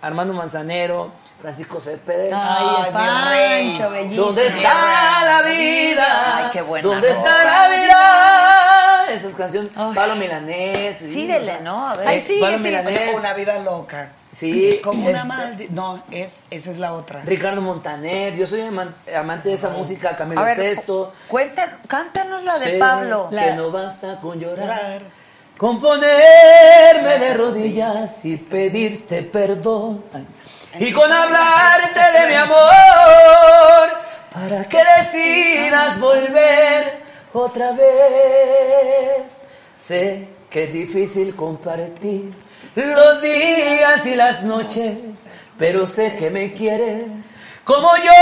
[0.02, 2.32] Armando Manzanero, Francisco Céspedes.
[2.34, 4.26] Ay, Pancho, bellísimo.
[4.28, 6.38] ¿Dónde está la vida?
[6.38, 9.14] Ay, qué buena ¿Dónde está la vida?
[9.14, 9.72] Esas canciones.
[9.74, 10.98] Pablo Milanés.
[10.98, 11.90] sí, sea, ¿no?
[11.90, 12.08] A ver.
[12.08, 12.64] Ay, sí, Pablo sí.
[12.64, 13.16] Milanés.
[13.16, 14.12] Una vida loca.
[14.32, 15.68] Sí, Es como una maldi...
[15.70, 17.22] No, es, esa es la otra.
[17.26, 18.36] Ricardo Montaner.
[18.36, 20.16] Yo soy aman- amante de esa música.
[20.16, 21.14] Camilo Sesto.
[21.28, 23.30] Cuenta, cántanos la de Pablo.
[23.32, 25.02] Que no basta con llorar.
[25.58, 30.04] Con ponerme de rodillas y pedirte perdón.
[30.78, 33.90] Y con hablarte de mi amor.
[34.34, 37.02] Para que decidas volver
[37.34, 39.42] otra vez.
[39.76, 42.34] Sé que es difícil compartir
[42.86, 45.28] los días y las noches.
[45.58, 47.34] Pero sé que me quieres
[47.68, 48.14] como yo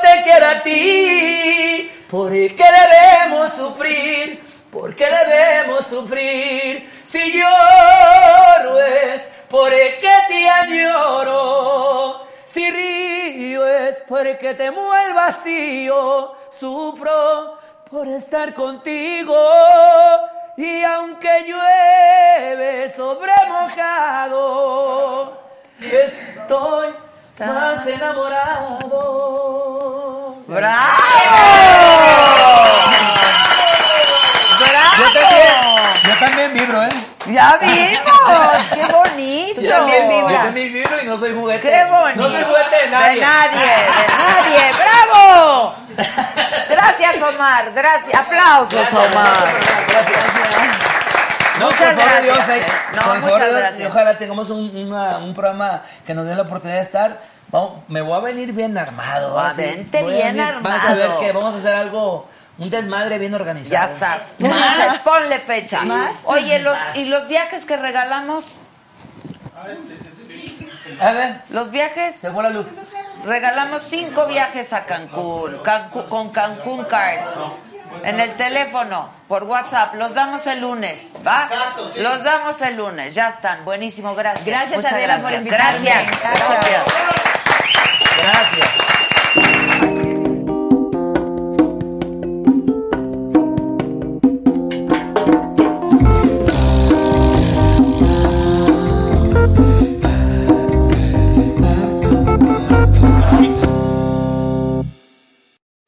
[0.00, 1.90] te quiero a ti.
[2.08, 4.42] ¿Por qué debemos sufrir?
[4.72, 6.90] ¿Por qué debemos sufrir?
[7.04, 12.26] Si lloro es porque te añoro.
[12.46, 16.32] Si río es porque temo el vacío.
[16.48, 17.58] Sufro
[17.90, 19.36] por estar contigo.
[20.56, 25.38] Y aunque llueve sobre mojado,
[25.80, 26.94] estoy
[27.38, 28.78] más enamorado.
[30.46, 30.86] ¡Bravo!
[34.98, 35.54] Yo también,
[36.04, 37.05] yo también vibro, ¿eh?
[37.28, 38.56] ¡Ya vimos!
[38.74, 39.60] ¡Qué bonito!
[39.60, 41.68] Yo también vibro, yo también vibro y no soy juguete.
[41.70, 42.22] ¡Qué bonito!
[42.22, 43.14] No soy juguete de nadie.
[43.14, 44.72] De nadie, de nadie.
[44.76, 45.74] ¡Bravo!
[46.68, 47.72] Gracias, Omar.
[47.74, 48.14] Gracias.
[48.20, 49.46] Aplausos, Omar.
[51.58, 52.72] No, Muchas por favor de Dios, gracias, eh.
[52.96, 53.88] No, por muchas gracias.
[53.90, 57.20] ojalá tengamos un, una- un programa que nos dé la oportunidad de estar.
[57.48, 59.40] Vamos, me voy a venir bien armado.
[59.56, 61.20] Vente Voy a bien venir- Vas a ver armado.
[61.20, 62.28] que vamos a hacer algo,
[62.58, 63.86] un desmadre bien organizado.
[63.86, 64.34] Ya estás.
[64.38, 65.82] Tú dices, ponle fecha.
[65.82, 66.16] Más.
[66.24, 66.96] Oye, los, Más.
[66.96, 68.52] ¿y los viajes que regalamos?
[71.00, 71.40] A ver.
[71.50, 72.14] Los viajes.
[72.16, 72.66] Se fue la luz.
[73.24, 77.30] Regalamos cinco viajes a Cancún, Cancu- con Cancún Cards.
[78.04, 81.44] En el teléfono, por WhatsApp, los damos el lunes, ¿va?
[81.44, 82.00] Exacto, sí.
[82.00, 83.64] Los damos el lunes, ya están.
[83.64, 84.46] Buenísimo, gracias.
[84.46, 85.44] Gracias, Muchas Adela, por gracias.
[85.46, 85.88] invitarme.
[85.88, 86.20] Gracias.
[86.20, 86.84] Gracias.
[88.22, 88.72] Gracias.
[89.34, 90.05] Gracias.